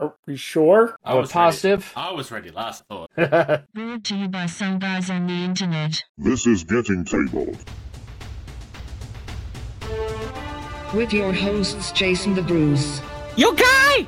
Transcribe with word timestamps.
Are 0.00 0.14
we 0.26 0.36
sure? 0.36 0.96
I 1.04 1.14
was 1.14 1.32
positive. 1.32 1.92
Ready. 1.96 2.08
I 2.08 2.12
was 2.12 2.30
ready 2.30 2.50
last 2.52 2.84
thought. 2.84 3.10
Brought 3.16 4.04
to 4.04 4.14
you 4.16 4.28
by 4.28 4.46
some 4.46 4.78
guys 4.78 5.10
on 5.10 5.26
the 5.26 5.32
internet. 5.32 6.04
This 6.16 6.46
is 6.46 6.62
Getting 6.62 7.04
Tabled. 7.04 7.58
With 10.94 11.12
your 11.12 11.32
hosts, 11.32 11.90
Jason 11.90 12.34
the 12.34 12.42
Bruce, 12.42 13.00
You 13.36 13.56
guy! 13.56 14.06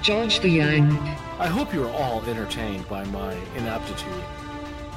George 0.00 0.40
the 0.40 0.48
Yang, 0.48 0.92
I 1.38 1.46
hope 1.46 1.74
you 1.74 1.84
are 1.84 1.90
all 1.92 2.22
entertained 2.24 2.88
by 2.88 3.04
my 3.06 3.34
inaptitude. 3.56 4.24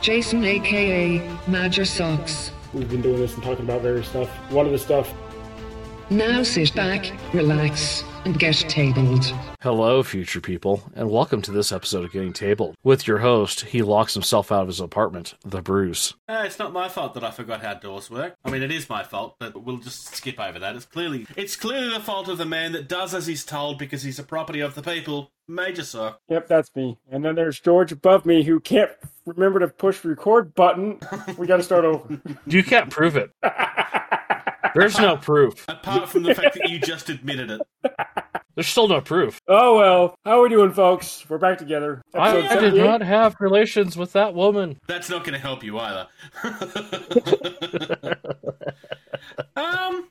Jason 0.01 0.45
aka 0.45 1.29
Major 1.45 1.83
Socks. 1.83 2.51
We've 2.73 2.89
been 2.89 3.01
doing 3.01 3.17
this 3.17 3.33
and 3.33 3.43
talking 3.43 3.65
about 3.65 3.81
various 3.81 4.07
stuff. 4.07 4.29
One 4.49 4.65
of 4.65 4.71
the 4.71 4.79
stuff. 4.79 5.13
Now 6.09 6.41
sit 6.43 6.73
back, 6.73 7.11
relax, 7.33 8.01
and 8.23 8.39
get 8.39 8.55
tabled. 8.55 9.25
Hello, 9.61 10.01
future 10.03 10.39
people, 10.39 10.81
and 10.95 11.09
welcome 11.09 11.41
to 11.41 11.51
this 11.51 11.73
episode 11.73 12.05
of 12.05 12.13
Getting 12.13 12.31
Tabled. 12.31 12.75
With 12.81 13.07
your 13.07 13.17
host, 13.17 13.65
he 13.65 13.81
locks 13.81 14.13
himself 14.13 14.49
out 14.49 14.61
of 14.61 14.67
his 14.67 14.79
apartment, 14.79 15.33
the 15.43 15.61
Bruce. 15.61 16.13
Eh, 16.29 16.45
it's 16.45 16.59
not 16.59 16.71
my 16.71 16.87
fault 16.87 17.13
that 17.15 17.25
I 17.25 17.31
forgot 17.31 17.61
how 17.61 17.73
doors 17.73 18.09
work. 18.09 18.35
I 18.45 18.49
mean, 18.51 18.63
it 18.63 18.71
is 18.71 18.87
my 18.87 19.03
fault, 19.03 19.35
but 19.37 19.61
we'll 19.61 19.77
just 19.79 20.15
skip 20.15 20.39
over 20.39 20.59
that. 20.59 20.77
It's 20.77 20.85
clearly 20.85 21.27
it's 21.35 21.57
clearly 21.57 21.89
the 21.89 21.99
fault 21.99 22.29
of 22.29 22.37
the 22.37 22.45
man 22.45 22.71
that 22.71 22.87
does 22.87 23.13
as 23.13 23.27
he's 23.27 23.43
told 23.43 23.77
because 23.77 24.03
he's 24.03 24.19
a 24.19 24.23
property 24.23 24.61
of 24.61 24.75
the 24.75 24.81
people. 24.81 25.31
Major 25.49 25.83
sock. 25.83 26.21
Yep, 26.29 26.47
that's 26.47 26.73
me. 26.75 26.97
And 27.11 27.23
then 27.25 27.35
there's 27.35 27.59
George 27.59 27.91
above 27.91 28.25
me 28.25 28.43
who 28.43 28.59
can't 28.61 28.91
remember 29.25 29.59
to 29.59 29.67
push 29.67 29.99
the 30.01 30.09
record 30.09 30.53
button. 30.55 30.99
We 31.37 31.47
got 31.47 31.57
to 31.57 31.63
start 31.63 31.83
over. 31.85 32.21
You 32.45 32.63
can't 32.63 32.89
prove 32.89 33.17
it. 33.17 33.31
There's 34.75 34.97
no 34.99 35.17
proof. 35.17 35.65
Apart 35.67 36.09
from 36.09 36.23
the 36.23 36.35
fact 36.35 36.55
that 36.55 36.69
you 36.69 36.79
just 36.79 37.09
admitted 37.09 37.51
it. 37.51 37.61
There's 38.55 38.67
still 38.67 38.87
no 38.87 39.01
proof. 39.01 39.39
oh 39.47 39.77
well, 39.77 40.15
how 40.25 40.39
are 40.39 40.43
we 40.43 40.49
doing, 40.49 40.71
folks? 40.71 41.23
We're 41.29 41.37
back 41.37 41.59
together. 41.59 42.01
I, 42.15 42.37
Episode 42.37 42.57
I 42.57 42.61
did 42.61 42.73
not 42.75 43.01
have 43.01 43.35
relations 43.39 43.95
with 43.95 44.13
that 44.13 44.33
woman. 44.33 44.79
That's 44.87 45.09
not 45.09 45.23
going 45.23 45.33
to 45.33 45.39
help 45.39 45.63
you 45.63 45.77
either. 45.77 46.07
um. 49.55 50.09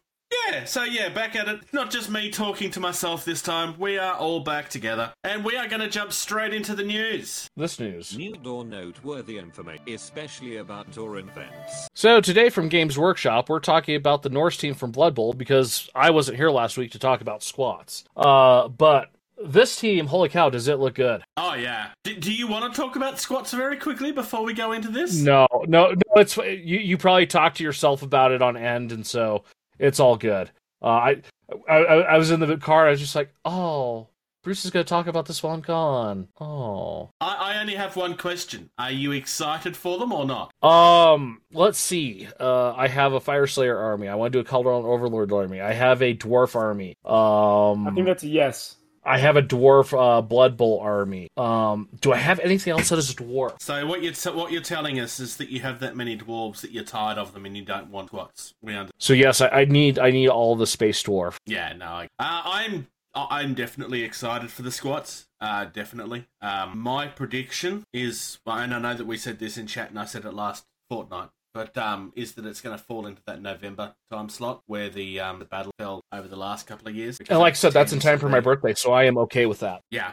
Yeah, 0.49 0.65
so 0.65 0.85
yeah, 0.85 1.09
back 1.09 1.37
at 1.37 1.49
it. 1.49 1.61
Not 1.73 1.91
just 1.91 2.11
me 2.11 2.31
talking 2.31 2.71
to 2.73 2.81
myself 2.81 3.25
this 3.25 3.43
time. 3.43 3.79
We 3.79 3.99
are 3.99 4.15
all 4.15 4.41
back 4.41 4.69
together. 4.69 5.13
And 5.25 5.45
we 5.45 5.57
are 5.57 5.69
going 5.69 5.81
to 5.81 5.89
jump 5.89 6.13
straight 6.13 6.55
into 6.55 6.75
the 6.75 6.85
news. 6.85 7.49
This 7.57 7.81
news. 7.81 8.17
New 8.17 8.37
or 8.45 8.65
noteworthy 8.65 9.39
information, 9.39 9.83
especially 9.89 10.57
about 10.57 10.93
tour 10.93 11.19
events. 11.19 11.89
So 11.95 12.21
today 12.21 12.49
from 12.51 12.69
Games 12.69 12.99
Workshop, 12.99 13.49
we're 13.49 13.61
talking 13.61 13.97
about 13.97 14.23
the 14.23 14.29
Norse 14.29 14.57
team 14.57 14.75
from 14.75 14.93
Blood 14.93 15.15
Bowl 15.15 15.33
because 15.33 15.89
I 15.95 16.11
wasn't 16.11 16.37
here 16.37 16.51
last 16.51 16.77
week 16.77 16.93
to 16.93 16.99
talk 16.99 17.21
about 17.21 17.43
squats. 17.43 18.05
Uh, 18.17 18.69
but 18.69 19.11
this 19.45 19.77
team, 19.77 20.07
holy 20.07 20.29
cow, 20.29 20.49
does 20.49 20.69
it 20.69 20.79
look 20.79 20.95
good? 20.95 21.23
Oh, 21.37 21.55
yeah. 21.55 21.89
D- 22.05 22.15
do 22.15 22.33
you 22.33 22.47
want 22.47 22.73
to 22.73 22.81
talk 22.81 22.97
about 22.97 23.19
squats 23.19 23.53
very 23.53 23.77
quickly 23.77 24.13
before 24.13 24.45
we 24.45 24.55
go 24.55 24.73
into 24.73 24.89
this? 24.89 25.15
No, 25.17 25.47
no, 25.67 25.91
no. 25.91 26.21
It's 26.21 26.37
you. 26.37 26.79
You 26.79 26.97
probably 26.97 27.27
talked 27.27 27.59
to 27.59 27.65
yourself 27.65 28.03
about 28.03 28.33
it 28.33 28.41
on 28.41 28.57
end, 28.57 28.93
and 28.93 29.07
so 29.07 29.45
it's 29.79 30.01
all 30.01 30.17
good. 30.17 30.51
Uh, 30.83 30.87
I, 30.87 31.23
I, 31.69 31.77
I 31.77 32.19
was 32.19 32.31
in 32.31 32.41
the 32.41 32.57
car. 32.57 32.87
I 32.87 32.91
was 32.91 33.01
just 33.01 33.15
like, 33.15 33.33
oh, 33.45 34.09
Bruce 34.43 34.65
is 34.65 34.71
going 34.71 34.85
to 34.85 34.89
talk 34.89 35.09
about 35.09 35.27
this 35.27 35.43
while 35.43 35.55
I'm 35.55 35.61
gone. 35.61 36.29
Oh, 36.41 37.11
I-, 37.21 37.55
I 37.55 37.61
only 37.61 37.75
have 37.75 37.97
one 37.97 38.17
question. 38.17 38.71
Are 38.79 38.93
you 38.93 39.11
excited 39.13 39.77
for 39.77 39.99
them 39.99 40.13
or 40.13 40.25
not? 40.25 40.53
um, 40.63 41.41
let's 41.53 41.79
see. 41.79 42.29
Uh, 42.39 42.73
I 42.75 42.87
have 42.89 43.13
a 43.13 43.21
Fyreslayer 43.21 43.77
army. 43.77 44.07
I 44.07 44.15
want 44.15 44.33
to 44.33 44.43
do 44.43 44.47
a 44.47 44.49
Kharadron 44.49 44.85
Overlord 44.85 45.33
army. 45.33 45.61
I 45.61 45.73
have 45.73 46.01
a 46.01 46.15
Dwarf 46.15 46.55
army. 46.55 46.95
Um, 47.05 47.89
I 47.89 47.93
think 47.93 48.07
that's 48.07 48.23
a 48.23 48.29
yes. 48.29 48.77
I 49.07 49.19
have 49.19 49.37
a 49.37 49.43
dwarf 49.43 49.97
uh, 49.97 50.21
Blood 50.23 50.57
Bowl 50.57 50.81
army. 50.81 51.29
Um, 51.37 51.89
do 52.01 52.13
I 52.13 52.17
have 52.17 52.41
anything 52.41 52.73
else 52.73 52.89
that 52.89 52.99
is 52.99 53.11
a 53.11 53.15
dwarf? 53.15 53.61
So 53.61 53.87
what 53.87 54.03
you're 54.03 54.13
t- 54.13 54.31
what 54.31 54.51
you're 54.53 54.61
telling 54.63 54.99
us 54.99 55.21
is 55.21 55.37
that 55.37 55.49
you 55.49 55.61
have 55.61 55.81
that 55.81 55.95
many 55.97 56.19
dwarves 56.19 56.61
that 56.63 56.73
you're 56.73 56.85
tired 56.85 57.17
of 57.19 57.33
them 57.33 57.47
and 57.47 57.57
you 57.57 57.65
don't 57.65 57.91
want 57.91 58.09
squats. 58.09 58.53
We 58.63 58.75
under- 58.75 58.93
So 58.99 59.13
yes, 59.13 59.41
I, 59.41 59.49
I 59.49 59.65
need 59.65 59.99
I 59.99 60.11
need 60.11 60.29
all 60.29 60.57
the 60.57 60.67
space 60.67 61.03
dwarf. 61.03 61.37
Yeah, 61.47 61.73
no. 61.75 61.87
I- 61.87 62.09
Uh, 62.19 62.43
I'm 62.45 62.87
I'm 63.15 63.55
definitely 63.55 64.03
excited 64.03 64.51
for 64.51 64.61
the 64.63 64.71
squats. 64.73 65.27
Uh, 65.41 65.65
definitely. 65.67 66.27
Um, 66.43 66.79
my 66.79 67.07
prediction 67.07 67.85
is, 67.95 68.39
and 68.45 68.75
I 68.75 68.79
know 68.79 68.95
that 68.95 69.07
we 69.07 69.17
said 69.17 69.39
this 69.39 69.57
in 69.57 69.67
chat, 69.67 69.89
and 69.91 69.99
I 69.99 70.05
said 70.05 70.25
it 70.27 70.35
last 70.35 70.65
fortnight, 70.91 71.31
but 71.57 71.77
um, 71.79 72.13
is 72.15 72.35
that 72.35 72.45
it's 72.45 72.61
going 72.61 72.77
to 72.77 72.85
fall 72.85 73.07
into 73.07 73.23
that 73.27 73.41
November 73.41 73.95
time 74.13 74.29
slot 74.29 74.61
where 74.67 74.91
the 74.91 75.19
um, 75.19 75.39
the 75.39 75.47
battle 75.47 75.73
fell 75.79 76.03
over 76.13 76.29
the 76.29 76.37
last 76.37 76.67
couple 76.67 76.87
of 76.87 76.95
years. 76.95 77.19
And 77.31 77.39
like 77.39 77.53
I 77.53 77.57
said, 77.57 77.73
that's 77.73 77.95
in 77.95 77.99
time 77.99 78.19
for 78.19 78.29
my 78.29 78.41
birthday, 78.41 78.75
so 78.75 78.93
I 78.93 79.05
am 79.05 79.17
okay 79.19 79.47
with 79.47 79.61
that. 79.61 79.81
Yeah. 79.91 80.13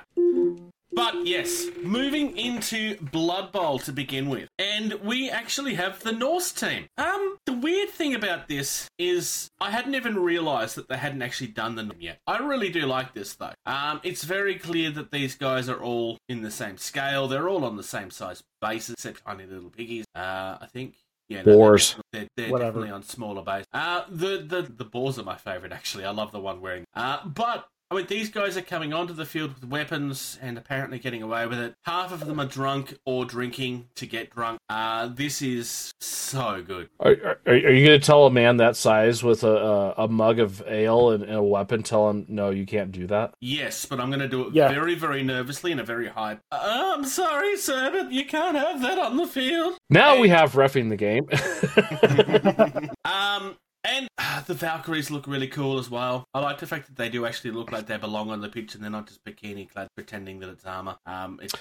But 0.96 1.26
yes, 1.26 1.66
moving 1.82 2.38
into 2.38 2.98
Blood 2.98 3.52
Bowl 3.52 3.80
to 3.80 3.92
begin 3.92 4.30
with. 4.30 4.48
And 4.60 4.94
we 5.04 5.30
actually 5.30 5.74
have 5.74 6.00
the 6.02 6.12
Norse 6.12 6.52
team. 6.52 6.86
Um, 6.98 7.38
the 7.46 7.54
weird 7.54 7.90
thing 7.90 8.14
about 8.14 8.48
this 8.48 8.88
is 9.00 9.50
I 9.60 9.72
hadn't 9.72 9.96
even 9.96 10.20
realized 10.20 10.76
that 10.76 10.88
they 10.88 10.98
hadn't 10.98 11.24
actually 11.24 11.48
done 11.48 11.76
them 11.76 11.92
yet. 12.00 12.20
I 12.28 12.38
really 12.38 12.70
do 12.70 12.82
like 12.82 13.14
this 13.14 13.34
though. 13.34 13.54
Um, 13.66 14.02
it's 14.04 14.24
very 14.24 14.56
clear 14.56 14.92
that 14.92 15.12
these 15.12 15.36
guys 15.36 15.68
are 15.68 15.82
all 15.82 16.20
in 16.30 16.42
the 16.42 16.52
same 16.52 16.78
scale. 16.78 17.28
They're 17.28 17.50
all 17.50 17.66
on 17.66 17.76
the 17.76 17.84
same 17.84 18.12
size 18.12 18.44
bases, 18.62 18.94
except 18.94 19.26
tiny 19.26 19.46
little 19.46 19.72
piggies. 19.72 20.06
Uh, 20.16 20.58
I 20.62 20.68
think. 20.72 20.94
Yeah, 21.30 21.40
no, 21.40 21.44
they're 21.46 21.54
Boars. 21.56 21.88
definitely- 21.90 22.04
They're, 22.12 22.28
they're 22.38 22.52
Whatever. 22.52 22.70
definitely 22.80 22.92
on 22.92 23.04
smaller 23.04 23.42
base. 23.44 23.66
Uh, 23.74 24.04
the, 24.10 24.38
the, 24.46 24.62
the 24.64 24.86
boars 24.86 25.18
are 25.18 25.24
my 25.24 25.36
favorite, 25.38 25.72
actually. 25.72 26.06
I 26.06 26.12
love 26.12 26.32
the 26.32 26.40
one 26.40 26.62
wearing. 26.62 26.86
Uh, 26.94 27.26
but 27.26 27.68
I 27.94 27.98
mean, 27.98 28.08
these 28.08 28.30
guys 28.30 28.58
are 28.58 28.62
coming 28.64 28.92
onto 28.92 29.14
the 29.14 29.26
field 29.26 29.54
with 29.54 29.66
weapons 29.70 30.40
and 30.42 30.58
apparently 30.58 30.98
getting 30.98 31.22
away 31.22 31.46
with 31.46 31.60
it. 31.60 31.76
Half 31.86 32.12
of 32.12 32.26
them 32.26 32.40
are 32.40 32.46
drunk 32.48 32.98
or 33.06 33.24
drinking 33.24 33.88
to 33.96 34.08
get 34.08 34.32
drunk. 34.32 34.60
Uh, 34.68 35.08
this 35.08 35.42
is 35.44 35.92
so 36.02 36.64
good. 36.66 36.90
Are, 37.00 37.12
are, 37.12 37.40
are 37.46 37.56
you 37.56 37.86
going 37.86 38.00
to 38.00 38.06
tell 38.06 38.26
a 38.26 38.32
man 38.32 38.58
that 38.58 38.76
size 38.76 39.24
with 39.24 39.44
a, 39.44 39.56
a, 39.98 40.06
a 40.06 40.08
mug 40.08 40.40
of 40.40 40.64
ale 40.68 41.12
and, 41.12 41.24
and 41.24 41.36
a 41.36 41.44
weapon, 41.44 41.84
tell 41.84 42.10
him, 42.10 42.26
no, 42.30 42.50
you 42.50 42.66
can't 42.66 42.92
do 42.92 43.06
that? 43.08 43.36
Yes, 43.42 43.86
but 43.86 44.00
I'm 44.00 44.10
going 44.10 44.20
to 44.22 44.28
do 44.28 44.48
it 44.48 44.56
Yeah. 44.56 44.70
very, 44.70 44.96
very 44.96 45.22
nervously 45.24 45.72
in 45.72 45.80
a 45.80 45.84
very 45.84 46.08
high. 46.08 46.40
Uh, 46.52 46.94
I'm 46.98 47.06
sorry, 47.06 47.56
sir, 47.58 47.92
but 47.92 48.12
you 48.12 48.26
can't 48.26 48.58
have 48.58 48.82
that 48.82 48.98
on 48.98 49.18
the 49.18 49.28
field. 49.28 49.78
Now 49.92 50.16
Hey. 50.16 50.22
we 50.22 50.30
have 50.30 50.54
refing 50.54 50.90
the 50.90 50.98
game. 50.98 51.28
Um, 53.06 53.58
and 53.84 54.08
uh, 54.18 54.42
the 54.48 54.54
Valkyries 54.54 55.12
look 55.12 55.28
really 55.28 55.48
cool 55.48 55.78
as 55.80 55.90
well. 55.90 56.26
I 56.34 56.40
like 56.40 56.60
the 56.60 56.68
fact 56.68 56.88
that 56.88 56.96
they 56.96 57.10
do 57.10 57.26
actually 57.26 57.52
look 57.52 57.72
like 57.72 57.88
they 57.88 57.98
belong 57.98 58.30
on 58.32 58.42
the 58.42 58.50
pitch 58.50 58.76
and 58.76 58.84
they're 58.84 58.92
not 58.92 59.08
just 59.08 59.24
bikini 59.24 59.70
clad 59.70 59.88
pretending 59.96 60.40
that 60.40 60.50
it's 60.50 60.66
armor. 60.66 60.96
Um, 61.06 61.40
it 61.42 61.54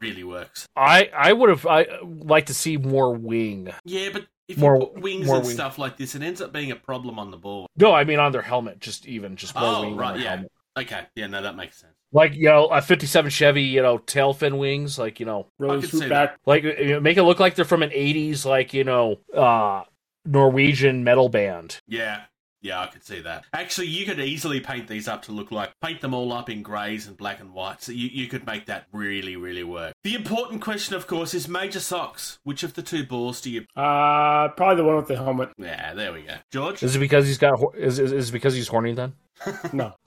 really 0.00 0.24
works. 0.24 0.66
I, 0.76 1.10
I 1.16 1.32
would 1.32 1.48
have 1.50 1.66
I 1.66 1.86
like 2.02 2.46
to 2.46 2.54
see 2.54 2.76
more 2.76 3.14
wing. 3.14 3.70
Yeah, 3.84 4.10
but 4.12 4.26
if 4.48 4.58
More- 4.58 4.76
you 4.76 4.86
put 4.86 5.00
wings 5.02 5.26
more 5.26 5.36
and 5.36 5.46
wing. 5.46 5.54
stuff 5.54 5.78
like 5.78 5.96
this, 5.96 6.14
it 6.14 6.22
ends 6.22 6.40
up 6.40 6.52
being 6.52 6.70
a 6.70 6.76
problem 6.76 7.18
on 7.18 7.30
the 7.30 7.36
board. 7.36 7.68
No, 7.76 7.92
I 7.92 8.04
mean 8.04 8.18
on 8.18 8.32
their 8.32 8.42
helmet, 8.42 8.80
just 8.80 9.06
even 9.06 9.36
just 9.36 9.54
more 9.54 9.64
Oh, 9.64 9.80
wing. 9.82 9.92
on 9.92 9.98
right, 9.98 10.14
their 10.14 10.22
yeah. 10.22 10.28
helmet. 10.30 10.52
Okay, 10.78 11.00
yeah, 11.16 11.26
no, 11.26 11.42
that 11.42 11.56
makes 11.56 11.78
sense. 11.78 11.92
Like 12.12 12.34
you 12.34 12.44
know, 12.48 12.66
a 12.68 12.80
'57 12.80 13.30
Chevy, 13.30 13.62
you 13.64 13.82
know, 13.82 13.98
tail 13.98 14.32
fin 14.32 14.56
wings, 14.56 14.98
like 14.98 15.20
you 15.20 15.26
know, 15.26 15.48
Really 15.58 15.80
could 15.80 15.90
swoop 15.90 16.04
see 16.04 16.08
back. 16.08 16.38
like 16.46 16.62
make 17.02 17.16
it 17.18 17.24
look 17.24 17.40
like 17.40 17.56
they're 17.56 17.64
from 17.66 17.82
an 17.82 17.90
'80s, 17.90 18.46
like 18.46 18.72
you 18.72 18.84
know, 18.84 19.16
uh 19.36 19.82
Norwegian 20.28 21.02
metal 21.04 21.28
band. 21.28 21.80
Yeah, 21.88 22.22
yeah, 22.60 22.80
I 22.80 22.86
could 22.86 23.04
see 23.04 23.20
that. 23.20 23.44
Actually, 23.52 23.86
you 23.86 24.04
could 24.04 24.18
easily 24.18 24.60
paint 24.60 24.88
these 24.88 25.06
up 25.08 25.22
to 25.22 25.32
look 25.32 25.50
like 25.52 25.70
paint 25.80 26.00
them 26.00 26.12
all 26.12 26.32
up 26.32 26.50
in 26.50 26.62
greys 26.62 27.06
and 27.06 27.16
black 27.16 27.38
and 27.40 27.52
whites. 27.52 27.86
So 27.86 27.92
you, 27.92 28.08
you 28.08 28.26
could 28.26 28.44
make 28.46 28.66
that 28.66 28.86
really, 28.92 29.36
really 29.36 29.62
work. 29.64 29.92
The 30.02 30.14
important 30.14 30.60
question, 30.60 30.96
of 30.96 31.06
course, 31.06 31.34
is 31.34 31.48
Major 31.48 31.80
Socks. 31.80 32.38
Which 32.42 32.62
of 32.64 32.74
the 32.74 32.82
two 32.82 33.04
balls 33.06 33.40
do 33.40 33.50
you? 33.50 33.60
Uh, 33.76 34.48
probably 34.48 34.76
the 34.76 34.84
one 34.84 34.96
with 34.96 35.06
the 35.06 35.16
helmet. 35.16 35.50
Yeah, 35.56 35.94
there 35.94 36.12
we 36.12 36.22
go. 36.22 36.34
George. 36.50 36.82
Is 36.82 36.96
it 36.96 36.98
because 36.98 37.26
he's 37.26 37.38
got? 37.38 37.58
hor- 37.58 37.76
Is 37.76 37.98
is, 37.98 38.12
is 38.12 38.28
it 38.30 38.32
because 38.32 38.54
he's 38.54 38.68
horny 38.68 38.92
then? 38.92 39.14
No. 39.72 39.94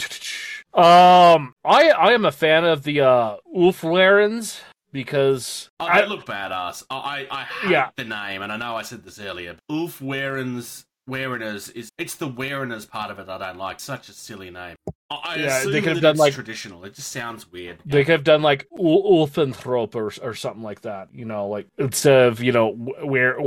Um, 0.73 1.53
I 1.65 1.89
I 1.89 2.13
am 2.13 2.23
a 2.23 2.31
fan 2.31 2.63
of 2.63 2.83
the 2.83 3.01
uh 3.01 3.35
Ulfwerens 3.53 4.61
because 4.91 5.69
Oh, 5.79 5.85
I 5.85 6.01
they 6.01 6.07
look 6.07 6.25
badass. 6.25 6.83
I, 6.89 7.27
I, 7.29 7.47
Yeah. 7.69 7.89
the 7.95 8.03
name, 8.05 8.41
and 8.41 8.51
I 8.51 8.57
know 8.57 8.75
I 8.75 8.81
said 8.83 9.03
this 9.03 9.19
earlier. 9.19 9.55
Ulf 9.69 10.01
Weren's 10.01 10.85
Wereners 11.09 11.69
is 11.75 11.91
it's 11.97 12.15
the 12.15 12.29
Wereners 12.29 12.87
part 12.87 13.09
of 13.11 13.17
it 13.19 13.27
I 13.27 13.37
don't 13.37 13.57
like. 13.57 13.79
Such 13.79 14.07
a 14.09 14.13
silly 14.13 14.51
name. 14.51 14.75
I, 15.09 15.35
Yeah, 15.35 15.63
they 15.65 15.81
could 15.81 15.93
have 15.93 16.01
done, 16.01 16.15
like- 16.17 16.33
traditional. 16.33 16.85
It 16.85 16.93
just 16.93 17.11
sounds 17.11 17.51
weird. 17.51 17.79
they 17.85 18.03
could 18.05 18.11
have 18.13 18.23
done 18.23 18.41
like 18.41 18.67
Ul- 18.77 19.25
Ulfenthrop 19.27 19.95
or 19.95 20.11
or 20.23 20.33
something 20.35 20.63
like 20.63 20.81
that. 20.81 21.09
You 21.13 21.25
know, 21.25 21.47
like 21.47 21.67
instead 21.77 22.27
of 22.27 22.41
you 22.41 22.51
know 22.51 22.69
where. 23.03 23.37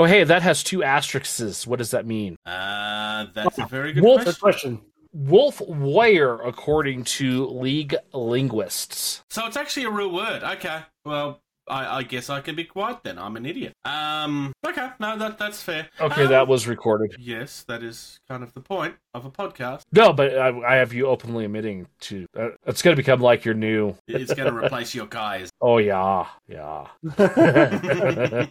Oh, 0.00 0.04
hey, 0.04 0.22
that 0.24 0.42
has 0.42 0.62
two 0.62 0.82
asterisks. 0.84 1.66
What 1.66 1.78
does 1.78 1.90
that 1.90 2.06
mean? 2.06 2.36
Uh, 2.46 3.26
that's 3.34 3.58
a 3.58 3.66
very 3.66 3.92
good 3.92 4.02
Wolf- 4.04 4.24
Good 4.24 4.38
question. 4.38 4.76
question. 4.78 4.80
Wolf 5.18 5.60
Wire, 5.60 6.34
according 6.36 7.02
to 7.04 7.46
League 7.46 7.96
linguists. 8.12 9.22
So 9.30 9.46
it's 9.46 9.56
actually 9.56 9.84
a 9.86 9.90
real 9.90 10.12
word. 10.12 10.44
Okay. 10.44 10.80
Well, 11.04 11.40
I, 11.66 11.98
I 11.98 12.02
guess 12.02 12.30
I 12.30 12.40
can 12.40 12.54
be 12.54 12.64
quiet 12.64 12.98
then. 13.02 13.18
I'm 13.18 13.36
an 13.36 13.44
idiot. 13.44 13.74
Um, 13.84 14.52
okay, 14.66 14.88
no, 15.00 15.18
that 15.18 15.36
that's 15.36 15.60
fair. 15.62 15.88
Okay, 16.00 16.22
Um, 16.24 16.30
that 16.30 16.48
was 16.48 16.66
recorded. 16.66 17.14
Yes, 17.18 17.62
that 17.68 17.82
is 17.82 18.20
kind 18.28 18.42
of 18.42 18.54
the 18.54 18.60
point 18.60 18.94
of 19.12 19.26
a 19.26 19.30
podcast. 19.30 19.82
No, 19.92 20.12
but 20.14 20.38
I, 20.38 20.48
I 20.60 20.76
have 20.76 20.94
you 20.94 21.06
openly 21.06 21.44
admitting 21.44 21.86
to. 22.02 22.26
Uh, 22.38 22.48
it's 22.66 22.80
going 22.80 22.94
to 22.96 22.96
become 22.96 23.20
like 23.20 23.44
your 23.44 23.54
new. 23.54 23.94
It's 24.06 24.32
going 24.32 24.50
to 24.50 24.56
replace 24.56 24.94
your 24.94 25.06
guys. 25.06 25.50
Oh 25.60 25.78
yeah, 25.78 26.26
yeah. 26.48 26.86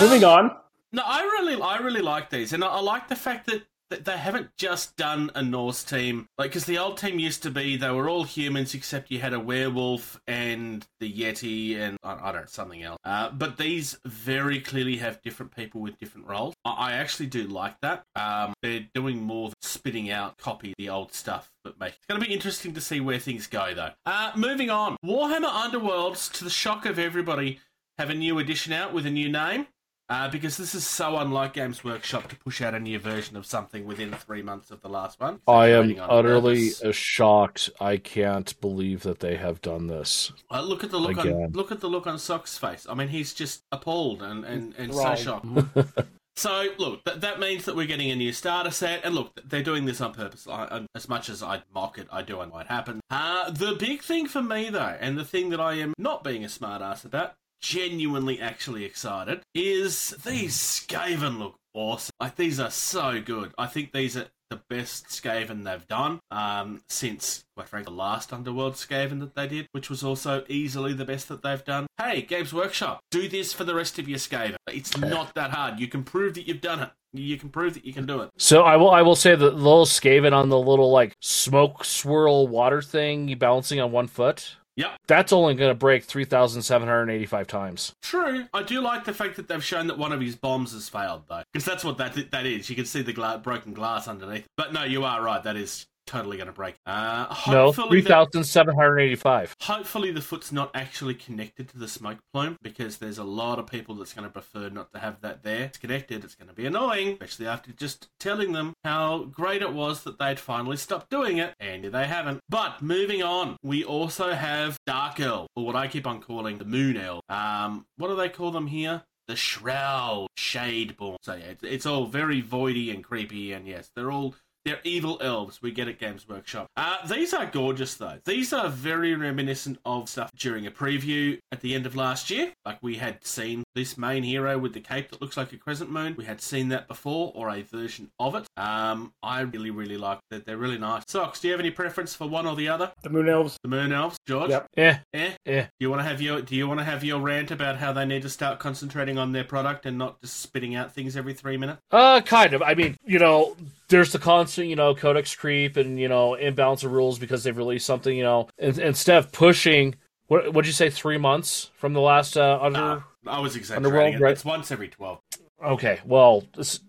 Moving 0.00 0.24
on. 0.24 0.54
No, 0.92 1.02
I 1.04 1.22
really, 1.22 1.60
I 1.60 1.78
really 1.78 2.02
like 2.02 2.28
these, 2.28 2.52
and 2.52 2.62
I, 2.62 2.68
I 2.68 2.80
like 2.80 3.08
the 3.08 3.16
fact 3.16 3.46
that, 3.46 3.62
that 3.62 3.64
they 3.96 4.16
haven't 4.16 4.50
just 4.58 4.96
done 4.96 5.30
a 5.34 5.42
Norse 5.42 5.84
team. 5.84 6.26
Like, 6.38 6.50
because 6.50 6.64
the 6.64 6.78
old 6.78 6.98
team 6.98 7.18
used 7.18 7.42
to 7.42 7.50
be 7.50 7.76
they 7.76 7.90
were 7.90 8.08
all 8.08 8.24
humans 8.24 8.74
except 8.74 9.10
you 9.10 9.18
had 9.18 9.32
a 9.32 9.40
werewolf 9.40 10.20
and 10.26 10.86
the 11.00 11.12
yeti 11.12 11.78
and 11.78 11.96
I, 12.02 12.28
I 12.28 12.32
don't 12.32 12.42
know 12.42 12.46
something 12.46 12.82
else. 12.82 12.98
Uh, 13.04 13.30
but 13.30 13.56
these 13.56 13.98
very 14.04 14.60
clearly 14.60 14.96
have 14.98 15.20
different 15.22 15.54
people 15.54 15.80
with 15.80 15.98
different 15.98 16.26
roles. 16.28 16.54
I, 16.64 16.70
I 16.70 16.92
actually 16.92 17.26
do 17.26 17.44
like 17.44 17.76
that. 17.82 18.04
Um, 18.16 18.54
they're 18.62 18.86
doing 18.94 19.22
more 19.22 19.48
than 19.48 19.56
spitting 19.62 20.10
out 20.10 20.38
copy 20.38 20.74
the 20.78 20.88
old 20.88 21.12
stuff. 21.12 21.50
But 21.64 21.74
it's 21.80 22.06
going 22.08 22.20
to 22.20 22.26
be 22.26 22.32
interesting 22.32 22.74
to 22.74 22.80
see 22.80 23.00
where 23.00 23.18
things 23.18 23.46
go, 23.46 23.72
though. 23.74 23.90
Uh, 24.04 24.32
moving 24.36 24.70
on, 24.70 24.96
Warhammer 25.04 25.50
Underworlds, 25.50 26.30
to 26.32 26.44
the 26.44 26.50
shock 26.50 26.86
of 26.86 26.98
everybody, 26.98 27.60
have 27.98 28.10
a 28.10 28.14
new 28.14 28.38
edition 28.38 28.72
out 28.72 28.92
with 28.92 29.06
a 29.06 29.10
new 29.10 29.28
name. 29.28 29.66
Uh, 30.12 30.28
because 30.28 30.58
this 30.58 30.74
is 30.74 30.86
so 30.86 31.16
unlike 31.16 31.54
Games 31.54 31.82
Workshop 31.82 32.28
to 32.28 32.36
push 32.36 32.60
out 32.60 32.74
a 32.74 32.78
new 32.78 32.98
version 32.98 33.34
of 33.34 33.46
something 33.46 33.86
within 33.86 34.12
three 34.12 34.42
months 34.42 34.70
of 34.70 34.82
the 34.82 34.88
last 34.90 35.18
one. 35.18 35.40
I 35.48 35.68
am 35.68 35.98
on 35.98 36.10
utterly 36.10 36.68
purpose. 36.68 36.82
uh, 36.82 36.92
shocked. 36.92 37.70
I 37.80 37.96
can't 37.96 38.60
believe 38.60 39.04
that 39.04 39.20
they 39.20 39.36
have 39.36 39.62
done 39.62 39.86
this. 39.86 40.30
Uh, 40.50 40.60
look 40.60 40.84
at 40.84 40.90
the 40.90 40.98
look 40.98 41.16
on 41.16 41.52
look 41.52 41.72
at 41.72 41.80
the 41.80 41.88
look 41.88 42.06
on 42.06 42.18
Sock's 42.18 42.58
face. 42.58 42.86
I 42.86 42.92
mean, 42.92 43.08
he's 43.08 43.32
just 43.32 43.62
appalled 43.72 44.20
and 44.20 44.44
and, 44.44 44.74
and 44.76 44.94
so 44.94 45.14
shocked. 45.14 45.46
So 46.34 46.68
look, 46.78 47.04
that, 47.04 47.20
that 47.20 47.40
means 47.40 47.66
that 47.66 47.76
we're 47.76 47.86
getting 47.86 48.10
a 48.10 48.16
new 48.16 48.32
starter 48.32 48.70
set, 48.70 49.04
and 49.04 49.14
look, 49.14 49.38
they're 49.44 49.62
doing 49.62 49.84
this 49.84 50.00
on 50.00 50.14
purpose. 50.14 50.46
I, 50.48 50.64
I, 50.64 50.86
as 50.94 51.06
much 51.06 51.28
as 51.28 51.42
I 51.42 51.62
mock 51.74 51.98
it, 51.98 52.08
I 52.10 52.22
do 52.22 52.40
and 52.40 52.50
what 52.50 52.68
happened. 52.68 53.02
Uh, 53.10 53.50
the 53.50 53.74
big 53.74 54.02
thing 54.02 54.26
for 54.26 54.42
me 54.42 54.70
though, 54.70 54.96
and 54.98 55.18
the 55.18 55.26
thing 55.26 55.50
that 55.50 55.60
I 55.60 55.74
am 55.74 55.92
not 55.98 56.24
being 56.24 56.42
a 56.42 56.48
smartass 56.48 57.04
about, 57.04 57.34
genuinely 57.62 58.40
actually 58.40 58.84
excited, 58.84 59.40
is 59.54 60.10
these 60.24 60.56
Skaven 60.56 61.38
look 61.38 61.56
awesome. 61.74 62.12
Like 62.20 62.36
these 62.36 62.60
are 62.60 62.70
so 62.70 63.20
good. 63.20 63.52
I 63.56 63.66
think 63.66 63.92
these 63.92 64.16
are 64.16 64.26
the 64.50 64.60
best 64.68 65.06
Skaven 65.06 65.64
they've 65.64 65.86
done 65.86 66.20
um, 66.30 66.82
since, 66.88 67.44
quite 67.56 67.68
frankly, 67.68 67.90
the 67.90 67.96
last 67.96 68.32
Underworld 68.32 68.74
Skaven 68.74 69.20
that 69.20 69.34
they 69.34 69.46
did, 69.46 69.66
which 69.72 69.88
was 69.88 70.04
also 70.04 70.44
easily 70.48 70.92
the 70.92 71.06
best 71.06 71.28
that 71.28 71.42
they've 71.42 71.64
done. 71.64 71.86
Hey, 71.96 72.20
Games 72.20 72.52
Workshop, 72.52 73.00
do 73.10 73.28
this 73.28 73.54
for 73.54 73.64
the 73.64 73.74
rest 73.74 73.98
of 73.98 74.08
your 74.08 74.18
Skaven. 74.18 74.56
It's 74.68 74.98
not 74.98 75.34
that 75.34 75.52
hard. 75.52 75.80
You 75.80 75.88
can 75.88 76.04
prove 76.04 76.34
that 76.34 76.46
you've 76.46 76.60
done 76.60 76.80
it. 76.80 76.90
You 77.14 77.38
can 77.38 77.48
prove 77.50 77.74
that 77.74 77.84
you 77.84 77.92
can 77.92 78.06
do 78.06 78.20
it. 78.20 78.30
So 78.38 78.62
I 78.62 78.76
will. 78.76 78.90
I 78.90 79.02
will 79.02 79.16
say 79.16 79.34
that 79.34 79.50
the 79.50 79.56
little 79.56 79.84
Skaven 79.84 80.32
on 80.32 80.48
the 80.48 80.58
little 80.58 80.90
like 80.90 81.14
smoke 81.20 81.84
swirl 81.84 82.48
water 82.48 82.80
thing, 82.80 83.34
balancing 83.38 83.80
on 83.80 83.92
one 83.92 84.06
foot. 84.06 84.56
Yep. 84.76 84.90
That's 85.06 85.32
only 85.32 85.54
going 85.54 85.70
to 85.70 85.74
break 85.74 86.04
three 86.04 86.24
thousand 86.24 86.62
seven 86.62 86.88
hundred 86.88 87.10
eighty-five 87.10 87.46
times. 87.46 87.92
True. 88.02 88.46
I 88.54 88.62
do 88.62 88.80
like 88.80 89.04
the 89.04 89.12
fact 89.12 89.36
that 89.36 89.48
they've 89.48 89.62
shown 89.62 89.86
that 89.88 89.98
one 89.98 90.12
of 90.12 90.20
his 90.20 90.34
bombs 90.34 90.72
has 90.72 90.88
failed, 90.88 91.24
though, 91.28 91.42
because 91.52 91.66
that's 91.66 91.84
what 91.84 91.98
that 91.98 92.30
that 92.30 92.46
is. 92.46 92.70
You 92.70 92.76
can 92.76 92.86
see 92.86 93.02
the 93.02 93.12
gla- 93.12 93.38
broken 93.42 93.74
glass 93.74 94.08
underneath. 94.08 94.46
But 94.56 94.72
no, 94.72 94.84
you 94.84 95.04
are 95.04 95.22
right. 95.22 95.42
That 95.42 95.56
is 95.56 95.86
totally 96.12 96.36
going 96.36 96.46
to 96.46 96.52
break. 96.52 96.76
Uh, 96.86 97.26
No, 97.48 97.72
3,785. 97.72 97.90
the- 97.90 98.08
thousand 98.08 98.44
seven 98.44 98.74
hundred 98.74 98.98
eighty-five. 99.00 99.56
Hopefully 99.62 100.10
the 100.12 100.20
foot's 100.20 100.52
not 100.52 100.70
actually 100.74 101.14
connected 101.14 101.68
to 101.70 101.78
the 101.78 101.88
smoke 101.88 102.18
plume 102.32 102.56
because 102.62 102.98
there's 102.98 103.18
a 103.18 103.24
lot 103.24 103.58
of 103.58 103.66
people 103.66 103.94
that's 103.94 104.12
going 104.12 104.26
to 104.26 104.30
prefer 104.32 104.68
not 104.68 104.92
to 104.92 104.98
have 104.98 105.20
that 105.22 105.42
there. 105.42 105.64
It's 105.64 105.78
connected. 105.78 106.24
It's 106.24 106.34
going 106.34 106.48
to 106.48 106.54
be 106.54 106.66
annoying, 106.66 107.12
especially 107.12 107.46
after 107.46 107.72
just 107.72 108.08
telling 108.20 108.52
them 108.52 108.74
how 108.84 109.24
great 109.24 109.62
it 109.62 109.72
was 109.72 110.02
that 110.04 110.18
they'd 110.18 110.38
finally 110.40 110.76
stopped 110.76 111.10
doing 111.10 111.38
it, 111.38 111.54
and 111.60 111.84
they 111.84 112.06
haven't. 112.06 112.40
But 112.48 112.82
moving 112.82 113.22
on, 113.22 113.56
we 113.62 113.82
also 113.84 114.32
have 114.32 114.78
Dark 114.86 115.18
Elf, 115.20 115.48
or 115.56 115.64
what 115.64 115.76
I 115.76 115.88
keep 115.88 116.06
on 116.06 116.20
calling 116.20 116.58
the 116.58 116.64
Moon 116.64 116.96
Elf. 116.96 117.22
Um, 117.28 117.86
what 117.96 118.08
do 118.08 118.16
they 118.16 118.28
call 118.28 118.50
them 118.50 118.66
here? 118.66 119.02
The 119.28 119.36
Shroud 119.36 120.26
Shadeborn. 120.36 121.16
So 121.22 121.34
yeah, 121.34 121.44
it's, 121.46 121.62
it's 121.62 121.86
all 121.86 122.06
very 122.06 122.42
voidy 122.42 122.92
and 122.92 123.02
creepy, 123.02 123.52
and 123.52 123.66
yes, 123.66 123.90
they're 123.94 124.10
all 124.10 124.34
they're 124.64 124.80
evil 124.84 125.18
elves 125.20 125.60
we 125.60 125.72
get 125.72 125.88
at 125.88 125.98
Games 125.98 126.28
Workshop. 126.28 126.68
Uh, 126.76 127.06
these 127.06 127.34
are 127.34 127.46
gorgeous, 127.46 127.94
though. 127.94 128.18
These 128.24 128.52
are 128.52 128.68
very 128.68 129.14
reminiscent 129.14 129.78
of 129.84 130.08
stuff 130.08 130.30
during 130.36 130.66
a 130.66 130.70
preview 130.70 131.38
at 131.50 131.60
the 131.60 131.74
end 131.74 131.86
of 131.86 131.96
last 131.96 132.30
year. 132.30 132.52
Like, 132.64 132.78
we 132.82 132.96
had 132.96 133.24
seen 133.24 133.64
this 133.74 133.96
main 133.96 134.22
hero 134.22 134.58
with 134.58 134.74
the 134.74 134.80
cape 134.80 135.10
that 135.10 135.20
looks 135.20 135.36
like 135.36 135.52
a 135.52 135.56
crescent 135.56 135.90
moon. 135.90 136.14
We 136.16 136.24
had 136.24 136.40
seen 136.40 136.68
that 136.68 136.88
before, 136.88 137.32
or 137.34 137.50
a 137.50 137.62
version 137.62 138.10
of 138.18 138.34
it. 138.34 138.46
Um, 138.56 139.12
I 139.22 139.40
really, 139.40 139.70
really 139.70 139.96
like 139.96 140.20
that. 140.30 140.46
They're 140.46 140.56
really 140.56 140.78
nice. 140.78 141.04
Socks, 141.08 141.40
do 141.40 141.48
you 141.48 141.52
have 141.52 141.60
any 141.60 141.70
preference 141.70 142.14
for 142.14 142.28
one 142.28 142.46
or 142.46 142.56
the 142.56 142.68
other? 142.68 142.92
The 143.02 143.10
Moon 143.10 143.28
Elves. 143.28 143.56
The 143.62 143.68
Moon 143.68 143.92
Elves? 143.92 144.18
George? 144.26 144.50
Yep. 144.50 144.66
Yeah. 144.76 144.98
Eh? 145.14 145.32
eh. 145.46 145.62
Do 145.62 145.68
you 145.80 145.90
want 145.90 146.00
to 146.00 146.04
have 146.04 146.20
your 146.20 146.40
Do 146.42 146.54
you 146.54 146.68
want 146.68 146.80
to 146.80 146.84
have 146.84 147.04
your 147.04 147.20
rant 147.20 147.50
about 147.50 147.76
how 147.76 147.92
they 147.92 148.04
need 148.04 148.22
to 148.22 148.30
start 148.30 148.58
concentrating 148.58 149.18
on 149.18 149.32
their 149.32 149.44
product 149.44 149.86
and 149.86 149.98
not 149.98 150.20
just 150.20 150.40
spitting 150.40 150.74
out 150.74 150.92
things 150.92 151.16
every 151.16 151.34
three 151.34 151.56
minutes? 151.56 151.80
Uh, 151.90 152.20
kind 152.20 152.54
of. 152.54 152.62
I 152.62 152.74
mean, 152.74 152.96
you 153.04 153.18
know, 153.18 153.56
there's 153.92 154.10
the 154.10 154.18
constant, 154.18 154.66
you 154.66 154.74
know, 154.74 154.94
codex 154.94 155.36
creep 155.36 155.76
and 155.76 156.00
you 156.00 156.08
know 156.08 156.34
imbalance 156.34 156.82
of 156.82 156.90
rules 156.90 157.20
because 157.20 157.44
they've 157.44 157.56
released 157.56 157.86
something, 157.86 158.16
you 158.16 158.24
know, 158.24 158.48
in, 158.58 158.80
instead 158.80 159.18
of 159.18 159.30
pushing. 159.30 159.94
What 160.26 160.52
would 160.52 160.66
you 160.66 160.72
say? 160.72 160.90
Three 160.90 161.18
months 161.18 161.70
from 161.76 161.92
the 161.92 162.00
last 162.00 162.36
uh, 162.36 162.58
under. 162.60 162.80
Uh, 162.80 163.00
I 163.26 163.38
was 163.38 163.54
exaggerating. 163.54 163.86
Underworld, 163.86 164.14
it. 164.16 164.20
right? 164.20 164.32
It's 164.32 164.44
once 164.44 164.72
every 164.72 164.88
twelve. 164.88 165.20
Okay, 165.64 166.00
well, 166.04 166.42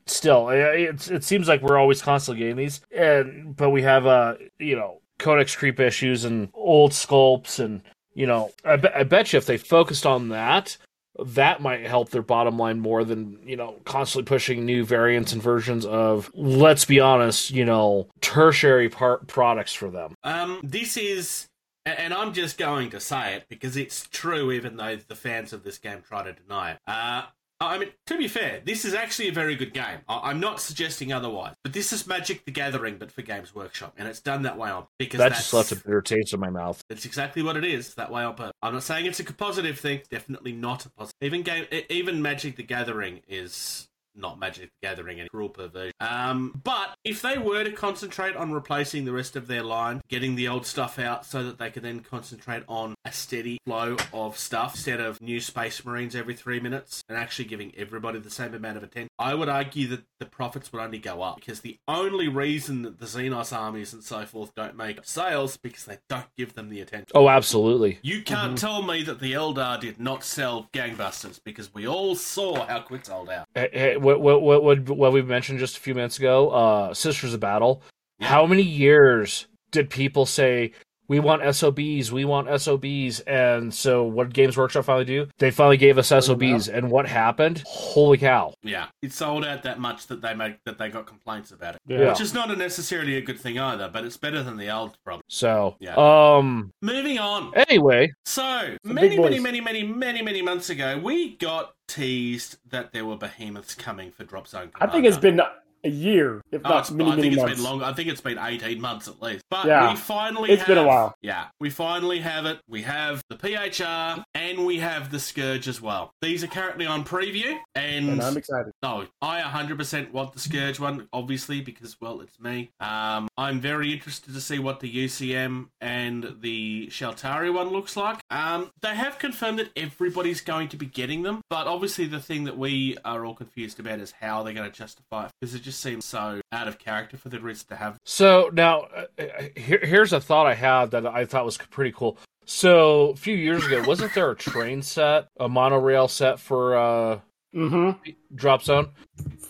still, 0.07 0.49
it, 0.49 1.11
it 1.11 1.23
seems 1.23 1.47
like 1.47 1.61
we're 1.61 1.77
always 1.77 2.01
constantly 2.01 2.39
getting 2.39 2.55
these, 2.55 2.81
and 2.89 3.55
but 3.55 3.69
we 3.69 3.83
have, 3.83 4.07
uh, 4.07 4.33
you 4.57 4.75
know, 4.75 4.99
codex 5.19 5.55
creep 5.55 5.79
issues 5.79 6.25
and 6.25 6.49
old 6.55 6.91
sculpts, 6.91 7.59
and 7.59 7.81
you 8.15 8.25
know, 8.25 8.51
I, 8.65 8.77
be- 8.77 8.89
I 8.89 9.03
bet 9.03 9.31
you 9.31 9.37
if 9.37 9.45
they 9.45 9.57
focused 9.57 10.07
on 10.07 10.29
that, 10.29 10.77
that 11.19 11.61
might 11.61 11.85
help 11.85 12.09
their 12.09 12.21
bottom 12.21 12.57
line 12.57 12.79
more 12.79 13.03
than 13.03 13.39
you 13.45 13.55
know 13.55 13.79
constantly 13.85 14.27
pushing 14.27 14.65
new 14.65 14.83
variants 14.83 15.33
and 15.33 15.41
versions 15.41 15.85
of. 15.85 16.31
Let's 16.33 16.85
be 16.85 16.99
honest, 16.99 17.51
you 17.51 17.65
know, 17.65 18.07
tertiary 18.21 18.89
part 18.89 19.27
products 19.27 19.73
for 19.73 19.89
them. 19.89 20.15
Um, 20.23 20.59
this 20.63 20.97
is, 20.97 21.47
and 21.85 22.13
I'm 22.13 22.33
just 22.33 22.57
going 22.57 22.89
to 22.91 22.99
say 22.99 23.35
it 23.35 23.45
because 23.49 23.77
it's 23.77 24.07
true, 24.07 24.51
even 24.51 24.77
though 24.77 24.97
the 25.07 25.15
fans 25.15 25.53
of 25.53 25.63
this 25.63 25.77
game 25.77 26.01
try 26.07 26.23
to 26.23 26.33
deny 26.33 26.71
it. 26.71 26.77
Uh, 26.87 27.23
I 27.59 27.77
mean, 27.77 27.89
to 28.07 28.17
be 28.17 28.27
fair, 28.27 28.61
this 28.65 28.83
is 28.83 28.93
actually 28.93 29.29
a 29.29 29.31
very 29.31 29.55
good 29.55 29.73
game. 29.73 29.99
I- 30.09 30.29
I'm 30.29 30.39
not 30.39 30.59
suggesting 30.59 31.13
otherwise, 31.13 31.53
but 31.63 31.71
this 31.73 31.93
is 31.93 32.05
Magic 32.05 32.43
the 32.45 32.51
Gathering, 32.51 32.97
but 32.97 33.11
for 33.11 33.21
Games 33.21 33.55
Workshop, 33.55 33.93
and 33.97 34.07
it's 34.07 34.19
done 34.19 34.41
that 34.43 34.57
way 34.57 34.69
on 34.69 34.87
because 34.99 35.19
That 35.19 35.29
that's, 35.29 35.41
just 35.43 35.53
left 35.53 35.71
a 35.71 35.75
bitter 35.77 36.01
taste 36.01 36.33
in 36.33 36.39
my 36.39 36.49
mouth. 36.49 36.83
That's 36.89 37.05
exactly 37.05 37.41
what 37.41 37.55
it 37.55 37.63
is. 37.63 37.93
That 37.95 38.11
way 38.11 38.23
on 38.23 38.35
purpose. 38.35 38.53
I'm 38.61 38.73
not 38.73 38.83
saying 38.83 39.05
it's 39.05 39.19
a 39.19 39.23
positive 39.25 39.79
thing. 39.79 40.01
Definitely 40.09 40.51
not 40.51 40.85
a 40.85 40.89
positive. 40.89 41.15
Even 41.21 41.41
game, 41.43 41.65
even 41.89 42.21
Magic 42.21 42.55
the 42.57 42.63
Gathering 42.63 43.21
is 43.27 43.87
not 44.15 44.39
Magic 44.39 44.69
the 44.81 44.87
Gathering 44.87 45.19
and 45.19 45.29
cruel 45.29 45.49
perversion. 45.49 45.93
Um, 45.99 46.59
but 46.63 46.95
if 47.03 47.21
they 47.21 47.37
were 47.37 47.63
to 47.63 47.71
concentrate 47.71 48.35
on 48.35 48.51
replacing 48.51 49.05
the 49.05 49.11
rest 49.11 49.35
of 49.35 49.47
their 49.47 49.63
line, 49.63 50.01
getting 50.09 50.35
the 50.35 50.47
old 50.47 50.65
stuff 50.65 50.99
out 50.99 51.25
so 51.25 51.43
that 51.43 51.59
they 51.59 51.69
could 51.69 51.83
then 51.83 51.99
concentrate 51.99 52.63
on 52.67 52.95
a 53.05 53.11
steady 53.11 53.59
flow 53.65 53.97
of 54.11 54.37
stuff 54.37 54.75
instead 54.75 54.99
of 54.99 55.21
new 55.21 55.39
Space 55.39 55.85
Marines 55.85 56.15
every 56.15 56.35
three 56.35 56.59
minutes 56.59 57.03
and 57.07 57.17
actually 57.17 57.45
giving 57.45 57.71
everybody 57.77 58.19
the 58.19 58.31
same 58.31 58.53
amount 58.53 58.77
of 58.77 58.83
attention, 58.83 59.09
I 59.19 59.35
would 59.35 59.49
argue 59.49 59.87
that 59.89 60.03
the 60.19 60.25
profits 60.25 60.71
would 60.71 60.81
only 60.81 60.99
go 60.99 61.21
up 61.21 61.35
because 61.37 61.61
the 61.61 61.77
only 61.87 62.27
reason 62.27 62.81
that 62.83 62.99
the 62.99 63.05
Xenos 63.05 63.55
armies 63.55 63.93
and 63.93 64.03
so 64.03 64.25
forth 64.25 64.53
don't 64.55 64.75
make 64.75 64.99
sales 65.03 65.57
because 65.57 65.85
they 65.85 65.99
don't 66.09 66.27
give 66.37 66.53
them 66.53 66.69
the 66.69 66.81
attention. 66.81 67.09
Oh, 67.13 67.29
absolutely. 67.29 67.99
You 68.01 68.21
can't 68.23 68.55
mm-hmm. 68.55 68.55
tell 68.55 68.81
me 68.81 69.03
that 69.03 69.19
the 69.19 69.33
Eldar 69.33 69.79
did 69.79 69.99
not 69.99 70.23
sell 70.23 70.69
gangbusters 70.73 71.39
because 71.43 71.73
we 71.73 71.87
all 71.87 72.15
saw 72.15 72.65
how 72.65 72.79
quick 72.79 73.03
it 73.03 73.07
sold 73.07 73.29
out. 73.29 73.47
Hey, 73.53 73.69
hey, 73.71 73.97
what, 74.03 74.21
what, 74.21 74.63
what, 74.63 74.89
what, 74.89 75.13
we 75.13 75.21
mentioned 75.21 75.59
just 75.59 75.77
a 75.77 75.79
few 75.79 75.95
minutes 75.95 76.17
ago, 76.19 76.49
uh, 76.49 76.93
Sisters 76.93 77.33
of 77.33 77.39
Battle. 77.39 77.81
How 78.21 78.45
many 78.45 78.61
years 78.63 79.47
did 79.71 79.89
people 79.89 80.25
say, 80.25 80.71
we 81.09 81.19
want 81.19 81.43
SOBs, 81.53 82.11
we 82.13 82.23
want 82.23 82.47
SOBs? 82.61 83.19
And 83.21 83.73
so 83.73 84.03
what 84.03 84.25
did 84.29 84.33
Games 84.33 84.55
Workshop 84.55 84.85
finally 84.85 85.03
do? 85.05 85.27
They 85.37 85.51
finally 85.51 85.75
gave 85.77 85.97
us 85.97 86.07
SOBs. 86.07 86.69
And 86.69 86.89
what 86.89 87.05
happened? 87.07 87.61
Holy 87.67 88.17
cow. 88.17 88.53
Yeah, 88.63 88.87
it 89.01 89.11
sold 89.11 89.43
out 89.45 89.63
that 89.63 89.79
much 89.79 90.07
that 90.07 90.21
they 90.21 90.33
make 90.33 90.63
that 90.65 90.77
they 90.77 90.89
got 90.89 91.05
complaints 91.05 91.51
about 91.51 91.75
it, 91.75 91.81
Yeah. 91.87 92.09
which 92.09 92.21
is 92.21 92.33
not 92.33 92.49
a 92.51 92.55
necessarily 92.55 93.17
a 93.17 93.21
good 93.21 93.39
thing 93.39 93.59
either. 93.59 93.89
But 93.91 94.05
it's 94.05 94.17
better 94.17 94.41
than 94.41 94.55
the 94.55 94.69
old 94.73 94.95
problem. 95.03 95.23
So, 95.29 95.75
Yeah. 95.79 95.95
um, 95.97 96.71
Moving 96.81 97.19
on. 97.19 97.53
anyway, 97.55 98.13
So 98.25 98.77
many, 98.85 99.19
many, 99.19 99.39
many, 99.39 99.59
many, 99.59 99.83
many, 99.83 100.21
many 100.21 100.41
months 100.41 100.69
ago, 100.69 100.97
we 101.03 101.35
got 101.35 101.73
teased 101.93 102.57
that 102.69 102.91
there 102.91 103.05
were 103.05 103.15
behemoths 103.15 103.75
coming 103.75 104.11
for 104.11 104.23
Drop 104.23 104.47
Zone. 104.47 104.71
I 104.81 104.87
think 104.87 105.05
it's 105.05 105.17
been 105.17 105.39
a 105.83 105.89
year, 105.89 106.41
if 106.51 106.61
Oh, 106.63 106.69
not 106.69 106.91
many, 106.91 107.09
I 107.11 107.13
think 107.15 107.23
many 107.23 107.27
it's 107.35 107.37
months. 107.41 107.55
been 107.55 107.63
longer. 107.63 107.85
I 107.85 107.93
think 107.93 108.09
it's 108.09 108.21
been 108.21 108.37
eighteen 108.39 108.79
months 108.81 109.07
at 109.07 109.21
least. 109.21 109.43
But 109.49 109.65
Yeah. 109.67 109.91
we 109.91 109.95
finally 109.97 110.49
It's 110.51 110.61
have, 110.61 110.67
been 110.67 110.77
a 110.77 110.87
while. 110.87 111.15
Yeah, 111.21 111.47
we 111.59 111.69
finally 111.69 112.19
have 112.19 112.45
it. 112.45 112.59
We 112.67 112.83
have 112.83 113.21
the 113.29 113.35
PHR 113.35 114.23
and 114.33 114.65
we 114.65 114.79
have 114.79 115.11
the 115.11 115.19
Scourge 115.19 115.67
as 115.67 115.81
well. 115.81 116.11
These 116.21 116.43
are 116.43 116.47
currently 116.47 116.85
on 116.85 117.03
preview, 117.03 117.57
and, 117.75 118.09
And 118.09 118.21
I'm 118.23 118.37
excited. 118.37 118.71
no, 118.81 119.05
I 119.21 119.41
100% 119.41 120.11
want 120.11 120.33
the 120.33 120.39
Scourge 120.39 120.79
one, 120.79 121.07
obviously, 121.13 121.61
because, 121.61 121.99
well, 121.99 122.21
it's 122.21 122.39
me. 122.39 122.71
Um, 122.79 123.27
I'm 123.37 123.59
very 123.59 123.91
interested 123.93 124.33
to 124.33 124.41
see 124.41 124.59
what 124.59 124.79
the 124.79 124.89
UCM 124.89 125.67
and 125.81 126.37
the 126.41 126.87
Shaltari 126.87 127.53
one 127.53 127.69
looks 127.69 127.95
like. 127.97 128.19
Um, 128.29 128.71
they 128.81 128.95
have 128.95 129.19
confirmed 129.19 129.59
that 129.59 129.69
everybody's 129.75 130.41
going 130.41 130.69
to 130.69 130.77
be 130.77 130.85
getting 130.85 131.23
them, 131.23 131.41
but 131.49 131.67
obviously 131.67 132.05
the 132.05 132.19
thing 132.19 132.43
that 132.45 132.57
we 132.57 132.97
are 133.05 133.25
all 133.25 133.35
confused 133.35 133.79
about 133.79 133.99
is 133.99 134.13
how 134.21 134.43
they're 134.43 134.53
going 134.53 134.69
to 134.69 134.75
justify 134.77 135.25
it, 135.25 135.31
because 135.39 135.53
it 135.55 135.61
just 135.61 135.72
seems 135.73 136.05
so 136.05 136.41
out 136.51 136.67
of 136.67 136.79
character 136.79 137.17
for 137.17 137.29
the 137.29 137.39
Riz 137.39 137.63
to 137.65 137.75
have. 137.75 137.97
So 138.05 138.49
now, 138.53 138.87
uh, 138.95 139.05
uh, 139.19 139.43
here, 139.55 139.79
here's 139.83 140.13
a 140.13 140.21
thought 140.21 140.47
I 140.47 140.53
had 140.53 140.91
that 140.91 141.05
I 141.05 141.25
thought 141.25 141.45
was 141.45 141.57
pretty 141.57 141.91
cool. 141.95 142.17
So 142.45 143.09
a 143.09 143.15
few 143.15 143.35
years 143.35 143.65
ago, 143.65 143.83
wasn't 143.87 144.13
there 144.13 144.31
a 144.31 144.35
train 144.35 144.81
set, 144.81 145.27
a 145.39 145.47
monorail 145.47 146.07
set 146.07 146.39
for 146.39 146.77
uh, 146.77 147.19
Mm-hmm. 147.53 148.09
Drop 148.35 148.63
Zone? 148.63 148.89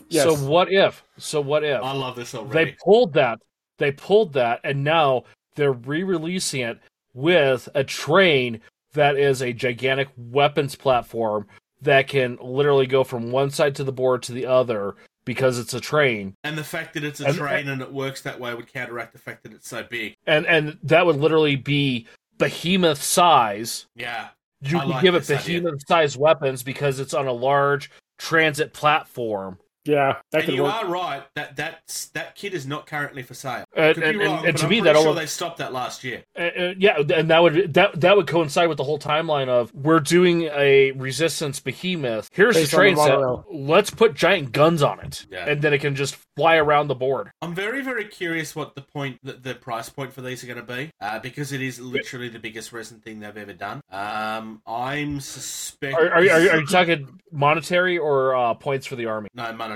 Yes. 0.09 0.23
So 0.23 0.35
what 0.35 0.71
if? 0.71 1.03
So 1.17 1.41
what 1.41 1.63
if 1.63 1.81
I 1.81 1.93
love 1.93 2.15
this 2.15 2.35
already. 2.35 2.71
they 2.71 2.77
pulled 2.83 3.13
that? 3.13 3.39
They 3.77 3.91
pulled 3.91 4.33
that, 4.33 4.59
and 4.63 4.83
now 4.83 5.23
they're 5.55 5.73
re-releasing 5.73 6.61
it 6.61 6.79
with 7.13 7.69
a 7.73 7.83
train 7.83 8.61
that 8.93 9.17
is 9.17 9.41
a 9.41 9.53
gigantic 9.53 10.09
weapons 10.17 10.75
platform 10.75 11.47
that 11.81 12.07
can 12.07 12.37
literally 12.41 12.87
go 12.87 13.03
from 13.03 13.31
one 13.31 13.49
side 13.49 13.75
to 13.75 13.83
the 13.83 13.91
board 13.91 14.23
to 14.23 14.31
the 14.31 14.45
other 14.45 14.95
because 15.25 15.59
it's 15.59 15.73
a 15.73 15.79
train. 15.81 16.35
And 16.43 16.57
the 16.57 16.63
fact 16.63 16.93
that 16.95 17.03
it's 17.03 17.21
a 17.21 17.27
And- 17.27 17.37
train 17.37 17.67
and 17.69 17.81
it 17.81 17.91
works 17.91 18.21
that 18.21 18.39
way 18.39 18.53
would 18.53 18.71
counteract 18.71 19.13
the 19.13 19.19
fact 19.19 19.43
that 19.43 19.53
it's 19.53 19.67
so 19.67 19.83
big. 19.83 20.15
and 20.27 20.45
and 20.47 20.77
that 20.83 21.05
would 21.05 21.17
literally 21.17 21.55
be 21.55 22.07
behemoth 22.37 23.01
size. 23.01 23.85
Yeah. 23.95 24.29
You 24.61 24.77
I 24.77 24.81
can 24.81 24.89
like 24.89 25.01
give 25.01 25.15
it 25.15 25.29
idea. 25.29 25.61
behemoth 25.61 25.87
size 25.87 26.17
weapons 26.17 26.63
because 26.63 26.99
it's 26.99 27.13
on 27.13 27.27
a 27.27 27.33
large 27.33 27.91
transit 28.17 28.73
platform. 28.73 29.57
Yeah, 29.85 30.17
that 30.31 30.37
and 30.39 30.45
could 30.45 30.55
you 30.55 30.63
work. 30.63 30.73
are 30.75 30.87
right 30.87 31.23
that 31.35 31.55
that's, 31.55 32.07
that 32.07 32.35
kid 32.35 32.53
is 32.53 32.65
not 32.65 32.87
currently 32.87 33.21
for 33.23 33.33
sale. 33.33 33.65
And, 33.75 33.95
Could 33.95 34.01
be 34.03 34.09
and, 34.09 34.19
wrong, 34.19 34.37
and, 34.39 34.45
and 34.47 34.53
but 34.55 34.57
to 34.59 34.63
I'm 34.65 34.69
me, 34.69 34.79
pretty 34.79 34.93
that 34.93 34.99
sure 34.99 35.07
almost, 35.09 35.19
they 35.21 35.25
stopped 35.27 35.57
that 35.57 35.73
last 35.73 36.03
year. 36.03 36.23
uh, 36.37 36.41
uh, 36.41 36.73
yeah, 36.77 36.97
and 36.99 37.29
that 37.29 37.41
would 37.43 37.73
that 37.73 37.99
that 38.01 38.15
would 38.15 38.27
coincide 38.27 38.69
with 38.69 38.77
the 38.77 38.83
whole 38.83 38.99
timeline 38.99 39.49
of 39.49 39.73
we're 39.73 39.99
doing 39.99 40.43
a 40.43 40.91
resistance 40.91 41.59
behemoth. 41.59 42.29
Here's 42.31 42.55
Based 42.55 42.71
the 42.71 42.77
train 42.77 42.95
the 42.95 43.03
set. 43.03 43.09
monorail. 43.15 43.45
Let's 43.51 43.89
put 43.89 44.13
giant 44.13 44.51
guns 44.53 44.81
on 44.83 44.99
it, 45.01 45.25
Yeah. 45.29 45.49
and 45.49 45.61
then 45.61 45.73
it 45.73 45.79
can 45.81 45.95
just 45.95 46.15
fly 46.35 46.55
around 46.55 46.87
the 46.87 46.95
board. 46.95 47.31
I'm 47.41 47.53
very, 47.53 47.81
very 47.81 48.05
curious 48.05 48.55
what 48.55 48.75
the 48.75 48.81
point, 48.81 49.19
the, 49.23 49.33
the 49.33 49.53
price 49.53 49.89
point 49.89 50.13
for 50.13 50.21
these 50.21 50.43
are 50.43 50.47
going 50.47 50.65
to 50.65 50.73
be, 50.73 50.91
uh, 51.01 51.19
because 51.19 51.51
it 51.51 51.61
is 51.61 51.79
literally 51.79 52.29
the 52.29 52.39
biggest 52.39 52.71
resin 52.73 52.99
thing 52.99 53.19
they've 53.19 53.37
ever 53.37 53.53
done. 53.53 53.81
Um, 53.91 54.61
I'm 54.65 55.19
suspect. 55.19 55.93
Are, 55.93 56.07
are, 56.09 56.13
are, 56.15 56.19
are 56.21 56.59
you 56.59 56.65
talking 56.67 57.19
monetary 57.31 57.97
or 57.97 58.35
uh, 58.35 58.53
points 58.55 58.87
for 58.87 58.95
the 58.95 59.05
army? 59.07 59.29
no 59.35 59.51
monetary? 59.53 59.72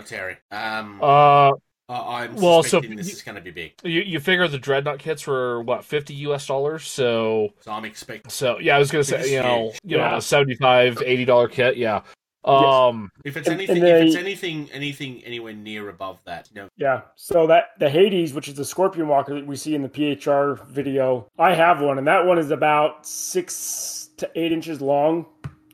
Um, 0.51 0.99
Uh, 1.01 1.51
I- 1.89 2.23
I'm 2.23 2.35
well, 2.35 2.63
so- 2.63 2.69
suspecting 2.69 2.97
this 2.97 3.13
is 3.13 3.21
going 3.21 3.35
to 3.35 3.41
be 3.41 3.51
big, 3.51 3.73
you, 3.83 4.01
you 4.01 4.19
figure 4.19 4.47
the 4.47 4.57
dreadnought 4.59 4.99
kits 4.99 5.25
were 5.25 5.61
what 5.61 5.85
fifty 5.85 6.13
U.S. 6.15 6.45
dollars, 6.45 6.85
so 6.85 7.53
so 7.61 7.71
I'm 7.71 7.85
expecting. 7.85 8.29
So 8.29 8.59
yeah, 8.59 8.75
I 8.75 8.79
was 8.79 8.91
gonna 8.91 9.03
say 9.05 9.31
you 9.33 9.41
know 9.41 9.71
you 9.83 9.95
know 9.97 10.03
Yeah. 10.03 10.17
a 10.17 10.21
75 10.21 11.01
80 11.05 11.25
dollar 11.25 11.47
kit. 11.47 11.77
Yeah. 11.77 12.01
Um. 12.43 13.09
If 13.25 13.35
it's 13.37 13.47
anything, 13.49 13.77
and 13.77 13.85
if 13.87 14.07
it's 14.07 14.15
anything, 14.15 14.69
anything 14.71 15.21
anywhere 15.25 15.53
near 15.53 15.89
above 15.89 16.19
that, 16.25 16.47
you 16.53 16.61
know, 16.61 16.69
Yeah. 16.77 17.01
So 17.15 17.47
that 17.47 17.71
the 17.79 17.89
Hades, 17.89 18.33
which 18.33 18.47
is 18.47 18.55
the 18.55 18.63
Scorpion 18.65 19.07
Walker 19.09 19.35
that 19.35 19.45
we 19.45 19.55
see 19.57 19.75
in 19.75 19.81
the 19.81 19.89
PHR 19.89 20.55
video, 20.67 21.27
I 21.37 21.53
have 21.53 21.81
one, 21.81 21.97
and 21.97 22.07
that 22.07 22.25
one 22.25 22.37
is 22.37 22.51
about 22.51 23.05
six 23.05 24.09
to 24.17 24.29
eight 24.35 24.51
inches 24.53 24.81
long, 24.81 25.25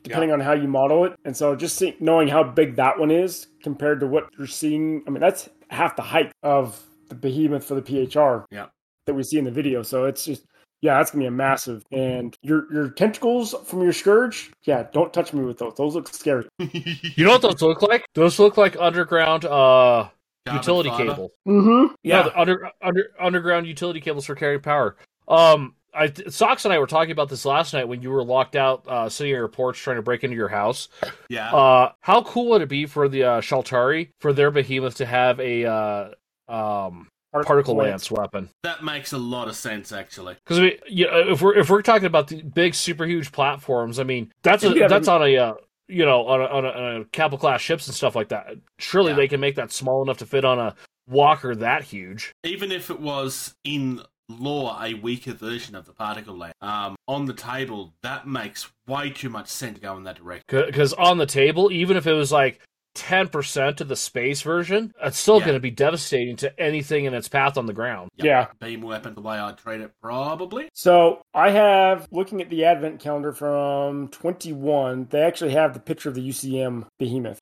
depending 0.02 0.32
on 0.32 0.40
how 0.40 0.52
you 0.52 0.66
model 0.68 1.04
it. 1.04 1.14
And 1.24 1.36
so 1.36 1.54
just 1.56 1.76
see, 1.76 1.94
knowing 2.00 2.28
how 2.28 2.42
big 2.42 2.74
that 2.76 2.98
one 2.98 3.10
is 3.10 3.46
compared 3.64 3.98
to 4.00 4.06
what 4.06 4.28
you're 4.38 4.46
seeing, 4.46 5.02
I 5.08 5.10
mean, 5.10 5.20
that's 5.20 5.48
half 5.70 5.96
the 5.96 6.02
height 6.02 6.30
of 6.44 6.80
the 7.08 7.16
behemoth 7.16 7.64
for 7.64 7.74
the 7.74 7.82
PHR. 7.82 8.44
Yeah. 8.52 8.66
That 9.06 9.14
we 9.14 9.24
see 9.24 9.38
in 9.38 9.44
the 9.44 9.50
video. 9.50 9.82
So 9.82 10.04
it's 10.04 10.24
just. 10.24 10.44
Yeah, 10.80 10.98
that's 10.98 11.12
gonna 11.12 11.22
be 11.22 11.28
a 11.28 11.30
massive. 11.30 11.82
And 11.92 12.36
your 12.42 12.70
your 12.70 12.90
tentacles 12.90 13.54
from 13.64 13.80
your 13.80 13.94
scourge, 13.94 14.50
yeah, 14.64 14.86
don't 14.92 15.14
touch 15.14 15.32
me 15.32 15.42
with 15.42 15.56
those. 15.56 15.72
Those 15.78 15.94
look 15.94 16.08
scary. 16.08 16.46
You 16.58 17.24
know 17.24 17.32
what 17.32 17.40
those 17.40 17.62
look 17.62 17.80
like? 17.80 18.04
Those 18.14 18.38
look 18.38 18.58
like 18.58 18.76
underground 18.78 19.46
uh 19.46 20.10
utility 20.52 20.90
cable. 20.90 21.32
Mm-hmm. 21.48 21.94
Yeah, 22.02 22.24
the 22.24 22.38
under 22.38 22.70
under 22.82 23.10
underground 23.18 23.66
utility 23.66 24.00
cables 24.00 24.26
for 24.26 24.34
carrying 24.34 24.60
power. 24.60 24.96
Um. 25.26 25.74
I, 25.94 26.12
Socks 26.28 26.64
and 26.64 26.74
I 26.74 26.78
were 26.78 26.86
talking 26.86 27.12
about 27.12 27.28
this 27.28 27.44
last 27.44 27.72
night 27.72 27.86
when 27.86 28.02
you 28.02 28.10
were 28.10 28.24
locked 28.24 28.56
out, 28.56 28.84
uh, 28.88 29.08
sitting 29.08 29.32
on 29.32 29.38
your 29.38 29.48
porch 29.48 29.78
trying 29.80 29.96
to 29.96 30.02
break 30.02 30.24
into 30.24 30.36
your 30.36 30.48
house. 30.48 30.88
yeah. 31.28 31.54
Uh, 31.54 31.92
how 32.00 32.22
cool 32.22 32.50
would 32.50 32.62
it 32.62 32.68
be 32.68 32.86
for 32.86 33.08
the 33.08 33.24
uh, 33.24 33.40
Shaltari 33.40 34.08
for 34.20 34.32
their 34.32 34.50
behemoth 34.50 34.96
to 34.96 35.06
have 35.06 35.38
a 35.40 35.64
uh, 35.64 36.08
um, 36.48 37.08
particle 37.32 37.76
lance 37.76 38.10
weapon? 38.10 38.48
that 38.62 38.82
makes 38.82 39.12
a 39.12 39.18
lot 39.18 39.48
of 39.48 39.56
sense, 39.56 39.92
actually. 39.92 40.36
Because 40.44 40.60
we, 40.60 40.78
you 40.88 41.06
know, 41.06 41.30
if 41.32 41.42
we're 41.42 41.54
if 41.56 41.70
we're 41.70 41.82
talking 41.82 42.06
about 42.06 42.28
the 42.28 42.42
big, 42.42 42.74
super 42.74 43.04
huge 43.06 43.32
platforms, 43.32 43.98
I 43.98 44.04
mean, 44.04 44.32
that's 44.42 44.64
a, 44.64 44.76
Yeah, 44.76 44.88
that's 44.88 45.08
on 45.08 45.22
a, 45.22 45.36
uh, 45.36 45.54
you 45.88 46.04
know, 46.04 46.26
on 46.26 46.40
a, 46.40 46.44
on 46.44 46.64
a, 46.64 46.68
on 46.68 47.00
a 47.00 47.04
capital 47.06 47.38
class 47.38 47.60
ships 47.60 47.86
and 47.86 47.94
stuff 47.94 48.16
like 48.16 48.28
that. 48.28 48.56
Surely 48.78 49.10
Yeah. 49.10 49.16
they 49.16 49.28
can 49.28 49.40
make 49.40 49.56
that 49.56 49.70
small 49.72 50.02
enough 50.02 50.18
to 50.18 50.26
fit 50.26 50.44
on 50.44 50.58
a 50.58 50.74
walker 51.06 51.54
that 51.54 51.82
huge. 51.82 52.32
even 52.44 52.72
if 52.72 52.88
it 52.90 52.98
was 52.98 53.54
in 53.64 54.00
law 54.28 54.82
a 54.82 54.94
weaker 54.94 55.32
version 55.32 55.74
of 55.74 55.84
the 55.86 55.92
particle 55.92 56.36
lens 56.36 56.54
um, 56.60 56.96
on 57.06 57.26
the 57.26 57.34
table, 57.34 57.94
that 58.02 58.26
makes 58.26 58.70
way 58.86 59.10
too 59.10 59.28
much 59.28 59.48
sense 59.48 59.76
to 59.76 59.80
go 59.82 59.96
in 59.96 60.04
that 60.04 60.16
direction. 60.16 60.44
Because 60.48 60.92
on 60.94 61.18
the 61.18 61.26
table, 61.26 61.70
even 61.72 61.96
if 61.96 62.06
it 62.06 62.12
was 62.14 62.32
like 62.32 62.60
ten 62.94 63.26
percent 63.26 63.80
of 63.80 63.88
the 63.88 63.96
space 63.96 64.40
version, 64.42 64.92
it's 65.02 65.18
still 65.18 65.40
Yeah. 65.40 65.46
going 65.46 65.56
to 65.56 65.60
be 65.60 65.72
devastating 65.72 66.36
to 66.36 66.60
anything 66.60 67.06
in 67.06 67.12
its 67.14 67.28
path 67.28 67.58
on 67.58 67.66
the 67.66 67.72
ground. 67.72 68.08
Yep. 68.18 68.24
Yeah. 68.24 68.46
beam 68.60 68.82
weapon, 68.82 69.14
the 69.14 69.20
way 69.20 69.36
I'd 69.36 69.58
treat 69.58 69.80
it, 69.80 69.90
probably. 70.00 70.68
So 70.74 71.20
I 71.34 71.50
have 71.50 72.06
looking 72.12 72.40
at 72.40 72.50
the 72.50 72.64
advent 72.64 73.00
calendar 73.00 73.32
from 73.32 74.08
21. 74.08 75.08
They 75.10 75.22
actually 75.22 75.50
have 75.52 75.74
the 75.74 75.80
picture 75.80 76.08
of 76.08 76.14
the 76.14 76.22
UCM 76.28 76.86
behemoth. 77.00 77.40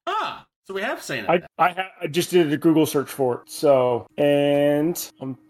So 0.73 0.77
we 0.77 0.83
have 0.83 1.03
seen 1.03 1.27
it. 1.27 1.29
I 1.59 1.63
I, 1.63 1.73
ha- 1.73 1.91
I 2.01 2.07
just 2.07 2.31
did 2.31 2.51
a 2.51 2.57
Google 2.57 2.87
search 2.87 3.11
for 3.11 3.43
it. 3.43 3.51
So 3.51 4.07
and 4.17 4.95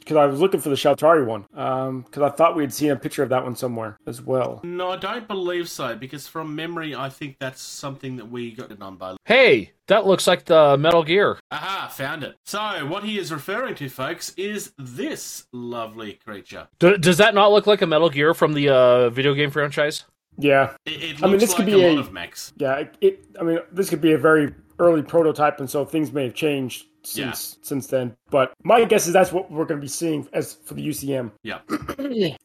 because 0.00 0.16
I 0.16 0.26
was 0.26 0.40
looking 0.40 0.58
for 0.58 0.68
the 0.68 0.74
Shaltari 0.74 1.24
one, 1.24 1.46
um, 1.54 2.00
because 2.02 2.22
I 2.24 2.30
thought 2.30 2.56
we 2.56 2.64
had 2.64 2.74
seen 2.74 2.90
a 2.90 2.96
picture 2.96 3.22
of 3.22 3.28
that 3.28 3.44
one 3.44 3.54
somewhere 3.54 3.96
as 4.08 4.20
well. 4.20 4.60
no, 4.64 4.90
I 4.90 4.96
don't 4.96 5.28
believe 5.28 5.68
so 5.70 5.94
because 5.94 6.26
from 6.26 6.56
memory, 6.56 6.96
I 6.96 7.08
think 7.08 7.36
that's 7.38 7.62
something 7.62 8.16
that 8.16 8.28
we 8.32 8.50
got 8.50 8.72
it 8.72 8.82
on 8.82 8.96
by. 8.96 9.14
Hey, 9.24 9.70
that 9.86 10.06
looks 10.08 10.26
like 10.26 10.44
the 10.44 10.76
Metal 10.76 11.04
Gear. 11.04 11.38
Aha, 11.52 11.86
found 11.86 12.24
it. 12.24 12.34
So 12.44 12.58
what 12.88 13.04
he 13.04 13.16
is 13.16 13.30
referring 13.32 13.76
to, 13.76 13.88
folks, 13.88 14.34
is 14.36 14.72
this 14.76 15.46
lovely 15.52 16.14
creature. 16.14 16.66
D- 16.80 16.98
does 16.98 17.18
that 17.18 17.32
not 17.32 17.52
look 17.52 17.68
like 17.68 17.80
a 17.80 17.86
Metal 17.86 18.10
Gear 18.10 18.34
from 18.34 18.54
the 18.54 18.70
uh, 18.70 19.10
video 19.10 19.34
game 19.34 19.52
franchise? 19.52 20.04
Yeah, 20.38 20.74
It, 20.86 20.90
it 20.90 21.08
looks 21.10 21.22
I 21.22 21.26
mean, 21.28 21.38
this 21.38 21.50
like 21.50 21.56
could 21.58 21.68
a 21.68 21.76
be 21.76 21.86
lot 21.88 21.96
a- 21.98 22.00
of 22.00 22.12
mechs. 22.12 22.52
yeah. 22.56 22.76
It, 22.78 22.96
it. 23.00 23.24
I 23.38 23.44
mean, 23.44 23.58
this 23.70 23.88
could 23.88 24.00
be 24.00 24.12
a 24.14 24.18
very 24.18 24.52
early 24.82 25.02
prototype, 25.02 25.60
and 25.60 25.70
so 25.70 25.84
things 25.84 26.12
may 26.12 26.24
have 26.24 26.34
changed 26.34 26.86
since 27.04 27.58
since 27.62 27.86
then. 27.86 28.16
But 28.30 28.52
my 28.62 28.84
guess 28.84 29.06
is 29.06 29.12
that's 29.12 29.32
what 29.32 29.50
we're 29.50 29.64
going 29.64 29.80
to 29.80 29.84
be 29.84 29.88
seeing 29.88 30.26
as 30.32 30.54
for 30.54 30.74
the 30.74 30.86
UCM 30.86 31.32
Yeah. 31.42 31.60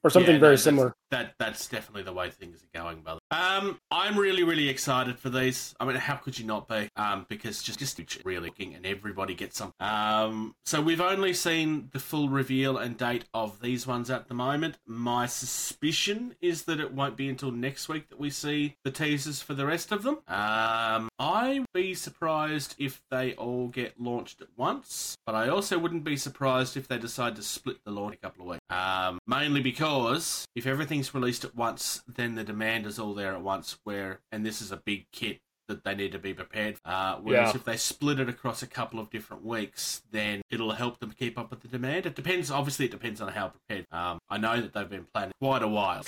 or 0.04 0.10
something 0.10 0.36
Yeah, 0.36 0.40
very 0.40 0.58
similar. 0.58 0.96
That 1.12 1.34
that's 1.40 1.68
definitely 1.68 2.04
the 2.04 2.14
way 2.14 2.30
things 2.30 2.64
are 2.64 2.82
going, 2.82 3.02
brother. 3.02 3.20
Um, 3.32 3.80
I'm 3.92 4.18
really 4.18 4.44
really 4.44 4.68
excited 4.70 5.18
for 5.20 5.30
these. 5.30 5.76
I 5.80 5.86
mean, 5.86 5.96
how 5.96 6.16
could 6.16 6.38
you 6.38 6.46
not 6.46 6.68
be? 6.68 6.90
Um, 6.96 7.26
because 7.30 7.62
just 7.62 7.80
just 7.80 7.98
really 8.26 8.48
looking 8.48 8.74
and 8.76 8.86
everybody 8.86 9.34
gets 9.34 9.58
some. 9.58 9.74
Um, 9.80 10.56
so 10.66 10.82
we've 10.82 11.02
only 11.02 11.34
seen 11.34 11.90
the 11.92 12.00
full 12.00 12.30
reveal 12.30 12.78
and 12.78 12.98
date 12.98 13.26
of 13.34 13.62
these 13.62 13.86
ones 13.86 14.10
at 14.10 14.28
the 14.28 14.34
moment. 14.34 14.78
My 14.86 15.26
suspicion 15.26 16.36
is 16.42 16.64
that 16.64 16.80
it 16.80 16.94
won't 16.94 17.18
be 17.18 17.30
until 17.30 17.52
next 17.52 17.90
week 17.90 18.10
that 18.10 18.20
we 18.20 18.30
see 18.30 18.76
the 18.84 18.92
teasers 18.92 19.42
for 19.42 19.54
the 19.54 19.66
rest 19.66 19.92
of 19.92 20.04
them. 20.04 20.20
Um, 20.28 21.10
I 21.20 21.60
would 21.60 21.74
be 21.74 21.94
surprised 21.94 22.76
if 22.78 23.02
they 23.10 23.34
all 23.34 23.68
get 23.68 24.00
launched 24.00 24.42
at 24.48 24.58
once, 24.58 25.18
but 25.26 25.36
I 25.36 25.50
also 25.50 25.78
wouldn't 25.78 26.04
be 26.04 26.18
surprised 26.18 26.78
if 26.78 26.88
they 26.88 26.98
decide 26.98 27.36
to 27.36 27.44
split 27.44 27.78
the 27.86 27.92
launch 27.92 28.16
a 28.16 28.18
couple 28.18 28.44
of 28.44 28.48
weeks. 28.52 28.62
Um, 28.70 29.20
mainly 29.28 29.62
because 29.62 30.46
if 30.56 30.66
everything's 30.66 31.14
released 31.14 31.44
at 31.44 31.56
once, 31.56 32.04
then 32.08 32.36
the 32.36 32.44
demand 32.44 32.86
is 32.86 33.00
all 33.00 33.14
there 33.14 33.34
at 33.34 33.42
once. 33.42 33.78
Where 33.84 34.20
and 34.32 34.46
this 34.46 34.62
is 34.62 34.72
a 34.72 34.78
big 34.78 35.06
kit 35.12 35.40
that 35.68 35.84
they 35.84 35.94
need 35.94 36.14
to 36.14 36.20
be 36.20 36.34
prepared. 36.34 36.78
For. 36.78 36.90
Uh, 36.90 37.16
whereas 37.18 37.50
Yeah. 37.52 37.58
if 37.58 37.66
they 37.66 37.76
split 37.76 38.22
it 38.22 38.30
across 38.30 38.64
a 38.64 38.68
couple 38.68 39.02
of 39.02 39.10
different 39.10 39.44
weeks, 39.44 40.02
then 40.12 40.42
it'll 40.50 40.72
help 40.72 41.00
them 41.00 41.12
keep 41.12 41.38
up 41.38 41.50
with 41.52 41.60
the 41.60 41.68
demand. 41.68 42.06
It 42.06 42.16
depends. 42.16 42.50
Obviously, 42.50 42.86
it 42.86 42.92
depends 42.92 43.20
on 43.20 43.34
how 43.34 43.50
prepared. 43.50 43.86
Um, 43.92 44.20
I 44.30 44.38
know 44.38 44.62
that 44.62 44.72
they've 44.72 44.90
been 44.90 45.08
planning 45.14 45.34
quite 45.42 45.64
a 45.64 45.68
while. 45.68 46.04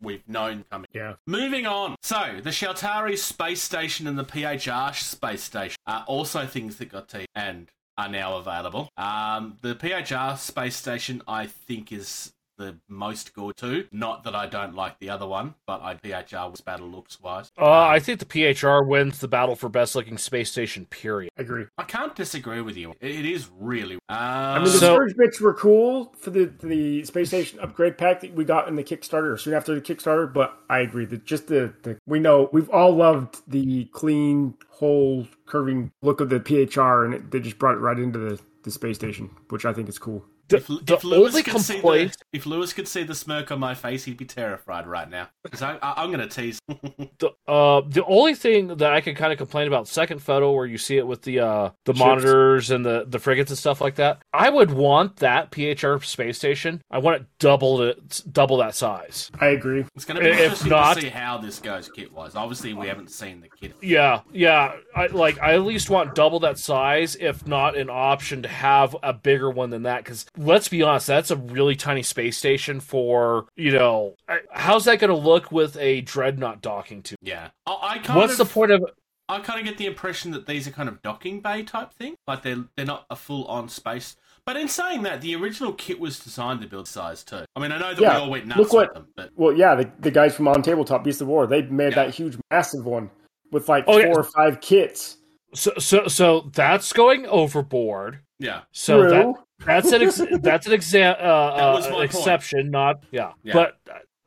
We've 0.00 0.28
known 0.28 0.64
coming. 0.68 0.88
Yeah. 0.92 1.14
Moving 1.28 1.64
on. 1.64 1.94
So, 2.02 2.40
the 2.42 2.50
Shaltari 2.50 3.16
space 3.16 3.62
station 3.62 4.08
and 4.08 4.18
the 4.18 4.24
PHR 4.24 4.92
space 4.94 5.44
station 5.44 5.76
are 5.86 6.02
also 6.08 6.44
things 6.44 6.78
that 6.78 6.86
got 6.90 7.08
teased. 7.08 7.28
And 7.36 7.70
are 7.96 8.08
now 8.08 8.36
available. 8.36 8.90
Um, 8.96 9.56
the 9.62 9.74
PHR 9.74 10.36
space 10.38 10.76
station, 10.76 11.22
I 11.26 11.46
think, 11.46 11.92
is 11.92 12.33
the 12.56 12.78
most 12.88 13.34
go 13.34 13.52
to. 13.52 13.86
Not 13.92 14.24
that 14.24 14.34
I 14.34 14.46
don't 14.46 14.74
like 14.74 14.98
the 14.98 15.10
other 15.10 15.26
one, 15.26 15.54
but 15.66 15.80
I 15.82 15.94
PHR 15.94 16.50
was 16.50 16.60
battle 16.60 16.88
looks 16.88 17.20
wise. 17.20 17.50
Uh, 17.58 17.70
I 17.70 17.98
think 18.00 18.20
the 18.20 18.24
PHR 18.26 18.86
wins 18.86 19.18
the 19.18 19.28
battle 19.28 19.56
for 19.56 19.68
best 19.68 19.94
looking 19.94 20.18
space 20.18 20.50
station. 20.50 20.86
Period. 20.86 21.30
I 21.38 21.42
agree. 21.42 21.66
I 21.78 21.84
can't 21.84 22.14
disagree 22.14 22.60
with 22.60 22.76
you. 22.76 22.92
It, 23.00 23.10
it 23.10 23.24
is 23.24 23.48
really. 23.58 23.94
Um, 23.94 24.00
I 24.18 24.54
mean, 24.56 24.64
the 24.64 24.70
So- 24.70 24.94
storage 24.94 25.16
bits 25.16 25.40
were 25.40 25.54
cool 25.54 26.14
for 26.18 26.30
the 26.30 26.44
the 26.62 27.04
space 27.04 27.28
station 27.28 27.58
upgrade 27.60 27.98
pack 27.98 28.20
that 28.20 28.34
we 28.34 28.44
got 28.44 28.68
in 28.68 28.76
the 28.76 28.84
Kickstarter 28.84 29.38
soon 29.38 29.54
after 29.54 29.74
the 29.74 29.80
Kickstarter. 29.80 30.32
But 30.32 30.56
I 30.68 30.80
agree 30.80 31.04
that 31.06 31.24
just 31.24 31.48
the, 31.48 31.72
the 31.82 31.98
we 32.06 32.20
know 32.20 32.48
we've 32.52 32.70
all 32.70 32.94
loved 32.94 33.42
the 33.46 33.86
clean, 33.86 34.54
whole, 34.68 35.26
curving 35.46 35.92
look 36.02 36.20
of 36.20 36.28
the 36.30 36.40
PHR, 36.40 37.04
and 37.04 37.14
it, 37.14 37.30
they 37.30 37.40
just 37.40 37.58
brought 37.58 37.74
it 37.76 37.80
right 37.80 37.98
into 37.98 38.18
the, 38.18 38.40
the 38.62 38.70
space 38.70 38.96
station, 38.96 39.30
which 39.50 39.64
I 39.64 39.72
think 39.72 39.88
is 39.88 39.98
cool. 39.98 40.24
The, 40.48 40.56
if, 40.56 40.66
the 40.66 40.94
if 40.94 41.04
Lewis 41.04 41.32
only 41.32 41.42
could 41.42 41.60
see 41.60 41.74
complaint. 41.74 42.12
the, 42.32 42.36
if 42.38 42.46
Lewis 42.46 42.72
could 42.72 42.86
see 42.86 43.02
the 43.02 43.14
smirk 43.14 43.50
on 43.50 43.58
my 43.60 43.74
face, 43.74 44.04
he'd 44.04 44.16
be 44.18 44.24
terrified 44.26 44.86
right 44.86 45.08
now. 45.08 45.28
Because 45.42 45.62
I, 45.62 45.76
I, 45.82 46.02
I'm 46.02 46.10
going 46.12 46.26
to 46.26 46.34
tease. 46.34 46.58
The, 47.18 47.30
uh, 47.46 47.80
the 47.86 48.04
only 48.06 48.34
thing 48.34 48.66
that 48.68 48.92
I 48.92 49.00
can 49.00 49.14
kind 49.14 49.30
of 49.32 49.38
complain 49.38 49.68
about 49.68 49.86
second 49.86 50.20
photo 50.20 50.52
where 50.52 50.66
you 50.66 50.78
see 50.78 50.96
it 50.96 51.06
with 51.06 51.22
the 51.22 51.38
uh, 51.40 51.70
the 51.84 51.92
Ships. 51.92 51.98
monitors 52.00 52.70
and 52.72 52.84
the, 52.84 53.04
the 53.08 53.18
frigates 53.20 53.50
and 53.52 53.58
stuff 53.58 53.80
like 53.80 53.94
that. 53.96 54.20
I 54.32 54.50
would 54.50 54.72
want 54.72 55.16
that 55.18 55.52
PHR 55.52 56.04
space 56.04 56.36
station. 56.38 56.82
I 56.90 56.98
want 56.98 57.22
it 57.22 57.26
double 57.38 57.82
it 57.82 58.22
double 58.32 58.56
that 58.58 58.74
size. 58.74 59.30
I 59.40 59.46
agree. 59.48 59.84
It's 59.94 60.04
going 60.04 60.16
to 60.16 60.22
be 60.24 60.30
If 60.30 60.40
interesting 60.40 60.70
not- 60.70 60.94
to 60.96 61.02
see 61.02 61.08
how 61.08 61.38
this 61.38 61.60
goes 61.60 61.88
kit 61.88 62.12
wise. 62.12 62.34
Obviously, 62.34 62.74
we 62.74 62.88
haven't 62.88 63.10
seen 63.10 63.40
the 63.40 63.48
kit. 63.48 63.76
Yeah, 63.80 64.22
yeah. 64.32 64.74
I 64.96 65.06
like 65.06 65.38
I 65.40 65.54
at 65.54 65.62
least 65.62 65.88
want 65.90 66.14
double 66.16 66.40
that 66.40 66.58
size, 66.58 67.16
if 67.20 67.46
not 67.46 67.76
an 67.76 67.90
option 67.90 68.42
to 68.42 68.48
have 68.48 68.96
a 69.04 69.12
bigger 69.12 69.50
one 69.50 69.70
than 69.70 69.84
that. 69.84 70.02
Because 70.04 70.26
let's 70.36 70.68
be 70.68 70.82
honest, 70.82 71.06
that's 71.06 71.30
a 71.30 71.36
really 71.36 71.76
tiny 71.76 72.02
space 72.02 72.36
station 72.36 72.80
for 72.80 73.46
you 73.56 73.72
know. 73.72 74.14
How's 74.52 74.84
that 74.86 74.98
going 74.98 75.10
to 75.10 75.16
look 75.16 75.52
with 75.52 75.76
a 75.78 76.00
dreadnought 76.02 76.62
docking 76.62 77.02
to? 77.04 77.16
Yeah. 77.22 77.48
I, 77.66 77.78
I 77.82 77.98
kind 77.98 78.18
What's 78.18 78.32
of, 78.38 78.48
the 78.48 78.52
point 78.54 78.70
of? 78.72 78.84
I 79.28 79.40
kind 79.40 79.58
of 79.58 79.64
get 79.64 79.78
the 79.78 79.86
impression 79.86 80.32
that 80.32 80.46
these 80.46 80.68
are 80.68 80.70
kind 80.70 80.88
of 80.88 81.00
docking 81.00 81.40
bay 81.40 81.62
type 81.62 81.92
thing. 81.94 82.14
Like 82.26 82.42
they're 82.42 82.64
they're 82.76 82.86
not 82.86 83.06
a 83.10 83.16
full 83.16 83.44
on 83.46 83.68
space. 83.68 84.16
But 84.46 84.58
in 84.58 84.68
saying 84.68 85.04
that, 85.04 85.22
the 85.22 85.34
original 85.36 85.72
kit 85.72 85.98
was 85.98 86.18
designed 86.18 86.60
to 86.60 86.66
build 86.66 86.86
size 86.86 87.24
too. 87.24 87.46
I 87.56 87.60
mean, 87.60 87.72
I 87.72 87.78
know 87.78 87.94
that 87.94 88.00
Yeah, 88.02 88.16
we 88.16 88.22
all 88.24 88.30
went 88.30 88.46
nuts 88.46 88.58
look 88.60 88.72
what- 88.74 88.88
with 88.88 88.94
them, 88.94 89.06
but 89.16 89.30
Well, 89.36 89.54
yeah, 89.54 89.74
the, 89.74 89.90
the 90.00 90.10
guys 90.10 90.36
from 90.36 90.48
On 90.48 90.60
Tabletop 90.60 91.02
Beast 91.02 91.22
of 91.22 91.28
War, 91.28 91.46
they 91.46 91.62
made 91.62 91.94
Yeah. 91.94 92.04
that 92.04 92.14
huge, 92.14 92.36
massive 92.50 92.84
one 92.84 93.08
with 93.52 93.70
like 93.70 93.84
Oh, 93.86 93.92
four 93.94 94.00
yeah. 94.02 94.12
or 94.12 94.22
five 94.22 94.60
kits. 94.60 95.16
So 95.54 95.72
so 95.78 96.08
so 96.08 96.50
that's 96.52 96.92
going 96.92 97.24
overboard. 97.26 98.18
yeah, 98.38 98.62
So 98.72 99.08
that 99.08 99.22
True. 99.22 99.34
That's 99.64 99.92
an 99.92 100.02
ex- 100.02 100.20
that's 100.40 100.66
an 100.66 100.72
exam 100.72 101.16
uh, 101.18 101.56
That 101.56 101.62
uh, 101.62 101.80
my 101.80 101.90
point. 101.90 102.04
exception, 102.04 102.70
not 102.70 103.02
yeah. 103.10 103.32
Yeah. 103.42 103.52
But 103.54 103.78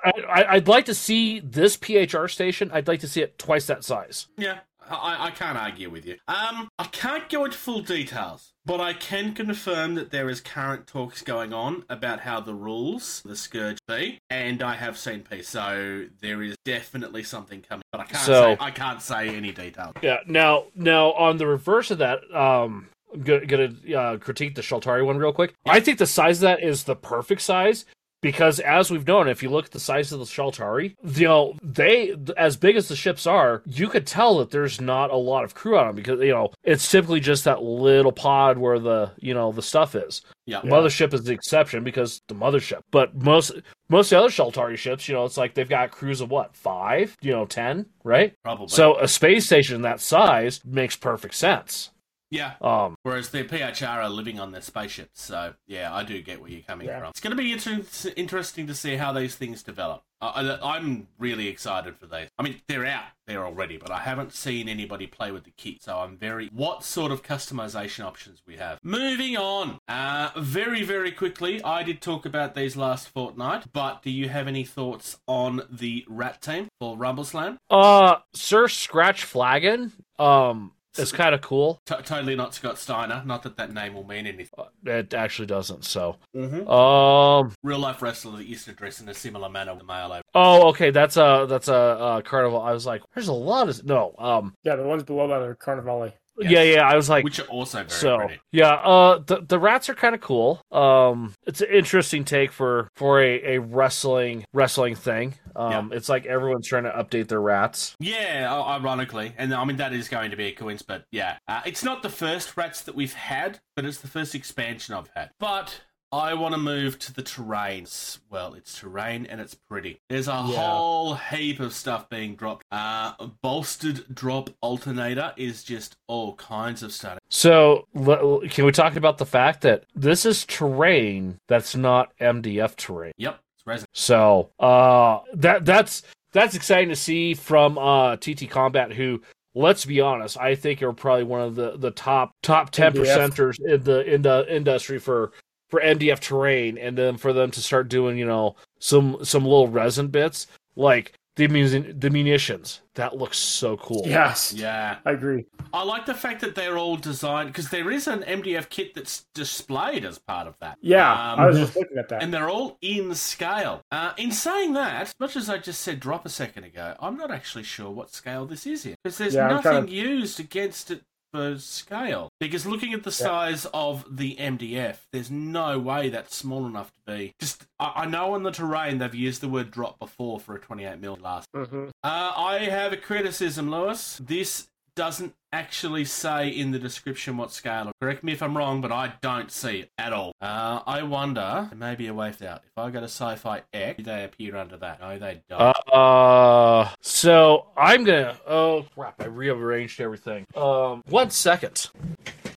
I, 0.03 0.11
I, 0.29 0.51
I'd 0.53 0.67
like 0.67 0.85
to 0.85 0.93
see 0.93 1.39
this 1.39 1.75
PHR 1.77 2.29
station. 2.29 2.69
I'd 2.73 2.87
like 2.87 2.99
to 3.01 3.07
see 3.07 3.21
it 3.21 3.37
twice 3.39 3.65
that 3.67 3.83
size. 3.83 4.27
yeah. 4.37 4.59
I, 4.89 5.25
I 5.25 5.31
can't 5.31 5.57
argue 5.57 5.89
with 5.89 6.05
you. 6.05 6.15
Um, 6.29 6.69
I 6.79 6.85
can't 6.85 7.27
go 7.27 7.43
into 7.43 7.57
full 7.57 7.81
details, 7.81 8.53
but 8.65 8.79
I 8.79 8.93
can 8.93 9.33
confirm 9.33 9.95
that 9.95 10.11
there 10.11 10.29
is 10.29 10.39
current 10.39 10.87
talks 10.87 11.21
going 11.21 11.51
on 11.51 11.83
about 11.89 12.21
how 12.21 12.39
the 12.39 12.53
rules, 12.53 13.21
the 13.25 13.35
Scourge 13.35 13.79
be, 13.89 14.17
and 14.29 14.63
I 14.63 14.75
have 14.75 14.97
seen 14.97 15.23
peace, 15.29 15.49
so 15.49 16.05
there 16.21 16.41
is 16.41 16.55
definitely 16.63 17.23
something 17.23 17.61
coming. 17.63 17.81
But 17.91 17.99
I 17.99 18.03
can't 18.05 18.23
So- 18.25 18.55
say 18.55 18.57
I 18.61 18.71
can't 18.71 19.01
say 19.01 19.27
any 19.27 19.51
details. 19.51 19.93
Yeah. 20.01 20.19
Now, 20.25 20.67
now 20.73 21.11
on 21.15 21.35
the 21.35 21.47
reverse 21.47 21.91
of 21.91 21.97
that, 21.97 22.19
um, 22.33 22.33
I'm 22.33 22.87
gonna, 23.23 23.45
gonna 23.45 23.73
uh, 23.95 24.17
critique 24.17 24.55
the 24.55 24.61
Shaltari 24.61 25.05
one 25.05 25.17
real 25.17 25.33
quick. 25.33 25.53
I 25.65 25.79
think 25.79 25.97
the 25.97 26.07
size 26.07 26.37
of 26.37 26.41
that 26.41 26.63
is 26.63 26.83
the 26.83 26.95
perfect 26.95 27.41
size 27.41 27.85
because, 28.21 28.59
as 28.59 28.89
we've 28.89 29.05
known, 29.05 29.27
if 29.27 29.43
you 29.43 29.49
look 29.49 29.65
at 29.65 29.71
the 29.71 29.79
size 29.79 30.11
of 30.11 30.19
the 30.19 30.25
shaltari 30.25 30.95
you 31.03 31.27
know 31.27 31.55
they, 31.61 32.15
as 32.35 32.57
big 32.57 32.75
as 32.75 32.87
the 32.87 32.95
ships 32.95 33.27
are, 33.27 33.61
you 33.65 33.87
could 33.87 34.07
tell 34.07 34.39
that 34.39 34.49
there's 34.49 34.81
not 34.81 35.11
a 35.11 35.15
lot 35.15 35.43
of 35.43 35.53
crew 35.53 35.77
on 35.77 35.87
them 35.87 35.95
because 35.95 36.19
you 36.19 36.31
know 36.31 36.51
it's 36.63 36.89
typically 36.89 37.19
just 37.19 37.43
that 37.43 37.61
little 37.61 38.11
pod 38.11 38.57
where 38.57 38.79
the 38.79 39.11
you 39.19 39.33
know 39.33 39.51
the 39.51 39.61
stuff 39.61 39.95
is. 39.95 40.21
Yeah. 40.45 40.61
The 40.61 40.67
Mothership 40.67 41.13
is 41.13 41.23
the 41.23 41.33
exception 41.33 41.83
because 41.83 42.21
the 42.27 42.35
mothership. 42.35 42.81
But 42.91 43.15
most 43.15 43.51
most 43.89 44.11
of 44.11 44.17
the 44.17 44.19
other 44.19 44.29
shaltari 44.29 44.77
ships, 44.77 45.07
you 45.07 45.13
know, 45.13 45.25
it's 45.25 45.37
like 45.37 45.53
they've 45.53 45.69
got 45.69 45.91
crews 45.91 46.21
of 46.21 46.31
what 46.31 46.55
five, 46.55 47.15
you 47.21 47.31
know, 47.31 47.45
ten, 47.45 47.85
right? 48.03 48.33
Probably. 48.43 48.69
So 48.69 48.97
a 48.97 49.07
space 49.07 49.45
station 49.45 49.83
that 49.83 50.01
size 50.01 50.61
makes 50.65 50.95
perfect 50.95 51.35
sense. 51.35 51.91
Yeah. 52.29 52.53
Um, 52.61 52.95
Whereas 53.03 53.29
the 53.29 53.43
PHR 53.43 53.87
are 54.03 54.09
living 54.09 54.39
on 54.39 54.51
their 54.51 54.61
spaceships, 54.61 55.21
so 55.21 55.53
yeah, 55.67 55.93
I 55.93 56.03
do 56.03 56.21
get 56.21 56.41
where 56.41 56.49
you're 56.49 56.61
coming 56.61 56.87
Yeah. 56.87 56.99
from. 56.99 57.09
It's 57.09 57.19
going 57.19 57.35
to 57.35 57.41
be 57.41 57.51
inter- 57.53 57.83
interesting 58.15 58.67
to 58.67 58.75
see 58.75 58.95
how 58.97 59.13
these 59.13 59.35
things 59.35 59.63
develop. 59.63 60.03
I, 60.19 60.57
I'm 60.63 61.07
really 61.19 61.47
excited 61.47 61.95
for 61.95 62.07
these. 62.07 62.27
I 62.39 62.43
mean, 62.43 62.59
they're 62.67 62.87
out 62.87 63.03
there 63.27 63.45
already, 63.45 63.77
but 63.77 63.91
I 63.91 63.99
haven't 63.99 64.33
seen 64.33 64.67
anybody 64.67 65.05
play 65.05 65.31
with 65.31 65.43
the 65.43 65.51
kit, 65.51 65.83
so 65.83 65.99
I'm 65.99 66.17
very. 66.17 66.47
What 66.51 66.83
sort 66.83 67.11
of 67.11 67.21
customization 67.21 68.03
options 68.03 68.41
we 68.47 68.55
have? 68.57 68.79
Moving 68.83 69.37
on, 69.37 69.77
uh, 69.87 70.31
very 70.35 70.81
very 70.81 71.11
quickly. 71.11 71.63
I 71.63 71.83
did 71.83 72.01
talk 72.01 72.25
about 72.25 72.55
these 72.55 72.75
last 72.75 73.09
fortnight, 73.09 73.71
but 73.73 74.01
do 74.01 74.09
you 74.09 74.27
have 74.29 74.47
any 74.47 74.63
thoughts 74.63 75.19
on 75.27 75.61
the 75.69 76.03
Rat 76.07 76.41
team 76.41 76.67
for 76.79 76.97
Rumbleslam? 76.97 77.57
uh, 77.69 78.15
Sir 78.33 78.67
Scratch 78.69 79.23
Flagon, 79.23 79.91
um, 80.17 80.71
is 80.99 81.11
kind 81.11 81.33
of 81.35 81.41
cool. 81.41 81.81
T- 81.85 81.95
totally 82.03 82.35
not 82.35 82.53
Scott 82.53 82.77
Steiner. 82.77 83.23
Not 83.25 83.43
that 83.43 83.57
that 83.57 83.73
name 83.73 83.93
will 83.93 84.03
mean 84.05 84.25
anything. 84.27 84.49
Uh, 84.57 84.65
It 84.85 85.13
actually 85.13 85.45
doesn't. 85.47 85.85
So, 85.85 86.17
Mm-hmm. 86.35 86.67
um, 86.69 87.53
Real 87.63 87.79
life 87.79 88.01
wrestler 88.01 88.37
that 88.37 88.45
used 88.45 88.65
to 88.65 88.73
dress 88.73 89.01
in 89.01 89.09
a 89.09 89.13
similar 89.13 89.49
manner 89.49 89.73
with 89.73 89.83
a 89.83 89.85
male 89.85 90.11
over. 90.11 90.21
oh, 90.35 90.69
okay, 90.69 90.89
that's 90.91 91.17
a 91.17 91.45
that's 91.49 91.67
a, 91.67 91.73
uh 91.75 92.21
carnival. 92.21 92.61
I 92.61 92.71
was 92.71 92.85
like, 92.85 93.01
there's 93.13 93.27
a 93.27 93.33
lot 93.33 93.69
of 93.69 93.83
no, 93.85 94.13
um, 94.17 94.53
Yeah, 94.63 94.75
the 94.75 94.83
ones 94.83 95.03
below 95.03 95.27
that 95.27 95.41
are 95.41 95.55
Carnevale. 95.55 96.13
Yes. 96.39 96.51
yeah, 96.51 96.63
yeah. 96.63 96.87
I 96.89 96.95
was 96.95 97.09
like, 97.09 97.23
which 97.23 97.39
are 97.39 97.47
also 97.47 97.79
very 97.79 97.89
so 97.89 98.17
pretty. 98.19 98.39
yeah 98.51 98.73
uh 98.73 99.19
the 99.25 99.41
the 99.41 99.57
rats 99.59 99.89
are 99.89 99.95
kind 99.95 100.13
of 100.15 100.21
cool 100.21 100.61
um 100.71 101.33
it's 101.45 101.61
an 101.61 101.69
interesting 101.69 102.23
take 102.25 102.51
for 102.51 102.89
for 102.95 103.19
a, 103.21 103.55
a 103.55 103.59
wrestling 103.59 104.45
wrestling 104.53 104.95
thing 104.95 105.33
um 105.55 105.91
it's 105.93 106.09
like 106.09 106.25
everyone's 106.25 106.67
trying 106.67 106.83
to 106.83 106.91
update 106.91 107.27
their 107.27 107.41
rats 107.41 107.95
Yeah, 107.99 108.53
ironically, 108.53 109.33
and 109.37 109.53
I 109.53 109.63
mean 109.65 109.77
that 109.77 109.93
is 109.93 110.07
going 110.09 110.31
to 110.31 110.37
be 110.37 110.45
a 110.47 110.51
coincidence. 110.51 110.83
But 110.87 111.05
yeah, 111.11 111.37
uh, 111.47 111.61
it's 111.65 111.83
not 111.83 112.03
the 112.03 112.09
first 112.09 112.55
rats 112.55 112.81
that 112.81 112.93
we've 112.95 113.13
had, 113.13 113.59
but 113.75 113.85
it's 113.85 113.97
the 113.99 114.07
first 114.07 114.35
expansion 114.35 114.93
I've 114.93 115.09
had. 115.15 115.31
But 115.39 115.81
I 116.11 116.33
want 116.35 116.53
to 116.53 116.57
move 116.59 116.97
to 116.99 117.13
the 117.13 117.21
terrain. 117.21 117.85
Well, 118.29 118.53
it's 118.53 118.79
terrain 118.79 119.25
and 119.25 119.41
it's 119.41 119.53
pretty. 119.55 119.99
There's 120.07 120.29
a 120.29 120.35
whole 120.35 121.15
heap 121.15 121.59
of 121.59 121.73
stuff 121.73 122.09
being 122.09 122.35
dropped. 122.35 122.63
Uh, 122.71 123.13
bolstered 123.41 124.05
drop 124.15 124.49
alternator 124.61 125.33
is 125.35 125.63
just 125.63 125.97
all 126.07 126.35
kinds 126.35 126.81
of 126.81 126.93
stuff. 126.93 127.19
so 127.29 127.85
l- 127.95 128.41
can 128.49 128.63
we 128.65 128.71
talk 128.71 128.95
about 128.95 129.17
the 129.17 129.25
fact 129.25 129.61
that 129.61 129.83
this 129.95 130.25
is 130.25 130.45
terrain 130.45 131.37
that's 131.47 131.75
not 131.75 132.11
mdf 132.19 132.75
terrain 132.77 133.11
Yep, 133.17 133.39
it's 133.57 133.67
resin. 133.67 133.87
so 133.93 134.49
uh 134.59 135.19
that 135.33 135.65
that's 135.65 136.03
that's 136.31 136.55
exciting 136.55 136.89
to 136.89 136.95
see 136.95 137.33
from 137.33 137.77
uh 137.77 138.15
tt 138.17 138.49
combat 138.49 138.93
who 138.93 139.21
Let's 139.55 139.85
be 139.85 140.01
honest. 140.01 140.37
I 140.37 140.53
think 140.53 140.83
are 140.83 140.93
probably 140.93 141.23
one 141.23 141.41
of 141.41 141.55
the, 141.55 141.77
the 141.77 141.89
top 141.89 142.29
top 142.43 142.69
ten 142.69 142.93
percenters 142.93 143.55
in 143.59 143.81
the 143.83 144.01
in 144.13 144.21
the 144.21 144.45
industry 144.55 144.99
for 144.99 145.31
for 145.69 145.79
MDF 145.81 146.19
terrain, 146.19 146.77
and 146.77 146.97
then 146.97 147.17
for 147.17 147.33
them 147.33 147.51
to 147.51 147.61
start 147.61 147.89
doing 147.89 148.17
you 148.17 148.25
know 148.25 148.55
some 148.79 149.17
some 149.23 149.43
little 149.43 149.67
resin 149.67 150.07
bits 150.07 150.47
like 150.75 151.13
the 151.35 151.47
munition 151.47 151.99
the 151.99 152.09
munitions. 152.09 152.81
That 152.95 153.15
looks 153.17 153.37
so 153.37 153.77
cool. 153.77 154.01
Yes. 154.07 154.53
Yeah, 154.53 154.97
I 155.05 155.11
agree. 155.11 155.45
I 155.71 155.83
like 155.83 156.07
the 156.07 156.15
fact 156.15 156.41
that 156.41 156.55
they're 156.55 156.79
all 156.79 156.95
designed 156.95 157.49
because 157.49 157.69
there 157.69 157.91
is 157.91 158.07
an 158.07 158.23
MDF 158.23 158.69
kit 158.69 158.95
that's 158.95 159.25
displayed 159.35 160.03
as 160.03 160.17
part 160.17 160.47
of 160.47 160.55
that. 160.61 160.77
Yeah, 160.81 161.11
Um, 161.33 161.39
I 161.39 161.45
was 161.45 161.59
just 161.59 161.75
looking 161.75 161.97
at 161.99 162.09
that. 162.09 162.23
and 162.23 162.33
they're 162.33 162.49
all 162.49 162.79
in 162.81 163.13
scale. 163.13 163.81
Uh, 163.91 164.13
in 164.17 164.31
saying 164.31 164.73
that, 164.73 165.01
as 165.03 165.13
much 165.19 165.35
as 165.35 165.47
I 165.47 165.59
just 165.59 165.81
said 165.81 165.99
drop 165.99 166.25
a 166.25 166.29
second 166.29 166.63
ago, 166.63 166.95
I'm 166.99 167.17
not 167.17 167.29
actually 167.29 167.65
sure 167.65 167.91
what 167.91 168.11
scale 168.11 168.47
this 168.47 168.65
is 168.65 168.85
in 168.87 168.95
because 169.03 169.19
there's 169.19 169.35
Yeah, 169.35 169.47
nothing 169.47 169.61
trying 169.61 169.85
to- 169.87 169.91
used 169.93 170.39
against 170.39 170.89
it 170.89 171.03
for 171.33 171.57
scale. 171.57 172.29
Because 172.39 172.65
looking 172.65 172.93
at 172.93 173.03
the 173.03 173.11
size 173.11 173.65
of 173.73 174.05
the 174.17 174.35
MDF, 174.39 174.97
there's 175.11 175.29
no 175.31 175.79
way 175.79 176.09
that's 176.09 176.35
small 176.35 176.65
enough 176.65 176.91
to 176.91 177.13
be. 177.13 177.33
Just 177.39 177.65
I, 177.79 177.91
I 177.95 178.05
know 178.05 178.33
on 178.33 178.43
the 178.43 178.51
terrain 178.51 178.97
they've 178.97 179.13
used 179.15 179.41
the 179.41 179.49
word 179.49 179.71
drop 179.71 179.99
before 179.99 180.39
for 180.39 180.55
a 180.55 180.59
28 180.59 180.99
mil 180.99 181.17
last. 181.21 181.47
Mhm. 181.55 181.89
Uh, 182.03 182.31
I 182.35 182.59
have 182.69 182.93
a 182.93 182.97
criticism, 182.97 183.69
Lewis. 183.69 184.17
This 184.23 184.67
doesn't 184.95 185.35
actually 185.57 186.05
say 186.05 186.49
in 186.49 186.69
the 186.69 186.77
description 186.77 187.35
what 187.35 187.51
scale. 187.51 187.91
Correct 187.99 188.23
me 188.23 188.31
if 188.31 188.43
I'm 188.43 188.55
wrong, 188.55 188.79
but 188.79 188.91
I 188.91 189.13
don't 189.21 189.51
see 189.51 189.79
it 189.79 189.91
at 189.97 190.13
all. 190.13 190.31
Uh, 190.39 190.81
I 190.85 191.01
wonder, 191.01 191.67
there 191.71 191.77
may 191.79 191.95
be 191.95 192.07
a 192.07 192.13
way 192.13 192.27
out. 192.47 192.61
If 192.63 192.77
I 192.77 192.91
go 192.91 192.99
to 192.99 193.05
Sci-Fi 193.05 193.63
X, 193.73 193.97
do 193.97 194.03
they 194.03 194.23
appear 194.23 194.55
under 194.55 194.77
that? 194.77 194.99
No, 194.99 195.17
they 195.17 195.41
don't. 195.49 195.75
Uh, 195.91 196.89
so 197.01 197.67
I'm 197.75 198.03
gonna. 198.03 198.37
Oh 198.45 198.85
crap! 198.93 199.19
I 199.19 199.25
rearranged 199.25 199.99
everything. 199.99 200.45
Um, 200.55 201.03
one 201.09 201.31
second. 201.31 201.89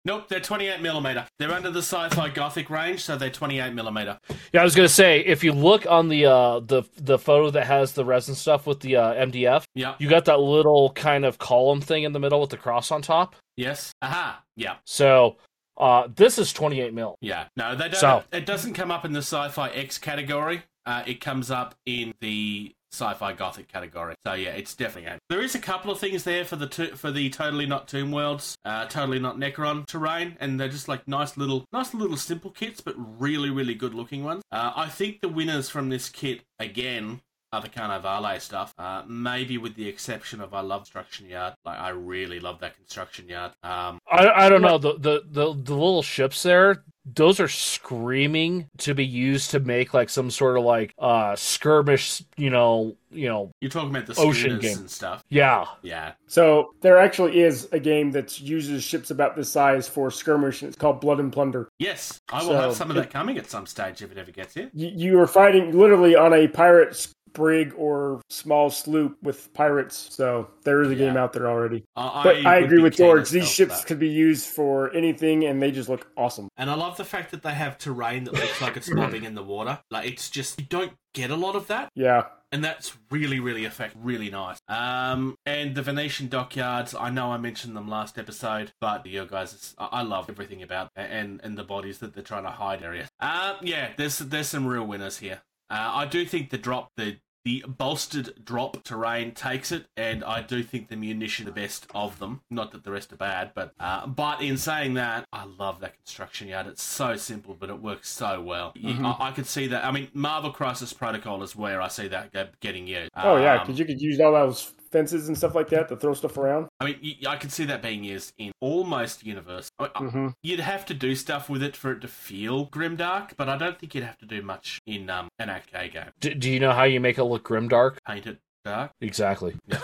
Nope, 0.08 0.30
they're 0.30 0.40
28 0.40 0.82
millimeter. 0.82 1.28
They're 1.38 1.52
under 1.52 1.70
the 1.70 1.82
sci-fi 1.82 2.30
gothic 2.30 2.70
range, 2.70 3.04
so 3.04 3.18
they're 3.18 3.30
28 3.30 3.74
millimeter. 3.74 4.18
Yeah, 4.54 4.62
I 4.62 4.64
was 4.64 4.74
gonna 4.74 4.88
say 4.88 5.20
if 5.20 5.44
you 5.44 5.52
look 5.52 5.86
on 5.86 6.08
the 6.08 6.26
uh 6.28 6.62
the 6.62 6.84
the 6.96 7.20
photo 7.20 7.50
that 7.52 7.68
has 7.68 7.92
the 7.92 8.06
resin 8.06 8.34
stuff 8.34 8.66
with 8.66 8.80
the 8.80 8.96
uh, 8.96 9.14
MDF, 9.26 9.66
Yeah. 9.76 9.96
you 10.00 10.08
got 10.08 10.24
that 10.26 10.40
little 10.40 10.92
kind 10.94 11.26
of 11.26 11.38
column 11.40 11.82
thing 11.82 12.04
in 12.04 12.14
the 12.14 12.20
middle 12.20 12.40
with 12.40 12.52
the 12.52 12.58
cross 12.58 12.90
on 12.90 13.02
top. 13.02 13.36
Yes. 13.58 13.92
Aha. 14.02 14.42
Yeah. 14.56 14.78
So 14.86 15.36
uh 15.76 16.08
this 16.16 16.40
is 16.40 16.54
28 16.54 16.94
mil. 16.94 17.18
Yeah. 17.20 17.48
No, 17.58 17.76
they 17.76 17.90
don't. 17.90 18.00
So- 18.00 18.24
It 18.32 18.46
doesn't 18.46 18.76
come 18.76 18.92
up 18.92 19.04
in 19.04 19.12
the 19.12 19.20
sci-fi 19.22 19.68
X 19.72 19.98
category. 19.98 20.64
Uh, 20.86 21.04
it 21.06 21.20
comes 21.20 21.52
up 21.52 21.76
in 21.86 22.14
the 22.22 22.74
sci-fi 22.98 23.34
gothic 23.34 23.68
category. 23.68 24.16
So 24.26 24.34
yeah, 24.34 24.50
it's 24.52 24.74
definitely. 24.76 25.20
There 25.30 25.42
is 25.42 25.56
a 25.56 25.60
couple 25.60 25.92
of 25.92 26.00
things 26.00 26.24
there 26.24 26.44
for 26.46 26.56
the 26.56 26.68
to- 26.68 26.96
for 26.96 27.12
the 27.12 27.30
totally 27.30 27.66
not 27.66 27.88
Tomb 27.88 28.12
Worlds, 28.12 28.58
uh, 28.66 28.86
totally 28.86 29.20
not 29.20 29.38
Necron 29.38 29.86
terrain, 29.86 30.38
and 30.40 30.60
they're 30.60 30.68
just 30.68 30.88
like 30.88 31.08
nice 31.08 31.38
little, 31.38 31.66
nice 31.72 31.94
little 31.94 32.18
simple 32.18 32.52
kits, 32.52 32.82
but 32.82 32.96
really, 32.98 33.50
really 33.50 33.76
good 33.76 33.94
looking 33.94 34.24
ones. 34.24 34.44
Uh, 34.52 34.72
I 34.76 34.88
think 34.90 35.22
the 35.22 35.30
winners 35.30 35.70
from 35.70 35.90
this 35.90 36.10
kit 36.10 36.42
again. 36.60 37.22
Are 37.54 37.62
the 37.62 37.70
Carnevale 37.70 38.42
stuff, 38.42 38.74
uh, 38.78 39.04
maybe 39.08 39.58
with 39.58 39.76
the 39.76 39.88
exception 39.88 40.42
of 40.42 40.54
I 40.54 40.60
love 40.60 40.82
construction 40.82 41.30
yard. 41.30 41.54
Like 41.64 41.80
I 41.80 41.90
really 41.90 42.42
love 42.42 42.60
that 42.60 42.76
construction 42.76 43.30
yard. 43.30 43.54
Um, 43.64 44.00
I 44.12 44.28
I 44.28 44.50
don't 44.50 44.62
know 44.62 44.78
the, 44.78 44.96
the 45.00 45.24
the 45.26 45.54
the 45.54 45.74
little 45.74 46.04
ships 46.04 46.44
there. 46.44 46.84
Those 47.16 47.40
are 47.40 47.48
screaming 47.48 48.68
to 48.80 48.94
be 48.94 49.06
used 49.06 49.52
to 49.52 49.60
make 49.60 49.94
like 49.94 50.10
some 50.10 50.30
sort 50.30 50.58
of 50.58 50.64
like 50.64 50.94
uh 51.00 51.36
skirmish. 51.36 52.22
You 52.36 52.50
know, 52.50 52.96
you 53.12 53.30
know. 53.30 53.52
you're 53.62 53.72
talking 53.72 53.90
about 53.90 54.06
the 54.06 54.20
Ocean 54.20 54.60
game. 54.60 54.78
and 54.80 54.90
stuff. 54.92 55.24
Yeah, 55.30 55.66
Yeah, 55.82 56.14
So 56.28 56.74
there 56.82 56.98
actually 56.98 57.40
is 57.42 57.68
a 57.72 57.80
game 57.80 58.12
that 58.12 58.40
uses 58.42 58.84
ships 58.84 59.10
about 59.12 59.36
this 59.36 59.50
size 59.50 59.88
for 59.88 60.12
skirmish, 60.12 60.62
and 60.62 60.68
it's 60.70 60.78
called 60.78 61.00
Blood 61.02 61.20
and 61.20 61.32
Plunder. 61.32 61.70
Yes, 61.80 62.20
I 62.30 62.42
will 62.42 62.50
So, 62.50 62.56
have 62.62 62.76
some 62.76 62.92
of 62.92 62.98
it- 62.98 63.02
that 63.02 63.10
coming 63.10 63.38
at 63.38 63.50
some 63.50 63.66
stage 63.66 64.02
if 64.02 64.12
it 64.12 64.18
ever 64.18 64.32
gets 64.32 64.54
here. 64.54 64.70
You, 64.74 64.92
you 64.94 65.20
are 65.20 65.28
fighting 65.28 65.78
literally 65.78 66.16
on 66.16 66.34
a 66.34 66.48
pirate 66.48 67.08
brig 67.38 67.72
or 67.78 68.20
small 68.30 68.70
sloop 68.72 69.16
with 69.22 69.54
pirates. 69.54 70.08
So 70.12 70.50
there 70.64 70.82
is 70.82 70.90
a 70.90 70.96
game 70.96 71.16
out 71.16 71.34
there 71.34 71.48
already. 71.48 71.86
I, 71.96 72.24
But 72.24 72.46
I, 72.46 72.56
would 72.56 72.64
agree 72.66 72.82
with 72.82 72.98
George. 72.98 73.30
These 73.30 73.48
ships 73.50 73.78
that. 73.82 73.88
could 73.88 74.00
be 74.00 74.10
used 74.10 74.48
for 74.48 74.92
anything, 74.94 75.46
and 75.46 75.62
they 75.62 75.72
just 75.72 75.88
look 75.88 76.12
awesome. 76.18 76.50
and 76.58 76.70
I 76.70 76.74
love 76.74 76.98
the 76.98 77.06
fact 77.06 77.32
that 77.32 77.44
they 77.44 77.54
have 77.54 77.78
terrain 77.78 78.24
that 78.26 78.34
looks 78.34 78.60
like 78.62 78.76
it's 78.76 78.90
bobbing 78.94 79.24
in 79.24 79.36
the 79.36 79.44
water. 79.44 79.80
Like 79.92 80.10
it's 80.10 80.30
just 80.30 80.60
you 80.60 80.66
don't 80.68 80.94
get 81.14 81.30
a 81.30 81.36
lot 81.36 81.56
of 81.56 81.68
that, 81.68 81.90
Yeah. 81.96 82.24
and 82.52 82.64
that's 82.64 82.98
really, 83.12 83.40
really 83.40 83.66
effect, 83.66 83.96
really 84.02 84.30
nice. 84.32 84.58
Um, 84.68 85.36
and 85.46 85.76
the 85.76 85.82
Venetian 85.84 86.28
dockyards. 86.30 86.96
I 86.96 87.10
know 87.12 87.32
I 87.32 87.38
mentioned 87.38 87.76
them 87.76 87.88
last 87.88 88.18
episode, 88.18 88.72
but 88.82 89.06
you 89.06 89.26
guys, 89.26 89.76
I 89.78 89.86
I 90.00 90.02
love 90.02 90.30
everything 90.30 90.64
about 90.64 90.90
that 90.96 91.10
and 91.12 91.40
and 91.44 91.56
the 91.58 91.64
bodies 91.64 92.00
that 92.00 92.14
they're 92.14 92.24
trying 92.24 92.44
to 92.44 92.52
hide 92.52 92.82
area. 92.84 93.08
Uh, 93.20 93.56
yeah, 93.62 93.90
there's 93.98 94.18
there's 94.20 94.48
some 94.50 94.66
real 94.66 94.86
winners 94.86 95.20
here. 95.20 95.42
Uh, 95.70 95.92
I 96.02 96.06
do 96.06 96.26
think 96.26 96.50
the 96.50 96.58
drop 96.58 96.88
the 96.96 97.18
the 97.46 97.64
bolstered 97.68 98.44
drop 98.44 98.84
terrain 98.84 99.32
takes 99.32 99.72
it, 99.72 99.86
and 99.96 100.24
I 100.24 100.42
do 100.42 100.64
think 100.64 100.90
the 100.90 100.96
munition 100.98 101.46
the 101.46 101.52
best 101.52 101.88
of 101.96 102.20
them. 102.20 102.42
Not 102.50 102.72
that 102.74 102.84
the 102.84 102.92
rest 102.92 103.14
are 103.14 103.18
bad, 103.18 103.52
but 103.56 103.74
uh, 103.80 104.06
but 104.08 104.42
in 104.42 104.58
saying 104.58 104.96
that, 104.96 105.26
I 105.32 105.46
love 105.46 105.80
that 105.80 105.96
construction 105.98 106.50
yard. 106.50 106.68
It's 106.68 106.84
so 106.84 107.16
simple, 107.16 107.56
but 107.58 107.70
it 107.70 107.82
works 107.82 108.10
so 108.10 108.42
well. 108.42 108.74
You- 108.76 109.06
I, 109.06 109.30
I 109.30 109.32
could 109.32 109.46
see 109.48 109.68
that. 109.68 109.86
I 109.86 109.92
mean, 109.92 110.10
Marvel 110.14 110.52
Crisis 110.52 110.92
Protocol 110.94 111.42
is 111.44 111.56
where 111.56 111.82
I 111.82 111.88
see 111.88 112.08
that 112.10 112.32
getting 112.60 112.88
used. 112.88 113.12
Oh 113.16 113.38
yeah, 113.38 113.56
Um, 113.56 113.60
because 113.66 113.80
you 113.80 113.86
could 113.86 114.02
use 114.02 114.20
all 114.20 114.34
those 114.34 114.74
fences 114.98 115.28
and 115.28 115.38
stuff 115.38 115.54
like 115.56 115.70
that 115.70 115.88
to 115.90 115.96
throw 115.96 116.14
stuff 116.14 116.38
around. 116.38 116.68
I 116.80 116.86
mean, 116.86 117.18
I 117.28 117.36
could 117.36 117.52
see 117.52 117.66
that 117.66 117.82
being 117.82 118.04
used 118.04 118.34
in 118.38 118.52
almost 118.62 119.26
universe. 119.26 119.70
I- 119.80 119.90
I- 119.96 120.00
hmm 120.04 120.28
You'd 120.44 120.60
have 120.60 120.86
to 120.88 120.94
do 120.94 121.14
stuff 121.16 121.50
with 121.50 121.62
it 121.62 121.76
for 121.76 121.92
it 121.92 122.00
to 122.02 122.08
feel 122.08 122.68
grimdark, 122.68 123.32
but 123.38 123.48
I 123.50 123.58
don't 123.58 123.78
think 123.80 123.94
you'd 123.96 124.04
have 124.04 124.18
to 124.20 124.26
do 124.26 124.42
much 124.42 124.80
in 124.88 125.10
um, 125.10 125.28
an 125.40 125.50
8K 125.50 125.92
game. 125.94 126.06
D- 126.20 126.34
do 126.34 126.50
you 126.52 126.60
know 126.60 126.72
how 126.72 126.84
you 126.84 127.00
make 127.00 127.18
it 127.18 127.24
look 127.26 127.48
grimdark? 127.48 127.98
Paint 128.08 128.26
it 128.28 128.40
dark. 128.66 128.92
Exactly. 129.02 129.56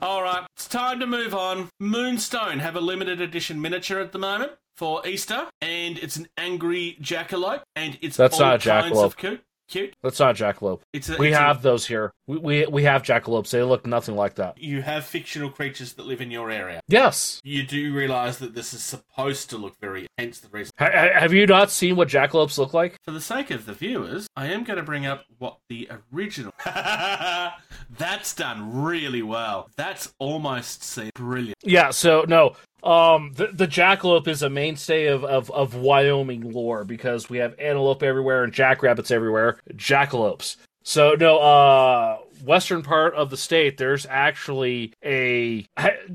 All 0.00 0.20
right, 0.22 0.44
it's 0.56 0.66
time 0.66 0.98
to 0.98 1.06
move 1.06 1.32
on. 1.34 1.68
Moonstone 1.78 2.58
have 2.58 2.74
a 2.74 2.80
limited 2.80 3.20
edition 3.20 3.60
miniature 3.60 4.00
at 4.00 4.10
the 4.12 4.18
moment 4.18 4.50
for 4.76 5.06
Easter, 5.06 5.46
and 5.60 5.96
it's 5.98 6.16
an 6.16 6.26
angry 6.36 6.96
jackalope, 7.00 7.62
and 7.76 7.96
it's 8.00 8.16
That's 8.16 8.40
all 8.40 8.46
not 8.48 8.66
a 8.66 8.68
kinds 8.68 8.96
jackalope. 8.96 9.04
of 9.04 9.16
cute. 9.16 9.40
Cute. 9.72 9.94
That's 10.02 10.20
not 10.20 10.36
jackalope. 10.36 10.82
It's 10.92 11.08
a, 11.08 11.16
We 11.16 11.28
it's 11.28 11.36
a- 11.36 11.40
have 11.40 11.62
those 11.62 11.86
here. 11.86 12.12
We, 12.26 12.36
we 12.36 12.66
we 12.66 12.82
have 12.84 13.02
jackalopes. 13.02 13.48
They 13.50 13.62
look 13.62 13.86
nothing 13.86 14.14
like 14.16 14.34
that. 14.34 14.58
you 14.58 14.82
have 14.82 15.04
fictional 15.06 15.48
creatures 15.48 15.94
that 15.94 16.04
live 16.06 16.20
in 16.20 16.30
your 16.30 16.50
area. 16.50 16.80
Yes. 16.88 17.40
You 17.42 17.62
do 17.62 17.94
realize 17.94 18.36
that 18.40 18.54
this 18.54 18.74
is 18.74 18.82
supposed 18.82 19.48
to 19.48 19.56
look 19.56 19.74
very. 19.80 20.06
Hence 20.18 20.40
the 20.40 20.48
reason. 20.50 20.72
Ha- 20.78 20.90
ha- 20.92 21.18
have 21.20 21.32
you 21.32 21.46
not 21.46 21.70
seen 21.70 21.96
what 21.96 22.08
jackalopes 22.08 22.58
look 22.58 22.74
like? 22.74 22.96
For 23.06 23.12
the 23.12 23.20
sake 23.20 23.50
of 23.50 23.64
the 23.64 23.72
viewers, 23.72 24.26
I 24.36 24.48
am 24.48 24.62
going 24.64 24.76
to 24.76 24.82
bring 24.82 25.06
up 25.06 25.24
what 25.38 25.56
the 25.70 25.88
original. 26.12 26.52
That's 27.98 28.34
done 28.34 28.82
really 28.82 29.22
well. 29.22 29.70
That's 29.76 30.12
almost 30.18 30.82
seems 30.84 31.10
brilliant. 31.14 31.56
Yeah. 31.62 31.90
So 31.90 32.24
no. 32.28 32.56
Um, 32.82 33.32
the, 33.34 33.48
the 33.52 33.68
jackalope 33.68 34.26
is 34.26 34.42
a 34.42 34.50
mainstay 34.50 35.06
of, 35.06 35.24
of, 35.24 35.50
of 35.50 35.74
Wyoming 35.74 36.50
lore 36.50 36.84
because 36.84 37.30
we 37.30 37.38
have 37.38 37.54
antelope 37.58 38.02
everywhere 38.02 38.44
and 38.44 38.52
jackrabbits 38.52 39.10
everywhere. 39.10 39.58
Jackalopes. 39.74 40.56
So 40.82 41.14
no, 41.14 41.38
uh, 41.38 42.18
western 42.44 42.82
part 42.82 43.14
of 43.14 43.30
the 43.30 43.36
state, 43.36 43.76
there's 43.76 44.04
actually 44.06 44.92
a. 45.04 45.64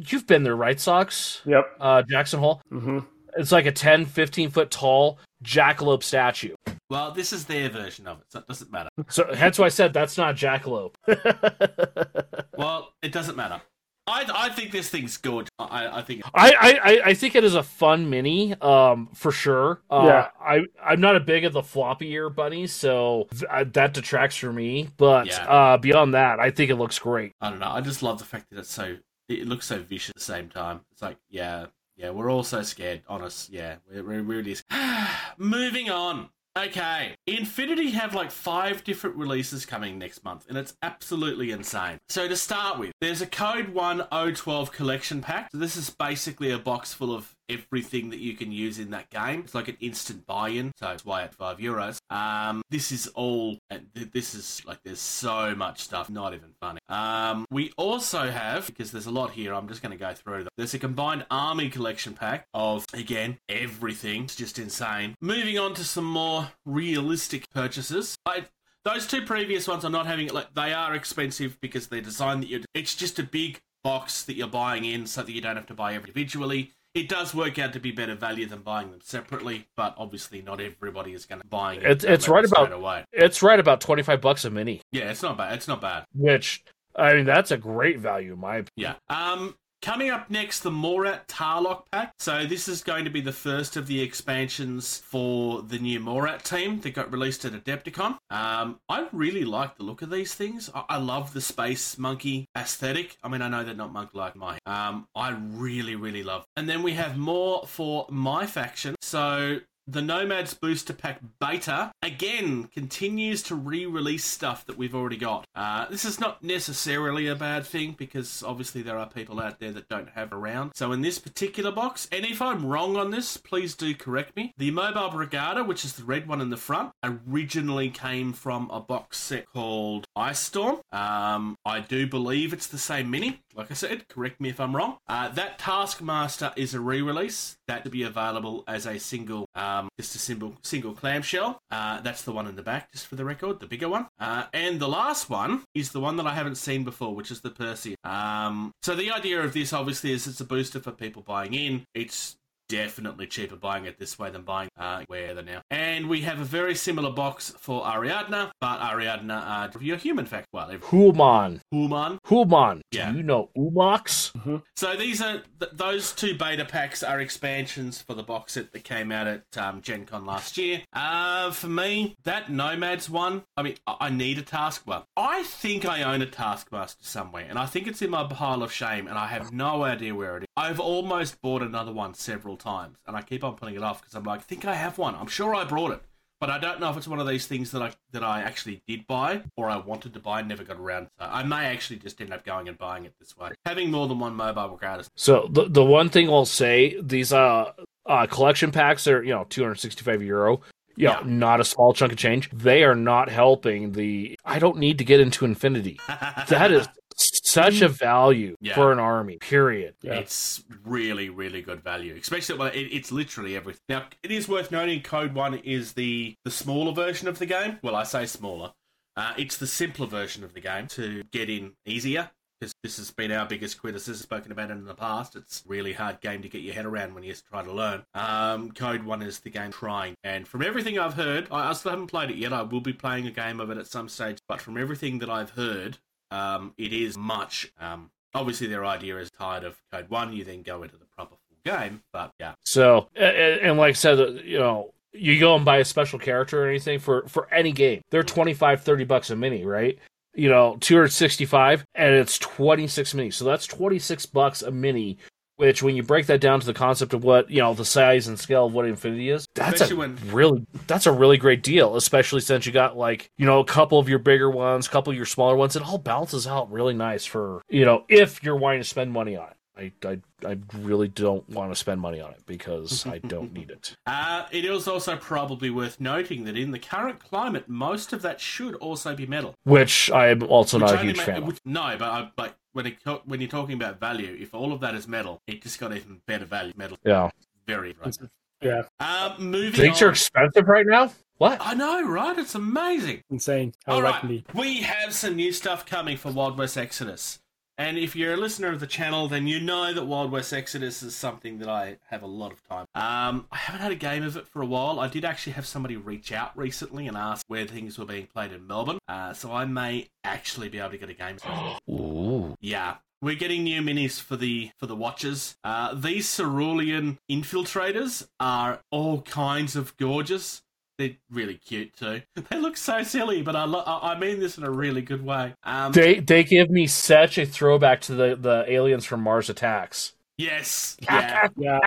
You've 0.08 0.28
been 0.28 0.44
there, 0.44 0.56
right, 0.58 0.80
Socks? 0.80 1.42
Yep. 1.46 1.66
Uh, 1.80 2.02
Jackson 2.04 2.40
Hole. 2.40 2.62
hmm 2.70 3.00
It's 3.38 3.52
like 3.54 3.66
a 3.66 3.72
10, 3.72 4.06
15 4.06 4.50
foot 4.50 4.70
tall 4.70 5.20
jackalope 5.44 6.04
statue. 6.04 6.56
Well, 6.90 7.12
this 7.12 7.32
is 7.32 7.46
their 7.46 7.70
version 7.70 8.08
of 8.08 8.20
it, 8.20 8.26
so 8.30 8.40
it 8.40 8.48
doesn't 8.48 8.72
matter. 8.72 8.90
So 9.10 9.34
hence 9.34 9.60
why 9.60 9.66
I 9.66 9.70
said 9.70 9.94
that's 9.94 10.18
not 10.18 10.36
jackalope. 10.36 10.96
Well, 12.58 12.92
it 13.04 13.12
doesn't 13.12 13.38
matter. 13.38 13.62
I, 14.08 14.26
I 14.34 14.50
think 14.50 14.72
this 14.72 14.90
thing's 14.90 15.18
good. 15.18 15.50
I, 15.60 16.00
I 16.00 16.02
think. 16.02 16.24
I, 16.34 16.52
I, 16.60 16.80
I- 16.92 17.02
I 17.10 17.14
think 17.14 17.36
it 17.36 17.44
is 17.44 17.56
a 17.56 17.64
fun 17.64 18.10
mini, 18.10 18.54
um, 18.62 19.10
for 19.14 19.32
sure. 19.32 19.82
Uh, 19.90 20.04
Yeah. 20.06 20.28
I, 20.40 20.62
I'm 20.84 21.02
not 21.02 21.16
a 21.16 21.20
big 21.20 21.44
of 21.46 21.54
the 21.54 21.62
floppy 21.64 22.12
ear 22.14 22.30
bunnies, 22.30 22.72
so 22.74 23.28
th- 23.32 23.44
uh, 23.50 23.66
that 23.74 23.94
detracts 23.94 24.38
for 24.38 24.52
me. 24.54 24.90
But 24.98 25.28
Yeah. 25.28 25.46
uh, 25.48 25.78
beyond 25.78 26.14
that, 26.14 26.40
I 26.40 26.52
think 26.52 26.72
it 26.72 26.76
looks 26.76 26.98
great. 27.00 27.34
I 27.42 27.50
don't 27.50 27.60
know. 27.60 27.70
I 27.70 27.82
just 27.82 28.02
love 28.02 28.18
the 28.20 28.26
fact 28.26 28.50
that 28.50 28.60
it's 28.60 28.72
so. 28.72 28.98
It 29.30 29.46
looks 29.48 29.68
so 29.68 29.80
vicious 29.80 30.12
at 30.12 30.16
the 30.16 30.22
same 30.22 30.48
time. 30.48 30.82
It's 30.94 31.02
like, 31.02 31.18
yeah, 31.30 31.66
yeah, 31.98 32.12
we're 32.12 32.32
all 32.32 32.44
so 32.44 32.62
scared. 32.62 33.02
Honest, 33.10 33.50
yeah, 33.50 33.76
we're, 33.92 34.04
we're 34.04 34.22
really. 34.22 34.56
scared. 34.56 35.08
Moving 35.38 35.90
on. 35.90 36.30
Okay, 36.58 37.14
Infinity 37.28 37.92
have 37.92 38.16
like 38.16 38.32
five 38.32 38.84
different 38.84 39.16
releases 39.16 39.64
coming 39.64 40.00
next 40.00 40.24
month, 40.26 40.48
and 40.50 40.58
it's 40.58 40.76
absolutely 40.82 41.52
insane. 41.52 42.00
So 42.10 42.28
to 42.28 42.36
start 42.36 42.80
with, 42.80 42.94
there's 43.00 43.22
a 43.22 43.28
Code 43.28 43.70
One 43.70 44.00
O12 44.12 44.72
collection 44.72 45.22
pack. 45.22 45.50
So 45.52 45.60
this 45.60 45.78
is 45.78 45.92
basically 45.92 46.50
a 46.50 46.58
box 46.58 46.96
full 46.96 47.14
of 47.14 47.36
everything 47.50 48.10
that 48.10 48.20
you 48.20 48.36
can 48.36 48.52
use 48.52 48.80
in 48.80 48.92
that 48.92 49.10
game. 49.10 49.42
It's 49.42 49.56
like 49.56 49.68
an 49.68 49.78
instant 49.80 50.26
buy-in, 50.26 50.72
so 50.78 50.90
it's 50.90 51.06
why 51.06 51.24
at 51.24 51.34
five 51.34 51.58
euros. 51.58 52.00
Um, 52.10 52.62
this 52.70 52.92
is 52.92 53.08
all. 53.08 53.58
This 53.94 54.36
is 54.36 54.62
like 54.66 54.80
there's 54.84 55.00
so 55.00 55.56
much 55.56 55.82
stuff, 55.82 56.10
not 56.10 56.34
even 56.34 56.50
funny. 56.60 56.80
Um, 56.90 57.46
we 57.52 57.72
also 57.78 58.30
have 58.30 58.68
because 58.68 58.92
there's 58.92 59.06
a 59.06 59.12
lot 59.12 59.32
here. 59.32 59.54
I'm 59.54 59.68
just 59.68 59.82
going 59.82 59.92
to 59.92 59.98
go 59.98 60.14
through 60.14 60.44
them. 60.44 60.50
There's 60.58 60.74
a 60.74 60.80
combined 60.80 61.26
army 61.30 61.70
collection 61.70 62.14
pack 62.14 62.48
of 62.54 62.86
again 62.94 63.38
everything. 63.50 64.24
It's 64.24 64.36
just 64.36 64.60
insane. 64.60 65.16
Moving 65.22 65.58
on 65.58 65.74
to 65.76 65.84
some 65.84 66.06
more 66.06 66.52
realistic 66.66 67.50
purchases. 67.52 68.18
I, 68.26 68.46
those 68.84 69.08
two 69.08 69.26
previous 69.26 69.68
ones 69.68 69.84
are 69.84 69.90
not 69.90 70.08
having 70.08 70.28
it. 70.28 70.34
like 70.34 70.54
they 70.54 70.74
are 70.74 70.96
expensive 70.96 71.58
because 71.62 71.88
they're 71.88 72.02
designed 72.02 72.44
that 72.44 72.50
you. 72.50 72.64
It's 72.74 72.96
just 72.96 73.20
a 73.20 73.24
big 73.24 73.60
box 73.84 74.24
that 74.24 74.36
you're 74.36 74.48
buying 74.48 74.86
in 74.86 75.06
so 75.06 75.24
that 75.24 75.32
you 75.32 75.42
don't 75.42 75.56
have 75.56 75.68
to 75.68 75.74
buy 75.74 75.94
individually. 75.94 76.74
It 76.98 77.10
does 77.10 77.36
work 77.36 77.60
out 77.60 77.74
to 77.74 77.80
be 77.80 77.92
better 77.92 78.16
value 78.16 78.48
than 78.48 78.62
buying 78.62 78.90
them 78.90 79.02
separately, 79.04 79.68
but 79.76 79.94
obviously 79.98 80.42
not 80.42 80.60
everybody 80.60 81.14
is 81.14 81.26
going 81.26 81.42
to 81.42 81.48
buy 81.48 81.76
it. 81.76 81.84
It's- 81.84 82.04
it's 82.04 82.28
right 82.28 82.44
about- 82.44 82.72
away. 82.72 83.06
It's 83.14 83.44
right 83.44 83.60
about 83.60 83.82
25 83.82 84.20
bucks 84.20 84.46
a 84.46 84.50
mini, 84.50 84.82
Yeah, 84.92 85.12
it's 85.12 85.22
not 85.22 85.38
bad. 85.38 85.54
It's 85.54 85.68
not 85.68 85.80
bad. 85.80 86.06
which 86.14 86.64
I 86.96 87.14
mean 87.14 87.26
that's 87.26 87.52
a 87.52 87.58
great 87.58 88.00
value, 88.00 88.34
in 88.34 88.40
my 88.40 88.58
opinion. 88.58 88.72
Yeah. 88.76 88.96
Um, 89.10 89.56
coming 89.82 90.10
up 90.10 90.30
next, 90.30 90.62
the 90.62 90.72
Morat 90.72 91.28
Tarlock 91.28 91.84
pack. 91.92 92.14
So 92.20 92.46
this 92.46 92.68
is 92.68 92.84
going 92.84 93.06
to 93.06 93.10
be 93.10 93.22
the 93.22 93.32
first 93.32 93.78
of 93.78 93.88
the 93.88 94.02
expansions 94.02 94.98
for 94.98 95.62
the 95.62 95.80
new 95.80 96.00
Morat 96.00 96.44
team 96.44 96.82
that 96.82 96.92
got 96.92 97.12
released 97.12 97.46
at 97.46 97.54
Adepticon. 97.54 98.18
Um, 98.30 98.80
I 98.90 99.08
really 99.12 99.46
like 99.46 99.78
the 99.78 99.84
look 99.84 100.02
of 100.02 100.10
these 100.10 100.34
things. 100.34 100.70
I, 100.74 100.84
I 100.90 100.98
love 100.98 101.34
the 101.34 101.42
space 101.42 101.98
monkey 101.98 102.46
aesthetic. 102.56 103.18
I 103.24 103.30
mean, 103.30 103.42
I 103.42 103.48
know 103.48 103.64
they're 103.64 103.74
not 103.74 103.94
monk-like 103.94 104.36
my. 104.36 104.60
Um, 104.66 105.08
I 105.16 105.32
really, 105.32 105.96
really 105.96 106.24
love. 106.24 106.46
And 106.56 106.68
then 106.68 106.84
we 106.84 106.94
have 106.94 107.18
more 107.18 107.66
for 107.68 108.06
my 108.10 108.46
faction. 108.46 108.96
So 109.02 109.60
the 109.88 110.02
Nomads 110.02 110.54
Booster 110.54 110.94
Pack 110.94 111.22
Beta 111.40 111.92
again 112.02 112.66
continues 112.66 113.42
to 113.44 113.56
re-release 113.56 114.26
stuff 114.26 114.66
that 114.66 114.78
we've 114.78 114.94
already 114.94 115.18
got. 115.18 115.46
Uh, 115.56 115.88
this 115.90 116.04
is 116.04 116.20
not 116.20 116.44
necessarily 116.44 117.28
a 117.28 117.36
bad 117.36 117.66
thing 117.66 117.96
because 117.98 118.44
obviously 118.44 118.82
there 118.82 118.98
are 118.98 119.10
people 119.10 119.40
out 119.40 119.60
there 119.60 119.72
that 119.72 119.88
don't 119.88 120.10
have 120.10 120.34
around. 120.34 120.72
So 120.76 120.92
in 120.92 121.02
this 121.02 121.20
particular 121.20 121.72
box, 121.72 122.08
and 122.12 122.26
if 122.26 122.42
I'm 122.42 122.66
wrong 122.66 122.98
on 122.98 123.12
this, 123.12 123.38
please 123.38 123.76
do 123.76 123.96
correct 123.96 124.36
me. 124.36 124.54
The 124.58 124.72
Mobile 124.72 125.10
Brigada, 125.10 125.66
which 125.66 125.86
is 125.86 125.94
the 125.94 126.04
red 126.04 126.28
one 126.28 126.42
in 126.42 126.50
the 126.50 126.58
front, 126.58 126.92
originally 127.04 127.90
came 127.90 128.34
from 128.34 128.70
a 128.70 128.82
box 128.82 129.18
set 129.18 129.46
called 129.54 130.07
Ice 130.18 130.40
Storm. 130.40 130.82
Um, 130.92 131.56
I 131.64 131.80
do 131.80 132.08
believe 132.08 132.52
it's 132.52 132.68
the 132.68 132.78
same 132.78 133.12
mini. 133.12 133.42
Like 133.56 133.72
I 133.72 133.76
said, 133.76 134.08
correct 134.08 134.42
me 134.42 134.50
if 134.50 134.60
I'm 134.60 134.76
wrong. 134.76 134.98
Uh, 135.08 135.30
that 135.30 135.60
Taskmaster 135.60 136.54
is 136.56 136.74
a 136.74 136.80
re-release 136.80 137.58
that 137.68 137.84
to 137.84 137.90
be 137.90 138.04
available 138.04 138.64
as 138.68 138.86
a 138.86 139.00
single, 139.00 139.48
um, 139.56 139.90
just 140.00 140.16
a 140.16 140.20
single 140.20 140.56
single 140.64 140.94
clamshell. 140.94 141.60
Uh, 141.70 142.02
that's 142.02 142.24
the 142.24 142.32
one 142.32 142.48
in 142.48 142.56
the 142.56 142.64
back, 142.64 142.92
just 142.92 143.08
for 143.08 143.16
the 143.16 143.26
record, 143.26 143.60
the 143.60 143.68
bigger 143.68 143.90
one. 143.90 144.08
Uh, 144.20 144.46
and 144.54 144.80
the 144.80 144.88
last 144.88 145.30
one 145.30 145.64
is 145.76 145.92
the 145.92 146.00
one 146.00 146.18
that 146.18 146.28
I 146.28 146.34
haven't 146.34 146.56
seen 146.56 146.84
before, 146.84 147.14
which 147.16 147.32
is 147.32 147.42
the 147.42 147.50
Percy. 147.50 147.96
Um, 148.04 148.72
so 148.82 148.96
the 148.96 149.12
idea 149.12 149.42
of 149.42 149.54
this, 149.54 149.74
obviously, 149.74 150.12
is 150.12 150.28
it's 150.28 150.42
a 150.42 150.46
booster 150.46 150.80
for 150.80 150.92
people 150.92 151.22
buying 151.22 151.54
in. 151.54 151.86
It's 151.94 152.38
definitely 152.70 153.28
cheaper 153.28 153.56
buying 153.56 153.86
it 153.86 153.98
this 154.00 154.18
way 154.20 154.30
than 154.30 154.42
buying 154.44 154.70
uh, 154.78 155.04
where 155.08 155.34
they're 155.34 155.44
now. 155.44 155.62
And 155.72 156.08
we 156.10 156.22
have 156.22 156.40
a 156.40 156.46
very 156.46 156.76
similar 156.76 157.12
box 157.12 157.54
for 157.60 157.84
Ariadna, 157.84 158.52
but 158.60 158.80
Ariadna 158.80 159.76
uh, 159.76 159.80
your 159.80 159.98
human 159.98 160.26
fact. 160.26 160.48
Well, 160.54 160.70
Human. 160.90 161.62
human. 161.72 162.20
Human. 162.28 162.82
Yeah. 162.92 163.12
Do 163.12 163.18
you 163.18 163.24
know 163.24 163.50
Umox? 163.58 164.62
So 164.76 164.96
these 164.96 165.22
are 165.22 165.42
th- 165.60 165.72
those 165.74 166.12
two 166.12 166.36
beta 166.38 166.66
packs 166.66 167.04
are 167.04 167.20
expansions 167.20 168.02
for 168.02 168.14
the 168.14 168.24
box 168.24 168.54
set 168.54 168.72
that 168.74 168.84
came 168.84 169.12
out 169.12 169.28
at 169.28 169.44
um, 169.58 169.82
Gen 169.82 170.06
Con 170.06 170.26
last 170.26 170.58
year. 170.58 170.82
Uh, 170.94 171.52
for 171.52 171.68
me, 171.68 172.16
that 172.24 172.52
Nomads 172.52 173.10
one, 173.10 173.44
I 173.56 173.64
mean, 173.64 173.76
I, 173.86 173.96
I 174.02 174.10
need 174.10 174.38
a 174.38 174.42
task. 174.42 174.84
Well, 174.86 175.06
I 175.16 175.44
think 175.44 175.86
I 175.86 176.04
own 176.04 176.22
a 176.22 176.26
Taskmaster 176.26 177.04
somewhere, 177.04 177.46
and 177.50 177.58
I 177.58 177.66
think 177.66 177.88
it's 177.88 178.02
in 178.02 178.10
my 178.10 178.26
pile 178.26 178.64
of 178.64 178.72
shame, 178.72 179.08
and 179.08 179.18
I 179.18 179.28
have 179.28 179.52
no 179.52 179.84
idea 179.84 180.14
where 180.16 180.38
it 180.38 180.44
is. 180.44 180.48
I've 180.56 180.80
almost 180.80 181.42
bought 181.42 181.62
another 181.62 181.92
one 181.94 182.14
several 182.14 182.57
times, 182.58 182.98
and 183.08 183.16
I 183.16 183.22
keep 183.22 183.44
on 183.44 183.56
putting 183.56 183.76
it 183.76 183.84
off 183.84 184.02
because 184.02 184.16
I'm 184.16 184.24
like, 184.24 184.40
I 184.40 184.44
think 184.44 184.66
I 184.66 184.76
have 184.76 184.98
one. 184.98 185.16
I'm 185.16 185.28
sure 185.28 185.56
I 185.56 185.64
brought 185.64 185.92
it. 185.92 186.02
But 186.40 186.52
I 186.52 186.60
don't 186.60 186.80
know 186.80 186.92
if 186.92 186.98
it's 186.98 187.08
one 187.08 187.20
of 187.20 187.28
these 187.28 187.48
things 187.48 187.72
that 187.72 187.82
I 187.82 187.92
that 188.12 188.24
I 188.24 188.42
actually 188.42 188.84
did 188.88 189.08
buy 189.08 189.42
or 189.56 189.72
I 189.72 189.78
wanted 189.78 190.14
to 190.14 190.20
buy 190.20 190.40
and 190.42 190.48
never 190.48 190.64
got 190.64 190.78
around. 190.78 191.08
So 191.20 191.26
I 191.28 191.42
may 191.42 191.66
actually 191.66 191.98
just 191.98 192.22
end 192.22 192.32
up 192.32 192.46
going 192.46 192.68
and 192.68 192.78
buying 192.78 193.06
it 193.06 193.14
this 193.20 193.36
way. 193.36 193.50
Having 193.66 193.90
more 193.90 194.08
than 194.08 194.20
one 194.20 194.36
mobile 194.36 194.70
regardless. 194.70 195.10
So 195.16 195.48
the 195.50 195.66
the 195.68 195.84
one 195.84 196.10
thing 196.10 196.30
I'll 196.30 196.46
say, 196.46 196.96
these 197.02 197.34
uh, 197.34 197.72
uh 198.06 198.28
collection 198.28 198.72
packs 198.72 199.08
are 199.08 199.24
you 199.24 199.32
know 199.32 199.46
265 199.50 200.22
euro. 200.22 200.62
You 200.96 201.08
know, 201.08 201.14
Yeah. 201.14 201.22
not 201.26 201.60
a 201.60 201.64
small 201.64 201.94
chunk 201.94 202.12
of 202.12 202.20
change. 202.20 202.52
They 202.52 202.84
are 202.84 202.96
not 202.96 203.30
helping 203.30 203.94
the. 203.94 204.38
I 204.46 204.60
don't 204.60 204.78
need 204.78 205.00
to 205.00 205.04
get 205.04 205.20
into 205.20 205.44
infinity. 205.44 206.00
That 206.50 206.72
is 206.72 206.88
such 207.18 207.82
a 207.82 207.88
value 207.88 208.56
Yeah. 208.62 208.76
for 208.76 208.92
an 208.92 209.00
army. 209.00 209.38
Period. 209.38 209.96
Yeah. 210.02 210.16
It's 210.16 210.64
really, 210.84 211.30
really 211.30 211.62
good 211.62 211.82
value. 211.84 212.16
Especially, 212.20 212.58
well, 212.58 212.68
it, 212.70 212.80
it's 212.80 213.12
literally 213.12 213.56
everything. 213.56 213.82
Now, 213.90 214.06
it 214.24 214.32
is 214.32 214.48
worth 214.48 214.72
noting 214.72 215.02
Code 215.02 215.34
1 215.34 215.56
is 215.60 215.94
the, 215.94 216.36
the 216.46 216.52
smaller 216.52 216.94
version 216.94 217.28
of 217.28 217.40
the 217.40 217.46
game. 217.46 217.80
Well, 217.82 217.96
I 217.96 218.04
say 218.04 218.26
smaller. 218.26 218.74
Uh, 219.16 219.34
it's 219.38 219.58
the 219.58 219.68
simpler 219.68 220.06
version 220.08 220.44
of 220.44 220.54
the 220.54 220.62
game 220.62 220.88
to 220.88 221.24
get 221.32 221.50
in 221.50 221.74
easier. 221.86 222.30
Because 222.60 222.74
this 222.82 222.98
has 222.98 223.12
been 223.12 223.32
our 223.32 223.46
biggest 223.46 223.80
criticism, 223.80 224.16
spoken 224.24 224.52
about 224.52 224.72
it 224.72 224.78
in 224.78 224.86
the 224.86 224.96
past. 224.96 225.36
It's 225.36 225.64
a 225.64 225.70
really 225.70 225.94
hard 225.94 226.22
game 226.22 226.42
to 226.42 226.50
get 226.50 226.64
your 226.64 226.74
head 226.74 226.88
around 226.88 227.14
when 227.14 227.24
you 227.24 227.36
try 227.52 227.62
to 227.62 227.72
learn. 227.72 228.04
Um, 228.16 228.72
Code 228.72 229.04
1 229.04 229.22
is 229.22 229.40
the 229.42 229.52
game 229.52 229.70
trying. 229.70 230.16
And 230.24 230.48
from 230.48 230.64
everything 230.64 230.98
I've 230.98 231.14
heard, 231.14 231.48
I, 231.52 231.70
I 231.70 231.74
still 231.74 231.92
haven't 231.92 232.08
played 232.08 232.32
it 232.32 232.38
yet. 232.38 232.54
I 232.54 232.64
will 232.64 232.82
be 232.82 232.94
playing 232.94 233.28
a 233.28 233.32
game 233.32 233.60
of 233.60 233.70
it 233.70 233.78
at 233.78 233.86
some 233.86 234.10
stage. 234.10 234.40
But 234.48 234.60
from 234.60 234.76
everything 234.76 235.20
that 235.20 235.30
I've 235.30 235.52
heard, 235.52 236.00
um, 236.32 236.74
it 236.78 236.94
is 236.94 237.18
much. 237.18 237.72
Um, 237.80 238.10
obviously, 238.34 238.68
their 238.68 238.86
idea 238.86 239.18
is 239.18 239.30
tired 239.32 239.64
of 239.64 239.78
Code 239.92 240.10
One. 240.10 240.34
You 240.34 240.44
then 240.44 240.62
go 240.62 240.84
into 240.84 240.98
the 240.98 241.06
proper 241.06 241.36
full 241.36 241.58
game. 241.64 242.02
But 242.12 242.32
yeah, 242.40 242.54
So 242.66 243.08
and 243.16 243.78
like 243.78 243.90
I 243.90 243.94
said, 243.94 244.20
uh, 244.20 244.28
you 244.44 244.60
know, 244.60 244.94
you 245.14 245.40
go 245.40 245.56
and 245.56 245.66
buy 245.66 245.78
a 245.78 245.86
special 245.86 246.20
character 246.20 246.64
or 246.64 246.70
anything 246.70 247.00
for 247.00 247.28
for 247.28 247.52
any 247.54 247.72
game. 247.72 248.02
They're 248.12 248.24
25 248.24 248.84
30 248.84 249.04
bucks 249.06 249.30
a 249.30 249.36
mini, 249.36 249.66
right? 249.66 249.98
You 250.36 250.50
know, 250.50 250.78
265 250.82 251.84
and 251.96 252.14
it's 252.14 252.38
26 252.38 253.14
mini. 253.16 253.32
So 253.32 253.46
that's 253.46 253.66
26 253.66 254.28
bucks 254.28 254.62
a 254.62 254.70
mini, 254.70 255.18
which 255.58 255.84
when 255.84 255.96
you 255.96 256.04
break 256.04 256.28
that 256.28 256.40
down 256.42 256.60
to 256.60 256.66
the 256.66 256.74
concept 256.74 257.14
of 257.14 257.24
what, 257.24 257.50
you 257.52 257.62
know, 257.62 257.74
the 257.74 257.86
size 257.86 258.28
and 258.28 258.40
scale 258.40 258.66
of 258.68 258.74
what 258.74 258.86
Infinity 258.86 259.30
is, 259.30 259.48
that's 259.54 259.82
Especially 259.82 259.96
a 259.96 260.00
when- 260.00 260.18
really 260.32 260.66
that's 260.88 261.06
a 261.06 261.12
really 261.12 261.38
great 261.38 261.62
deal, 261.64 261.96
especially 261.96 262.42
since 262.42 262.66
you 262.66 262.72
got 262.72 262.98
like, 262.98 263.30
you 263.38 263.46
know, 263.46 263.60
a 263.60 263.66
couple 263.66 264.00
of 264.00 264.08
your 264.08 264.20
bigger 264.20 264.50
ones, 264.50 264.88
a 264.88 264.90
couple 264.90 265.12
of 265.12 265.18
your 265.18 265.26
smaller 265.26 265.56
ones. 265.56 265.76
It 265.76 265.84
all 265.84 265.98
balances 265.98 266.48
out 266.48 266.72
really 266.72 266.94
nice 266.94 267.26
for, 267.26 267.62
you 267.70 267.86
know, 267.86 268.06
if 268.08 268.42
you're 268.44 268.56
wanting 268.56 268.80
to 268.82 268.88
spend 268.88 269.12
money 269.12 269.36
on 269.36 269.48
it. 269.50 269.54
I, 269.80 269.92
I, 270.08 270.20
I 270.44 270.58
really 270.80 271.08
don't 271.08 271.48
want 271.52 271.72
to 271.72 271.76
spend 271.76 272.02
money 272.02 272.20
on 272.20 272.32
it 272.32 272.42
because 272.48 273.06
I 273.06 273.20
don't 273.20 273.54
need 273.54 273.70
it. 273.70 273.96
uh, 274.08 274.48
it 274.52 274.66
is 274.66 274.88
also 274.88 275.16
probably 275.18 275.70
worth 275.70 276.02
noting 276.02 276.46
that 276.46 276.58
in 276.58 276.72
the 276.72 276.80
current 276.80 277.20
climate, 277.20 277.70
most 277.70 278.12
of 278.12 278.24
that 278.24 278.42
should 278.42 278.74
also 278.78 279.16
be 279.16 279.28
metal. 279.28 279.54
Which 279.66 280.10
I'm 280.12 280.42
also 280.42 280.78
Which 280.80 280.88
not 280.92 280.96
a 280.96 281.04
huge 281.04 281.18
ma- 281.18 281.24
fan 281.24 281.38
of. 281.38 281.44
which- 281.44 281.60
No, 281.64 281.96
but 282.00 282.06
I, 282.10 282.32
but 282.36 282.58
when 282.78 282.86
it, 282.86 283.04
co- 283.04 283.24
when 283.26 283.42
you're 283.42 283.50
talking 283.50 283.74
about 283.74 284.00
value, 284.00 284.38
if 284.40 284.54
all 284.54 284.72
of 284.72 284.80
that 284.82 284.94
is 284.94 285.08
metal, 285.08 285.42
it 285.48 285.64
just 285.64 285.80
got 285.80 285.92
even 285.96 286.22
better 286.28 286.46
value. 286.46 286.74
Metal, 286.78 286.96
Yeah. 287.04 287.32
very 287.66 287.96
right. 288.00 288.16
Yeah, 288.62 288.84
Um, 289.00 289.50
moving 289.52 289.72
Things 289.82 290.00
on. 290.04 290.08
are 290.08 290.12
expensive 290.12 290.68
right 290.68 290.86
now? 290.86 291.12
What? 291.40 291.58
I 291.60 291.74
know, 291.74 292.08
right? 292.08 292.38
It's 292.38 292.54
amazing. 292.54 293.24
insane 293.32 293.74
how 293.88 293.94
All 293.96 294.02
that 294.02 294.12
right, 294.12 294.20
can 294.20 294.30
be. 294.30 294.46
we 294.54 294.82
have 294.82 295.12
some 295.12 295.36
new 295.36 295.52
stuff 295.52 295.88
coming 295.88 296.18
for 296.18 296.32
Wild 296.32 296.56
West 296.58 296.78
Exodus. 296.78 297.40
And 297.78 297.98
if 297.98 298.16
you're 298.16 298.34
a 298.34 298.38
listener 298.38 298.70
of 298.70 298.80
the 298.80 298.88
channel, 298.88 299.28
then 299.28 299.46
you 299.46 299.60
know 299.60 299.94
that 299.94 300.06
Wild 300.06 300.32
West 300.32 300.52
Exodus 300.52 301.04
is 301.04 301.16
something 301.16 301.60
that 301.60 301.70
I 301.70 301.98
have 302.10 302.24
a 302.24 302.28
lot 302.28 302.52
of 302.52 302.68
time. 302.68 302.88
Um, 302.96 303.48
I 303.52 303.58
haven't 303.58 303.82
had 303.82 303.92
a 303.92 303.96
game 303.96 304.24
of 304.24 304.36
it 304.36 304.48
for 304.48 304.64
a 304.64 304.66
while. 304.66 305.00
I 305.00 305.08
did 305.08 305.24
actually 305.24 305.54
have 305.54 305.68
somebody 305.68 305.96
reach 305.96 306.32
out 306.32 306.58
recently 306.58 307.08
and 307.08 307.16
ask 307.16 307.46
where 307.48 307.66
things 307.68 308.00
were 308.00 308.06
being 308.06 308.28
played 308.28 308.52
in 308.52 308.66
Melbourne. 308.66 308.98
Uh, 309.08 309.34
so 309.34 309.52
I 309.52 309.66
may 309.66 310.08
actually 310.24 310.70
be 310.70 310.80
able 310.80 310.90
to 310.92 310.98
get 310.98 311.10
a 311.10 311.14
game. 311.14 311.38
Ooh. 311.90 312.56
Yeah. 312.60 312.96
We're 313.20 313.36
getting 313.36 313.64
new 313.64 313.82
minis 313.82 314.22
for 314.22 314.36
the 314.36 314.70
for 314.78 314.86
the 314.86 314.96
watchers. 314.96 315.58
Uh, 315.64 315.96
these 315.96 316.30
cerulean 316.30 317.18
infiltrators 317.30 318.28
are 318.40 318.82
all 318.92 319.24
kinds 319.24 319.76
of 319.76 319.98
gorgeous. 319.98 320.62
They're 320.98 321.12
really 321.30 321.56
cute 321.56 321.96
too. 321.96 322.22
They 322.50 322.60
look 322.60 322.78
so 322.78 323.04
silly, 323.04 323.42
but 323.42 323.56
I 323.56 323.66
lo- 323.66 323.84
I 323.86 324.14
I 324.14 324.20
mean 324.20 324.40
this 324.40 324.58
in 324.58 324.64
a 324.64 324.72
really 324.72 325.02
good 325.02 325.24
way. 325.24 325.54
Um, 325.64 325.92
They 325.92 326.20
they 326.20 326.44
give 326.44 326.70
me 326.70 326.88
such 326.88 327.38
a 327.38 327.46
throwback 327.46 328.02
to 328.02 328.16
the, 328.16 328.36
the 328.36 328.66
aliens 328.68 329.06
from 329.06 329.22
Mars 329.22 329.50
Attacks. 329.50 330.14
yes, 330.38 330.98
yeah. 331.02 331.48
Yeah, 331.58 331.80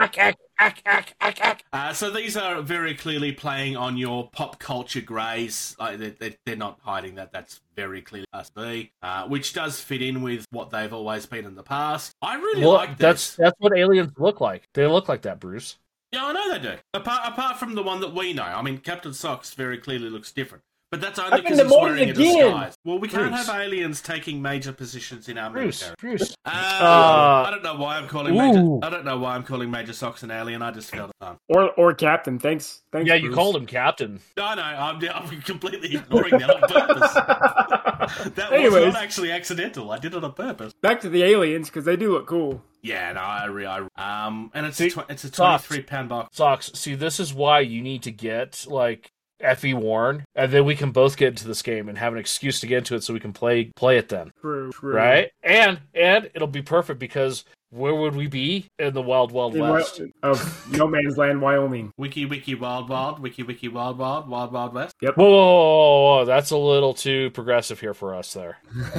Uh, 1.72 1.92
so 1.92 2.10
these 2.10 2.36
are 2.36 2.60
very 2.62 2.94
clearly 2.94 3.32
playing 3.32 3.76
on 3.76 3.96
your 3.96 4.28
pop 4.30 4.58
culture 4.58 5.00
greys. 5.00 5.74
Like 5.78 5.98
they, 5.98 6.10
they, 6.10 6.36
they're 6.44 6.56
not 6.56 6.78
hiding 6.82 7.14
that. 7.14 7.32
That's 7.32 7.60
very 7.76 8.02
clearly 8.02 8.26
us 8.32 8.50
B, 8.50 8.92
uh, 9.02 9.26
which 9.28 9.52
does 9.54 9.80
fit 9.80 10.02
in 10.02 10.20
with 10.22 10.44
what 10.50 10.70
they've 10.70 10.92
always 10.92 11.26
been 11.26 11.46
in 11.46 11.54
the 11.54 11.62
past. 11.62 12.12
I 12.20 12.34
really 12.36 12.62
Well, 12.62 12.72
like 12.74 12.90
this. 12.98 12.98
that's 12.98 13.36
that's 13.36 13.56
what 13.58 13.76
aliens 13.76 14.12
look 14.18 14.40
like. 14.40 14.68
They 14.74 14.86
look 14.86 15.08
like 15.08 15.22
that, 15.22 15.40
Bruce. 15.40 15.78
Yeah, 16.12 16.26
I 16.26 16.32
know 16.32 16.52
they 16.52 16.58
do. 16.58 16.76
Apart 16.92 17.20
apart 17.24 17.58
from 17.58 17.74
the 17.74 17.82
one 17.82 18.00
that 18.00 18.12
we 18.14 18.32
know, 18.32 18.42
I 18.42 18.62
mean, 18.62 18.78
Captain 18.78 19.14
Socks 19.14 19.54
very 19.54 19.78
clearly 19.78 20.10
looks 20.10 20.32
different. 20.32 20.64
But 20.90 21.00
that's 21.00 21.18
only 21.20 21.32
I'm 21.32 21.38
in 21.38 21.44
because 21.44 21.58
the 21.58 21.64
he's 21.64 21.70
morning 21.72 21.94
wearing 21.96 22.10
a 22.10 22.12
disguise. 22.14 22.74
Well, 22.84 22.98
we 22.98 23.06
can't 23.06 23.30
Bruce. 23.30 23.46
have 23.46 23.60
aliens 23.60 24.00
taking 24.00 24.42
major 24.42 24.72
positions 24.72 25.28
in 25.28 25.38
our 25.38 25.48
Bruce, 25.50 25.82
military. 25.82 26.16
Bruce. 26.16 26.34
Uh, 26.44 26.48
Uh, 26.50 27.44
I 27.46 27.50
don't 27.52 27.62
know 27.62 27.76
why 27.76 27.96
I'm 27.96 28.08
calling 28.08 28.34
major. 28.36 28.78
I 28.84 28.90
don't 28.90 29.04
know 29.04 29.18
why 29.18 29.36
I'm 29.36 29.44
calling 29.44 29.70
Major 29.70 29.92
Socks 29.92 30.22
an 30.24 30.30
alien. 30.32 30.62
I 30.62 30.72
just 30.72 30.90
felt 30.90 31.10
it 31.10 31.16
fun. 31.20 31.36
or 31.48 31.70
or 31.74 31.94
captain. 31.94 32.38
Thanks, 32.40 32.82
thanks. 32.90 33.06
Yeah, 33.08 33.14
you 33.14 33.32
called 33.32 33.54
him 33.54 33.66
Captain. 33.66 34.18
No, 34.36 34.54
no, 34.54 34.62
I'm, 34.62 35.00
I'm 35.14 35.40
completely 35.42 35.94
ignoring 35.94 36.38
that 36.38 36.50
on 36.50 36.60
purpose. 36.62 37.14
that 38.34 38.50
was 38.50 38.72
not 38.74 38.96
actually 38.96 39.30
accidental. 39.30 39.90
I 39.92 39.98
did 39.98 40.14
it 40.14 40.24
on 40.24 40.32
purpose. 40.32 40.72
Back 40.82 41.00
to 41.02 41.08
the 41.08 41.22
aliens 41.22 41.68
because 41.68 41.84
they 41.84 41.96
do 41.96 42.12
look 42.12 42.26
cool. 42.26 42.62
Yeah, 42.82 43.12
no, 43.12 43.20
I, 43.20 43.44
re- 43.46 43.66
I 43.66 44.26
um, 44.26 44.50
and 44.54 44.66
it's 44.66 44.78
See, 44.78 44.88
a 44.88 44.90
tw- 44.90 45.10
it's 45.10 45.22
a 45.24 45.30
23 45.30 45.82
pound 45.82 46.08
box. 46.08 46.36
Socks. 46.36 46.72
See, 46.74 46.94
this 46.94 47.20
is 47.20 47.32
why 47.34 47.60
you 47.60 47.80
need 47.82 48.02
to 48.04 48.10
get 48.10 48.64
like 48.68 49.12
Effie 49.40 49.74
Warren, 49.74 50.24
and 50.34 50.52
then 50.52 50.64
we 50.64 50.76
can 50.76 50.90
both 50.92 51.16
get 51.16 51.28
into 51.28 51.46
this 51.46 51.62
game 51.62 51.88
and 51.88 51.98
have 51.98 52.12
an 52.12 52.18
excuse 52.18 52.60
to 52.60 52.66
get 52.66 52.78
into 52.78 52.94
it, 52.94 53.02
so 53.02 53.14
we 53.14 53.20
can 53.20 53.32
play 53.32 53.64
play 53.76 53.98
it 53.98 54.08
then, 54.08 54.32
True, 54.40 54.70
true. 54.72 54.94
right? 54.94 55.30
And 55.42 55.80
and 55.94 56.30
it'll 56.34 56.48
be 56.48 56.62
perfect 56.62 56.98
because 57.00 57.44
where 57.72 57.94
would 57.94 58.16
we 58.16 58.26
be 58.26 58.66
in 58.80 58.94
the 58.94 59.02
wild 59.02 59.30
wild 59.30 59.54
In 59.54 59.60
west? 59.60 60.00
Of 60.24 60.76
No 60.76 60.88
Man's 60.88 61.16
Land, 61.16 61.40
Wyoming. 61.40 61.92
Wiki 61.96 62.26
wiki 62.26 62.56
wild 62.56 62.88
wild 62.88 63.20
wiki 63.20 63.44
wiki 63.44 63.68
wild 63.68 63.96
wild 63.96 64.28
wild 64.28 64.52
wild 64.52 64.74
west. 64.74 64.92
Whoa, 65.00 65.12
whoa, 65.16 65.30
whoa, 65.30 66.16
whoa, 66.16 66.24
that's 66.24 66.50
a 66.50 66.56
little 66.56 66.94
too 66.94 67.30
progressive 67.30 67.78
here 67.78 67.94
for 67.94 68.12
us 68.14 68.32
there. 68.34 68.58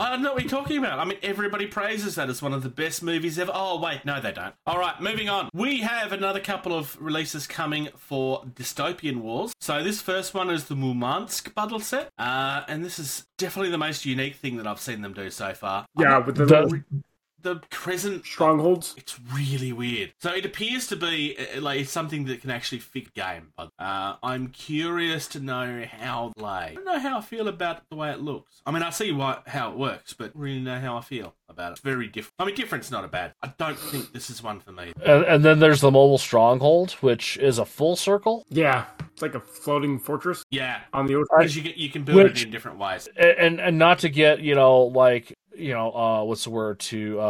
I 0.00 0.10
don't 0.10 0.22
know 0.22 0.32
what 0.32 0.42
you're 0.42 0.50
talking 0.50 0.78
about. 0.78 0.98
I 1.00 1.04
mean, 1.04 1.18
everybody 1.22 1.66
praises 1.66 2.14
that 2.14 2.28
as 2.28 2.40
one 2.40 2.52
of 2.52 2.62
the 2.62 2.68
best 2.68 3.02
movies 3.02 3.38
ever. 3.38 3.50
Oh, 3.52 3.80
wait, 3.80 4.04
no, 4.04 4.20
they 4.20 4.30
don't. 4.32 4.54
All 4.66 4.78
right, 4.78 5.00
moving 5.00 5.28
on. 5.28 5.48
We 5.52 5.80
have 5.80 6.12
another 6.12 6.38
couple 6.38 6.72
of 6.72 6.96
releases 7.00 7.46
coming 7.48 7.88
for 7.96 8.44
Dystopian 8.44 9.16
Wars. 9.16 9.52
So 9.60 9.82
this 9.82 10.00
first 10.00 10.34
one 10.34 10.50
is 10.50 10.64
the 10.64 10.76
Murmansk 10.76 11.52
bundle 11.54 11.80
set, 11.80 12.10
uh, 12.18 12.62
and 12.68 12.84
this 12.84 12.98
is 12.98 13.26
definitely 13.38 13.70
the 13.70 13.78
most 13.78 14.04
unique 14.06 14.36
thing 14.36 14.56
that 14.58 14.66
I've 14.66 14.80
seen 14.80 15.02
them 15.02 15.14
do 15.14 15.30
so 15.30 15.52
far. 15.52 15.86
Yeah, 15.98 16.18
with 16.18 16.36
the, 16.36 16.46
The- 16.46 16.84
The 17.40 17.60
crescent 17.70 18.24
strongholds. 18.26 18.94
it's 18.96 19.18
really 19.32 19.72
weird. 19.72 20.12
So 20.20 20.32
it 20.32 20.44
appears 20.44 20.88
to 20.88 20.96
be 20.96 21.36
uh, 21.38 21.60
like 21.60 21.80
it's 21.80 21.90
something 21.90 22.24
that 22.24 22.40
can 22.40 22.50
actually 22.50 22.80
fit 22.80 23.14
game. 23.14 23.52
But 23.56 23.70
uh, 23.78 24.16
I'm 24.22 24.48
curious 24.48 25.28
to 25.28 25.40
know 25.40 25.84
how 25.90 26.32
they. 26.36 26.42
I 26.44 26.72
don't 26.74 26.84
know 26.84 26.98
how 26.98 27.18
I 27.18 27.20
feel 27.20 27.46
about 27.48 27.82
the 27.90 27.96
way 27.96 28.10
it 28.10 28.20
looks. 28.20 28.60
I 28.66 28.72
mean, 28.72 28.82
I 28.82 28.90
see 28.90 29.12
why 29.12 29.38
how 29.46 29.70
it 29.70 29.78
works, 29.78 30.12
but 30.14 30.32
really 30.34 30.58
know 30.60 30.80
how 30.80 30.96
I 30.96 31.00
feel 31.00 31.34
about 31.48 31.70
it. 31.70 31.72
It's 31.74 31.80
very 31.80 32.08
different. 32.08 32.34
I 32.40 32.44
mean, 32.44 32.54
different's 32.56 32.90
not 32.90 33.04
a 33.04 33.08
bad. 33.08 33.34
I 33.42 33.52
don't 33.56 33.78
think 33.78 34.12
this 34.12 34.30
is 34.30 34.42
one 34.42 34.58
for 34.60 34.72
me. 34.72 34.92
And, 35.04 35.24
and 35.24 35.44
then 35.44 35.60
there's 35.60 35.80
the 35.80 35.90
mobile 35.92 36.18
stronghold, 36.18 36.92
which 37.00 37.36
is 37.38 37.58
a 37.58 37.64
full 37.64 37.94
circle. 37.96 38.46
Yeah, 38.50 38.86
it's 39.12 39.22
like 39.22 39.34
a 39.36 39.40
floating 39.40 39.98
fortress 40.00 40.42
Yeah, 40.50 40.80
on 40.92 41.06
the 41.06 41.14
ocean. 41.14 41.26
because 41.38 41.56
you 41.56 41.72
you 41.76 41.88
can 41.90 42.02
build 42.02 42.18
Which- 42.24 42.42
it 42.42 42.46
in 42.46 42.50
different 42.50 42.78
ways. 42.78 43.08
A- 43.16 43.40
and 43.40 43.60
and 43.60 43.78
not 43.78 44.00
to 44.00 44.08
get 44.08 44.40
you 44.40 44.54
know 44.56 44.82
like 44.82 45.36
you 45.56 45.72
know 45.72 45.92
uh 45.92 46.22
what's 46.24 46.44
the 46.44 46.50
word 46.50 46.78
to 46.78 47.18
uh 47.20 47.22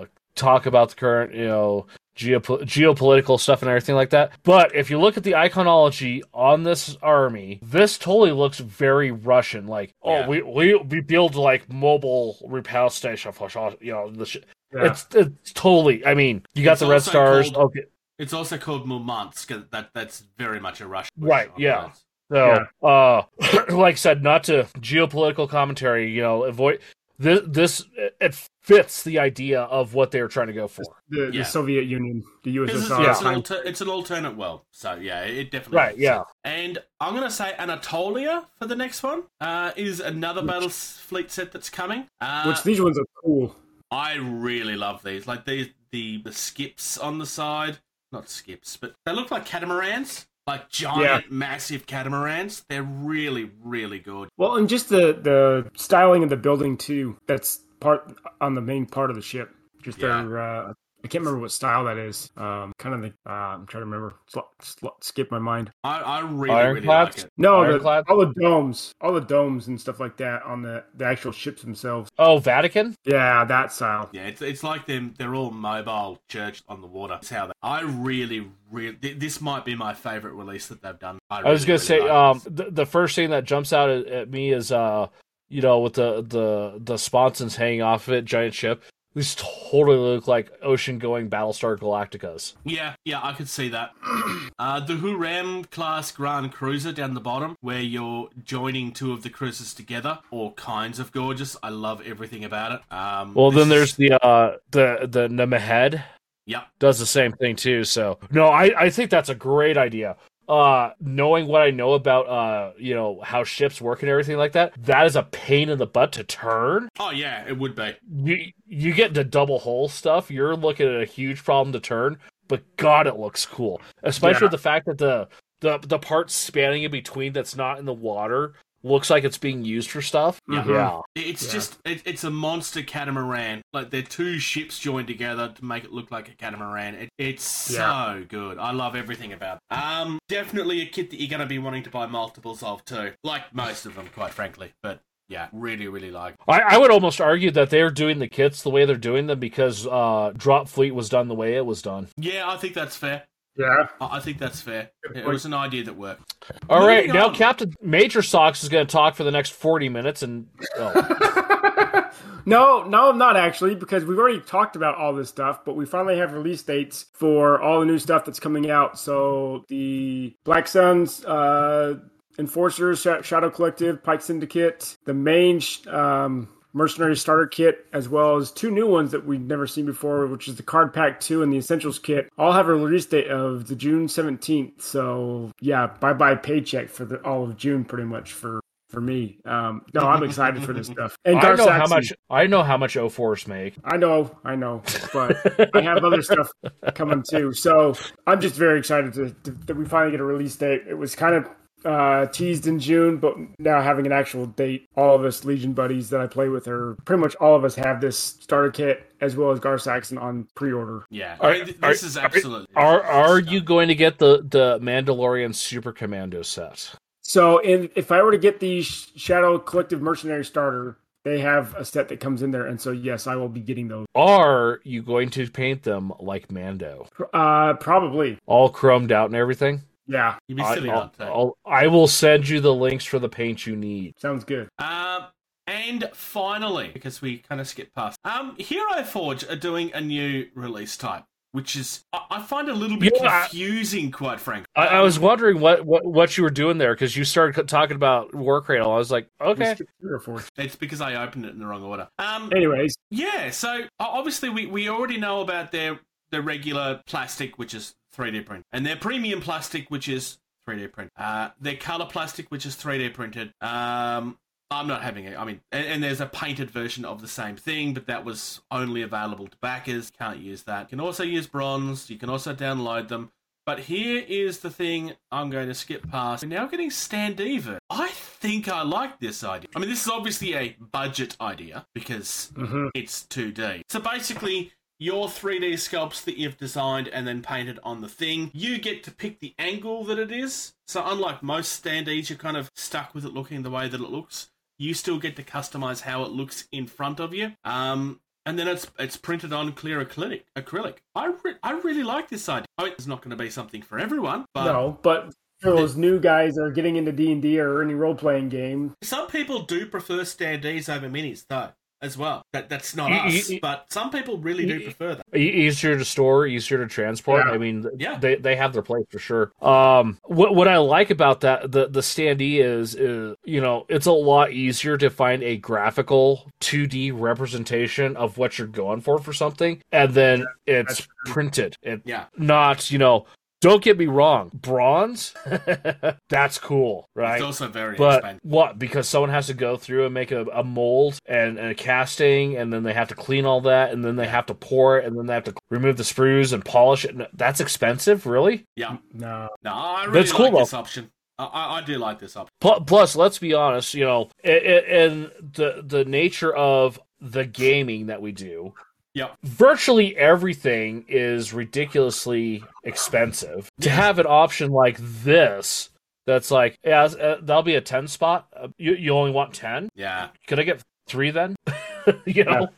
uh 0.00 0.04
talk 0.34 0.66
about 0.66 0.90
the 0.90 0.94
current 0.96 1.34
you 1.34 1.46
know 1.46 1.86
geopo- 2.16 2.62
geopolitical 2.62 3.38
stuff 3.40 3.62
and 3.62 3.68
everything 3.68 3.94
like 3.94 4.10
that 4.10 4.32
but 4.42 4.74
if 4.74 4.90
you 4.90 4.98
look 5.00 5.16
at 5.16 5.22
the 5.24 5.32
iconology 5.32 6.20
on 6.32 6.62
this 6.62 6.96
army 7.02 7.58
this 7.62 7.98
totally 7.98 8.32
looks 8.32 8.58
very 8.58 9.10
russian 9.10 9.66
like 9.66 9.92
Yeah. 10.04 10.24
oh 10.24 10.28
we 10.28 10.42
we 10.42 10.74
we 10.76 11.00
build 11.00 11.34
like 11.34 11.72
mobile 11.72 12.36
repel 12.46 12.90
station 12.90 13.32
for 13.32 13.48
you 13.80 13.92
know 13.92 14.10
the 14.10 14.26
sh- 14.26 14.36
Yeah. 14.74 14.86
it's 14.86 15.06
it's 15.14 15.52
totally 15.52 16.04
i 16.06 16.14
mean 16.14 16.42
you 16.54 16.64
got 16.64 16.72
It's 16.72 16.80
the 16.82 16.88
red 16.88 17.02
stars 17.02 17.50
called- 17.50 17.66
okay 17.66 17.86
It's 18.18 18.32
also 18.32 18.58
called 18.58 18.86
Murmansk. 18.86 19.50
That 19.72 19.90
that's 19.92 20.22
very 20.38 20.60
much 20.60 20.80
a 20.80 20.86
Russian. 20.86 21.10
Right, 21.18 21.50
yeah. 21.56 21.90
So, 22.30 22.64
uh, 22.80 23.22
like 23.70 23.94
I 23.94 23.96
said, 23.96 24.22
not 24.22 24.44
to 24.44 24.68
geopolitical 24.78 25.48
commentary, 25.48 26.12
you 26.12 26.22
know, 26.22 26.44
avoid 26.44 26.78
this. 27.18 27.40
This 27.46 27.84
it 28.20 28.34
fits 28.60 29.02
the 29.02 29.18
idea 29.18 29.62
of 29.62 29.94
what 29.94 30.10
they're 30.10 30.28
trying 30.28 30.46
to 30.48 30.52
go 30.52 30.66
for. 30.68 30.82
the, 31.08 31.24
Yeah. 31.32 31.40
the 31.40 31.44
Soviet 31.44 31.82
Union, 31.84 32.24
the 32.42 32.58
This 32.58 32.74
is, 32.74 32.88
USSR. 32.90 33.02
Yeah. 33.02 33.10
it's, 33.10 33.20
an 33.20 33.26
alter, 33.26 33.62
it's 33.64 33.80
an 33.80 33.88
alternate 33.88 34.36
world, 34.36 34.62
so 34.70 34.94
yeah, 34.94 35.20
it 35.22 35.50
definitely 35.50 35.76
Right, 35.76 35.88
makes 35.96 36.02
yeah. 36.02 36.16
sense. 36.16 36.28
And 36.44 36.78
I'm 37.00 37.14
gonna 37.14 37.30
say 37.30 37.54
Anatolia 37.58 38.48
for 38.58 38.66
the 38.66 38.76
next 38.76 39.02
one 39.02 39.24
uh, 39.40 39.72
is 39.76 40.00
another 40.00 40.42
battle 40.42 40.68
fleet 40.70 41.30
set 41.30 41.52
that's 41.52 41.70
coming. 41.70 42.08
Uh, 42.20 42.44
Which 42.44 42.62
these 42.62 42.80
ones 42.80 42.98
are 42.98 43.04
cool. 43.22 43.54
I 43.90 44.14
really 44.14 44.76
love 44.76 45.02
these, 45.02 45.26
like 45.26 45.44
the 45.44 45.72
the 45.92 46.22
the 46.22 46.32
skips 46.32 46.98
on 46.98 47.18
the 47.18 47.26
side, 47.26 47.78
not 48.10 48.28
skips, 48.28 48.76
but 48.76 48.94
they 49.04 49.12
look 49.12 49.30
like 49.30 49.44
catamarans, 49.46 50.26
like 50.46 50.68
giant, 50.68 51.30
massive 51.30 51.86
catamarans. 51.86 52.64
They're 52.68 52.82
really, 52.82 53.50
really 53.62 53.98
good. 53.98 54.28
Well, 54.36 54.56
and 54.56 54.68
just 54.68 54.88
the 54.88 55.12
the 55.20 55.70
styling 55.76 56.22
of 56.22 56.30
the 56.30 56.36
building 56.36 56.76
too. 56.76 57.16
That's 57.26 57.60
part 57.80 58.14
on 58.40 58.54
the 58.54 58.60
main 58.60 58.86
part 58.86 59.10
of 59.10 59.16
the 59.16 59.22
ship. 59.22 59.50
Just 59.82 59.98
Yeah. 59.98 60.22
their 60.22 60.38
uh, 60.38 60.74
I 61.04 61.06
can't 61.06 61.22
remember 61.22 61.40
what 61.40 61.52
style 61.52 61.84
that 61.84 61.98
is. 61.98 62.30
Um, 62.38 62.72
kind 62.78 62.94
of 62.94 63.02
the 63.02 63.12
uh, 63.30 63.32
I'm 63.32 63.66
trying 63.66 63.82
to 63.82 63.86
remember. 63.86 64.14
Sl- 64.26 64.40
sl- 64.62 64.86
skip 65.02 65.30
my 65.30 65.38
mind. 65.38 65.70
I, 65.84 66.00
I 66.00 66.20
really, 66.20 66.54
really 66.54 66.80
like 66.86 67.18
it. 67.18 67.30
No, 67.36 67.60
the, 67.60 67.68
Ironclad? 67.72 68.04
all 68.08 68.18
the 68.18 68.32
domes, 68.40 68.94
all 69.02 69.12
the 69.12 69.20
domes 69.20 69.68
and 69.68 69.78
stuff 69.78 70.00
like 70.00 70.16
that 70.16 70.42
on 70.44 70.62
the 70.62 70.82
the 70.94 71.04
actual 71.04 71.32
ships 71.32 71.60
themselves. 71.60 72.10
Oh, 72.18 72.38
Vatican. 72.38 72.94
Yeah, 73.04 73.44
that 73.44 73.70
style. 73.70 74.08
Yeah, 74.12 74.28
it's, 74.28 74.40
it's 74.40 74.62
like 74.62 74.86
them. 74.86 75.12
They're 75.18 75.34
all 75.34 75.50
mobile 75.50 76.18
church 76.28 76.62
on 76.68 76.80
the 76.80 76.86
water. 76.86 77.18
It's 77.20 77.28
how 77.28 77.48
they. 77.48 77.52
I 77.62 77.82
really, 77.82 78.48
really. 78.70 78.96
th- 78.96 79.18
This 79.18 79.42
might 79.42 79.66
be 79.66 79.74
my 79.74 79.92
favorite 79.92 80.32
release 80.32 80.68
that 80.68 80.80
they've 80.80 80.98
done. 80.98 81.18
I 81.30 81.50
was 81.50 81.66
gonna 81.66 81.78
say, 81.78 82.00
like 82.00 82.10
um, 82.10 82.40
the, 82.46 82.70
the 82.70 82.86
first 82.86 83.14
thing 83.14 83.28
that 83.28 83.44
jumps 83.44 83.74
out 83.74 83.90
at, 83.90 84.06
at 84.06 84.30
me 84.30 84.52
is, 84.52 84.72
uh, 84.72 85.08
you 85.50 85.60
know, 85.60 85.80
with 85.80 85.92
the 85.94 86.22
the 86.22 86.80
the 86.82 86.96
sponsons 86.96 87.56
hanging 87.56 87.82
off 87.82 88.08
of 88.08 88.14
it, 88.14 88.24
giant 88.24 88.54
ship. 88.54 88.82
These 89.14 89.36
totally 89.36 89.96
look 89.96 90.26
like 90.26 90.50
ocean-going 90.60 91.30
Battlestar 91.30 91.78
Galacticas. 91.78 92.54
Yeah, 92.64 92.94
yeah, 93.04 93.20
I 93.22 93.32
could 93.32 93.48
see 93.48 93.68
that. 93.70 93.92
Uh, 94.56 94.78
the 94.78 94.94
Huram 94.94 95.68
class 95.70 96.12
Grand 96.12 96.52
Cruiser 96.52 96.92
down 96.92 97.14
the 97.14 97.20
bottom, 97.20 97.56
where 97.60 97.80
you're 97.80 98.28
joining 98.44 98.92
two 98.92 99.12
of 99.12 99.24
the 99.24 99.28
cruisers 99.28 99.74
together, 99.74 100.20
all 100.30 100.52
kinds 100.52 101.00
of 101.00 101.10
gorgeous. 101.10 101.56
I 101.62 101.70
love 101.70 102.00
everything 102.06 102.44
about 102.44 102.70
it. 102.72 102.92
Um, 102.94 103.34
Well, 103.34 103.50
then 103.50 103.68
there's 103.68 103.90
is- 103.90 103.96
the 103.96 104.24
uh 104.24 104.56
the 104.70 105.08
the 105.10 105.26
Nemahead 105.28 106.04
Yep. 106.46 106.68
does 106.78 106.98
the 107.00 107.06
same 107.06 107.32
thing 107.32 107.56
too. 107.56 107.82
So 107.82 108.18
no, 108.30 108.46
I 108.46 108.84
I 108.84 108.90
think 108.90 109.10
that's 109.10 109.28
a 109.28 109.34
great 109.34 109.76
idea. 109.76 110.16
Uh, 110.46 110.90
knowing 111.00 111.46
what 111.46 111.62
I 111.62 111.70
know 111.70 111.94
about 111.94 112.28
uh 112.28 112.72
you 112.78 112.94
know 112.94 113.20
how 113.22 113.44
ships 113.44 113.80
work 113.80 114.02
and 114.02 114.10
everything 114.10 114.36
like 114.36 114.52
that, 114.52 114.74
that 114.84 115.06
is 115.06 115.16
a 115.16 115.22
pain 115.22 115.70
in 115.70 115.78
the 115.78 115.86
butt 115.86 116.12
to 116.12 116.24
turn. 116.24 116.88
Oh 117.00 117.10
yeah, 117.10 117.44
it 117.48 117.56
would 117.56 117.74
be. 117.74 117.94
You 118.14 118.52
you 118.66 118.92
get 118.92 119.08
into 119.08 119.24
double 119.24 119.58
hull 119.58 119.88
stuff, 119.88 120.30
you're 120.30 120.54
looking 120.54 120.86
at 120.86 121.00
a 121.00 121.06
huge 121.06 121.42
problem 121.44 121.72
to 121.72 121.80
turn. 121.80 122.18
But 122.46 122.62
God, 122.76 123.06
it 123.06 123.16
looks 123.16 123.46
cool, 123.46 123.80
especially 124.02 124.40
Yeah. 124.40 124.44
with 124.44 124.50
the 124.52 124.58
fact 124.58 124.84
that 124.86 124.98
the 124.98 125.28
the 125.60 125.78
the 125.78 125.98
part 125.98 126.30
spanning 126.30 126.82
in 126.82 126.90
between 126.90 127.32
that's 127.32 127.56
not 127.56 127.78
in 127.78 127.86
the 127.86 127.94
water 127.94 128.52
looks 128.84 129.10
like 129.10 129.24
it's 129.24 129.38
being 129.38 129.64
used 129.64 129.90
for 129.90 130.02
stuff. 130.02 130.40
Yeah. 130.48 130.64
Yeah. 130.68 131.00
It's 131.16 131.46
Yeah. 131.46 131.52
just 131.52 131.78
it, 131.84 132.02
it's 132.04 132.22
a 132.24 132.30
monster 132.30 132.82
catamaran. 132.82 133.62
Like 133.72 133.90
they're 133.90 134.02
two 134.02 134.38
ships 134.38 134.78
joined 134.78 135.08
together 135.08 135.52
to 135.56 135.64
make 135.64 135.84
it 135.84 135.92
look 135.92 136.10
like 136.10 136.28
a 136.28 136.34
catamaran. 136.34 136.94
It, 136.94 137.08
it's 137.18 137.44
so 137.44 138.24
good. 138.28 138.58
I 138.58 138.72
love 138.72 138.94
everything 138.94 139.32
about 139.32 139.58
it. 139.70 139.74
Um, 139.74 140.18
definitely 140.28 140.82
a 140.82 140.86
kit 140.86 141.10
that 141.10 141.18
you're 141.20 141.28
going 141.30 141.40
to 141.40 141.46
be 141.46 141.58
wanting 141.58 141.82
to 141.84 141.90
buy 141.90 142.06
multiples 142.06 142.62
of 142.62 142.84
too. 142.84 143.12
Like 143.24 143.54
most 143.54 143.86
of 143.86 143.94
them, 143.94 144.08
quite 144.14 144.32
frankly. 144.32 144.72
But 144.82 145.00
yeah, 145.28 145.48
really, 145.52 145.88
really 145.88 146.10
like. 146.10 146.34
I, 146.46 146.60
I 146.60 146.76
would 146.78 146.90
almost 146.90 147.18
argue 147.18 147.50
that 147.52 147.70
they're 147.70 147.90
doing 147.90 148.18
the 148.18 148.28
kits 148.28 148.62
the 148.62 148.68
way 148.70 148.84
they're 148.84 148.96
doing 148.96 149.26
them 149.26 149.40
because 149.40 149.86
uh, 149.86 150.32
Drop 150.36 150.68
Fleet 150.68 150.94
was 150.94 151.08
done 151.08 151.28
the 151.28 151.34
way 151.34 151.54
it 151.56 151.64
was 151.64 151.80
done. 151.80 152.08
Yeah, 152.18 152.48
I 152.48 152.58
think 152.58 152.74
that's 152.74 152.94
fair. 152.96 153.24
Yeah. 153.56 153.86
I 154.00 154.16
I 154.16 154.20
think 154.20 154.38
that's 154.38 154.60
fair. 154.60 154.90
It 155.14 155.24
was 155.24 155.44
an 155.44 155.54
idea 155.54 155.84
that 155.84 155.96
worked. 155.96 156.34
All 156.68 156.86
right, 156.86 157.06
Moving 157.06 157.20
now 157.20 157.28
on. 157.28 157.34
Captain 157.34 157.74
Major 157.80 158.22
Socks 158.22 158.62
is 158.62 158.68
going 158.68 158.86
to 158.86 158.90
talk 158.92 159.14
for 159.14 159.24
the 159.24 159.30
next 159.30 159.52
forty 159.52 159.88
minutes, 159.88 160.22
and 160.22 160.46
oh, 160.76 162.10
no, 162.46 162.84
no, 162.84 163.10
I'm 163.10 163.18
not 163.18 163.36
actually 163.36 163.74
because 163.74 164.04
we've 164.04 164.18
already 164.18 164.40
talked 164.40 164.76
about 164.76 164.96
all 164.96 165.12
this 165.14 165.28
stuff, 165.28 165.64
but 165.64 165.76
we 165.76 165.86
finally 165.86 166.18
have 166.18 166.32
release 166.32 166.62
dates 166.62 167.06
for 167.12 167.60
all 167.60 167.80
the 167.80 167.86
new 167.86 167.98
stuff 167.98 168.24
that's 168.24 168.40
coming 168.40 168.70
out. 168.70 168.98
So 168.98 169.64
the 169.68 170.34
Black 170.44 170.66
Suns, 170.66 171.24
uh, 171.24 171.98
Enforcers, 172.38 173.00
Shadow 173.22 173.50
Collective, 173.50 174.02
Pike 174.02 174.22
Syndicate, 174.22 174.96
the 175.04 175.14
main 175.14 175.60
sh- 175.60 175.86
um, 175.86 176.48
Mercenary 176.74 177.16
Starter 177.16 177.46
Kit, 177.46 177.86
as 177.92 178.08
well 178.08 178.36
as 178.36 178.50
two 178.50 178.70
new 178.70 178.86
ones 178.86 179.12
that 179.12 179.24
we've 179.24 179.40
never 179.40 179.66
seen 179.66 179.86
before, 179.86 180.26
which 180.26 180.48
is 180.48 180.56
the 180.56 180.62
Card 180.62 180.92
Pack 180.92 181.20
2 181.20 181.42
and 181.42 181.52
the 181.52 181.56
Essentials 181.56 181.98
Kit, 181.98 182.28
all 182.36 182.52
have 182.52 182.68
a 182.68 182.74
release 182.74 183.06
date 183.06 183.28
of 183.28 183.68
the 183.68 183.76
June 183.76 184.06
17th. 184.06 184.82
So 184.82 185.52
yeah, 185.60 185.86
bye 185.86 186.12
bye 186.12 186.34
paycheck 186.34 186.88
for 186.88 187.04
the 187.04 187.16
all 187.24 187.44
of 187.44 187.56
June 187.56 187.84
pretty 187.84 188.04
much 188.04 188.32
for 188.32 188.60
for 188.94 189.00
me. 189.00 189.38
Um, 189.44 189.82
no, 189.92 190.02
I'm 190.02 190.22
excited 190.22 190.62
for 190.62 190.72
this 190.72 190.86
stuff. 190.86 191.16
And 191.24 191.38
I 191.38 191.42
Dark 191.42 191.58
know 191.58 191.70
how 191.70 191.86
much 191.86 192.12
I 192.30 192.46
know 192.46 192.62
how 192.62 192.76
much 192.76 192.94
O4s 192.94 193.46
make. 193.46 193.74
I 193.84 193.96
know, 193.96 194.38
I 194.44 194.54
know, 194.56 194.82
but 195.12 195.36
I 195.74 195.82
have 195.82 196.04
other 196.04 196.22
stuff 196.22 196.50
coming 196.94 197.22
too. 197.28 197.52
So 197.52 197.94
I'm 198.26 198.40
just 198.40 198.54
very 198.54 198.78
excited 198.78 199.12
to, 199.14 199.30
to, 199.30 199.50
that 199.50 199.76
we 199.76 199.84
finally 199.84 200.12
get 200.12 200.20
a 200.20 200.24
release 200.24 200.56
date. 200.56 200.82
It 200.88 200.94
was 200.94 201.14
kind 201.14 201.34
of 201.34 201.48
uh, 201.84 202.26
teased 202.26 202.66
in 202.66 202.78
June, 202.78 203.18
but 203.18 203.36
now 203.58 203.80
having 203.82 204.06
an 204.06 204.12
actual 204.12 204.46
date, 204.46 204.88
all 204.96 205.14
of 205.14 205.24
us 205.24 205.44
Legion 205.44 205.72
buddies 205.72 206.10
that 206.10 206.20
I 206.20 206.26
play 206.26 206.48
with 206.48 206.66
are 206.68 206.96
pretty 207.04 207.20
much 207.20 207.34
all 207.36 207.54
of 207.54 207.64
us 207.64 207.74
have 207.76 208.00
this 208.00 208.18
starter 208.18 208.70
kit 208.70 209.10
as 209.20 209.36
well 209.36 209.50
as 209.50 209.60
Gar 209.60 209.78
Saxon 209.78 210.18
on 210.18 210.46
pre-order. 210.54 211.04
Yeah, 211.10 211.36
Are- 211.40 211.50
I 211.50 211.56
mean, 211.56 211.64
th- 211.66 211.80
this 211.80 212.02
are- 212.02 212.06
is 212.06 212.16
absolutely. 212.16 212.66
Are 212.76 213.02
are 213.02 213.38
you 213.38 213.60
going 213.60 213.88
to 213.88 213.94
get 213.94 214.18
the 214.18 214.38
the 214.48 214.78
Mandalorian 214.80 215.54
Super 215.54 215.92
Commando 215.92 216.42
set? 216.42 216.94
So 217.22 217.58
in, 217.58 217.88
if 217.94 218.12
I 218.12 218.22
were 218.22 218.32
to 218.32 218.38
get 218.38 218.60
the 218.60 218.82
Shadow 218.82 219.58
Collective 219.58 220.02
Mercenary 220.02 220.44
starter, 220.44 220.98
they 221.24 221.38
have 221.40 221.74
a 221.74 221.82
set 221.82 222.08
that 222.10 222.20
comes 222.20 222.42
in 222.42 222.50
there, 222.50 222.66
and 222.66 222.78
so 222.78 222.90
yes, 222.90 223.26
I 223.26 223.34
will 223.36 223.48
be 223.48 223.60
getting 223.60 223.88
those. 223.88 224.04
Are 224.14 224.80
you 224.84 225.00
going 225.02 225.30
to 225.30 225.48
paint 225.50 225.82
them 225.82 226.12
like 226.20 226.52
Mando, 226.52 227.06
Uh, 227.32 227.72
probably, 227.74 228.38
all 228.44 228.70
chromed 228.70 229.10
out 229.10 229.26
and 229.30 229.34
everything? 229.36 229.80
Yeah, 230.06 230.36
You'd 230.48 230.56
be 230.56 230.62
I, 230.62 230.74
silly 230.74 230.90
I'll- 230.90 231.00
not 231.00 231.14
to. 231.14 231.24
I'll- 231.24 231.56
I 231.64 231.86
will 231.86 232.06
send 232.08 232.48
you 232.48 232.60
the 232.60 232.74
links 232.74 233.04
for 233.04 233.18
the 233.18 233.28
paint 233.28 233.66
you 233.66 233.74
need. 233.76 234.14
sounds 234.18 234.44
good. 234.44 234.68
Um, 234.78 235.26
and 235.66 236.10
finally, 236.12 236.90
because 236.92 237.22
we 237.22 237.38
kind 237.38 237.60
of 237.60 237.66
skipped 237.66 237.94
past, 237.94 238.18
um, 238.24 238.54
Hero 238.58 239.02
Forge 239.04 239.44
are 239.44 239.56
doing 239.56 239.90
a 239.94 240.00
new 240.00 240.48
release 240.54 240.96
type. 240.96 241.24
which 241.52 241.76
is 241.76 242.02
I, 242.12 242.18
I 242.32 242.42
find 242.42 242.68
a 242.68 242.74
little 242.74 242.96
bit 242.98 243.12
Yeah, 243.14 243.28
I- 243.28 243.40
confusing, 243.46 244.10
quite 244.10 244.40
frankly. 244.40 244.66
I, 244.74 244.86
I 244.88 245.00
was 245.02 245.20
wondering 245.20 245.60
what, 245.60 245.86
what 245.86 246.04
what 246.04 246.36
you 246.36 246.42
were 246.42 246.50
doing 246.50 246.78
there 246.78 246.94
because 246.94 247.16
you 247.16 247.22
started 247.24 247.68
talking 247.68 247.94
about 247.94 248.32
Warcradle. 248.32 248.92
I 248.92 248.96
was 248.98 249.12
like, 249.12 249.28
okay, 249.40 249.74
Three 249.76 249.86
or 250.12 250.18
four. 250.18 250.42
It's 250.56 250.74
because 250.74 251.00
I 251.00 251.14
opened 251.24 251.46
it 251.46 251.50
in 251.52 251.60
the 251.60 251.66
wrong 251.66 251.84
order. 251.84 252.08
Um, 252.18 252.50
Anyways, 252.52 252.96
yeah. 253.10 253.50
So 253.50 253.84
obviously 254.00 254.48
we, 254.48 254.66
we 254.66 254.88
already 254.88 255.16
know 255.16 255.42
about 255.42 255.70
their 255.70 256.00
their 256.30 256.42
regular 256.42 257.00
plastic, 257.06 257.56
which 257.56 257.72
is 257.72 257.94
3D 258.16 258.46
print, 258.46 258.64
and 258.72 258.86
their 258.86 258.96
premium 258.96 259.40
plastic, 259.40 259.90
which 259.90 260.08
is 260.08 260.38
3D 260.68 260.92
print. 260.92 261.10
Uh, 261.16 261.50
their 261.60 261.76
color 261.76 262.06
plastic, 262.06 262.50
which 262.50 262.66
is 262.66 262.76
3D 262.76 263.12
printed. 263.12 263.52
Um, 263.60 264.38
I'm 264.70 264.86
not 264.86 265.02
having 265.02 265.24
it. 265.24 265.38
I 265.38 265.44
mean, 265.44 265.60
and, 265.72 265.86
and 265.86 266.02
there's 266.02 266.20
a 266.20 266.26
painted 266.26 266.70
version 266.70 267.04
of 267.04 267.20
the 267.20 267.28
same 267.28 267.56
thing, 267.56 267.94
but 267.94 268.06
that 268.06 268.24
was 268.24 268.60
only 268.70 269.02
available 269.02 269.46
to 269.46 269.56
backers. 269.60 270.10
Can't 270.10 270.38
use 270.38 270.62
that. 270.64 270.82
You 270.82 270.88
can 270.96 271.00
also 271.00 271.22
use 271.22 271.46
bronze. 271.46 272.10
You 272.10 272.18
can 272.18 272.30
also 272.30 272.54
download 272.54 273.08
them. 273.08 273.30
But 273.66 273.80
here 273.80 274.22
is 274.28 274.58
the 274.58 274.68
thing 274.68 275.14
I'm 275.32 275.48
going 275.48 275.68
to 275.68 275.74
skip 275.74 276.06
past. 276.10 276.42
We're 276.42 276.50
now 276.50 276.66
getting 276.66 276.90
standee 276.90 277.58
ver- 277.60 277.78
I 277.88 278.08
think 278.08 278.68
I 278.68 278.82
like 278.82 279.20
this 279.20 279.42
idea. 279.42 279.70
I 279.74 279.78
mean, 279.78 279.88
this 279.88 280.04
is 280.04 280.10
obviously 280.10 280.54
a 280.54 280.76
budget 280.78 281.34
idea 281.40 281.86
because 281.94 282.52
mhm. 282.54 282.90
it's 282.94 283.22
2D. 283.22 283.82
So 283.88 284.00
basically, 284.00 284.72
your 284.98 285.26
3D 285.26 285.74
sculpts 285.74 286.22
that 286.24 286.36
you've 286.36 286.56
designed 286.56 287.08
and 287.08 287.26
then 287.26 287.42
painted 287.42 287.78
on 287.82 288.00
the 288.00 288.08
thing, 288.08 288.50
you 288.54 288.78
get 288.78 289.02
to 289.04 289.10
pick 289.10 289.40
the 289.40 289.54
angle 289.58 290.04
that 290.04 290.18
it 290.18 290.30
is. 290.30 290.74
So 290.86 291.02
unlike 291.04 291.42
most 291.42 291.82
standees, 291.82 292.28
you're 292.28 292.38
kind 292.38 292.56
of 292.56 292.70
stuck 292.74 293.14
with 293.14 293.24
it 293.24 293.34
looking 293.34 293.62
the 293.62 293.70
way 293.70 293.88
that 293.88 294.00
it 294.00 294.10
looks. 294.10 294.50
You 294.78 294.94
still 294.94 295.18
get 295.18 295.36
to 295.36 295.42
customize 295.42 296.02
how 296.02 296.22
it 296.24 296.32
looks 296.32 296.66
in 296.72 296.86
front 296.86 297.20
of 297.20 297.32
you. 297.34 297.52
Um, 297.64 298.20
and 298.46 298.58
then 298.58 298.68
it's 298.68 298.86
it's 298.98 299.16
printed 299.16 299.52
on 299.52 299.72
clear 299.72 300.04
acrylic. 300.04 300.42
Acrylic. 300.56 300.96
I 301.14 301.32
re- 301.42 301.56
I 301.62 301.72
really 301.72 302.02
like 302.02 302.28
this 302.28 302.48
idea. 302.48 302.66
I 302.76 302.84
mean, 302.84 302.92
it's 302.92 303.06
not 303.06 303.22
going 303.22 303.30
to 303.30 303.42
be 303.42 303.50
something 303.50 303.82
for 303.82 303.98
everyone, 303.98 304.44
but 304.52 304.64
no, 304.64 304.98
but 305.02 305.32
for 305.60 305.70
those 305.70 305.96
new 305.96 306.20
guys 306.20 306.54
that 306.54 306.62
are 306.62 306.70
getting 306.70 306.96
into 306.96 307.12
D 307.12 307.32
and 307.32 307.40
D 307.40 307.58
or 307.58 307.82
any 307.82 307.94
role 307.94 308.14
playing 308.14 308.50
game, 308.50 308.94
Some 309.02 309.28
people 309.28 309.62
do 309.62 309.86
prefer 309.86 310.20
standees 310.20 310.94
over 310.94 311.08
minis, 311.08 311.46
though, 311.48 311.70
as 312.04 312.18
well. 312.18 312.44
That 312.52 312.68
that's 312.68 312.94
not 312.94 313.10
Y- 313.10 313.16
us, 313.38 313.50
y- 313.50 313.58
but 313.62 313.86
some 313.90 314.10
people 314.10 314.36
really 314.38 314.66
do 314.66 314.80
prefer 314.80 315.14
that. 315.16 315.24
E- 315.34 315.66
easier 315.66 315.96
to 315.98 316.04
store, 316.04 316.46
easier 316.46 316.78
to 316.78 316.86
transport. 316.86 317.46
Yeah. 317.46 317.52
I 317.52 317.58
mean, 317.58 317.86
Yeah. 317.98 318.18
they 318.18 318.34
they 318.36 318.56
have 318.56 318.72
their 318.72 318.82
place 318.82 319.06
for 319.10 319.18
sure. 319.18 319.52
Um, 319.62 320.18
what 320.24 320.54
what 320.54 320.68
I 320.68 320.76
like 320.78 321.10
about 321.10 321.40
that 321.40 321.72
the 321.72 321.88
the 321.88 322.00
standee 322.00 322.58
is 322.60 322.94
is 322.94 323.36
you 323.44 323.60
know 323.60 323.86
it's 323.88 324.06
a 324.06 324.12
lot 324.12 324.52
easier 324.52 324.96
to 324.98 325.08
find 325.10 325.42
a 325.42 325.56
graphical 325.56 326.46
2D 326.60 327.10
representation 327.12 328.16
of 328.16 328.36
what 328.38 328.58
you're 328.58 328.66
going 328.68 329.00
for 329.00 329.18
for 329.18 329.32
something, 329.32 329.82
and 329.92 330.12
then 330.14 330.44
it's 330.66 331.06
printed. 331.26 331.76
It 331.82 332.02
Yeah, 332.04 332.24
not 332.36 332.90
you 332.90 332.98
know. 332.98 333.26
Don't 333.64 333.82
get 333.82 333.96
me 333.96 334.04
wrong, 334.06 334.50
bronze, 334.52 335.32
that's 336.28 336.58
cool, 336.58 337.08
right? 337.14 337.36
it's 337.36 337.44
also 337.44 337.68
very 337.68 337.96
But 337.96 338.16
expensive. 338.18 338.40
what? 338.42 338.78
Because 338.78 339.08
someone 339.08 339.30
has 339.30 339.46
to 339.46 339.54
go 339.54 339.78
through 339.78 340.04
and 340.04 340.12
make 340.12 340.32
a, 340.32 340.42
a 340.52 340.62
mold 340.62 341.18
and, 341.24 341.58
and 341.58 341.68
a 341.70 341.74
casting, 341.74 342.56
and 342.56 342.70
then 342.70 342.82
they 342.82 342.92
have 342.92 343.08
to 343.08 343.14
clean 343.14 343.46
all 343.46 343.62
that, 343.62 343.90
and 343.92 344.04
then 344.04 344.16
they 344.16 344.26
have 344.26 344.44
to 344.46 344.54
pour 344.54 344.98
it, 344.98 345.06
and 345.06 345.16
then 345.16 345.24
they 345.26 345.32
have 345.34 345.44
to 345.44 345.54
remove 345.70 345.96
the 345.96 346.02
sprues 346.02 346.52
and 346.52 346.62
polish 346.62 347.06
it. 347.06 347.16
That's 347.36 347.60
expensive, 347.60 348.26
really. 348.26 348.66
Yeah, 348.76 348.98
no, 349.14 349.48
no, 349.62 349.70
I 349.72 350.04
really 350.04 350.20
That's 350.20 350.32
cool, 350.32 350.44
like 350.46 350.52
though. 350.52 350.58
this 350.60 350.74
option. 350.74 351.10
I, 351.38 351.44
I, 351.46 351.78
I 351.78 351.80
do 351.84 351.96
like 351.96 352.18
this 352.18 352.36
option. 352.36 352.52
Plus, 352.60 353.16
let's 353.16 353.38
be 353.38 353.54
honest. 353.54 353.94
You 353.94 354.04
know, 354.04 354.28
i- 354.44 354.48
i- 354.50 355.04
in 355.06 355.30
the 355.40 355.82
the 355.84 356.04
nature 356.04 356.54
of 356.54 357.00
the 357.20 357.46
gaming 357.46 358.06
that 358.06 358.20
we 358.20 358.30
do, 358.32 358.74
Yep. 359.14 359.36
virtually 359.44 360.16
everything 360.16 361.04
is 361.08 361.52
ridiculously 361.52 362.64
expensive. 362.82 363.68
To 363.82 363.90
have 363.90 364.18
an 364.18 364.26
option 364.26 364.70
like 364.72 364.98
this. 364.98 365.90
That's 366.26 366.50
like, 366.50 366.78
yeah, 366.84 367.02
uh, 367.04 367.36
that'll 367.42 367.62
be 367.62 367.74
a 367.74 367.80
10 367.80 368.08
spot. 368.08 368.46
Uh, 368.56 368.68
you, 368.78 368.94
you 368.94 369.12
only 369.12 369.30
want 369.30 369.52
10? 369.54 369.88
Yeah, 369.94 370.28
Could 370.46 370.58
I 370.58 370.62
get 370.62 370.82
three 371.06 371.30
then? 371.30 371.54
you 372.24 372.44
know? 372.44 372.68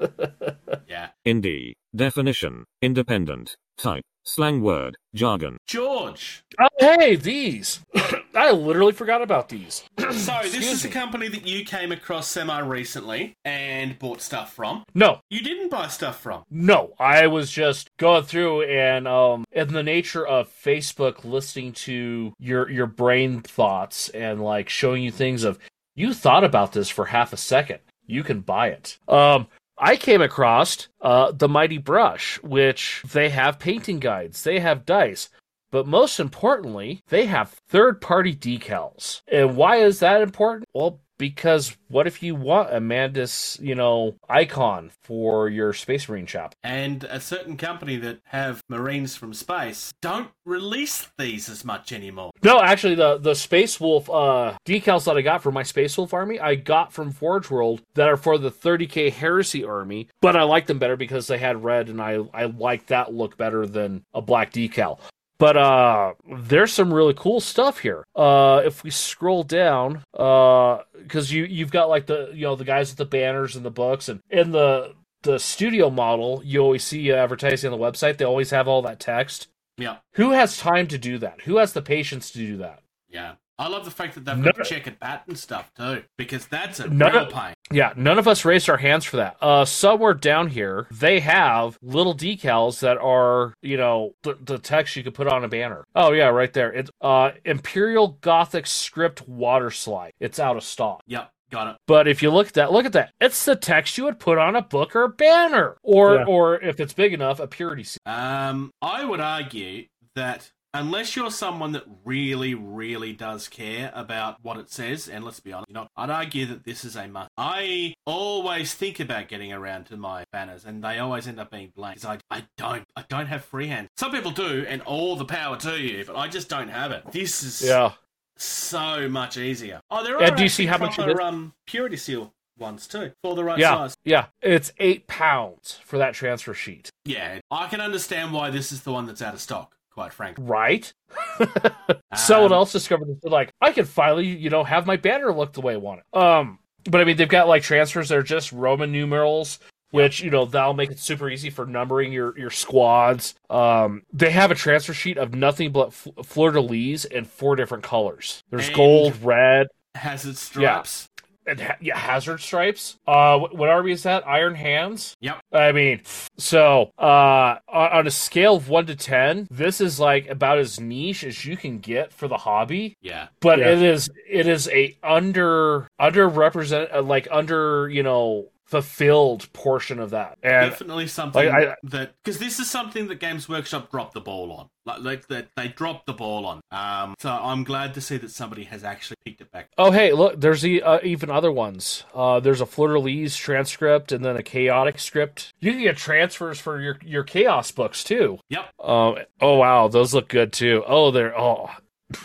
yeah. 0.88 1.08
Indie. 1.26 1.74
Definition. 1.94 2.64
Independent. 2.80 3.56
Type. 3.76 4.02
Slang 4.24 4.62
word. 4.62 4.96
Jargon. 5.14 5.58
George. 5.66 6.42
Oh, 6.58 6.68
hey, 6.78 7.16
these. 7.16 7.80
I 8.36 8.50
literally 8.52 8.92
forgot 8.92 9.22
about 9.22 9.48
these. 9.48 9.82
So 10.12 10.38
this 10.42 10.72
is 10.72 10.84
a 10.84 10.88
company 10.88 11.28
that 11.28 11.46
you 11.46 11.64
came 11.64 11.90
across 11.92 12.28
semi 12.28 12.58
recently 12.60 13.34
and 13.44 13.98
bought 13.98 14.20
stuff 14.20 14.52
from. 14.54 14.84
No, 14.94 15.20
You 15.30 15.40
didn't 15.42 15.68
buy 15.70 15.88
stuff 15.88 16.20
from. 16.20 16.44
no. 16.50 16.94
I 16.98 17.26
was 17.26 17.50
just 17.50 17.88
going 17.98 18.22
through 18.24 18.62
and 18.62 19.06
um 19.08 19.44
in 19.52 19.72
the 19.72 19.82
nature 19.82 20.26
of 20.26 20.48
Facebook 20.48 21.24
listening 21.24 21.72
to 21.72 22.32
your 22.38 22.70
your 22.70 22.86
brain 22.86 23.40
thoughts 23.40 24.08
and 24.10 24.42
like 24.42 24.68
showing 24.68 25.02
you 25.02 25.10
things 25.10 25.42
of 25.44 25.58
you 25.96 26.14
thought 26.14 26.44
about 26.44 26.72
this 26.72 26.88
for 26.88 27.06
half 27.06 27.32
a 27.32 27.36
second. 27.36 27.80
You 28.06 28.22
can 28.22 28.40
buy 28.40 28.68
it. 28.68 28.98
Um 29.08 29.48
I 29.78 29.96
came 29.96 30.22
across 30.22 30.88
uh 31.00 31.32
the 31.32 31.48
Mighty 31.48 31.78
Brush, 31.78 32.40
which 32.42 33.02
they 33.12 33.28
have 33.30 33.58
painting 33.58 33.98
guides, 33.98 34.44
they 34.44 34.60
have 34.60 34.86
dice. 34.86 35.28
But 35.70 35.86
most 35.86 36.20
importantly, 36.20 37.00
they 37.08 37.26
have 37.26 37.50
third 37.68 38.00
party 38.00 38.34
decals. 38.34 39.22
And 39.30 39.56
why 39.56 39.76
is 39.76 40.00
that 40.00 40.22
important? 40.22 40.66
Well, 40.74 41.00
because 41.18 41.76
what 41.88 42.06
if 42.06 42.22
you 42.22 42.34
want 42.34 42.74
a 42.74 42.80
Mandus, 42.80 43.60
you 43.60 43.74
know, 43.74 44.16
icon 44.28 44.90
for 45.02 45.48
your 45.48 45.72
Space 45.72 46.08
Marine 46.08 46.26
shop? 46.26 46.54
And 46.62 47.04
a 47.04 47.20
certain 47.20 47.56
company 47.56 47.96
that 47.96 48.20
have 48.24 48.62
Marines 48.68 49.16
from 49.16 49.32
space 49.32 49.92
don't 50.00 50.30
release 50.44 51.08
these 51.18 51.48
as 51.48 51.64
much 51.64 51.92
anymore. 51.92 52.30
No, 52.42 52.60
actually, 52.60 52.96
the 52.96 53.18
the 53.18 53.34
Space 53.34 53.80
Wolf 53.80 54.10
uh, 54.10 54.56
decals 54.66 55.04
that 55.04 55.16
I 55.16 55.22
got 55.22 55.42
for 55.42 55.52
my 55.52 55.62
Space 55.62 55.96
Wolf 55.96 56.12
army, 56.12 56.38
I 56.40 56.54
got 56.54 56.92
from 56.92 57.12
Forge 57.12 57.50
World 57.50 57.82
that 57.94 58.08
are 58.08 58.16
for 58.16 58.38
the 58.38 58.50
30k 58.50 59.12
Heresy 59.12 59.64
army, 59.64 60.08
but 60.20 60.36
I 60.36 60.42
like 60.42 60.66
them 60.66 60.78
better 60.78 60.96
because 60.96 61.26
they 61.26 61.38
had 61.38 61.64
red, 61.64 61.88
and 61.88 62.00
I 62.00 62.18
I 62.34 62.44
like 62.46 62.86
that 62.86 63.14
look 63.14 63.36
better 63.36 63.66
than 63.66 64.04
a 64.12 64.20
black 64.20 64.52
decal. 64.52 64.98
But 65.38 65.56
uh, 65.56 66.14
there's 66.38 66.72
some 66.72 66.92
really 66.94 67.14
cool 67.14 67.40
stuff 67.40 67.80
here. 67.80 68.04
Uh, 68.14 68.62
if 68.64 68.82
we 68.82 68.90
scroll 68.90 69.42
down, 69.42 70.02
uh, 70.14 70.78
because 70.96 71.30
you 71.32 71.44
you've 71.44 71.70
got 71.70 71.88
like 71.88 72.06
the 72.06 72.30
you 72.32 72.42
know 72.42 72.56
the 72.56 72.64
guys 72.64 72.90
with 72.90 72.98
the 72.98 73.04
banners 73.04 73.54
and 73.56 73.64
the 73.64 73.70
books, 73.70 74.08
and 74.08 74.20
in 74.30 74.52
the 74.52 74.94
the 75.22 75.38
studio 75.38 75.90
model, 75.90 76.40
you 76.44 76.60
always 76.60 76.84
see 76.84 77.12
advertising 77.12 77.72
on 77.72 77.78
the 77.78 77.84
website. 77.84 78.16
They 78.16 78.24
always 78.24 78.50
have 78.50 78.66
all 78.68 78.82
that 78.82 79.00
text. 79.00 79.48
Yeah, 79.78 79.96
Who 80.14 80.30
has 80.30 80.56
time 80.56 80.86
to 80.86 80.96
do 80.96 81.18
that? 81.18 81.42
Who 81.42 81.58
has 81.58 81.74
the 81.74 81.82
patience 81.82 82.30
to 82.30 82.38
do 82.38 82.56
that? 82.58 82.80
yeah. 83.10 83.34
I 83.58 83.68
love 83.68 83.84
the 83.86 83.90
fact 83.90 84.14
that 84.14 84.24
they've 84.26 84.36
No- 84.36 84.52
got 84.52 84.66
checkered 84.66 85.00
pattern 85.00 85.34
stuff 85.36 85.72
too, 85.74 86.02
because 86.18 86.46
that's 86.46 86.78
a 86.80 86.88
No- 86.88 87.10
real 87.10 87.26
pain. 87.26 87.54
Yeah, 87.72 87.92
none 87.96 88.18
of 88.18 88.28
us 88.28 88.44
raised 88.44 88.68
our 88.68 88.76
hands 88.76 89.04
for 89.04 89.16
that. 89.16 89.36
Uh, 89.40 89.64
somewhere 89.64 90.14
down 90.14 90.48
here, 90.48 90.86
they 90.90 91.20
have 91.20 91.78
little 91.82 92.14
decals 92.14 92.80
that 92.80 92.98
are, 92.98 93.54
you 93.62 93.76
know, 93.76 94.12
the, 94.22 94.34
the 94.40 94.58
text 94.58 94.94
you 94.96 95.02
could 95.02 95.14
put 95.14 95.26
on 95.26 95.42
a 95.42 95.48
banner. 95.48 95.84
Oh 95.94 96.12
yeah, 96.12 96.26
right 96.28 96.52
there. 96.52 96.72
It's 96.72 96.90
uh, 97.00 97.30
Imperial 97.44 98.18
Gothic 98.20 98.66
script 98.66 99.26
water 99.26 99.70
slide. 99.70 100.12
It's 100.20 100.38
out 100.38 100.56
of 100.56 100.62
stock. 100.62 101.00
Yep, 101.06 101.30
got 101.50 101.68
it. 101.68 101.76
But 101.86 102.06
if 102.06 102.22
you 102.22 102.30
look 102.30 102.48
at 102.48 102.54
that, 102.54 102.72
look 102.72 102.84
at 102.86 102.92
that. 102.92 103.12
It's 103.20 103.44
the 103.44 103.56
text 103.56 103.96
you 103.98 104.04
would 104.04 104.20
put 104.20 104.36
on 104.38 104.54
a 104.54 104.62
book 104.62 104.94
or 104.94 105.04
a 105.04 105.08
banner, 105.08 105.76
or 105.82 106.16
Yeah. 106.16 106.24
or 106.26 106.60
if 106.62 106.78
it's 106.78 106.92
big 106.92 107.14
enough, 107.14 107.40
a 107.40 107.46
purity 107.46 107.84
seal. 107.84 107.98
Um, 108.06 108.70
I 108.82 109.04
would 109.04 109.20
argue 109.20 109.86
that 110.14 110.52
unless 110.78 111.16
you're 111.16 111.30
someone 111.30 111.72
that 111.72 111.84
really, 112.04 112.54
really 112.54 113.12
does 113.12 113.48
care 113.48 113.90
about 113.94 114.36
what 114.42 114.58
it 114.58 114.70
says, 114.70 115.08
and 115.08 115.24
let's 115.24 115.40
be 115.40 115.52
honest, 115.52 115.68
you 115.68 115.74
know, 115.74 115.88
I'd 115.96 116.10
argue 116.10 116.46
that 116.46 116.64
this 116.64 116.84
is 116.84 116.96
a 116.96 117.08
must. 117.08 117.30
I 117.36 117.94
always 118.06 118.74
think 118.74 119.00
about 119.00 119.28
getting 119.28 119.52
around 119.52 119.86
to 119.86 119.96
my 119.96 120.24
banners, 120.32 120.64
and 120.64 120.82
they 120.84 120.98
always 120.98 121.26
end 121.26 121.40
up 121.40 121.50
being 121.50 121.72
blank. 121.74 122.00
'cause 122.00 122.04
I, 122.04 122.18
I 122.36 122.44
don't, 122.56 122.84
I 122.96 123.04
don't 123.08 123.26
have 123.26 123.44
freehand. 123.44 123.88
Some 123.96 124.12
people 124.12 124.30
do, 124.30 124.64
and 124.68 124.82
all 124.82 125.16
the 125.16 125.24
power 125.24 125.56
to 125.58 125.80
you, 125.80 126.04
but 126.04 126.16
I 126.16 126.28
just 126.28 126.48
don't 126.48 126.68
have 126.68 126.90
it. 126.92 127.10
This 127.12 127.42
is 127.42 127.62
Yeah. 127.62 127.92
so 128.36 129.08
much 129.08 129.36
easier. 129.36 129.80
Oh, 129.90 130.04
there 130.04 130.16
are 130.16 130.22
Yeah, 130.22 130.30
do 130.34 130.42
you 130.42 130.48
see 130.48 130.66
how 130.66 130.78
much 130.78 130.96
proper, 130.96 131.20
um 131.22 131.54
purity 131.66 131.96
seal 131.96 132.32
ones 132.58 132.86
too 132.86 133.12
for 133.22 133.34
the 133.34 133.44
right 133.44 133.58
Yeah, 133.58 133.74
size. 133.74 133.96
yeah. 134.04 134.26
It's 134.40 134.72
eight 134.78 135.06
pounds 135.06 135.78
for 135.84 135.98
that 135.98 136.14
transfer 136.14 136.54
sheet, 136.54 136.90
Yeah, 137.04 137.40
I 137.50 137.68
can 137.68 137.80
understand 137.80 138.32
why 138.32 138.50
this 138.50 138.72
is 138.72 138.82
the 138.82 138.92
one 138.92 139.06
that's 139.06 139.20
out 139.22 139.34
of 139.34 139.40
stock. 139.40 139.75
Quite 139.96 140.12
frankly. 140.12 140.44
right? 140.44 140.92
Someone 142.14 142.52
Um, 142.52 142.58
else 142.58 142.72
discovered 142.72 143.08
this. 143.08 143.16
They're 143.22 143.30
like, 143.30 143.52
I 143.60 143.72
can 143.72 143.84
finally, 143.86 144.26
you 144.26 144.50
know, 144.50 144.62
have 144.62 144.86
my 144.86 144.96
banner 144.96 145.32
look 145.32 145.52
the 145.54 145.60
way 145.62 145.72
I 145.74 145.78
want 145.78 146.00
it. 146.12 146.16
Um, 146.18 146.58
but 146.84 147.00
I 147.00 147.04
mean, 147.04 147.16
they've 147.16 147.28
got 147.28 147.48
like 147.48 147.62
transfers 147.62 148.10
that 148.10 148.18
are 148.18 148.22
just 148.22 148.52
Roman 148.52 148.92
numerals, 148.92 149.58
which 149.90 150.20
you 150.20 150.30
know 150.30 150.44
that'll 150.44 150.74
make 150.74 150.90
it 150.90 150.98
super 150.98 151.28
easy 151.30 151.50
for 151.50 151.64
numbering 151.66 152.12
your 152.12 152.38
your 152.38 152.50
squads. 152.50 153.34
Um, 153.50 154.02
they 154.12 154.30
have 154.30 154.50
a 154.50 154.54
transfer 154.54 154.92
sheet 154.94 155.16
of 155.18 155.34
nothing 155.34 155.72
but 155.72 155.88
f- 155.88 156.08
fleur 156.24 156.52
de 156.52 156.60
lis 156.60 157.04
in 157.06 157.24
four 157.24 157.56
different 157.56 157.82
colors. 157.82 158.42
There's 158.50 158.68
gold, 158.70 159.20
red. 159.22 159.66
has 159.94 160.26
its 160.26 160.40
stripes. 160.40 161.08
And 161.46 161.60
ha- 161.60 161.76
yeah, 161.80 161.96
Hazard 161.96 162.40
Stripes. 162.40 162.96
Uh, 163.06 163.38
wh- 163.38 163.54
what 163.54 163.68
army 163.68 163.92
is 163.92 164.02
that? 164.04 164.26
Iron 164.26 164.54
Hands. 164.54 165.16
Yep. 165.20 165.38
I 165.52 165.72
mean, 165.72 166.02
so 166.36 166.90
uh, 166.98 167.56
on 167.68 167.92
on 167.92 168.06
a 168.06 168.10
scale 168.10 168.56
of 168.56 168.68
one 168.68 168.86
to 168.86 168.96
ten, 168.96 169.46
this 169.50 169.80
is 169.80 169.98
like 170.00 170.28
about 170.28 170.58
as 170.58 170.80
niche 170.80 171.24
as 171.24 171.44
you 171.44 171.56
can 171.56 171.78
get 171.78 172.12
for 172.12 172.28
the 172.28 172.36
hobby. 172.36 172.96
Yeah. 173.02 173.28
But 173.40 173.58
Yeah. 173.60 173.70
it 173.70 173.82
is 173.82 174.10
it 174.28 174.46
is 174.46 174.68
a 174.68 174.96
under 175.02 175.88
underrepresented 176.00 176.94
uh, 176.94 177.02
like 177.02 177.28
under 177.30 177.88
you 177.88 178.02
know 178.02 178.48
fulfilled 178.66 179.50
portion 179.52 179.98
of 179.98 180.10
that. 180.10 180.36
And 180.42 180.70
Definitely 180.70 181.06
something 181.06 181.46
Like, 181.48 181.68
I- 181.68 181.74
that 181.84 182.14
because 182.22 182.38
this 182.38 182.58
is 182.58 182.68
something 182.70 183.06
that 183.08 183.16
Games 183.20 183.48
Workshop 183.48 183.90
dropped 183.90 184.14
the 184.14 184.20
ball 184.20 184.52
on. 184.52 184.68
Like, 184.84 185.00
like 185.00 185.26
that 185.28 185.48
they 185.56 185.68
dropped 185.68 186.06
the 186.06 186.12
ball 186.12 186.46
on. 186.46 186.60
Um, 186.70 187.14
so 187.18 187.30
I'm 187.30 187.64
glad 187.64 187.94
to 187.94 188.00
see 188.00 188.16
that 188.18 188.30
somebody 188.30 188.64
has 188.64 188.84
actually 188.84 189.16
picked 189.24 189.40
it 189.40 189.50
back. 189.50 189.68
Oh, 189.78 189.90
hey, 189.90 190.12
look, 190.12 190.40
there's 190.40 190.62
the, 190.62 190.82
uh, 190.82 190.98
even 191.02 191.30
other 191.30 191.50
ones. 191.50 192.04
Uh, 192.14 192.38
there's 192.40 192.60
a 192.60 192.66
Fleur 192.66 192.94
de 192.94 192.98
Lis 193.00 193.36
transcript 193.36 194.12
and 194.12 194.24
then 194.24 194.36
a 194.36 194.42
chaotic 194.42 194.98
script. 194.98 195.52
You 195.60 195.72
can 195.72 195.82
get 195.82 195.96
transfers 195.96 196.58
for 196.60 196.80
your, 196.80 196.98
your 197.04 197.24
chaos 197.24 197.70
books 197.70 198.04
too. 198.04 198.38
Yep. 198.50 198.64
Um, 198.82 199.16
oh, 199.40 199.56
wow, 199.56 199.88
those 199.88 200.14
look 200.14 200.28
good 200.28 200.52
too. 200.52 200.84
Oh, 200.86 201.10
they're, 201.10 201.36
oh, 201.38 201.68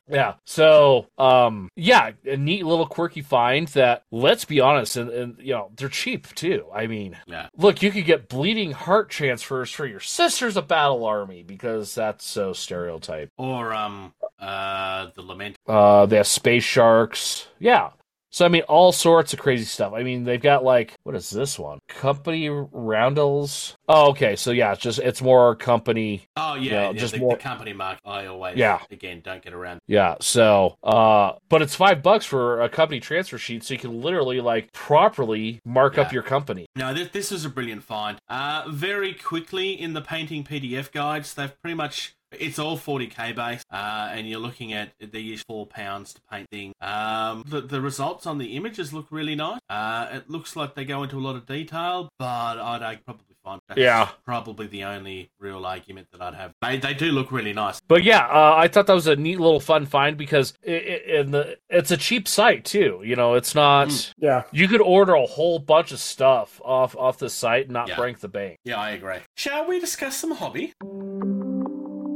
yeah. 0.07 0.33
So, 0.45 1.07
um, 1.17 1.69
yeah, 1.75 2.11
a 2.25 2.37
neat 2.37 2.65
little 2.65 2.85
quirky 2.85 3.21
find 3.21 3.67
that, 3.69 4.03
let's 4.11 4.45
be 4.45 4.59
honest, 4.59 4.97
and, 4.97 5.09
and 5.09 5.35
you 5.39 5.53
know, 5.53 5.71
they're 5.75 5.89
cheap 5.89 6.33
too. 6.35 6.65
I 6.73 6.87
mean, 6.87 7.17
Yeah. 7.27 7.47
look, 7.57 7.81
you 7.81 7.91
could 7.91 8.05
get 8.05 8.29
bleeding 8.29 8.71
heart 8.71 9.09
transfers 9.09 9.71
for 9.71 9.85
your 9.85 9.99
sisters 9.99 10.57
of 10.57 10.67
battle 10.67 11.05
army 11.05 11.43
because 11.43 11.95
that's 11.95 12.25
so 12.25 12.53
stereotype. 12.53 13.29
Or 13.37 13.73
um 13.73 14.13
uh 14.39 15.07
the 15.15 15.21
lament. 15.21 15.55
Uh, 15.67 16.05
they 16.07 16.17
have 16.17 16.27
space 16.27 16.63
sharks. 16.63 17.47
Yeah. 17.59 17.91
So 18.31 18.45
I 18.45 18.49
mean, 18.49 18.63
all 18.63 18.91
sorts 18.91 19.33
of 19.33 19.39
crazy 19.39 19.65
stuff. 19.65 19.93
I 19.93 20.03
mean, 20.03 20.23
they've 20.23 20.41
got 20.41 20.63
like 20.63 20.93
what 21.03 21.15
is 21.15 21.29
this 21.29 21.59
one? 21.59 21.79
Company 21.89 22.49
roundels. 22.49 23.75
Oh, 23.87 24.09
okay. 24.11 24.35
So 24.35 24.51
yeah, 24.51 24.71
it's 24.73 24.81
just 24.81 24.99
it's 24.99 25.21
more 25.21 25.55
company. 25.55 26.23
Oh 26.35 26.55
yeah, 26.55 26.71
Yeah, 26.71 26.91
yeah, 26.91 26.99
just 26.99 27.13
the, 27.13 27.19
more- 27.19 27.35
the 27.35 27.41
company 27.43 27.73
mark. 27.73 27.99
I 28.05 28.25
always 28.27 28.57
Yeah. 28.57 28.79
again 28.89 29.21
don't 29.23 29.41
get 29.43 29.53
around. 29.53 29.79
Yeah. 29.87 30.15
So, 30.21 30.75
uh, 30.83 31.33
but 31.49 31.61
it's 31.61 31.75
five 31.75 32.01
bucks 32.01 32.25
for 32.25 32.61
a 32.61 32.69
company 32.69 32.99
transfer 32.99 33.37
sheet, 33.37 33.63
so 33.63 33.73
you 33.73 33.79
can 33.79 34.01
literally 34.01 34.41
like 34.41 34.71
properly 34.73 35.59
mark 35.65 35.97
up 35.97 36.11
your 36.13 36.23
company. 36.23 36.65
No, 36.75 36.93
this, 36.93 37.09
this 37.09 37.31
is 37.31 37.45
a 37.45 37.49
brilliant 37.49 37.83
find. 37.83 38.17
Uh, 38.29 38.63
very 38.69 39.13
quickly 39.13 39.79
in 39.79 39.93
the 39.93 40.01
painting 40.01 40.43
PDF 40.43 40.91
guides, 40.91 41.33
they've 41.33 41.53
pretty 41.61 41.75
much 41.75 42.13
it's 42.31 42.59
all 42.59 42.77
40k 42.77 43.35
based, 43.35 43.65
uh, 43.71 44.09
and 44.11 44.27
you're 44.27 44.39
looking 44.39 44.73
at 44.73 44.91
they 44.99 45.19
use 45.19 45.41
four 45.43 45.65
pounds 45.67 46.13
to 46.13 46.21
paint 46.31 46.47
things. 46.51 46.73
Um, 46.81 47.43
the, 47.47 47.61
the 47.61 47.81
results 47.81 48.25
on 48.25 48.37
the 48.37 48.55
images 48.55 48.93
look 48.93 49.07
really 49.11 49.35
nice. 49.35 49.59
Uh, 49.69 50.07
it 50.13 50.29
looks 50.29 50.55
like 50.55 50.75
they 50.75 50.85
go 50.85 51.03
into 51.03 51.17
a 51.17 51.21
lot 51.21 51.35
of 51.35 51.45
detail, 51.45 52.09
but 52.19 52.25
I'd 52.59 52.81
argue 52.83 53.03
probably 53.05 53.25
find 53.43 53.59
that's 53.67 53.79
Yeah. 53.79 54.09
probably 54.23 54.67
the 54.67 54.83
only 54.83 55.31
real 55.39 55.65
argument 55.65 56.07
that 56.11 56.21
I'd 56.21 56.35
have. 56.35 56.51
They 56.61 56.77
they 56.77 56.93
do 56.93 57.11
look 57.11 57.31
really 57.31 57.53
nice. 57.53 57.81
But 57.87 58.03
yeah, 58.03 58.27
uh, 58.27 58.53
I 58.55 58.67
thought 58.67 58.85
that 58.87 58.93
was 58.93 59.07
a 59.07 59.15
neat 59.15 59.39
little 59.39 59.59
fun 59.59 59.85
find 59.87 60.15
because 60.17 60.53
it, 60.61 60.71
it, 60.83 61.05
in 61.07 61.31
the 61.31 61.57
it's 61.69 61.89
a 61.91 61.97
cheap 61.97 62.27
site 62.27 62.65
too. 62.65 63.01
You 63.03 63.15
know, 63.15 63.33
it's 63.33 63.55
not. 63.55 63.87
Mm. 63.87 64.13
Yeah. 64.19 64.43
You 64.51 64.67
could 64.67 64.81
order 64.81 65.15
a 65.15 65.25
whole 65.25 65.57
bunch 65.59 65.91
of 65.91 65.99
stuff 65.99 66.61
off 66.63 66.95
off 66.95 67.17
the 67.17 67.29
site 67.31 67.63
and 67.65 67.73
not 67.73 67.87
Yeah. 67.87 67.95
break 67.95 68.19
the 68.19 68.27
bank. 68.29 68.59
Yeah, 68.63 68.79
I 68.79 68.91
agree. 68.91 69.17
Shall 69.35 69.67
we 69.67 69.79
discuss 69.79 70.17
some 70.17 70.31
hobby? 70.31 70.73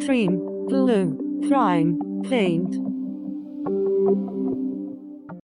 Glue, 0.06 1.42
prime, 1.48 2.00
paint. 2.30 2.76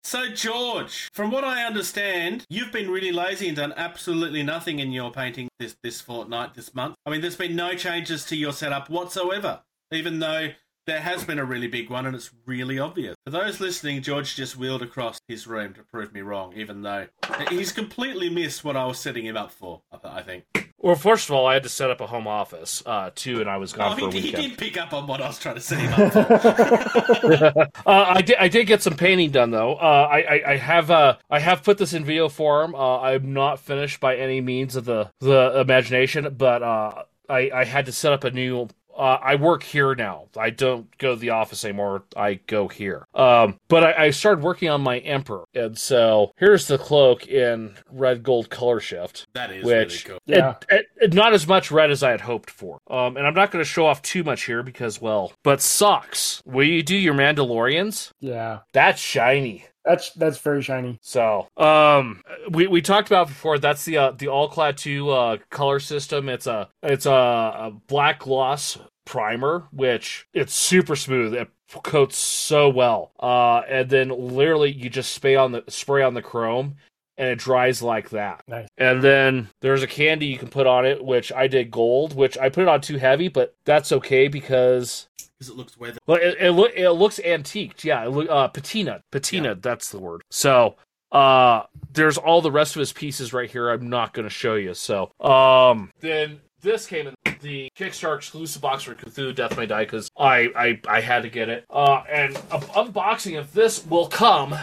So, 0.05 0.29
George, 0.29 1.09
from 1.15 1.31
what 1.31 1.45
I 1.45 1.65
understand, 1.65 2.45
you've 2.51 2.71
been 2.71 2.91
really 2.91 3.11
lazy 3.11 3.49
and 3.49 3.57
done 3.57 3.73
absolutely 3.75 4.43
nothing 4.43 4.79
in 4.79 4.93
your 4.93 5.11
painting 5.13 5.49
this, 5.59 5.77
this 5.83 6.03
fortnight, 6.03 6.53
this 6.53 6.75
month. 6.75 6.97
I 7.07 7.11
mean, 7.11 7.23
there's 7.23 7.37
been 7.37 7.57
no 7.57 7.75
changes 7.75 8.27
to 8.27 8.37
your 8.37 8.53
setup 8.53 8.91
whatsoever, 8.91 9.63
even 9.93 10.19
though 10.19 10.51
there 10.87 11.01
has 11.01 11.25
been 11.25 11.39
a 11.39 11.45
really 11.45 11.69
big 11.69 11.89
one 11.89 12.05
and 12.05 12.15
it's 12.15 12.31
really 12.45 12.79
obvious. 12.79 13.17
For 13.25 13.31
those 13.31 13.61
listening, 13.61 14.03
George 14.03 14.37
just 14.37 14.59
wheeled 14.59 14.83
across 14.83 15.21
his 15.27 15.47
room 15.47 15.73
to 15.73 15.83
prove 15.85 16.13
me 16.13 16.21
wrong, 16.21 16.53
even 16.55 16.83
though 16.83 17.07
he's 17.49 17.73
completely 17.73 18.29
missed 18.29 18.63
what 18.63 18.77
I 18.77 18.85
was 18.85 18.99
setting 18.99 19.25
him 19.25 19.39
up 19.39 19.53
for, 19.53 19.81
I 20.05 20.21
think. 20.21 20.70
Well, 20.83 20.95
first 20.95 21.29
of 21.29 21.35
all, 21.35 21.47
I 21.47 21.53
had 21.55 21.63
to 21.65 21.69
set 21.69 21.91
up 21.91 22.01
a 22.01 22.07
home 22.07 22.27
office 22.27 22.83
uh, 22.87 23.11
too, 23.15 23.41
and 23.43 23.51
I 23.51 23.59
was 23.59 23.75
gone 23.75 23.93
Oh, 23.93 23.97
for 23.97 24.09
a 24.09 24.13
he, 24.13 24.21
he 24.23 24.31
did 24.33 24.57
pick 24.57 24.79
up 24.79 24.95
on 24.95 25.07
what 25.07 25.21
I 25.21 25.27
was 25.29 25.39
trying 25.39 25.57
to 25.57 25.61
set 25.61 25.79
him 25.79 25.93
up 25.93 26.13
for. 26.13 27.69
uh, 27.87 28.05
I 28.09 28.23
did. 28.23 28.37
I 28.39 28.49
did 28.49 28.67
get 28.67 28.83
some 28.83 28.95
painting 28.97 29.31
done 29.31 29.51
though. 29.51 29.75
Uh, 29.75 30.09
I, 30.11 30.19
I 30.23 30.43
I 30.53 30.57
have 30.57 30.91
uh 30.91 31.17
I 31.31 31.39
have 31.39 31.63
put 31.63 31.77
this 31.79 31.93
in 31.93 32.05
video 32.05 32.29
form. 32.31 32.75
Uh, 32.75 33.01
I'm 33.01 33.33
not 33.35 33.61
finished 33.61 34.01
by 34.01 34.17
any 34.17 34.41
means 34.41 34.75
of 34.75 34.87
the 34.87 35.11
the 35.21 35.61
imagination, 35.61 36.35
but 36.39 36.63
uh, 36.63 37.03
I 37.29 37.51
I 37.55 37.65
had 37.65 37.87
to 37.87 37.93
set 37.93 38.13
up 38.15 38.25
a 38.25 38.31
new. 38.31 38.69
Uh, 39.01 39.19
I 39.23 39.37
work 39.37 39.63
here 39.63 39.95
now. 39.95 40.27
I 40.37 40.51
don't 40.51 40.87
go 40.99 41.15
to 41.15 41.21
the 41.21 41.31
office 41.31 41.65
anymore. 41.65 42.05
I 42.17 42.35
go 42.47 42.69
here. 42.69 43.07
Um, 43.15 43.59
but 43.69 43.83
I, 43.83 44.05
I 44.07 44.11
started 44.11 44.45
working 44.45 44.69
on 44.69 44.83
my 44.83 44.99
emperor, 44.99 45.45
and 45.55 45.79
so 45.79 46.33
here's 46.37 46.67
the 46.67 46.77
cloak 46.77 47.27
in 47.27 47.77
red 47.91 48.23
gold 48.23 48.51
color 48.51 48.79
shift. 48.79 49.27
That 49.35 49.51
is 49.51 49.65
which 49.65 50.05
really 50.07 50.19
cool. 50.19 50.19
Yeah. 50.27 50.55
it- 50.71 50.87
it- 51.01 51.15
not 51.15 51.33
as 51.33 51.47
much 51.49 51.71
red 51.71 51.91
as 51.91 52.03
I 52.03 52.11
had 52.11 52.21
hoped 52.21 52.51
for. 52.51 52.79
Um, 52.91 53.17
and 53.17 53.27
I'm 53.27 53.35
not 53.35 53.51
going 53.51 53.65
to 53.65 53.69
show 53.69 53.87
off 53.87 54.03
too 54.03 54.23
much 54.23 54.45
here 54.45 54.63
because, 54.63 55.01
well, 55.01 55.33
but 55.43 55.61
socks. 55.63 56.43
Will 56.45 56.65
you 56.67 56.83
do 56.83 56.95
your 56.97 57.15
Mandalorians? 57.15 58.11
Yeah. 58.21 58.59
That's 58.73 59.01
shiny. 59.01 59.65
That's 59.85 60.11
that's 60.13 60.39
very 60.39 60.63
shiny. 60.63 60.99
So, 61.03 61.49
um, 61.57 62.23
we, 62.51 62.67
we 62.67 62.83
talked 62.83 63.09
about 63.09 63.29
before. 63.29 63.59
That's 63.59 63.85
the 63.85 63.97
uh, 63.97 64.11
the 64.13 64.29
all 64.29 64.49
clad 64.49 64.77
two 64.77 65.11
uh, 65.11 65.39
color 65.51 65.81
system. 65.81 66.29
It's 66.29 66.47
a 66.47 66.69
it's 66.83 67.07
a, 67.07 67.11
a 67.11 67.73
black 67.87 68.21
gloss 68.21 68.79
primer, 69.07 69.67
which 69.73 70.27
it's 70.35 70.55
super 70.55 70.97
smooth. 70.97 71.35
It 71.35 71.49
coats 71.83 72.17
so 72.17 72.69
well. 72.69 73.13
Uh, 73.19 73.63
and 73.69 73.89
then 73.89 74.09
literally 74.09 74.71
you 74.71 74.91
just 74.91 75.13
spray 75.13 75.37
on 75.37 75.53
the 75.53 75.65
spray 75.69 76.03
on 76.03 76.15
the 76.15 76.23
chrome, 76.23 76.77
and 77.17 77.29
it 77.29 77.39
dries 77.39 77.83
like 77.83 78.11
that. 78.11 78.43
Nice. 78.49 78.69
And 78.77 79.03
then 79.03 79.49
there's 79.61 79.83
a 79.83 79.87
candy 79.87 80.27
you 80.27 80.39
can 80.39 80.49
put 80.49 80.67
on 80.67 80.85
it, 80.85 81.03
which 81.03 81.33
I 81.33 81.47
did 81.47 81.71
gold, 81.71 82.15
which 82.15 82.37
I 82.39 82.49
put 82.49 82.63
it 82.63 82.69
on 82.69 82.81
too 82.81 82.99
heavy, 82.99 83.29
but 83.29 83.55
that's 83.65 83.93
okay 83.93 84.29
because 84.29 85.09
Because 85.41 85.55
it 85.55 85.57
looks 85.57 85.79
weathered. 85.79 85.99
well, 86.07 86.19
it 86.21 86.37
it, 86.39 86.51
it 86.77 86.91
looks 86.93 87.19
antiqued. 87.19 87.83
Yeah, 87.83 88.07
uh, 88.07 88.49
patina, 88.49 89.01
patina. 89.11 89.55
That's 89.55 89.89
the 89.91 89.99
word. 89.99 90.21
So, 90.31 90.77
uh, 91.13 91.63
there's 91.95 92.19
all 92.19 92.43
the 92.43 92.53
rest 92.53 92.77
of 92.77 92.81
his 92.81 92.93
pieces 92.93 93.33
right 93.33 93.51
here. 93.51 93.71
I'm 93.71 93.89
not 93.89 94.13
going 94.13 94.25
to 94.29 94.31
show 94.31 94.55
you. 94.55 94.75
So, 94.75 95.11
um, 95.19 95.91
then 96.01 96.41
this 96.61 96.87
came 96.87 97.07
in 97.07 97.15
the 97.41 97.71
Kickstarter 97.75 98.17
exclusive 98.19 98.61
box 98.61 98.83
for 98.83 98.95
Cthulhu 98.95 99.35
Death 99.35 99.57
May 99.57 99.65
Die 99.65 99.85
because 99.85 100.11
I, 100.19 100.51
I 100.55 100.81
I 100.87 101.01
had 101.01 101.23
to 101.23 101.31
get 101.31 101.49
it. 101.49 101.65
Uh, 101.71 102.03
and 102.11 102.35
unboxing 102.35 103.39
of 103.39 103.55
this 103.55 103.87
will 103.87 104.09
come. 104.09 104.55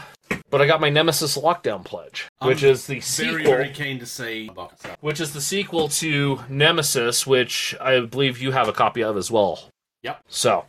But 0.50 0.62
I 0.62 0.68
got 0.68 0.80
my 0.80 0.90
Nemesis 0.90 1.38
Lockdown 1.38 1.84
Pledge, 1.84 2.28
which 2.42 2.64
I'm 2.64 2.70
is 2.70 2.86
the 2.86 3.02
sequel 3.02 3.34
Very, 3.34 3.44
very 3.46 3.70
keen 3.72 4.00
to 4.00 4.06
see. 4.06 4.50
which 5.02 5.20
is 5.20 5.34
the 5.34 5.42
sequel 5.42 5.90
to 5.90 6.40
Nemesis, 6.48 7.26
which 7.26 7.76
I 7.82 8.02
believe 8.02 8.38
you 8.40 8.52
have 8.52 8.70
a 8.70 8.74
copy 8.74 9.04
of 9.04 9.18
as 9.18 9.30
well. 9.32 9.60
Yep. 10.04 10.22
So, 10.28 10.66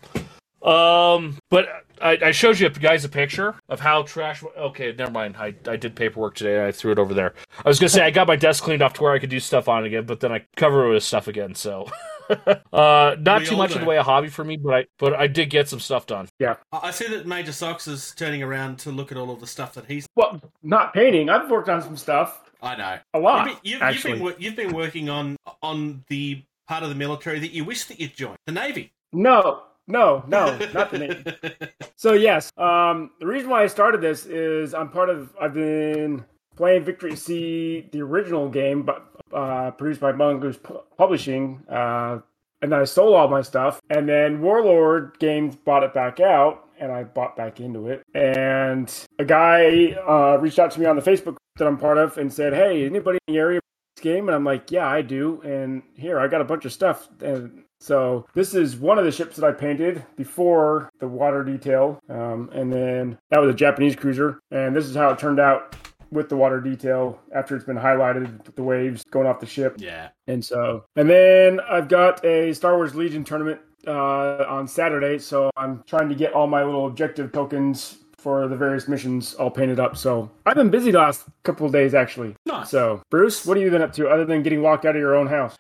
um, 0.63 1.37
but 1.51 1.69
I, 2.01 2.19
I 2.27 2.31
showed 2.33 2.59
you 2.59 2.69
guys 2.69 3.05
a 3.05 3.09
picture 3.09 3.55
of 3.69 3.81
how 3.81 4.03
trash. 4.03 4.43
Okay, 4.57 4.93
never 4.97 5.11
mind. 5.11 5.37
I, 5.39 5.55
I 5.67 5.77
did 5.77 5.95
paperwork 5.95 6.35
today. 6.35 6.57
and 6.57 6.65
I 6.67 6.73
threw 6.73 6.93
it 6.93 6.99
over 6.99 7.15
there. 7.15 7.35
I 7.65 7.69
was 7.69 7.79
gonna 7.79 7.89
say 7.91 8.03
I 8.03 8.11
got 8.11 8.27
my 8.27 8.37
desk 8.37 8.65
cleaned 8.65 8.83
off 8.83 8.95
to 8.95 9.03
where 9.03 9.13
I 9.13 9.19
could 9.19 9.31
do 9.31 9.41
stuff 9.41 9.69
on 9.69 9.85
again, 9.85 10.05
but 10.05 10.21
then 10.21 10.33
I 10.33 10.45
covered 10.57 10.89
it 10.89 10.95
with 10.95 11.05
stuff 11.05 11.29
again. 11.29 11.55
So, 11.55 11.89
uh, 12.73 13.17
not 13.21 13.41
We 13.41 13.47
too 13.47 13.53
all 13.55 13.59
much 13.59 13.71
in 13.73 13.79
do. 13.79 13.85
the 13.85 13.89
way 13.89 13.99
of 13.99 14.07
hobby 14.07 14.29
for 14.29 14.45
me, 14.45 14.57
but 14.57 14.75
I 14.75 14.87
but 14.99 15.15
I 15.15 15.27
did 15.27 15.51
get 15.51 15.69
some 15.69 15.81
stuff 15.81 16.07
done. 16.07 16.29
Yeah, 16.39 16.57
I 16.73 16.91
see 16.91 17.07
that 17.09 17.27
Major 17.27 17.53
Socks 17.53 17.87
is 17.87 18.13
turning 18.17 18.43
around 18.43 18.79
to 18.81 18.91
look 18.91 19.13
at 19.13 19.19
all 19.19 19.31
of 19.31 19.41
the 19.41 19.47
stuff 19.47 19.75
that 19.75 19.87
he's. 19.87 20.07
Well, 20.17 20.41
not 20.63 20.95
painting. 20.95 21.29
I've 21.29 21.51
worked 21.51 21.69
on 21.69 21.83
some 21.83 21.97
stuff. 21.97 22.43
I 22.61 22.75
know. 22.75 22.99
A 23.15 23.19
lot, 23.21 23.47
You've 23.47 23.47
been, 23.47 23.61
you've, 23.63 23.73
you've 23.73 23.83
actually. 23.83 24.19
been, 24.19 24.35
you've 24.39 24.57
been 24.57 24.73
working 24.75 25.09
on 25.09 25.37
on 25.63 26.05
the 26.09 26.43
part 26.67 26.83
of 26.83 26.89
the 26.89 26.95
military 26.97 27.39
that 27.39 27.53
you 27.53 27.65
wish 27.65 27.85
that 27.85 27.99
you'd 28.01 28.15
joined, 28.17 28.37
the 28.47 28.53
Navy. 28.53 28.93
No, 29.13 29.63
no, 29.87 30.23
no, 30.27 30.59
not 30.75 30.91
the 30.91 30.99
name. 30.99 31.25
So 31.97 32.13
yes, 32.13 32.53
um, 32.57 33.11
the 33.19 33.27
reason 33.27 33.51
why 33.51 33.65
I 33.65 33.67
started 33.67 34.01
this 34.01 34.25
is 34.25 34.73
I'm 34.73 34.89
part 34.89 35.11
of. 35.11 35.35
I've 35.41 35.53
been 35.53 36.25
playing 36.55 36.85
Victory 36.85 37.17
Sea, 37.17 37.89
the 37.91 38.03
original 38.03 38.49
game, 38.49 38.85
but 38.85 39.05
uh, 39.33 39.73
produced 39.73 40.01
by 40.01 40.13
Mongoose 40.13 40.61
Publishing, 40.97 41.61
uh, 41.69 42.21
and 42.63 42.71
then 42.71 42.79
I 42.79 42.85
sold 42.85 43.17
all 43.17 43.27
my 43.27 43.43
stuff, 43.43 43.81
and 43.91 44.09
then 44.09 44.41
Warlord 44.41 45.17
Games 45.19 45.57
bought 45.57 45.83
it 45.83 45.93
back 45.93 46.21
out, 46.21 46.69
and 46.79 46.93
I 46.93 47.03
bought 47.03 47.35
back 47.37 47.59
into 47.59 47.89
it. 47.89 48.05
And 48.15 48.89
a 49.19 49.25
guy 49.25 49.99
uh, 50.09 50.39
reached 50.39 50.61
out 50.61 50.71
to 50.71 50.79
me 50.81 50.87
on 50.87 50.95
the 50.95 51.03
Facebook 51.03 51.37
that 51.57 51.67
I'm 51.67 51.79
part 51.79 51.99
of 51.99 52.17
and 52.17 52.33
said, 52.33 52.55
"Hey, 52.55 52.87
anybody 52.87 53.19
in 53.27 53.35
the 53.35 53.41
area?" 53.41 53.61
this 53.99 54.03
Game 54.03 54.29
and 54.29 54.35
I'm 54.35 54.45
like, 54.45 54.71
yeah, 54.71 54.87
I 54.87 55.03
do. 55.03 55.41
And 55.43 55.83
here 55.95 56.19
I 56.21 56.29
got 56.29 56.41
a 56.41 56.45
bunch 56.45 56.65
of 56.65 56.73
stuff. 56.73 57.09
And 57.21 57.65
so 57.81 58.27
this 58.35 58.55
is 58.55 58.77
one 58.77 58.99
of 58.99 59.05
the 59.05 59.13
ships 59.13 59.37
that 59.37 59.47
I 59.47 59.53
painted 59.53 60.05
before 60.17 60.91
the 61.01 61.09
water 61.09 61.45
detail, 61.45 62.01
um, 62.09 62.51
and 62.53 62.73
then 62.73 63.19
that 63.31 63.41
was 63.41 63.51
a 63.51 63.57
Japanese 63.57 63.97
cruiser. 63.97 64.41
And 64.51 64.75
this 64.75 64.87
is 64.87 64.97
how 64.97 65.11
it 65.11 65.19
turned 65.19 65.41
out 65.41 65.77
with 66.11 66.29
the 66.29 66.37
water 66.37 66.61
detail 66.61 67.21
after 67.35 67.55
it's 67.55 67.65
been 67.65 67.77
highlighted 67.77 68.55
the 68.55 68.63
waves 68.63 69.05
going 69.05 69.27
off 69.27 69.41
the 69.41 69.47
ship. 69.47 69.77
Yeah. 69.79 70.09
And 70.27 70.45
so, 70.45 70.85
and 70.97 71.09
then 71.09 71.61
I've 71.61 71.89
got 71.89 72.25
a 72.25 72.53
Star 72.53 72.77
Wars 72.77 72.95
Legion 72.95 73.25
tournament 73.25 73.61
uh, 73.87 74.45
on 74.49 74.67
Saturday, 74.67 75.19
so 75.19 75.51
I'm 75.57 75.83
trying 75.87 76.09
to 76.09 76.15
get 76.15 76.33
all 76.33 76.47
my 76.47 76.65
little 76.65 76.87
objective 76.87 77.33
tokens 77.33 77.99
for 78.19 78.49
the 78.49 78.57
various 78.57 78.89
missions 78.89 79.35
all 79.35 79.51
painted 79.51 79.79
up. 79.79 79.97
So 79.97 80.31
I've 80.45 80.57
been 80.57 80.71
busy 80.71 80.91
the 80.91 80.99
last 80.99 81.25
couple 81.45 81.67
of 81.67 81.73
days 81.73 81.95
actually. 81.95 82.35
Nice. 82.47 82.71
So 82.71 83.01
Bruce, 83.11 83.47
what 83.47 83.57
have 83.57 83.65
you 83.65 83.71
been 83.71 83.83
up 83.83 83.93
to 83.95 84.09
other 84.09 84.25
than 84.25 84.43
getting 84.43 84.61
locked 84.61 84.85
out 84.85 84.97
of 84.97 85.01
your 85.01 85.15
own 85.15 85.29
house? 85.29 85.57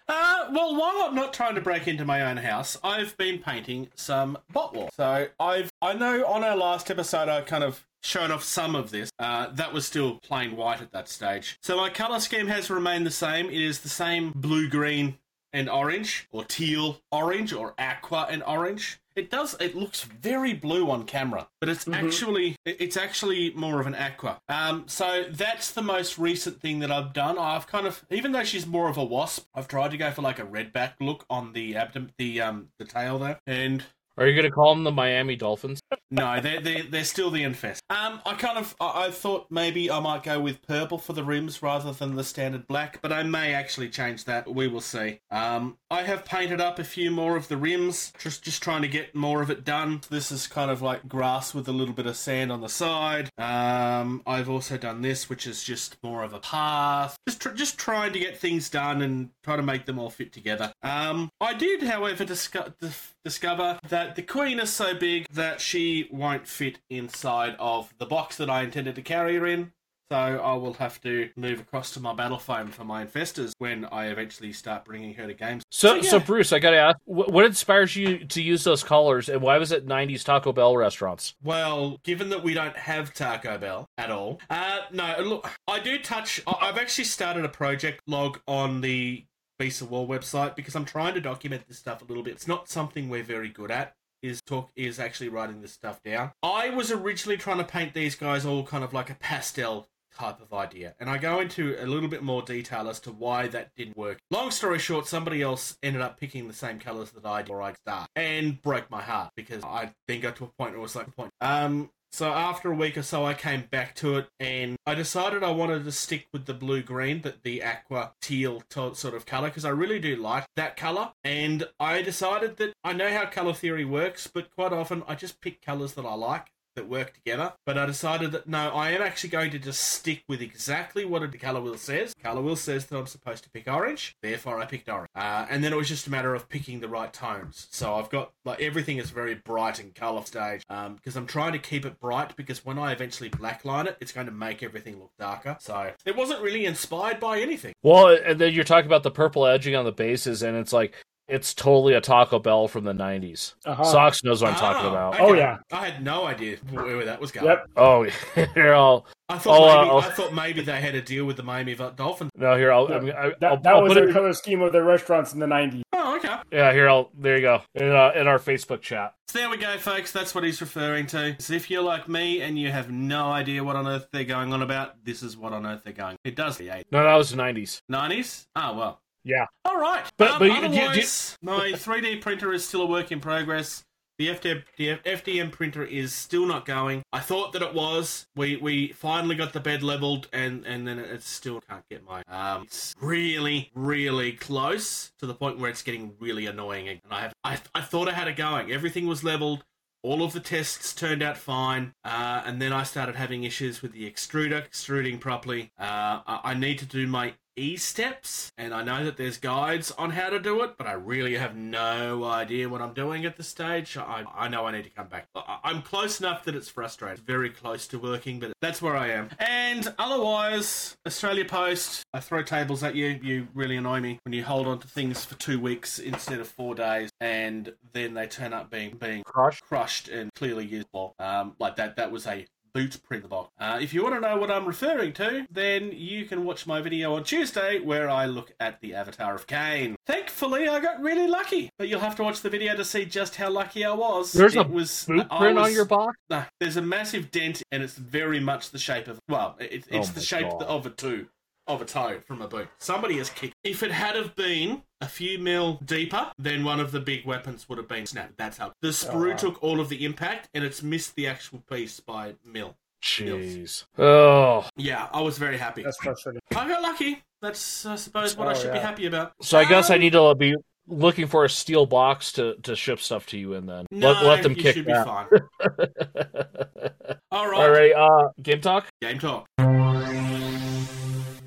Well, 0.51 0.77
while 0.77 1.07
I'm 1.07 1.15
not 1.15 1.33
trying 1.33 1.55
to 1.57 1.61
break 1.61 1.87
into 1.87 2.05
my 2.05 2.23
own 2.23 2.39
house, 2.39 2.79
I've 2.83 3.17
been 3.17 3.39
painting 3.39 3.89
some 3.95 4.39
bot 4.53 4.75
wall. 4.75 4.89
So 4.95 5.29
I've, 5.39 5.71
I 5.83 5.93
know 5.93 6.25
on 6.27 6.43
our 6.43 6.57
last 6.57 6.91
episode 6.91 7.29
I 7.29 7.43
kind 7.43 7.65
of 7.65 7.87
showed 8.03 8.31
off 8.31 8.43
some 8.43 8.75
of 8.75 8.91
this. 8.91 9.11
Uh, 9.19 9.49
that 9.53 9.73
was 9.73 9.85
still 9.87 10.19
plain 10.23 10.57
white 10.57 10.81
at 10.81 10.93
that 10.93 11.09
stage. 11.09 11.59
So 11.63 11.77
my 11.77 11.91
color 11.91 12.21
scheme 12.21 12.47
has 12.47 12.71
remained 12.71 13.07
the 13.07 13.11
same. 13.11 13.47
It 13.47 13.61
is 13.61 13.81
the 13.81 13.89
same 13.89 14.33
blue, 14.35 14.69
green, 14.69 15.19
and 15.53 15.69
orange, 15.69 16.29
or 16.31 16.45
teal 16.45 17.01
orange, 17.11 17.53
or 17.53 17.75
aqua 17.79 18.27
and 18.31 18.43
orange. 18.43 19.01
It 19.17 19.31
does. 19.31 19.57
It 19.59 19.75
looks 19.75 20.05
very 20.05 20.53
blue 20.53 20.89
on 20.91 21.05
camera, 21.05 21.49
but 21.59 21.69
it's 21.69 21.89
actually 21.89 22.57
it's 22.65 22.97
actually 22.97 23.53
more 23.55 23.81
of 23.81 23.89
an 23.89 23.97
aqua. 23.97 24.41
Um, 24.49 24.85
so 24.87 25.25
that's 25.29 25.73
the 25.73 25.83
most 25.83 26.19
recent 26.19 26.61
thing 26.61 26.79
that 26.81 26.93
I've 26.93 27.13
done. 27.13 27.37
I've 27.37 27.67
kind 27.67 27.87
of, 27.87 28.05
even 28.11 28.31
though 28.31 28.45
she's 28.45 28.65
more 28.65 28.89
of 28.89 28.97
a 28.97 29.05
wasp, 29.05 29.49
I've 29.55 29.67
tried 29.67 29.91
to 29.91 29.97
go 29.97 30.13
for 30.13 30.23
like 30.23 30.39
a 30.39 30.45
red 30.45 30.73
back 30.73 30.95
look 31.01 31.25
on 31.29 31.53
the 31.53 31.75
abdomen, 31.75 32.13
the 32.17 32.41
um, 32.41 32.69
the 32.79 32.85
tail 32.85 33.19
there, 33.19 33.41
and 33.45 33.85
Are 34.19 34.27
you 34.27 34.35
going 34.35 34.51
to 34.51 34.51
call 34.51 34.75
them 34.75 34.83
the 34.83 34.91
Miami 34.91 35.37
Dolphins? 35.37 35.81
no, 36.11 36.41
they're, 36.41 36.61
they're, 36.61 36.83
they're 36.83 37.05
still 37.05 37.31
the 37.31 37.45
infest. 37.45 37.83
Um, 37.89 38.21
I 38.27 38.35
kind 38.35 38.59
of, 38.59 38.75
I, 38.81 39.07
I 39.07 39.11
thought 39.13 39.47
maybe 39.49 39.91
I 39.91 40.01
might 40.01 40.25
go 40.25 40.41
with 40.41 40.61
purple 40.67 40.99
for 40.99 41.13
the 41.13 41.23
rims 41.23 41.63
rather 41.63 41.93
than 41.93 42.17
the 42.17 42.25
standard 42.25 42.67
black, 42.67 43.01
but 43.01 43.13
I 43.13 43.23
may 43.23 43.55
actually 43.55 43.89
change 43.91 44.25
that. 44.25 44.53
We 44.53 44.67
will 44.67 44.81
see. 44.81 45.21
Um, 45.31 45.79
I 45.89 46.03
have 46.03 46.25
painted 46.25 46.61
up 46.61 46.81
a 46.81 46.85
few 46.85 47.13
more 47.13 47.37
of 47.37 47.47
the 47.47 47.57
rims, 47.57 48.13
just 48.19 48.43
just 48.43 48.63
trying 48.63 48.83
to 48.83 48.89
get 48.89 49.15
more 49.15 49.41
of 49.41 49.51
it 49.51 49.65
done. 49.65 50.01
This 50.11 50.33
is 50.33 50.47
kind 50.47 50.71
of 50.71 50.83
like 50.83 51.09
grass 51.09 51.55
with 51.55 51.69
a 51.69 51.73
little 51.73 51.95
bit 51.95 52.07
of 52.07 52.17
sand 52.17 52.51
on 52.51 52.61
the 52.61 52.69
side. 52.69 53.31
Um, 53.39 54.23
I've 54.27 54.51
also 54.51 54.77
done 54.77 55.03
this, 55.03 55.29
which 55.31 55.47
is 55.47 55.63
just 55.63 55.97
more 56.03 56.25
of 56.25 56.33
a 56.33 56.41
path. 56.41 57.17
Just 57.29 57.41
tr- 57.41 57.51
just 57.51 57.79
trying 57.79 58.13
to 58.15 58.19
get 58.19 58.37
things 58.37 58.69
done 58.69 59.01
and 59.01 59.31
try 59.45 59.57
to 59.57 59.63
make 59.63 59.87
them 59.87 59.99
all 59.99 60.11
fit 60.11 60.33
together. 60.33 60.73
Um, 60.83 61.31
I 61.41 61.55
did, 61.55 61.83
however, 61.85 62.25
dif- 62.25 63.15
discover 63.29 63.79
that 63.91 64.17
the 64.17 64.23
queen 64.23 64.59
is 64.59 64.73
so 64.73 64.95
big 64.95 65.27
that 65.31 65.61
she 65.61 66.09
won't 66.11 66.49
fit 66.49 66.79
inside 66.89 67.55
of 67.59 67.93
the 67.99 68.07
box 68.07 68.39
that 68.39 68.49
I 68.49 68.63
intended 68.63 68.95
to 68.95 69.03
carry 69.03 69.37
her 69.37 69.47
in. 69.47 69.73
So 70.11 70.17
I 70.17 70.55
will 70.55 70.73
have 70.75 70.99
to 71.03 71.29
move 71.37 71.61
across 71.61 71.91
to 71.91 72.01
my 72.01 72.15
battle 72.15 72.39
foam 72.39 72.69
for 72.69 72.85
my 72.85 73.03
investors 73.03 73.53
when 73.59 73.85
I 73.85 74.07
eventually 74.07 74.55
start 74.55 74.87
bringing 74.87 75.13
her 75.13 75.27
to 75.27 75.35
games. 75.35 75.65
So, 75.71 75.97
yeah. 75.97 76.03
so 76.09 76.19
Bruce, 76.19 76.55
I 76.55 76.59
got 76.59 76.71
to 76.71 76.79
ask, 76.79 76.97
what 77.05 77.45
inspires 77.45 77.95
you 77.95 78.25
to 78.25 78.41
use 78.41 78.65
those 78.65 78.83
colors, 78.83 79.29
and 79.29 79.43
why 79.43 79.59
was 79.59 79.71
it 79.71 79.87
'90s 79.87 80.25
Taco 80.25 80.55
Bell 80.55 80.75
restaurants? 80.75 81.35
Well, 81.45 81.99
given 82.05 82.31
that 82.31 82.43
we 82.43 82.55
don't 82.55 82.77
have 82.79 83.13
Taco 83.13 83.59
Bell 83.59 83.87
at 83.99 84.11
all, 84.11 84.41
uh, 84.49 84.79
no, 84.91 85.17
look, 85.19 85.51
I 85.69 85.81
do 85.81 85.99
touch. 85.99 86.41
I've 86.47 86.79
actually 86.79 87.05
started 87.05 87.45
a 87.45 87.51
project 87.51 88.01
log 88.07 88.41
on 88.49 88.81
the 88.81 89.27
Beast 89.59 89.83
of 89.83 89.91
War 89.91 90.07
website 90.07 90.57
because 90.57 90.75
I'm 90.75 90.85
trying 90.85 91.15
to 91.15 91.21
document 91.21 91.65
this 91.69 91.79
stuff 91.79 92.03
a 92.03 92.05
little 92.05 92.23
bit. 92.23 92.35
It's 92.35 92.49
not 92.49 92.69
something 92.69 93.09
we're 93.09 93.23
very 93.23 93.49
good 93.49 93.71
at. 93.71 93.95
Is 94.21 94.43
talk 94.43 94.71
is 94.75 94.99
actually 94.99 95.29
writing 95.29 95.63
this 95.63 95.73
stuff 95.73 96.03
down. 96.03 96.33
I 96.43 96.71
was 96.71 96.91
originally 96.91 97.37
trying 97.37 97.59
to 97.59 97.65
paint 97.65 97.95
these 97.95 98.17
guys 98.17 98.45
all 98.45 98.65
kind 98.65 98.83
of 98.83 98.93
like 98.93 99.11
a 99.11 99.15
pastel 99.15 99.89
type 100.19 100.41
of 100.41 100.53
idea. 100.53 100.95
And 100.99 101.09
I 101.09 101.19
go 101.19 101.41
into 101.41 101.77
a 101.79 101.87
little 101.87 102.09
bit 102.09 102.23
more 102.23 102.43
detail 102.43 102.89
as 102.89 103.01
to 103.01 103.13
why 103.13 103.49
that 103.49 103.71
didn't 103.77 103.97
work. 103.97 104.19
Long 104.31 104.51
story 104.51 104.79
short, 104.79 105.07
somebody 105.07 105.43
else 105.43 105.79
ended 105.83 106.03
up 106.03 106.19
picking 106.19 106.49
the 106.49 106.55
same 106.55 106.79
colours 106.79 107.13
that 107.13 107.25
I 107.25 107.43
did 107.43 107.51
or 107.51 107.63
I 107.63 107.75
start 107.75 108.11
and 108.17 108.61
broke 108.61 108.91
my 108.91 109.03
heart 109.03 109.31
because 109.37 109.63
I 109.63 109.93
then 110.09 110.21
got 110.21 110.37
to 110.37 110.45
a 110.45 110.49
point 110.59 110.73
where 110.73 110.79
it 110.79 110.83
was 110.83 110.97
like 110.97 111.15
point. 111.15 111.31
Um 111.41 111.91
so 112.19 112.33
after 112.33 112.73
a 112.73 112.75
week 112.75 112.99
or 112.99 113.05
so, 113.05 113.25
I 113.25 113.33
came 113.33 113.67
back 113.71 113.95
to 113.97 114.17
it, 114.17 114.27
and 114.41 114.77
I 114.85 114.97
decided 114.97 115.45
I 115.45 115.53
wanted 115.53 115.85
to 115.85 115.93
stick 115.93 116.27
with 116.33 116.47
the 116.47 116.53
blue 116.53 116.83
green, 116.83 117.21
but 117.21 117.45
the 117.45 117.63
aqua 117.63 118.15
teal 118.21 118.61
sort 118.69 119.15
of 119.15 119.25
color, 119.25 119.51
because 119.51 119.65
I 119.65 119.69
really 119.69 120.01
do 120.01 120.17
like 120.17 120.45
that 120.57 120.77
color. 120.77 121.13
And 121.23 121.69
I 121.79 122.03
decided 122.03 122.57
that 122.57 122.73
I 122.83 122.93
know 122.93 123.09
how 123.09 123.27
color 123.27 123.55
theory 123.55 123.85
works, 123.85 124.27
but 124.27 124.51
quite 124.51 124.73
often 124.73 125.05
I 125.07 125.15
just 125.15 125.41
pick 125.41 125.63
colors 125.63 125.93
that 125.95 126.05
I 126.05 126.15
like 126.15 126.49
that 126.79 126.89
work 126.89 127.13
together. 127.13 127.53
But 127.67 127.77
I 127.77 127.87
decided 127.87 128.33
that 128.33 128.49
no, 128.49 128.71
I 128.71 128.91
am 128.91 129.03
actually 129.03 129.31
going 129.31 129.51
to 129.51 129.59
just 129.59 129.81
stick 129.81 130.23
with 130.29 130.41
exactly 130.41 131.05
what 131.05 131.29
the 131.31 131.39
color 131.39 131.61
wheel 131.61 131.77
says. 131.77 132.15
Color 132.23 132.41
wheel 132.41 132.57
says 132.57 132.87
that 132.87 132.97
I'm 132.97 133.07
supposed 133.07 133.45
to 133.45 133.51
pick 133.51 133.69
orange, 133.69 134.17
therefore 134.23 134.61
I 134.61 134.67
picked 134.67 134.89
orange. 134.89 135.09
Uh, 135.15 135.47
and 135.51 135.63
then 135.63 135.73
it 135.73 135.77
was 135.77 135.89
just 135.89 136.07
a 136.07 136.11
matter 136.11 136.35
of 136.35 136.49
picking 136.49 136.81
the 136.81 136.89
right 136.89 137.13
tones. 137.13 137.67
So 137.71 137.95
I've 137.97 138.09
got 138.11 138.33
like 138.45 138.61
everything 138.61 138.99
is 138.99 139.11
very 139.11 139.35
bright 139.35 139.81
and 139.81 139.95
color 139.95 140.23
stage 140.25 140.63
um, 140.71 140.95
because 140.95 141.17
I'm 141.17 141.27
trying 141.27 141.53
to 141.53 141.59
keep 141.59 141.85
it 141.85 141.99
bright 142.01 142.37
because 142.37 142.65
when 142.65 142.79
I 142.79 142.93
eventually 142.93 143.31
blackline 143.31 143.87
it, 143.87 143.97
it's 144.01 144.13
going 144.13 144.27
to 144.27 144.33
make 144.33 144.63
everything 144.63 144.99
look 144.99 145.13
darker. 145.19 145.57
So 145.61 145.93
it 146.07 146.17
wasn't 146.17 146.41
really 146.43 146.65
inspired 146.65 147.21
by 147.21 147.41
anything. 147.41 147.75
Well, 147.83 148.17
and 148.25 148.41
then 148.41 148.53
you're 148.53 148.65
talking 148.65 148.87
about 148.87 149.03
the 149.03 149.11
purple 149.11 149.47
edging 149.47 149.75
on 149.75 149.85
the 149.85 149.93
bases, 149.93 150.43
and 150.43 150.57
it's 150.57 150.73
like 150.73 150.95
it's 151.29 151.53
totally 151.55 151.95
a 151.95 152.01
Taco 152.01 152.39
Bell 152.39 152.69
from 152.69 152.85
the 152.85 152.93
'90s. 152.93 153.55
Uh-huh. 153.65 153.85
Socks 153.85 154.25
knows 154.25 154.43
what 154.43 154.53
I'm 154.53 154.59
talking 154.59 154.87
Oh, 154.87 154.89
about. 154.89 155.15
okay. 155.15 155.23
Oh, 155.25 155.33
yeah. 155.35 155.59
I 155.73 155.87
had 155.89 156.03
no 156.03 156.27
idea 156.27 156.57
where 156.71 156.85
where 156.85 157.05
that 157.05 157.21
was 157.21 157.31
going. 157.33 157.47
Yep. 157.47 157.67
Oh, 157.77 158.03
here 158.55 158.75
I'll 158.75 159.07
I 159.29 159.37
thought 159.39 159.61
uh, 159.61 159.83
maybe 159.83 159.91
I'll- 159.91 159.99
I 159.99 160.11
thought 160.11 160.35
maybe 160.35 160.61
they 160.63 160.81
had 160.81 160.95
a 160.95 161.03
deal 161.03 161.25
with 161.27 161.37
the 161.37 161.43
Miami 161.43 161.75
Dolphins. 161.75 162.31
no 162.35 162.57
here 162.57 162.73
I'll 162.73 162.89
Yeah. 162.89 162.97
I 162.97 163.01
mean, 163.01 163.13
I, 163.15 163.33
That, 163.41 163.45
I'll, 163.51 163.57
that 163.61 163.75
I'll 163.75 163.83
was 163.83 163.91
put 163.93 164.01
their 164.01 164.09
it. 164.09 164.13
color 164.15 164.33
scheme 164.33 164.63
of 164.63 164.73
their 164.73 164.85
restaurants 164.85 165.35
in 165.35 165.39
the 165.41 165.47
90s. 165.47 165.83
Oh, 165.93 166.17
okay. 166.17 166.37
Yeah, 166.51 166.73
here 166.73 166.89
I'll 166.89 167.11
there 167.19 167.37
you 167.37 167.43
go 167.43 167.63
in 167.75 167.91
uh, 167.93 168.13
in 168.15 168.27
our 168.27 168.39
Facebook 168.39 168.81
chat. 168.81 169.15
So 169.27 169.39
there 169.41 169.51
we 169.51 169.59
go, 169.59 169.77
folks. 169.77 170.11
That's 170.13 170.35
what 170.35 170.45
he's 170.45 170.63
referring 170.63 171.07
to. 171.09 171.37
So 171.39 171.53
if 171.53 171.71
you're 171.71 171.83
like 171.83 172.09
me 172.09 172.41
and 172.41 172.59
you 172.59 172.71
have 172.71 172.91
no 172.91 173.31
idea 173.31 173.63
what 173.63 173.77
on 173.77 173.87
earth 173.87 174.09
they're 174.13 174.25
going 174.25 174.55
on 174.55 174.63
about, 174.63 175.05
this 175.05 175.23
is 175.23 175.37
what 175.37 175.53
on 175.53 175.67
earth 175.67 175.83
they're 175.85 175.93
going. 175.93 176.17
It 176.25 176.35
does 176.35 176.57
the 176.57 176.69
No, 176.91 177.03
that 177.05 177.15
was 177.17 177.29
the 177.31 177.37
'90s. 177.37 177.83
80s. 177.93 178.47
Oh 178.57 178.75
well. 178.75 179.01
Yeah. 179.29 179.47
All 179.65 179.79
right. 179.79 180.05
But- 180.17 180.31
um, 180.33 180.39
but 180.39 180.45
you- 180.47 180.53
you- 180.53 180.59
otherwise, 180.65 181.37
my 181.43 181.73
3D 181.73 182.17
printer 182.17 182.53
is 182.53 182.67
still 182.67 182.83
a 182.83 182.87
work 182.87 183.13
in 183.13 183.21
progress. 183.21 183.85
The 184.19 184.31
FDM, 184.31 184.65
the 184.77 184.99
FDM 185.05 185.53
printer 185.53 185.85
is 185.85 186.13
still 186.13 186.45
not 186.45 186.65
going. 186.65 187.03
I 187.13 187.21
thought 187.21 187.53
that 187.53 187.63
it 187.63 187.73
was. 187.73 188.27
We 188.35 188.57
we 188.57 188.89
finally 188.89 189.37
got 189.37 189.53
the 189.53 189.61
bed 189.61 189.81
leveled, 189.85 190.27
and 190.33 190.67
and 190.67 190.89
then 190.89 190.99
it 190.99 191.23
still 191.23 191.61
can't 191.61 191.85
get 191.89 192.05
my. 192.05 192.23
Um, 192.27 192.63
it's 192.65 192.95
really 193.01 193.71
really 193.77 194.33
close 194.33 195.13
to 195.21 195.27
the 195.27 195.35
point 195.35 195.59
where 195.61 195.71
it's 195.71 195.83
getting 195.83 196.17
really 196.19 196.47
annoying. 196.47 196.89
And 196.89 197.01
I 197.13 197.21
have 197.21 197.35
I 197.45 197.61
I 197.77 197.81
thought 197.83 198.09
I 198.09 198.13
had 198.13 198.27
it 198.27 198.35
going. 198.37 198.73
Everything 198.73 199.07
was 199.07 199.23
leveled. 199.23 199.63
All 200.03 200.25
of 200.25 200.33
the 200.33 200.41
tests 200.41 200.95
turned 200.95 201.23
out 201.23 201.37
fine, 201.39 201.93
uh, 202.05 202.43
and 202.45 202.61
then 202.63 202.73
I 202.73 202.83
started 202.85 203.15
having 203.15 203.45
issues 203.45 203.83
with 203.83 203.93
the 203.93 204.11
extruder 204.11 204.65
extruding 204.65 205.19
properly. 205.21 205.71
Uh, 205.79 206.23
I, 206.27 206.41
I 206.45 206.55
need 206.55 206.79
to 206.81 206.87
do 206.87 207.07
my 207.07 207.35
E 207.59 207.77
steps, 207.77 208.53
and 208.57 208.73
I 208.73 208.83
know 208.83 209.05
that 209.05 209.17
there's 209.17 209.37
guides 209.37 209.91
on 209.93 210.11
how 210.11 210.29
to 210.31 210.39
do 210.39 210.63
it, 210.63 210.77
but 210.79 210.87
I 210.87 210.93
really 210.93 211.35
have 211.37 211.57
no 211.57 212.25
idea 212.25 212.69
what 212.69 212.81
I'm 212.81 212.95
doing 212.95 213.25
at 213.25 213.37
this 213.37 213.49
stage. 213.49 213.97
I, 213.97 214.25
I 214.35 214.49
know 214.49 214.67
I 214.67 214.73
need 214.73 214.85
to 214.85 214.91
come 214.91 215.09
back. 215.09 215.27
I, 215.35 215.59
I'm 215.65 215.83
close 215.83 216.21
enough 216.21 216.45
that 216.45 216.55
it's 216.55 216.69
frustrating. 216.69 217.25
Very 217.25 217.51
close 217.51 217.87
to 217.89 217.99
working, 217.99 218.39
but 218.39 218.53
that's 218.63 218.81
where 218.81 218.97
I 218.97 219.09
am. 219.09 219.31
And 219.39 219.93
otherwise, 219.99 220.97
Australia 221.07 221.45
Post, 221.45 222.05
I 222.15 222.21
throw 222.21 222.43
tables 222.43 222.83
at 222.83 222.95
you. 222.95 223.19
You 223.23 223.49
really 223.55 223.77
annoy 223.77 224.01
me 224.01 224.19
when 224.25 224.33
you 224.33 224.45
hold 224.45 224.67
on 224.67 224.79
to 224.79 224.89
things 224.89 225.25
for 225.25 225.35
two 225.37 225.59
weeks 225.59 225.99
instead 225.99 226.39
of 226.41 226.49
four 226.49 226.75
days, 226.75 227.11
and 227.21 227.73
then 227.93 228.15
they 228.15 228.27
turn 228.27 228.53
up 228.53 228.71
being 228.71 228.97
being 228.97 229.23
Crush. 229.25 229.61
crushed 229.61 230.09
and 230.09 230.33
clearly 230.35 230.65
usable. 230.65 231.15
Um, 231.19 231.57
like 231.59 231.77
that. 231.77 231.97
That 231.97 232.13
was 232.13 232.27
a 232.27 232.47
boot 232.79 233.03
print 233.03 233.29
box. 233.29 233.51
Uh, 233.59 233.79
if 233.81 233.93
you 233.93 234.03
want 234.05 234.15
to 234.15 234.21
know 234.21 234.37
what 234.37 234.51
I'm 234.51 234.65
referring 234.65 235.13
to, 235.15 235.47
then 235.51 235.91
you 235.93 236.27
can 236.27 236.45
watch 236.45 236.67
my 236.67 236.81
video 236.81 237.15
on 237.17 237.25
Tuesday 237.25 237.81
where 237.81 238.09
I 238.09 238.27
look 238.27 238.53
at 238.61 238.81
the 238.81 238.95
Avatar 238.95 239.35
of 239.35 239.47
Khaine. 239.49 239.97
Thankfully, 240.07 240.69
I 240.69 240.79
got 240.79 241.01
really 241.01 241.27
lucky, 241.27 241.71
but 241.79 241.89
you'll 241.89 242.01
have 242.01 242.15
to 242.17 242.23
watch 242.23 242.41
the 242.41 242.51
video 242.51 242.77
to 242.77 242.85
see 242.85 243.05
just 243.05 243.35
how 243.37 243.51
lucky 243.51 243.85
I 243.85 243.93
was. 243.93 244.33
There's 244.33 244.55
it 244.55 244.67
a 244.67 244.69
was 244.69 245.05
Boot 245.07 245.27
I 245.31 245.39
print 245.39 245.59
on 245.59 245.73
your 245.73 245.87
box. 245.87 246.17
there's 246.61 246.77
a 246.77 246.83
massive 246.83 247.31
dent, 247.33 247.63
and 247.73 247.83
it's 247.83 247.97
very 247.97 248.41
much 248.41 248.71
the 248.71 248.79
shape 248.79 249.09
of 249.09 249.19
well, 249.29 249.57
it, 249.59 249.85
it's 249.91 250.11
Oh 250.11 250.13
the 250.13 250.21
shape 250.21 250.49
God. 250.49 250.63
of 250.63 250.87
a 250.87 250.91
two 250.91 251.27
of 251.69 251.81
a 251.83 251.85
toe 251.85 252.21
from 252.27 252.43
a 252.43 252.49
boot. 252.49 252.69
Somebody 252.79 253.19
has 253.19 253.31
kicked. 253.31 253.55
If 253.63 253.83
it 253.83 253.93
had 253.93 254.17
have 254.17 254.35
been 254.35 254.83
a 255.01 255.07
few 255.07 255.39
mil 255.39 255.75
deeper, 255.85 256.33
then 256.39 256.65
one 256.65 256.81
of 256.81 256.91
the 256.93 257.01
big 257.01 257.25
weapons 257.25 257.69
would 257.69 257.79
have 257.79 257.89
been 257.89 258.07
snapped. 258.07 258.37
That's 258.39 258.57
how 258.59 258.73
the 258.83 258.89
sprue 258.89 259.31
wow. 259.31 259.37
took 259.37 259.63
all 259.63 259.79
of 259.81 259.89
the 259.89 260.05
impact, 260.05 260.49
and 260.55 260.65
it's 260.65 260.83
missed 260.83 261.15
the 261.15 261.27
actual 261.29 261.63
piece 261.71 262.01
by 262.01 262.35
mil. 262.45 262.77
Jeez. 263.03 263.85
Oh. 263.97 264.67
Yeah, 264.77 265.09
I 265.13 265.21
was 265.21 265.39
very 265.39 265.57
happy. 265.57 265.83
That's 265.85 265.99
frustrating. 265.99 266.41
I 266.57 266.67
got 266.67 266.83
lucky. 266.83 267.23
That's 267.41 267.87
I 267.87 267.95
suppose 267.95 268.37
what 268.37 268.49
I 268.49 268.51
Oh, 268.51 268.55
should 268.55 268.73
be 268.73 268.81
happy 268.81 269.07
about. 269.07 269.33
So 269.41 269.57
I 269.59 269.65
guess 269.65 269.91
I 269.91 269.95
Um, 269.95 270.01
need 270.01 270.13
to 270.15 270.35
be 270.35 270.57
looking 270.89 271.29
for 271.29 271.45
a 271.45 271.51
steel 271.51 271.87
box 271.87 272.33
to, 272.33 272.57
to 272.65 272.75
ship 272.75 272.99
stuff 272.99 273.27
to 273.27 273.39
you 273.39 273.53
in. 273.55 273.67
Then 273.67 273.87
No, 273.93 274.13
let, 274.13 274.25
let 274.25 274.43
them 274.43 274.53
you 274.55 274.63
kick 274.63 274.75
should 274.75 274.87
that. 274.87 275.31
be 275.31 275.39
fine. 275.39 277.13
All 277.31 277.49
right. 277.49 277.61
All 277.61 277.71
right. 277.71 277.93
Uh, 277.93 278.31
game 278.43 278.61
talk. 278.61 278.87
Game 279.01 279.19
talk. 279.21 279.47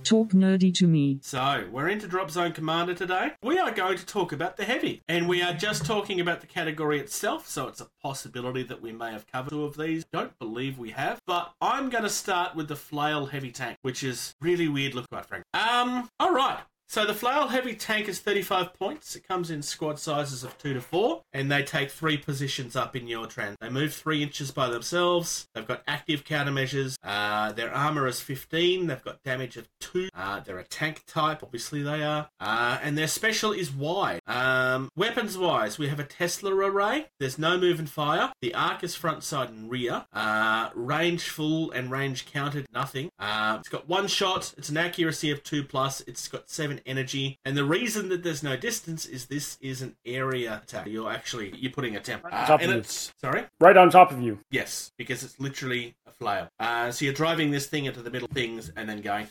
Talk 0.03 0.29
nerdy 0.29 0.73
to 0.75 0.87
me. 0.87 1.19
So, 1.21 1.67
we're 1.71 1.87
into 1.87 2.07
Dropzone 2.07 2.53
Commander 2.53 2.93
today. 2.93 3.31
We 3.43 3.59
are 3.59 3.71
going 3.71 3.97
to 3.97 4.05
talk 4.05 4.31
about 4.31 4.57
the 4.57 4.65
heavy, 4.65 5.01
and 5.07 5.27
we 5.27 5.41
are 5.41 5.53
just 5.53 5.85
talking 5.85 6.19
about 6.19 6.41
the 6.41 6.47
category 6.47 6.99
itself, 6.99 7.47
so 7.47 7.67
it's 7.67 7.81
a 7.81 7.87
possibility 8.01 8.63
that 8.63 8.81
we 8.81 8.91
may 8.91 9.11
have 9.11 9.27
covered 9.27 9.51
two 9.51 9.63
of 9.63 9.77
these. 9.77 10.03
Don't 10.11 10.37
believe 10.39 10.77
we 10.77 10.91
have, 10.91 11.19
but 11.27 11.53
I'm 11.61 11.89
going 11.89 12.03
to 12.03 12.09
start 12.09 12.55
with 12.55 12.67
the 12.67 12.75
Flail 12.75 13.27
Heavy 13.27 13.51
Tank, 13.51 13.77
which 13.81 14.03
is 14.03 14.33
really 14.41 14.67
weird 14.67 14.95
look, 14.95 15.09
quite 15.09 15.25
frankly. 15.25 15.45
Um, 15.53 16.09
alright. 16.21 16.59
So 16.91 17.05
the 17.05 17.13
Flail 17.13 17.47
Heavy 17.47 17.73
Tank 17.73 18.09
is 18.09 18.19
35 18.19 18.73
points. 18.73 19.15
It 19.15 19.25
comes 19.25 19.49
in 19.49 19.61
squad 19.61 19.97
sizes 19.97 20.43
of 20.43 20.57
2 20.57 20.73
to 20.73 20.81
4, 20.81 21.21
and 21.31 21.49
they 21.49 21.63
take 21.63 21.89
3 21.89 22.17
positions 22.17 22.75
up 22.75 22.97
in 22.97 23.07
your 23.07 23.27
trend. 23.27 23.55
They 23.61 23.69
move 23.69 23.93
3 23.93 24.21
inches 24.21 24.51
by 24.51 24.67
themselves. 24.67 25.47
They've 25.55 25.65
got 25.65 25.83
active 25.87 26.25
countermeasures. 26.25 26.97
Uh, 27.01 27.53
their 27.53 27.73
armor 27.73 28.07
is 28.07 28.19
15. 28.19 28.87
They've 28.87 29.01
got 29.05 29.23
damage 29.23 29.55
of 29.55 29.69
2. 29.79 30.09
Uh, 30.13 30.41
they're 30.41 30.59
a 30.59 30.65
tank 30.65 31.03
type, 31.07 31.41
obviously 31.43 31.81
they 31.81 32.03
are. 32.03 32.27
Uh, 32.41 32.79
and 32.83 32.97
their 32.97 33.07
special 33.07 33.53
is 33.53 33.71
wide. 33.71 34.19
Um, 34.27 34.89
weapons 34.97 35.37
wise, 35.37 35.77
we 35.77 35.87
have 35.87 36.01
a 36.01 36.03
Tesla 36.03 36.53
array. 36.53 37.05
There's 37.21 37.39
no 37.39 37.57
move 37.57 37.79
and 37.79 37.89
fire. 37.89 38.33
The 38.41 38.53
arc 38.53 38.83
is 38.83 38.95
front, 38.95 39.23
side, 39.23 39.47
and 39.47 39.71
rear. 39.71 40.07
Uh, 40.11 40.71
range 40.75 41.29
full 41.29 41.71
and 41.71 41.89
range 41.89 42.25
counted, 42.25 42.67
nothing. 42.73 43.11
Uh, 43.17 43.55
it's 43.61 43.69
got 43.69 43.87
one 43.87 44.07
shot. 44.07 44.53
It's 44.57 44.67
an 44.67 44.75
accuracy 44.75 45.31
of 45.31 45.41
2 45.43 45.63
plus. 45.63 46.01
It's 46.01 46.27
got 46.27 46.49
7 46.49 46.80
energy. 46.85 47.39
And 47.45 47.55
the 47.57 47.63
reason 47.65 48.09
that 48.09 48.23
there's 48.23 48.43
no 48.43 48.55
distance 48.57 49.05
is 49.05 49.27
this 49.27 49.57
is 49.61 49.81
an 49.81 49.95
area 50.05 50.61
attack. 50.63 50.87
You're 50.87 51.11
actually 51.11 51.53
you're 51.57 51.71
putting 51.71 51.95
a 51.95 51.99
temp. 51.99 52.23
Uh, 52.25 52.45
Top 52.45 52.61
and 52.61 52.71
of 52.71 52.77
it's 52.77 53.13
sorry. 53.19 53.45
Right 53.59 53.77
on 53.77 53.89
top 53.89 54.11
of 54.11 54.21
you. 54.21 54.39
Yes, 54.51 54.91
because 54.97 55.23
it's 55.23 55.39
literally 55.39 55.95
a 56.07 56.11
flail. 56.11 56.47
Uh, 56.59 56.91
so 56.91 57.05
you're 57.05 57.13
driving 57.13 57.51
this 57.51 57.67
thing 57.67 57.85
into 57.85 58.01
the 58.01 58.09
middle 58.11 58.27
things 58.33 58.71
and 58.75 58.87
then 58.89 59.01
going. 59.01 59.27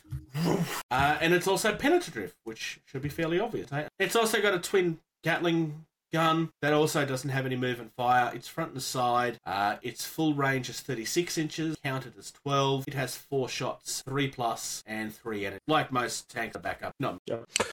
Uh, 0.91 1.17
and 1.21 1.33
it's 1.35 1.47
also 1.47 1.75
penetrative, 1.75 2.35
which 2.45 2.81
should 2.87 3.03
be 3.03 3.09
fairly 3.09 3.39
obvious. 3.39 3.73
eh? 3.73 3.85
It's 3.99 4.17
also 4.17 4.41
got 4.41 4.55
a 4.55 4.59
twin 4.59 4.99
Gatling 5.23 5.85
gun 6.13 6.51
that 6.63 6.73
also 6.73 7.05
doesn't 7.05 7.31
have 7.31 7.47
any 7.47 7.57
move 7.57 7.81
and 7.81 7.91
fire. 7.97 8.31
It's 8.35 8.49
front 8.49 8.73
and 8.73 8.83
side. 8.83 9.39
Uh, 9.47 9.77
its 9.83 10.05
full 10.07 10.35
range 10.35 10.69
is 10.69 10.81
36 10.81 11.39
inches, 11.39 11.77
counted 11.85 12.15
as 12.19 12.31
12. 12.33 12.85
It 12.89 12.95
has 12.95 13.17
four 13.17 13.49
shots, 13.49 14.03
three 14.07 14.29
plus, 14.29 14.83
and 14.87 15.15
three 15.15 15.47
energy. 15.47 15.61
Like 15.69 15.93
most 15.93 16.31
tanks, 16.31 16.57
are 16.57 16.61
backup. 16.61 16.95
No, 17.01 17.19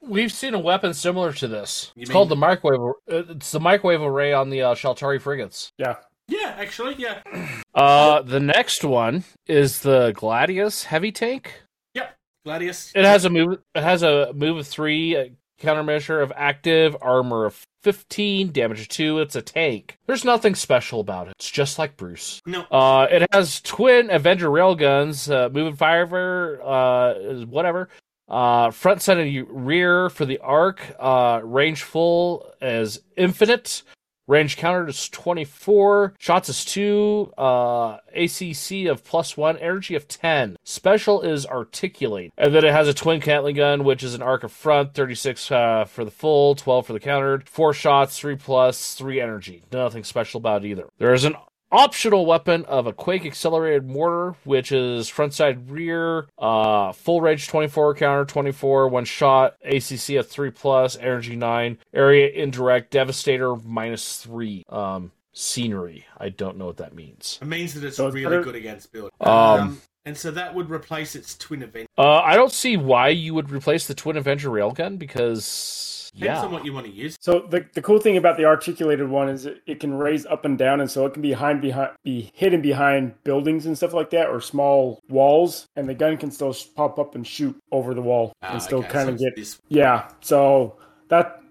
We've 0.02 0.32
seen 0.32 0.54
a 0.54 0.58
weapon 0.58 0.94
similar 0.94 1.32
to 1.34 1.48
this. 1.48 1.92
You 1.94 2.02
it's 2.02 2.08
mean- 2.10 2.14
called 2.14 2.28
the 2.28 2.36
microwave. 2.36 2.94
uh, 3.10 3.16
It's 3.30 3.50
the 3.50 3.60
microwave 3.60 4.00
array 4.02 4.32
on 4.32 4.50
the 4.50 4.62
uh, 4.62 4.74
Shaltari 4.74 5.20
frigates. 5.20 5.72
Yeah. 5.78 5.96
yeah, 6.28 6.54
actually, 6.58 6.94
yeah, 6.98 7.22
Uh, 7.74 8.22
the 8.22 8.40
next 8.40 8.82
one 8.84 9.22
is 9.46 9.80
the 9.82 10.12
Gladius 10.16 10.84
heavy 10.84 11.12
tank. 11.12 11.62
yep. 11.94 12.16
Gladius. 12.44 12.90
It 12.94 13.04
has 13.04 13.24
a 13.24 13.30
move. 13.30 13.60
It 13.74 13.82
has 13.82 14.02
a 14.02 14.32
move 14.32 14.56
of 14.58 14.66
three, 14.66 15.14
a 15.14 15.30
countermeasure 15.60 16.22
of 16.22 16.32
active, 16.36 16.96
armor 17.00 17.44
of 17.46 17.62
fifteen, 17.82 18.52
damage 18.52 18.80
of 18.80 18.88
two. 18.88 19.18
It's 19.18 19.36
a 19.36 19.42
tank. 19.42 19.96
There's 20.06 20.24
nothing 20.24 20.54
special 20.54 21.00
about 21.00 21.28
it. 21.28 21.34
It's 21.38 21.50
just 21.50 21.78
like 21.78 21.96
Bruce. 21.96 22.40
No, 22.46 22.62
Uh, 22.70 23.06
it 23.10 23.26
has 23.32 23.60
twin 23.60 24.10
Avenger 24.10 24.48
railguns, 24.48 25.32
uh, 25.32 25.48
move 25.50 25.66
and 25.68 25.78
fire, 25.78 26.60
uh, 26.62 27.14
whatever. 27.46 27.88
Uh, 28.28 28.70
front, 28.70 29.00
side, 29.00 29.16
and 29.16 29.46
rear 29.48 30.10
for 30.10 30.26
the 30.26 30.38
arc. 30.40 30.82
Uh, 30.98 31.40
range 31.42 31.82
full 31.82 32.52
as 32.60 33.00
infinite. 33.16 33.82
Range 34.28 34.56
countered 34.58 34.90
is 34.90 35.08
24. 35.08 36.14
Shots 36.18 36.50
is 36.50 36.64
2. 36.66 37.32
Uh, 37.38 37.96
ACC 38.14 38.86
of 38.86 39.02
plus 39.02 39.38
1. 39.38 39.56
Energy 39.56 39.94
of 39.94 40.06
10. 40.06 40.58
Special 40.62 41.22
is 41.22 41.46
articulate. 41.46 42.32
And 42.36 42.54
then 42.54 42.62
it 42.62 42.72
has 42.72 42.88
a 42.88 42.94
twin 42.94 43.20
Gatling 43.20 43.56
gun, 43.56 43.84
which 43.84 44.02
is 44.02 44.12
an 44.12 44.20
arc 44.20 44.44
of 44.44 44.52
front. 44.52 44.92
36 44.92 45.50
uh, 45.50 45.84
for 45.86 46.04
the 46.04 46.10
full, 46.10 46.54
12 46.54 46.86
for 46.86 46.92
the 46.92 47.00
countered. 47.00 47.48
4 47.48 47.72
shots, 47.72 48.18
3 48.18 48.36
plus, 48.36 48.94
3 48.94 49.18
energy. 49.18 49.62
Nothing 49.72 50.04
special 50.04 50.38
about 50.38 50.64
either. 50.64 50.88
There 50.98 51.14
is 51.14 51.24
an 51.24 51.34
optional 51.70 52.24
weapon 52.24 52.64
of 52.64 52.86
a 52.86 52.92
quake 52.92 53.26
accelerated 53.26 53.86
mortar 53.86 54.34
which 54.44 54.72
is 54.72 55.08
front 55.08 55.34
side 55.34 55.70
rear 55.70 56.26
uh 56.38 56.92
full 56.92 57.20
range 57.20 57.46
24 57.48 57.94
counter 57.94 58.24
24 58.24 58.88
one 58.88 59.04
shot 59.04 59.56
acc 59.64 60.08
of 60.16 60.26
3 60.26 60.50
plus 60.50 60.96
energy 60.96 61.36
9 61.36 61.76
area 61.92 62.28
indirect 62.30 62.90
devastator 62.90 63.54
minus 63.56 64.16
3 64.18 64.64
um 64.70 65.12
scenery 65.32 66.06
i 66.16 66.28
don't 66.30 66.56
know 66.56 66.66
what 66.66 66.78
that 66.78 66.94
means 66.94 67.38
it 67.42 67.46
means 67.46 67.74
that 67.74 67.84
it's 67.84 67.96
So 67.96 68.06
it's 68.06 68.14
really 68.14 68.24
better- 68.30 68.42
good 68.42 68.54
against 68.56 68.90
build. 68.92 69.10
Um, 69.20 69.80
and 70.04 70.16
so 70.16 70.30
that 70.30 70.54
would 70.54 70.70
replace 70.70 71.14
its 71.14 71.36
twin 71.36 71.62
event. 71.62 71.86
uh 71.98 72.20
i 72.20 72.34
don't 72.34 72.50
see 72.52 72.76
why 72.78 73.08
you 73.10 73.34
would 73.34 73.50
replace 73.50 73.86
the 73.86 73.94
twin 73.94 74.16
avenger 74.16 74.48
railgun 74.48 74.98
because 74.98 75.97
Depends 76.12 76.24
yeah 76.40 76.44
on 76.44 76.52
what 76.52 76.64
you 76.64 76.72
want 76.72 76.86
to 76.86 76.92
use. 76.92 77.16
So 77.20 77.40
the, 77.48 77.66
the 77.74 77.82
cool 77.82 77.98
thing 77.98 78.16
about 78.16 78.36
the 78.36 78.44
articulated 78.44 79.08
one 79.08 79.28
is 79.28 79.46
it, 79.46 79.62
it 79.66 79.80
can 79.80 79.94
raise 79.94 80.26
up 80.26 80.44
and 80.44 80.56
down, 80.58 80.80
and 80.80 80.90
so 80.90 81.06
it 81.06 81.12
can 81.12 81.22
be 81.22 81.30
behind 81.30 81.60
behind 81.60 81.90
be 82.04 82.30
hidden 82.34 82.60
behind 82.62 83.14
buildings 83.24 83.66
and 83.66 83.76
stuff 83.76 83.92
like 83.94 84.10
that, 84.10 84.28
or 84.28 84.40
small 84.40 85.00
walls, 85.08 85.66
and 85.76 85.88
the 85.88 85.94
gun 85.94 86.16
can 86.16 86.30
still 86.30 86.54
pop 86.74 86.98
up 86.98 87.14
and 87.14 87.26
shoot 87.26 87.56
over 87.72 87.94
the 87.94 88.02
wall 88.02 88.32
Ah, 88.42 88.52
and 88.52 88.62
still 88.62 88.78
okay, 88.80 88.88
kind 88.88 89.04
so 89.06 89.08
of 89.08 89.14
it's 89.14 89.24
get 89.24 89.36
this. 89.36 89.58
yeah. 89.68 90.08
So 90.20 90.76
that 91.08 91.42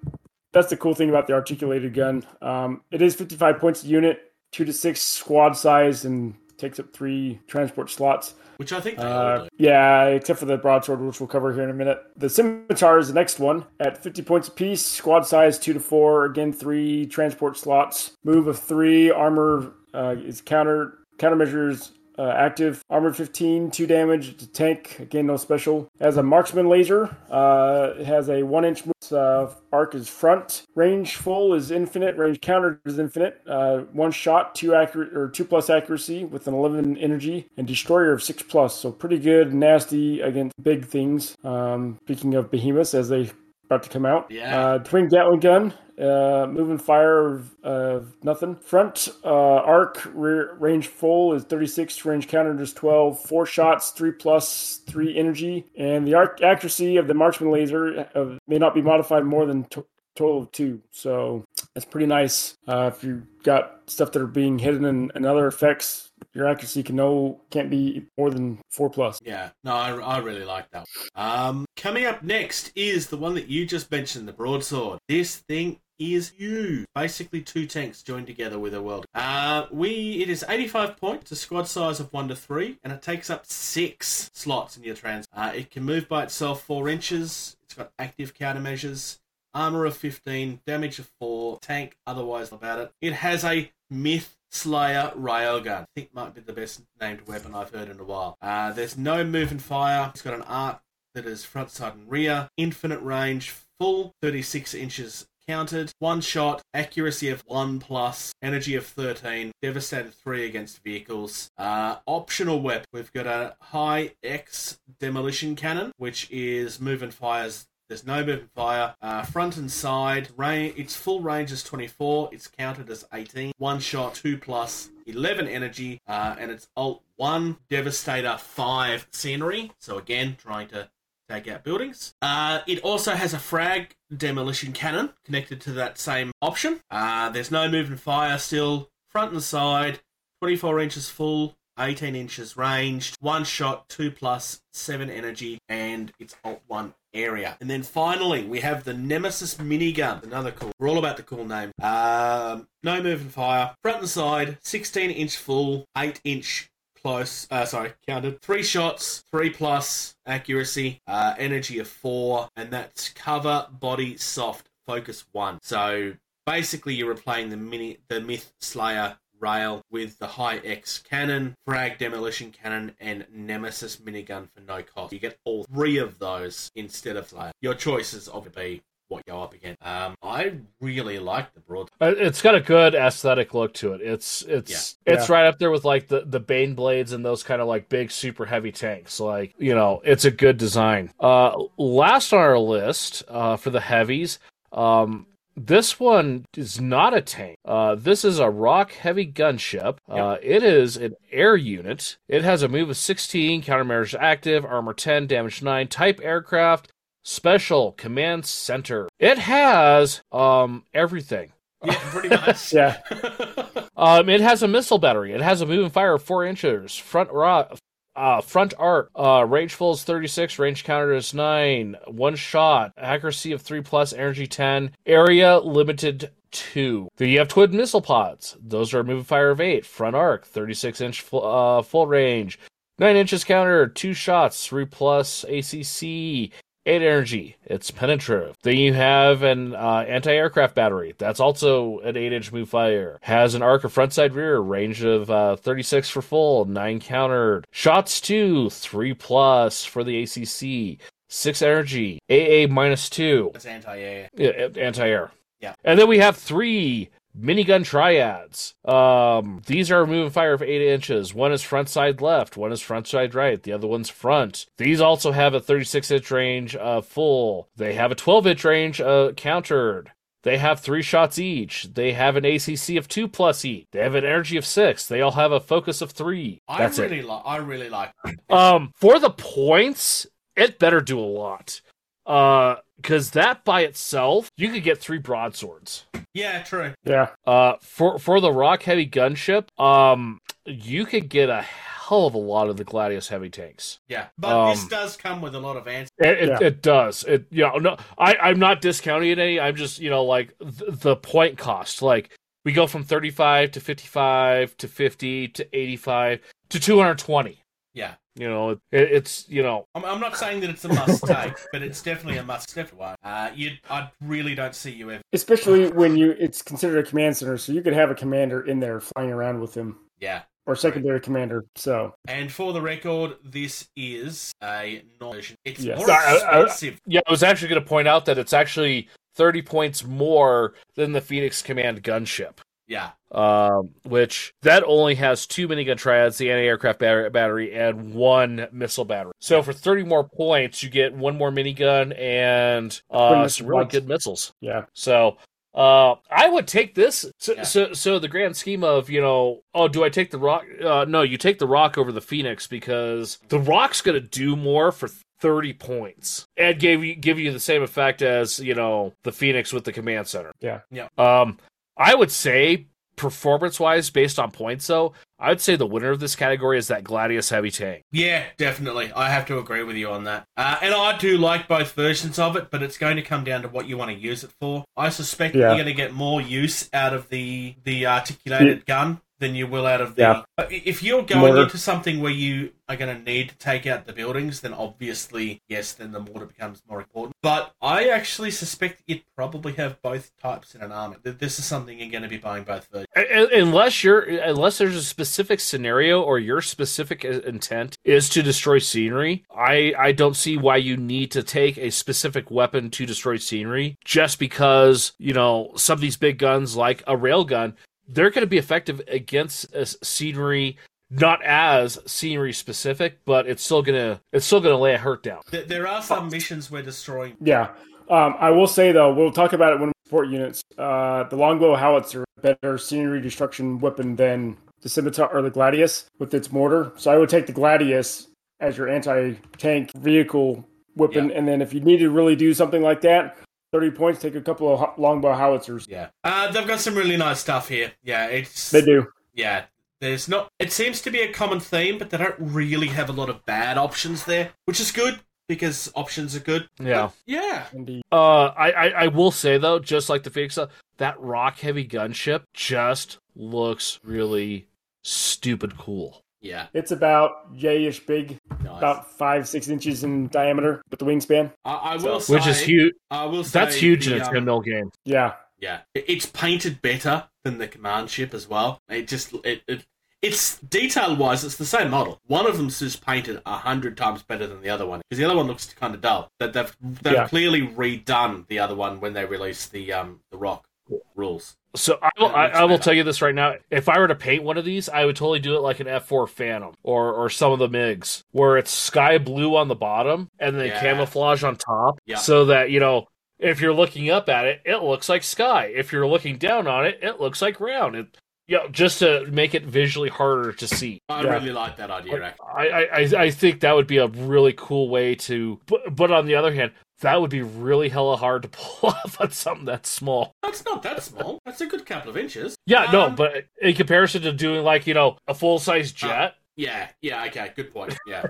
that's 0.54 0.70
the 0.70 0.78
cool 0.78 0.96
thing 0.96 1.10
about 1.10 1.28
the 1.28 1.34
articulated 1.34 1.94
gun. 1.94 2.26
Um, 2.42 2.82
it 2.92 3.02
is 3.02 3.16
55 3.16 3.60
points 3.60 3.84
a 3.84 3.88
unit, 3.88 4.32
two 4.52 4.66
to 4.66 4.74
six 4.74 5.02
squad 5.02 5.54
size, 5.58 6.06
and 6.06 6.36
takes 6.58 6.80
up 6.80 6.92
three 6.94 7.40
transport 7.48 7.90
slots. 7.92 8.34
Which 8.58 8.74
I 8.74 8.80
think 8.82 9.00
Uh, 9.00 9.48
yeah, 9.58 10.06
except 10.06 10.40
for 10.40 10.46
the 10.46 10.58
broadsword, 10.58 11.00
which 11.02 11.20
we'll 11.20 11.28
cover 11.28 11.54
here 11.54 11.64
in 11.64 11.70
a 11.70 11.74
minute. 11.74 12.02
The 12.16 12.30
scimitar 12.30 13.00
is 13.00 13.08
the 13.08 13.14
next 13.14 13.40
one 13.40 13.66
at 13.80 14.02
50 14.04 14.22
points 14.24 14.48
apiece. 14.48 14.86
Squad 14.86 15.26
size 15.26 15.58
two 15.58 15.74
to 15.74 15.80
four. 15.80 16.26
Again, 16.26 16.52
three 16.52 17.06
transport 17.06 17.58
slots. 17.58 18.12
Move 18.24 18.48
of 18.48 18.60
three. 18.60 19.10
Armor 19.10 19.72
uh, 19.94 20.16
is 20.18 20.42
counter 20.42 20.98
countermeasures. 21.18 21.92
Uh, 22.20 22.34
active 22.36 22.84
armor 22.90 23.14
15 23.14 23.70
2 23.70 23.86
damage 23.86 24.30
a 24.42 24.48
tank 24.48 24.98
again 24.98 25.28
no 25.28 25.38
special 25.38 25.88
has 26.02 26.18
a 26.18 26.24
marksman 26.24 26.68
laser 26.68 27.16
uh, 27.30 27.94
it 27.96 28.08
has 28.08 28.28
a 28.28 28.42
1 28.42 28.66
inch 28.66 28.88
uh, 29.12 29.54
arc 29.72 29.96
is 29.96 30.08
front 30.08 30.64
range 30.76 31.16
full 31.16 31.54
is 31.54 31.72
infinite 31.72 32.18
range 32.18 32.42
counter 32.42 32.80
is 32.86 33.00
infinite. 33.00 33.42
Uh, 33.48 33.80
one 33.94 34.12
shot 34.12 34.56
two 34.56 34.76
accurate 34.76 35.16
or 35.16 35.30
two 35.30 35.46
plus 35.46 35.70
accuracy 35.70 36.26
with 36.26 36.48
an 36.48 36.54
11 36.54 36.98
energy 36.98 37.50
and 37.58 37.68
destroyer 37.68 38.12
of 38.12 38.24
6 38.24 38.44
plus. 38.44 38.76
So 38.80 38.92
pretty 38.92 39.20
good 39.20 39.54
nasty 39.54 40.22
against 40.22 40.62
big 40.62 40.86
things. 40.86 41.38
Um, 41.44 42.00
speaking 42.04 42.36
of 42.36 42.52
behemoths 42.52 42.94
as 42.94 43.10
they 43.10 43.32
about 43.68 43.84
to 43.84 43.90
come 43.90 44.06
out 44.06 44.32
Yeah. 44.32 44.60
uh, 44.60 44.78
twin 44.80 45.08
gatling 45.10 45.40
gun 45.42 45.74
uh, 46.00 46.46
moving 46.48 46.78
fire 46.78 47.26
of 47.36 47.56
uh, 47.64 48.00
nothing. 48.22 48.56
Front 48.56 49.10
uh, 49.24 49.28
arc 49.30 50.08
rear, 50.14 50.56
range 50.60 50.88
full 50.88 51.34
is 51.34 51.44
36. 51.44 52.06
Range 52.06 52.28
counter 52.28 52.60
is 52.62 52.72
12. 52.74 53.20
Four 53.20 53.48
shots, 53.48 53.90
three 53.92 54.12
plus, 54.12 54.82
three 54.88 55.18
energy, 55.18 55.66
and 55.76 56.06
the 56.08 56.14
arc 56.14 56.42
accuracy 56.44 56.98
of 56.98 57.08
the 57.08 57.16
marksman 57.16 57.52
laser 57.52 58.08
uh, 58.14 58.38
may 58.48 58.60
not 58.60 58.76
be 58.76 58.82
modified 58.84 59.26
more 59.26 59.48
than 59.48 59.64
to- 59.72 59.88
total 60.16 60.44
of 60.44 60.52
two. 60.52 60.82
So 60.92 61.44
that's 61.78 61.86
pretty 61.86 62.08
nice. 62.08 62.58
Uh, 62.68 62.90
if 62.92 63.04
you've 63.04 63.28
got 63.44 63.82
stuff 63.86 64.12
that 64.12 64.20
are 64.20 64.26
being 64.26 64.58
hidden 64.58 64.84
and, 65.14 65.26
other 65.28 65.46
effects, 65.46 66.10
your 66.34 66.48
accuracy 66.48 66.82
can 66.82 66.96
no 66.96 67.40
can't 67.52 67.70
be 67.70 68.08
more 68.18 68.32
than 68.32 68.58
four 68.72 68.90
plus. 68.90 69.20
Yeah, 69.24 69.52
no, 69.64 69.76
I, 69.76 69.92
I 69.96 70.18
really 70.18 70.44
like 70.44 70.72
that. 70.72 70.88
Um, 71.14 71.68
coming 71.76 72.06
up 72.06 72.24
next 72.24 72.72
is 72.76 73.10
the 73.10 73.18
one 73.18 73.36
that 73.36 73.48
you 73.48 73.64
just 73.68 73.92
mentioned, 73.92 74.28
the 74.28 74.34
broadsword. 74.34 74.98
This 75.08 75.36
thing 75.36 75.80
is 76.00 76.30
huge. 76.32 76.88
Basically, 76.96 77.42
two 77.42 77.68
tanks 77.68 78.02
joined 78.02 78.26
together 78.26 78.58
with 78.58 78.74
a 78.74 78.82
world. 78.82 79.06
Uh, 79.14 79.68
we 79.70 80.24
it 80.24 80.32
is 80.32 80.44
85 80.50 80.98
points, 80.98 81.32
a 81.32 81.36
squad 81.36 81.68
size 81.68 82.00
of 82.00 82.12
one 82.12 82.28
to 82.30 82.36
three, 82.36 82.80
and 82.84 82.92
it 82.92 83.04
takes 83.04 83.30
up 83.30 83.46
six 83.46 84.32
slots 84.34 84.78
in 84.78 84.84
your 84.84 84.96
trans. 84.96 85.28
Uh, 85.32 85.52
it 85.54 85.70
can 85.70 85.84
move 85.84 86.10
by 86.10 86.24
itself 86.24 86.64
four 86.64 86.90
inches. 86.90 87.56
It's 87.66 87.76
got 87.76 87.92
active 88.00 88.34
countermeasures. 88.34 89.20
Armor 89.54 89.86
of 89.86 89.98
15, 89.98 90.62
damage 90.66 91.00
of 91.00 91.10
4, 91.20 91.60
tank 91.62 91.98
otherwise 92.06 92.52
about 92.52 92.80
it. 92.80 92.92
It 93.02 93.14
has 93.14 93.44
a 93.44 93.72
Myth 93.90 94.38
Slayer 94.52 95.12
railgun. 95.18 95.82
I 95.82 95.86
think 95.96 96.14
might 96.14 96.34
be 96.34 96.42
the 96.42 96.54
best 96.54 96.82
named 97.00 97.28
weapon 97.28 97.54
I've 97.54 97.74
heard 97.74 97.90
in 97.90 98.00
a 98.00 98.04
while. 98.04 98.38
Uh, 98.42 98.72
there's 98.72 98.98
no 98.98 99.24
move 99.24 99.52
and 99.52 99.62
fire. 99.62 100.12
It's 100.14 100.22
got 100.22 100.34
an 100.34 100.42
arc 100.44 100.80
that 101.14 101.26
is 101.26 101.44
front, 101.44 101.72
side, 101.72 101.96
and 101.96 102.10
rear. 102.10 102.50
Infinite 102.58 103.02
range, 103.02 103.54
full 103.80 104.14
36 104.22 104.74
inches 104.74 105.28
counted. 105.48 105.92
One 106.00 106.22
shot, 106.22 106.62
accuracy 106.74 107.30
of 107.30 107.42
1 107.48 107.80
plus, 107.80 108.34
energy 108.42 108.76
of 108.76 108.86
13, 108.86 109.52
devastated 109.62 110.14
3 110.14 110.46
against 110.46 110.84
vehicles. 110.84 111.50
Uh, 111.58 111.98
optional 112.06 112.62
weapon. 112.62 112.86
We've 112.92 113.14
got 113.14 113.28
a 113.28 113.56
high 113.62 114.12
X 114.24 114.80
demolition 115.00 115.56
cannon, 115.56 115.92
which 115.98 116.30
is 116.32 116.80
move 116.80 117.02
and 117.02 117.14
fires 117.14 117.68
there's 117.88 118.06
no 118.06 118.26
move 118.26 118.40
and 118.40 118.52
fire. 118.52 118.96
Uh, 119.02 119.24
front 119.24 119.58
and 119.58 119.72
side, 119.72 120.30
range, 120.36 120.78
its 120.78 120.96
full 120.96 121.22
range 121.22 121.52
is 121.52 121.64
24. 121.64 122.30
It's 122.32 122.48
counted 122.48 122.90
as 122.90 123.06
18. 123.14 123.54
One 123.58 123.80
shot, 123.80 124.16
2 124.16 124.38
plus, 124.38 124.90
11 125.06 125.48
energy, 125.48 126.02
uh, 126.08 126.36
and 126.38 126.52
it's 126.52 126.68
alt 126.76 127.04
1, 127.16 127.58
Devastator 127.70 128.38
5 128.38 129.08
scenery. 129.12 129.72
So 129.80 129.98
again, 129.98 130.36
trying 130.40 130.68
to 130.70 130.90
take 131.30 131.48
out 131.48 131.64
buildings. 131.64 132.14
Uh, 132.22 132.62
it 132.68 132.80
also 132.80 133.14
has 133.14 133.34
a 133.34 133.40
frag 133.40 133.96
demolition 134.16 134.72
cannon 134.74 135.12
connected 135.26 135.60
to 135.62 135.72
that 135.74 135.98
same 135.98 136.32
option. 136.42 136.82
Uh, 136.90 137.30
there's 137.30 137.52
no 137.52 137.70
move 137.70 137.90
and 137.90 138.00
fire 138.00 138.38
still. 138.38 138.90
Front 139.10 139.34
and 139.34 139.44
side, 139.44 140.00
24 140.42 140.80
inches 140.80 141.10
full, 141.10 141.58
18 141.80 142.16
inches 142.16 142.58
ranged, 142.58 143.18
one 143.20 143.44
shot, 143.44 143.88
two 143.90 144.12
plus, 144.12 144.62
seven 144.74 145.10
energy, 145.10 145.60
and 145.70 146.12
it's 146.20 146.36
alt 146.44 146.62
one 146.68 146.94
area. 147.14 147.58
And 147.60 147.70
then 147.70 147.84
finally, 147.84 148.44
we 148.44 148.60
have 148.62 148.84
the 148.84 148.94
Nemesis 148.94 149.56
minigun. 149.56 150.24
Another 150.24 150.52
cool. 150.52 150.72
We're 150.80 150.90
all 150.90 150.98
about 150.98 151.18
the 151.18 151.24
cool 151.24 151.46
name. 151.46 151.72
Um, 151.82 152.68
no 152.84 153.02
move 153.02 153.22
and 153.22 153.32
fire. 153.32 153.76
Front 153.82 154.00
and 154.00 154.10
side, 154.10 154.58
16 154.64 155.12
inch 155.12 155.38
full, 155.38 155.86
8 155.98 156.22
inch 156.24 156.70
close. 157.02 157.48
Uh, 157.50 157.66
sorry, 157.66 157.94
counted. 158.08 158.42
Three 158.42 158.64
shots, 158.64 159.24
three 159.32 159.50
plus 159.50 160.16
accuracy, 160.26 161.02
uh, 161.08 161.36
energy 161.38 161.80
of 161.80 161.88
four, 161.88 162.50
and 162.56 162.72
that's 162.72 163.10
cover, 163.10 163.68
body, 163.72 164.18
soft, 164.18 164.68
focus 164.86 165.26
one. 165.32 165.60
So 165.62 166.14
basically, 166.46 166.96
you're 166.96 167.14
replaying 167.14 167.50
the 167.50 167.58
mini, 167.58 168.00
the 168.10 168.20
Myth 168.22 168.54
Slayer 168.62 169.18
rail 169.40 169.82
with 169.92 170.18
the 170.20 170.28
high 170.28 170.58
X 170.58 171.00
cannon, 171.00 171.56
frag 171.66 171.98
demolition 171.98 172.52
cannon, 172.52 172.94
and 173.00 173.26
Nemesis 173.34 173.98
minigun 173.98 174.48
for 174.54 174.62
no 174.68 174.82
cost. 174.84 175.14
You 175.14 175.20
get 175.20 175.38
all 175.46 175.64
three 175.66 175.98
of 175.98 176.20
those 176.20 176.72
instead 176.76 177.16
of 177.18 177.28
Slayer. 177.28 177.52
Your 177.62 177.74
choices 177.74 178.28
obviously 178.30 178.82
what 179.10 179.24
you're 179.26 179.42
up 179.42 179.54
against. 179.54 179.78
Um, 179.86 180.16
I 180.22 180.56
really 180.82 181.18
like 181.18 181.54
the 181.54 181.62
broad. 181.62 181.90
Uh, 182.02 182.14
It's 182.18 182.42
got 182.42 182.56
a 182.56 182.60
good 182.60 182.94
aesthetic 182.94 183.54
look 183.54 183.74
to 183.76 183.94
it. 183.94 184.02
It's 184.02 184.42
it's 184.42 184.98
Yeah. 185.08 185.14
it's 185.14 185.30
right 185.30 185.46
up 185.46 185.60
there 185.60 185.72
with 185.72 185.86
like 185.86 186.08
the 186.10 186.24
the 186.26 186.42
Baneblades 186.42 187.14
and 187.14 187.24
those 187.24 187.42
kind 187.42 187.62
of 187.62 187.70
like 187.70 187.88
big 187.88 188.12
super 188.12 188.46
heavy 188.46 188.72
tanks. 188.74 189.20
Like 189.22 189.54
you 189.58 189.74
know, 189.74 190.02
it's 190.04 190.26
a 190.26 190.32
good 190.32 190.58
design. 190.58 191.12
Uh, 191.22 191.58
last 191.78 192.34
on 192.34 192.40
our 192.40 192.60
list 192.60 193.24
uh, 193.30 193.56
for 193.56 193.70
the 193.70 193.80
heavies, 193.80 194.40
um, 194.74 195.26
this 195.58 196.00
one 196.00 196.46
is 196.56 196.80
not 196.80 197.16
a 197.16 197.22
tank. 197.22 197.58
Uh, 197.66 197.96
this 197.96 198.24
is 198.24 198.38
a 198.38 198.50
rock 198.50 198.92
heavy 198.92 199.26
gunship. 199.26 199.98
Uh, 200.08 200.38
it 200.42 200.62
is 200.64 200.96
an 200.96 201.16
air 201.32 201.56
unit. 201.56 202.18
It 202.30 202.44
has 202.44 202.62
a 202.62 202.68
move 202.68 202.92
of 202.92 202.98
16, 202.98 203.64
countermeasures 203.64 204.18
active, 204.20 204.64
armor 204.64 204.94
10, 204.94 205.26
damage 205.26 205.64
9, 205.64 205.88
type 205.88 206.22
aircraft, 206.24 206.92
special 207.24 207.92
command 207.94 208.46
center. 208.46 209.10
It 209.20 209.40
has 209.40 210.22
um 210.32 210.84
everything. 210.94 211.54
Yeah, 211.84 212.00
pretty 212.12 212.30
much. 212.30 212.74
Yeah. 212.74 212.98
Um, 213.98 214.30
it 214.30 214.42
has 214.42 214.62
a 214.62 214.68
missile 214.68 215.00
battery. 215.00 215.32
It 215.32 215.42
has 215.42 215.60
a 215.60 215.66
move 215.66 215.84
and 215.86 215.92
fire 215.92 216.14
of 216.14 216.22
four 216.24 216.46
inches. 216.46 216.96
Front 216.96 217.32
rock, 217.32 217.80
uh, 218.18 218.42
front 218.42 218.74
arc. 218.78 219.12
Uh, 219.16 219.46
range 219.48 219.74
full 219.76 219.94
is 219.94 220.04
thirty 220.04 220.28
six. 220.28 220.60
Range 220.60 220.84
counter 220.84 221.14
is 221.14 221.34
nine. 221.34 221.96
One 222.08 222.36
shot. 222.36 222.92
Accuracy 222.98 223.52
of 223.54 223.62
three 223.62 223.82
plus. 223.82 224.12
Energy 224.12 224.48
ten. 224.48 224.92
Area 225.06 225.60
limited 225.60 226.32
two. 226.52 227.08
Then 227.18 227.30
you 227.30 227.40
have 227.40 227.48
twin 227.48 227.76
missile 227.76 228.02
pods. 228.02 228.58
Those 228.62 228.94
are 228.94 229.04
move 229.04 229.28
fire 229.28 229.52
of 229.52 229.62
eight. 229.62 229.86
Front 229.86 230.16
arc, 230.16 230.46
thirty 230.46 230.74
six 230.74 231.00
inch 231.00 231.22
full, 231.22 231.46
uh, 231.46 231.82
full 231.82 232.08
range. 232.08 232.60
Nine 233.00 233.16
inches 233.16 233.44
counter, 233.44 233.88
two 233.88 234.16
shots, 234.16 234.66
three 234.66 234.86
plus 234.86 235.44
ACC, 235.44 236.52
eight 236.88 237.02
energy. 237.02 237.58
It's 237.66 237.92
penetrative. 237.92 238.56
Then 238.64 238.78
you 238.78 238.94
have 238.94 239.44
an 239.44 239.76
uh, 239.76 240.06
anti-aircraft 240.08 240.74
battery. 240.74 241.14
That's 241.18 241.40
also 241.40 242.00
an 242.00 242.18
eight-inch 242.18 242.52
move 242.52 242.70
fire. 242.70 243.20
Has 243.22 243.54
an 243.54 243.62
arc 243.62 243.84
of 243.84 243.94
front 243.94 244.14
side 244.14 244.34
rear, 244.34 244.60
range 244.60 245.04
of 245.04 245.30
uh, 245.30 245.58
36 245.58 246.10
for 246.10 246.22
full, 246.22 246.66
nine 246.66 247.00
countered. 247.00 247.66
Shots 247.72 248.22
two, 248.22 248.70
three 248.70 249.14
plus 249.14 249.84
for 249.84 250.04
the 250.04 250.24
ACC. 250.24 251.00
Six 251.30 251.62
energy, 251.62 252.20
AA 252.30 252.72
minus 252.72 253.10
two. 253.10 253.52
It's 253.54 253.66
anti-air. 253.66 254.30
Yeah, 254.34 254.70
anti-air. 254.78 255.32
Yeah. 255.60 255.74
And 255.84 256.00
then 256.00 256.08
we 256.08 256.20
have 256.20 256.38
three 256.38 257.10
minigun 257.40 257.86
triads. 257.86 258.76
Um, 258.86 259.62
these 259.66 259.92
are 259.92 260.02
a 260.02 260.08
move 260.08 260.34
fire 260.34 260.54
of 260.54 260.62
eight 260.62 260.82
inches. 260.82 261.34
One 261.34 261.52
is 261.52 261.62
front 261.62 261.90
side 261.90 262.22
left, 262.22 262.58
one 262.58 262.72
is 262.72 262.82
front 262.82 263.08
side 263.08 263.36
right, 263.36 263.62
the 263.62 263.74
other 263.74 263.88
one's 263.88 264.10
front. 264.10 264.66
These 264.78 265.02
also 265.02 265.32
have 265.32 265.54
a 265.54 265.60
36 265.60 266.12
inch 266.12 266.32
range 266.32 266.76
uh, 266.76 267.02
full. 267.02 267.70
They 267.76 267.94
have 267.94 268.12
a 268.12 268.16
12 268.16 268.48
inch 268.48 268.64
range 268.64 269.02
uh, 269.02 269.32
countered. 269.34 270.12
They 270.44 270.58
have 270.58 270.80
three 270.80 271.02
shots 271.02 271.40
each. 271.40 271.94
They 271.94 272.14
have 272.14 272.38
an 272.38 272.46
ACC 272.46 272.96
of 272.96 273.08
two 273.08 273.28
plus 273.28 273.66
each. 273.66 273.88
They 273.92 274.00
have 274.00 274.16
an 274.16 274.24
energy 274.24 274.56
of 274.56 274.66
six. 274.66 275.06
They 275.06 275.22
all 275.22 275.32
have 275.32 275.52
a 275.52 275.60
focus 275.60 276.02
of 276.02 276.12
three. 276.12 276.62
That's 276.70 277.00
I 277.00 277.04
really 277.04 277.22
like. 277.22 277.42
I 277.46 277.58
really 277.58 277.90
like. 277.90 278.14
Um, 278.50 278.94
for 278.96 279.20
the 279.20 279.30
points, 279.30 280.26
it 280.56 280.80
better 280.80 281.02
do 281.02 281.20
a 281.20 281.22
lot. 281.22 281.82
Uh, 282.26 282.76
because 282.98 283.32
that 283.32 283.64
by 283.64 283.82
itself, 283.82 284.52
you 284.58 284.70
could 284.70 284.84
get 284.84 284.98
three 285.00 285.18
broadswords. 285.20 286.06
Yeah, 286.34 286.62
true. 286.64 286.94
Yeah. 287.06 287.30
Uh, 287.46 287.76
for 287.82 288.20
for 288.20 288.40
the 288.42 288.52
rock 288.52 288.84
heavy 288.84 289.08
gunship, 289.08 289.68
um, 289.80 290.40
you 290.66 291.06
could 291.06 291.30
get 291.30 291.50
a 291.50 291.62
hell 291.62 292.28
of 292.28 292.34
a 292.36 292.38
lot 292.40 292.70
of 292.70 292.78
the 292.78 292.86
Gladius 292.86 293.28
heavy 293.30 293.50
tanks. 293.50 294.00
Yeah, 294.08 294.28
but 294.38 294.70
this 294.72 294.84
Um, 294.84 294.90
does 294.90 295.18
come 295.18 295.42
with 295.42 295.56
a 295.56 295.60
lot 295.60 295.78
of 295.78 295.88
answers. 295.88 296.10
It, 296.20 296.38
it, 296.44 296.48
Yeah. 296.50 296.68
it 296.68 296.82
does. 296.82 297.24
It 297.24 297.46
you 297.50 297.64
know 297.64 297.78
no, 297.78 297.98
I 298.18 298.36
I'm 298.36 298.60
not 298.60 298.82
discounting 298.82 299.32
it 299.32 299.40
any. 299.40 299.60
I'm 299.60 299.76
just 299.76 300.00
you 300.00 300.10
know 300.10 300.24
like 300.24 300.54
th- 300.60 301.00
the 301.00 301.16
point 301.16 301.58
cost. 301.58 302.02
Like 302.02 302.30
we 302.66 302.72
go 302.74 302.86
from 302.88 303.04
35 303.04 303.72
to 303.72 303.80
55 303.80 304.76
to 304.78 304.88
50 304.88 305.48
to 305.50 305.68
85 305.78 306.42
to 306.70 306.80
220. 306.80 307.64
Yeah, 307.98 308.14
You 308.36 308.48
know 308.48 308.70
it, 308.70 308.80
it's 308.92 309.50
you 309.50 309.64
know 309.64 309.88
I'm, 309.96 310.06
I'm 310.06 310.20
not 310.20 310.38
saying 310.38 310.62
that 310.62 310.70
it's 310.70 310.86
a 310.86 310.90
must 310.90 311.26
take, 311.26 311.56
but 311.72 311.82
it's 311.82 312.04
definitely 312.04 312.38
a 312.38 312.44
must 312.44 312.70
step 312.70 312.94
one. 312.94 313.16
Uh, 313.24 313.50
you, 313.56 313.72
I 313.90 314.12
really 314.22 314.54
don't 314.54 314.76
see 314.76 314.92
you 314.92 315.10
ever. 315.10 315.22
Especially 315.34 315.90
when 315.92 316.16
you 316.16 316.32
it's 316.38 316.62
considered 316.62 317.00
a 317.00 317.10
command 317.10 317.36
center, 317.38 317.58
so 317.58 317.72
you 317.72 317.82
could 317.82 317.94
have 317.94 318.12
a 318.12 318.16
commander 318.16 318.62
in 318.62 318.80
there 318.80 319.00
flying 319.00 319.32
around 319.32 319.60
with 319.62 319.74
him. 319.76 319.98
Yeah. 320.20 320.44
Or 320.68 320.76
secondary 320.76 321.20
commander. 321.22 321.66
So 321.76 322.14
And 322.28 322.52
for 322.52 322.72
the 322.72 322.82
record, 322.82 323.38
this 323.44 323.88
is 323.96 324.52
a 324.62 325.02
non-version. 325.20 325.56
It's 325.66 325.80
Yes. 325.80 325.98
more 325.98 326.12
I- 326.12 326.40
I- 326.44 326.66
I- 326.66 326.98
Yeah, 327.08 327.22
I 327.26 327.32
was 327.32 327.42
actually 327.42 327.70
going 327.70 327.82
to 327.82 327.88
point 327.88 328.08
out 328.08 328.26
that 328.26 328.38
it's 328.38 328.54
actually 328.54 329.08
30 329.36 329.62
points 329.62 330.04
more 330.04 330.74
than 330.96 331.14
the 331.14 331.22
Phoenix 331.22 331.62
Command 331.62 332.04
gunship. 332.04 332.58
Yeah, 332.88 333.10
Um, 333.32 333.90
which 334.04 334.54
that 334.62 334.84
only 334.86 335.16
has 335.16 335.46
two 335.46 335.68
minigun 335.68 335.98
triads, 335.98 336.38
the 336.38 336.50
anti-aircraft 336.52 337.00
batter- 337.00 337.30
battery, 337.30 337.74
and 337.74 338.14
one 338.14 338.68
missile 338.72 339.04
battery. 339.06 339.34
So 339.42 339.62
for 339.62 339.74
30 339.74 340.04
more 340.04 340.24
points, 340.28 340.82
you 340.82 340.90
get 340.90 341.14
one 341.14 341.38
more 341.38 341.52
minigun 341.52 342.18
and 342.18 343.00
uh, 343.12 343.48
some 343.50 343.68
really 343.68 343.86
good 343.86 344.08
missiles. 344.08 344.54
yeah. 344.62 344.86
So 344.94 345.38
uh, 345.76 346.16
I 346.32 346.50
would 346.50 346.66
take 346.68 346.96
this. 346.96 347.26
So, 347.38 347.54
Yeah. 347.54 347.64
so, 347.64 347.94
so 347.94 348.18
the 348.20 348.28
grand 348.30 348.56
scheme 348.56 348.84
of 348.84 349.10
you 349.10 349.20
know, 349.22 349.62
oh, 349.76 349.88
do 349.90 350.04
I 350.04 350.10
take 350.10 350.32
the 350.32 350.40
rock? 350.40 350.64
Uh, 350.82 351.06
no, 351.08 351.22
you 351.24 351.38
take 351.38 351.60
the 351.60 351.68
rock 351.68 351.98
over 351.98 352.12
the 352.12 352.22
Phoenix 352.22 352.66
because 352.68 353.38
the 353.50 353.60
rock's 353.60 354.02
going 354.02 354.20
to 354.22 354.28
do 354.28 354.56
more 354.56 354.92
for. 354.92 355.10
30 355.40 355.74
points 355.74 356.48
and 356.58 356.80
give 356.80 357.04
you 357.06 357.14
give 357.14 357.38
you 357.38 357.52
the 357.52 357.60
same 357.60 357.84
effect 357.84 358.24
as 358.24 358.60
you 358.60 358.74
know 358.74 359.14
the 359.24 359.32
phoenix 359.32 359.72
with 359.72 359.84
the 359.84 359.94
command 359.94 360.26
center 360.26 360.52
Yeah. 360.62 360.80
Yeah. 360.90 361.10
um 361.20 361.60
i 361.98 362.14
would 362.16 362.32
say 362.32 362.88
performance 363.16 363.80
wise 363.80 364.12
based 364.12 364.38
on 364.38 364.52
points 364.52 364.86
though 364.86 365.12
i 365.40 365.50
would 365.50 365.60
say 365.60 365.76
the 365.76 365.88
winner 365.88 366.12
of 366.12 366.20
this 366.20 366.36
category 366.36 366.78
is 366.78 366.88
that 366.88 367.04
gladius 367.04 367.50
heavy 367.50 367.72
tank 367.72 368.04
yeah, 368.12 368.44
definitely. 368.58 369.12
I 369.16 369.30
have 369.30 369.46
to 369.48 369.58
agree 369.60 369.84
with 369.84 369.96
you 369.96 370.10
on 370.10 370.24
that. 370.26 370.46
Uh, 370.56 370.78
and 370.82 370.94
I 370.94 371.18
do 371.18 371.38
like 371.38 371.68
both 371.68 371.92
versions 371.94 372.40
of 372.40 372.56
it, 372.56 372.70
but 372.72 372.82
it's 372.82 372.98
going 372.98 373.16
to 373.18 373.22
come 373.22 373.44
down 373.44 373.62
to 373.64 373.68
what 373.68 373.88
you 373.88 373.98
want 373.98 374.12
to 374.12 374.18
use 374.18 374.44
it 374.44 374.52
for. 374.62 374.86
I 374.96 375.10
suspect 375.10 375.56
Yeah. 375.56 375.68
you're 375.68 375.76
going 375.76 375.86
to 375.88 375.94
get 375.94 376.14
more 376.14 376.42
use 376.42 376.90
out 376.94 377.14
of 377.14 377.30
the 377.30 377.76
the 377.84 378.06
articulated 378.08 378.86
gun 378.86 379.20
than 379.40 379.56
you 379.56 379.68
will 379.68 379.86
out 379.86 380.02
of 380.02 380.16
the. 380.16 380.22
Yeah. 380.22 380.44
If 380.70 381.04
you're 381.04 381.24
going 381.24 381.42
Mortar. 381.54 381.64
into 381.64 381.78
something 381.78 382.20
where 382.22 382.32
you 382.32 382.72
are 382.90 382.96
going 382.96 383.16
to 383.16 383.22
need 383.24 383.50
to 383.50 383.58
take 383.58 383.86
out 383.86 384.06
the 384.06 384.14
buildings, 384.14 384.62
then 384.62 384.74
obviously 384.74 385.62
yes, 385.68 385.94
then 385.94 386.12
the 386.12 386.20
mortar 386.20 386.46
becomes 386.46 386.82
more 386.90 387.00
important. 387.00 387.36
But 387.44 387.74
I 387.82 388.08
actually 388.10 388.52
suspect 388.52 389.04
you'd 389.08 389.24
probably 389.36 389.74
have 389.74 390.02
both 390.02 390.32
types 390.42 390.74
in 390.74 390.82
an 390.82 390.92
army. 390.92 391.18
Th- 391.24 391.38
This 391.38 391.60
is 391.60 391.66
something 391.66 392.00
you're 392.00 392.10
going 392.10 392.24
to 392.24 392.30
be 392.30 392.38
buying 392.38 392.64
both 392.64 392.88
versions. 392.92 393.08
U- 393.16 393.26
u- 393.30 393.50
unless 393.62 394.04
you're 394.04 394.22
unless 394.22 394.78
there's 394.78 394.96
a 394.96 395.04
specific 395.04 395.60
scenario 395.60 396.22
or 396.22 396.40
your 396.40 396.62
specific 396.62 397.24
uh, 397.26 397.40
intent 397.46 397.98
is 398.04 398.30
to 398.30 398.42
destroy 398.44 398.80
scenery 398.80 399.44
i 399.56 399.94
i 399.98 400.12
don't 400.12 400.36
see 400.36 400.58
why 400.58 400.78
you 400.78 400.96
need 400.98 401.32
to 401.32 401.44
take 401.44 401.78
a 401.78 401.90
specific 401.90 402.50
weapon 402.52 402.90
to 402.90 403.06
destroy 403.06 403.38
scenery 403.38 403.98
just 404.06 404.40
because 404.40 405.14
you 405.18 405.34
know 405.34 405.72
some 405.76 405.94
of 405.96 406.02
these 406.02 406.18
big 406.18 406.38
guns 406.38 406.76
like 406.76 407.02
a 407.08 407.16
railgun 407.16 407.74
they're 408.08 408.30
going 408.30 408.42
to 408.42 408.48
be 408.48 408.58
effective 408.58 409.02
against 409.08 409.68
scenery 410.04 410.78
not 411.10 411.42
as 411.44 412.00
scenery 412.06 412.52
specific 412.52 413.20
but 413.26 413.48
it's 413.48 413.64
still 413.64 413.82
gonna 413.82 414.20
it's 414.34 414.46
still 414.46 414.60
gonna 414.60 414.78
lay 414.78 414.94
a 414.94 414.98
hurt 414.98 415.24
down 415.24 415.42
There 415.52 415.88
are 415.88 416.02
some 416.02 416.28
missions 416.30 416.70
where 416.70 416.82
destroying. 416.82 417.36
Yeah. 417.42 417.70
Um, 418.10 418.36
I 418.40 418.50
will 418.52 418.68
say 418.68 418.92
though, 418.92 419.14
we'll 419.14 419.32
talk 419.32 419.54
about 419.54 419.74
it 419.74 419.80
when 419.80 419.90
we 419.90 419.94
support 420.06 420.30
units. 420.30 420.64
Uh, 420.78 421.24
the 421.24 421.36
longbow 421.36 421.76
howitzer 421.76 422.26
better 422.42 422.78
scenery 422.78 423.22
destruction 423.22 423.80
weapon 423.80 424.16
than 424.16 424.58
the 424.82 424.90
scimitar 424.90 425.34
or 425.34 425.42
the 425.42 425.52
gladius 425.52 426.06
with 426.20 426.34
its 426.34 426.52
mortar. 426.52 426.92
So 426.98 427.12
I 427.12 427.18
would 427.18 427.30
take 427.30 427.48
the 427.48 427.54
gladius 427.54 428.28
as 428.60 428.78
your 428.78 428.90
anti-tank 428.90 429.92
vehicle 429.96 430.66
weapon, 430.96 431.32
and 431.32 431.48
then 431.48 431.62
if 431.62 431.74
you 431.74 431.80
need 431.80 431.98
to 431.98 432.10
really 432.10 432.36
do 432.36 432.54
something 432.54 432.82
like 432.82 433.02
that, 433.02 433.38
thirty 433.72 433.92
points. 433.92 434.22
Take 434.22 434.36
a 434.36 434.42
couple 434.42 434.72
of 434.74 434.80
ho- 434.80 434.94
longbow 434.98 435.34
howitzers. 435.34 435.88
Yeah. 435.88 436.10
Uh, 436.24 436.52
they've 436.52 436.68
got 436.68 436.80
some 436.80 436.96
really 436.96 437.18
nice 437.18 437.40
stuff 437.40 437.70
here. 437.70 437.92
Yeah, 438.04 438.28
it's 438.28 438.72
They 438.72 438.82
do. 438.82 439.08
yeah. 439.34 439.66
There's 440.00 440.28
not. 440.28 440.52
It 440.60 440.72
seems 440.72 441.02
to 441.02 441.10
be 441.12 441.22
a 441.22 441.32
common 441.34 441.60
theme, 441.60 441.98
but 441.98 442.12
they 442.12 442.18
don't 442.18 442.36
really 442.40 442.88
have 442.90 443.10
a 443.10 443.14
lot 443.14 443.30
of 443.30 443.44
bad 443.46 443.78
options 443.80 444.26
there, 444.26 444.52
which 444.66 444.80
is 444.80 444.92
good 444.92 445.20
because 445.48 445.92
options 445.96 446.36
are 446.36 446.40
good. 446.40 446.68
Yeah. 446.80 447.10
Yeah. 447.26 447.66
Indeed. 447.74 448.04
Uh, 448.12 448.46
I, 448.48 448.72
I, 448.72 448.88
I 448.90 449.08
will 449.08 449.32
say 449.32 449.58
though, 449.58 449.80
just 449.80 450.08
like 450.08 450.22
the 450.24 450.30
Phoenix, 450.30 450.56
uh, 450.58 450.68
that 450.98 451.20
rock 451.20 451.58
heavy 451.60 451.88
gunship 451.88 452.44
just 452.54 453.18
looks 453.36 454.00
really 454.04 454.68
stupid 455.04 455.78
cool. 455.80 456.22
Yeah. 456.48 456.68
It's 456.74 456.92
about 456.92 457.54
J-ish 457.56 458.06
big, 458.06 458.40
Nice. 458.64 458.78
about 458.78 459.12
five 459.18 459.48
six 459.48 459.68
inches 459.68 460.04
in 460.04 460.28
diameter 460.30 460.82
with 460.90 461.00
the 461.00 461.06
wingspan. 461.06 461.52
I, 461.66 461.74
I 461.74 461.96
will 461.98 462.20
say, 462.20 462.34
Which 462.36 462.48
is 462.48 462.60
huge. 462.60 462.94
I 463.12 463.26
will 463.26 463.44
say 463.44 463.60
That's 463.60 463.76
huge 463.76 464.08
in 464.08 464.18
the, 464.18 464.24
a 464.24 464.28
um, 464.28 464.34
ten 464.34 464.46
mil 464.46 464.62
game. 464.62 464.92
Yeah, 465.04 465.34
Yeah, 465.60 465.80
it's 465.94 466.26
painted 466.26 466.82
better 466.82 467.26
than 467.44 467.58
the 467.58 467.68
command 467.68 468.10
ship 468.10 468.34
as 468.34 468.48
well. 468.48 468.80
It 468.90 469.08
just 469.08 469.34
it, 469.44 469.62
it 469.68 469.86
it's 470.24 470.58
detail 470.60 471.16
wise, 471.16 471.44
it's 471.44 471.58
the 471.58 471.66
same 471.66 471.92
model. 471.92 472.20
One 472.26 472.48
of 472.48 472.58
them's 472.58 472.80
just 472.80 473.06
painted 473.06 473.40
a 473.46 473.58
hundred 473.58 473.96
times 473.98 474.24
better 474.24 474.48
than 474.48 474.62
the 474.62 474.70
other 474.70 474.86
one 474.86 475.02
because 475.08 475.20
the 475.20 475.26
other 475.26 475.36
one 475.36 475.46
looks 475.48 475.72
kind 475.74 475.94
of 475.94 476.02
dull. 476.02 476.32
That 476.40 476.54
they've 476.54 476.76
they've 476.82 477.14
Yeah. 477.14 477.28
clearly 477.28 477.68
redone 477.68 478.48
the 478.48 478.60
other 478.60 478.76
one 478.76 479.00
when 479.00 479.14
they 479.14 479.26
released 479.26 479.72
the 479.72 479.94
um 479.94 480.22
the 480.32 480.38
rock 480.38 480.67
rules. 481.16 481.56
So 481.76 482.00
I 482.02 482.10
will, 482.20 482.28
I, 482.36 482.48
I 482.48 482.64
will 482.64 482.80
tell 482.80 482.94
you 482.94 483.04
this 483.04 483.22
right 483.22 483.36
now. 483.36 483.56
If 483.70 483.88
I 483.90 484.00
were 484.00 484.08
to 484.08 484.16
paint 484.16 484.44
one 484.44 484.58
of 484.58 484.66
these, 484.66 484.90
I 484.90 485.06
would 485.06 485.16
totally 485.16 485.40
do 485.40 485.56
it 485.56 485.60
like 485.62 485.80
an 485.80 485.88
F4 485.88 486.28
Phantom 486.28 486.74
or 486.84 487.14
or 487.14 487.30
some 487.30 487.52
of 487.52 487.60
the 487.60 487.70
MiGs, 487.70 488.24
where 488.32 488.58
it's 488.58 488.72
sky 488.72 489.18
blue 489.20 489.56
on 489.56 489.68
the 489.68 489.76
bottom 489.76 490.30
and 490.40 490.56
then 490.56 490.68
Yeah. 490.68 490.80
camouflage 490.80 491.44
on 491.44 491.56
top, 491.56 492.00
Yeah. 492.06 492.18
so 492.18 492.46
that 492.46 492.72
you 492.72 492.80
know 492.80 493.06
if 493.40 493.62
you're 493.62 493.74
looking 493.74 494.10
up 494.10 494.28
at 494.30 494.46
it, 494.46 494.62
it 494.66 494.78
looks 494.82 495.08
like 495.10 495.22
sky. 495.24 495.72
If 495.76 495.92
you're 495.92 496.08
looking 496.08 496.38
down 496.38 496.66
on 496.68 496.86
it, 496.88 496.98
it 497.04 497.20
looks 497.22 497.42
like 497.42 497.58
ground. 497.58 497.96
It, 497.96 498.18
you 498.48 498.58
know, 498.58 498.68
just 498.70 499.00
to 499.00 499.28
make 499.30 499.54
it 499.54 499.64
visually 499.66 500.10
harder 500.10 500.54
to 500.54 500.68
see. 500.68 501.00
I 501.10 501.22
Yeah. 501.22 501.34
really 501.34 501.52
like 501.52 501.76
that 501.78 501.92
idea. 501.92 502.34
I, 502.44 502.68
I, 502.70 502.82
I- 503.02 503.22
I 503.26 503.30
think 503.30 503.60
that 503.60 503.76
would 503.76 503.86
be 503.88 503.98
a 503.98 504.08
really 504.08 504.54
cool 504.58 504.90
way 504.90 505.14
to. 505.16 505.60
But, 505.68 505.96
but 505.96 506.12
on 506.12 506.26
the 506.26 506.36
other 506.36 506.54
hand, 506.54 506.72
that 507.02 507.22
would 507.22 507.30
be 507.30 507.42
really 507.42 507.90
hella 507.90 508.18
hard 508.18 508.44
to 508.44 508.48
pull 508.52 508.90
off 508.90 509.20
on 509.22 509.32
something 509.32 509.66
that's 509.66 509.90
small. 509.90 510.34
That's 510.42 510.66
not 510.66 510.84
that 510.84 511.04
small. 511.04 511.40
That's 511.46 511.62
a 511.62 511.68
good 511.68 511.86
couple 511.86 512.10
of 512.10 512.18
inches. 512.18 512.56
Yeah, 512.66 512.90
no, 512.92 513.04
Um, 513.04 513.16
but 513.16 513.46
in 513.62 513.76
comparison 513.76 514.22
to 514.24 514.34
doing 514.34 514.64
like 514.64 514.88
you 514.88 514.94
know 514.94 515.18
a 515.28 515.34
full 515.34 515.60
size 515.60 515.92
jet, 515.92 516.36
yeah, 516.58 516.90
yeah. 517.02 517.24
Okay, 517.26 517.52
good 517.56 517.74
point. 517.74 517.98
Yeah. 518.08 518.26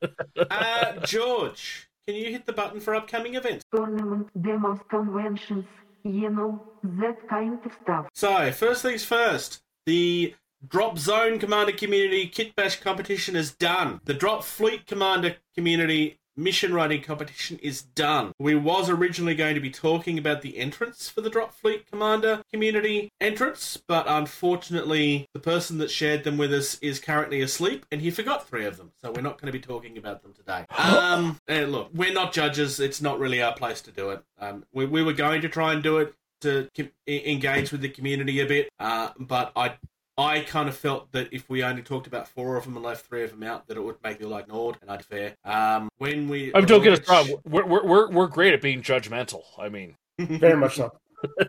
uh, 0.50 0.92
George, 1.04 1.88
can 2.06 2.16
you 2.16 2.30
hit 2.30 2.46
the 2.46 2.52
button 2.52 2.80
for 2.80 2.94
upcoming 2.94 3.34
events? 3.34 3.64
tournament, 3.74 4.28
demos, 4.40 4.78
conventions, 4.88 5.66
you 6.04 6.30
know, 6.30 6.62
that 6.82 7.28
kind 7.28 7.58
of 7.64 7.72
stuff. 7.82 8.08
So, 8.14 8.52
first 8.52 8.82
things 8.82 9.04
first, 9.04 9.60
the 9.86 10.34
Dropzone 10.68 11.40
Commander 11.40 11.72
Community 11.72 12.26
Kit 12.28 12.54
Bash 12.54 12.80
competition 12.80 13.36
is 13.36 13.52
done. 13.52 14.00
The 14.04 14.14
Drop 14.14 14.44
Fleet 14.44 14.86
Commander 14.86 15.36
Community 15.54 16.18
mission 16.36 16.74
writing 16.74 17.02
competition 17.02 17.58
is 17.62 17.82
done. 17.82 18.32
We 18.38 18.54
was 18.54 18.90
originally 18.90 19.34
going 19.34 19.54
to 19.54 19.60
be 19.60 19.70
talking 19.70 20.18
about 20.18 20.42
the 20.42 20.58
entrance 20.58 21.08
for 21.08 21.20
the 21.20 21.30
Drop 21.30 21.54
Fleet 21.54 21.86
Commander 21.90 22.42
Community 22.52 23.10
entrance, 23.20 23.76
but 23.86 24.06
unfortunately, 24.08 25.28
the 25.32 25.40
person 25.40 25.78
that 25.78 25.90
shared 25.90 26.24
them 26.24 26.36
with 26.36 26.52
us 26.52 26.78
is 26.80 26.98
currently 26.98 27.40
asleep, 27.40 27.86
and 27.90 28.00
he 28.00 28.10
forgot 28.10 28.48
three 28.48 28.64
of 28.64 28.76
them. 28.76 28.92
So 29.00 29.10
we're 29.12 29.22
not 29.22 29.40
going 29.40 29.52
to 29.52 29.58
be 29.58 29.60
talking 29.60 29.96
about 29.98 30.22
them 30.22 30.32
today. 30.32 30.64
Um, 30.76 31.38
and 31.48 31.72
look, 31.72 31.90
we're 31.94 32.12
not 32.12 32.32
judges. 32.32 32.80
It's 32.80 33.00
not 33.00 33.18
really 33.18 33.42
our 33.42 33.54
place 33.54 33.80
to 33.82 33.90
do 33.90 34.10
it. 34.10 34.22
Um, 34.38 34.64
we, 34.72 34.86
we 34.86 35.02
were 35.02 35.12
going 35.12 35.42
to 35.42 35.48
try 35.48 35.72
and 35.72 35.82
do 35.82 35.98
it 35.98 36.14
to 36.42 36.68
engage 37.06 37.72
with 37.72 37.80
the 37.80 37.88
community 37.88 38.40
a 38.40 38.46
bit. 38.46 38.68
Uh, 38.78 39.10
but 39.18 39.50
I 39.56 39.76
I 40.16 40.40
kind 40.40 40.68
of 40.68 40.76
felt 40.76 41.10
that 41.12 41.28
if 41.32 41.48
we 41.48 41.64
only 41.64 41.82
talked 41.82 42.06
about 42.06 42.28
four 42.28 42.56
of 42.56 42.64
them 42.64 42.76
and 42.76 42.84
left 42.84 43.06
three 43.06 43.24
of 43.24 43.30
them 43.30 43.42
out, 43.42 43.66
that 43.66 43.76
it 43.76 43.80
would 43.82 43.96
make 44.04 44.20
me 44.20 44.26
like 44.26 44.44
ignored, 44.44 44.76
and 44.80 44.90
I'd 44.90 45.04
fair. 45.04 45.34
Um, 45.44 45.88
when 45.98 46.28
we 46.28 46.54
I 46.54 46.58
mean, 46.58 46.68
don't 46.68 46.82
get 46.82 47.00
us 47.00 47.08
wrong. 47.08 47.40
We're, 47.44 47.66
we're 47.66 47.84
we're 47.84 48.10
we're 48.10 48.26
great 48.26 48.54
at 48.54 48.60
being 48.60 48.82
judgmental. 48.82 49.42
I 49.58 49.68
mean, 49.68 49.96
very 50.18 50.56
much 50.56 50.76
so. 50.76 50.92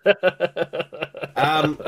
um, 1.35 1.79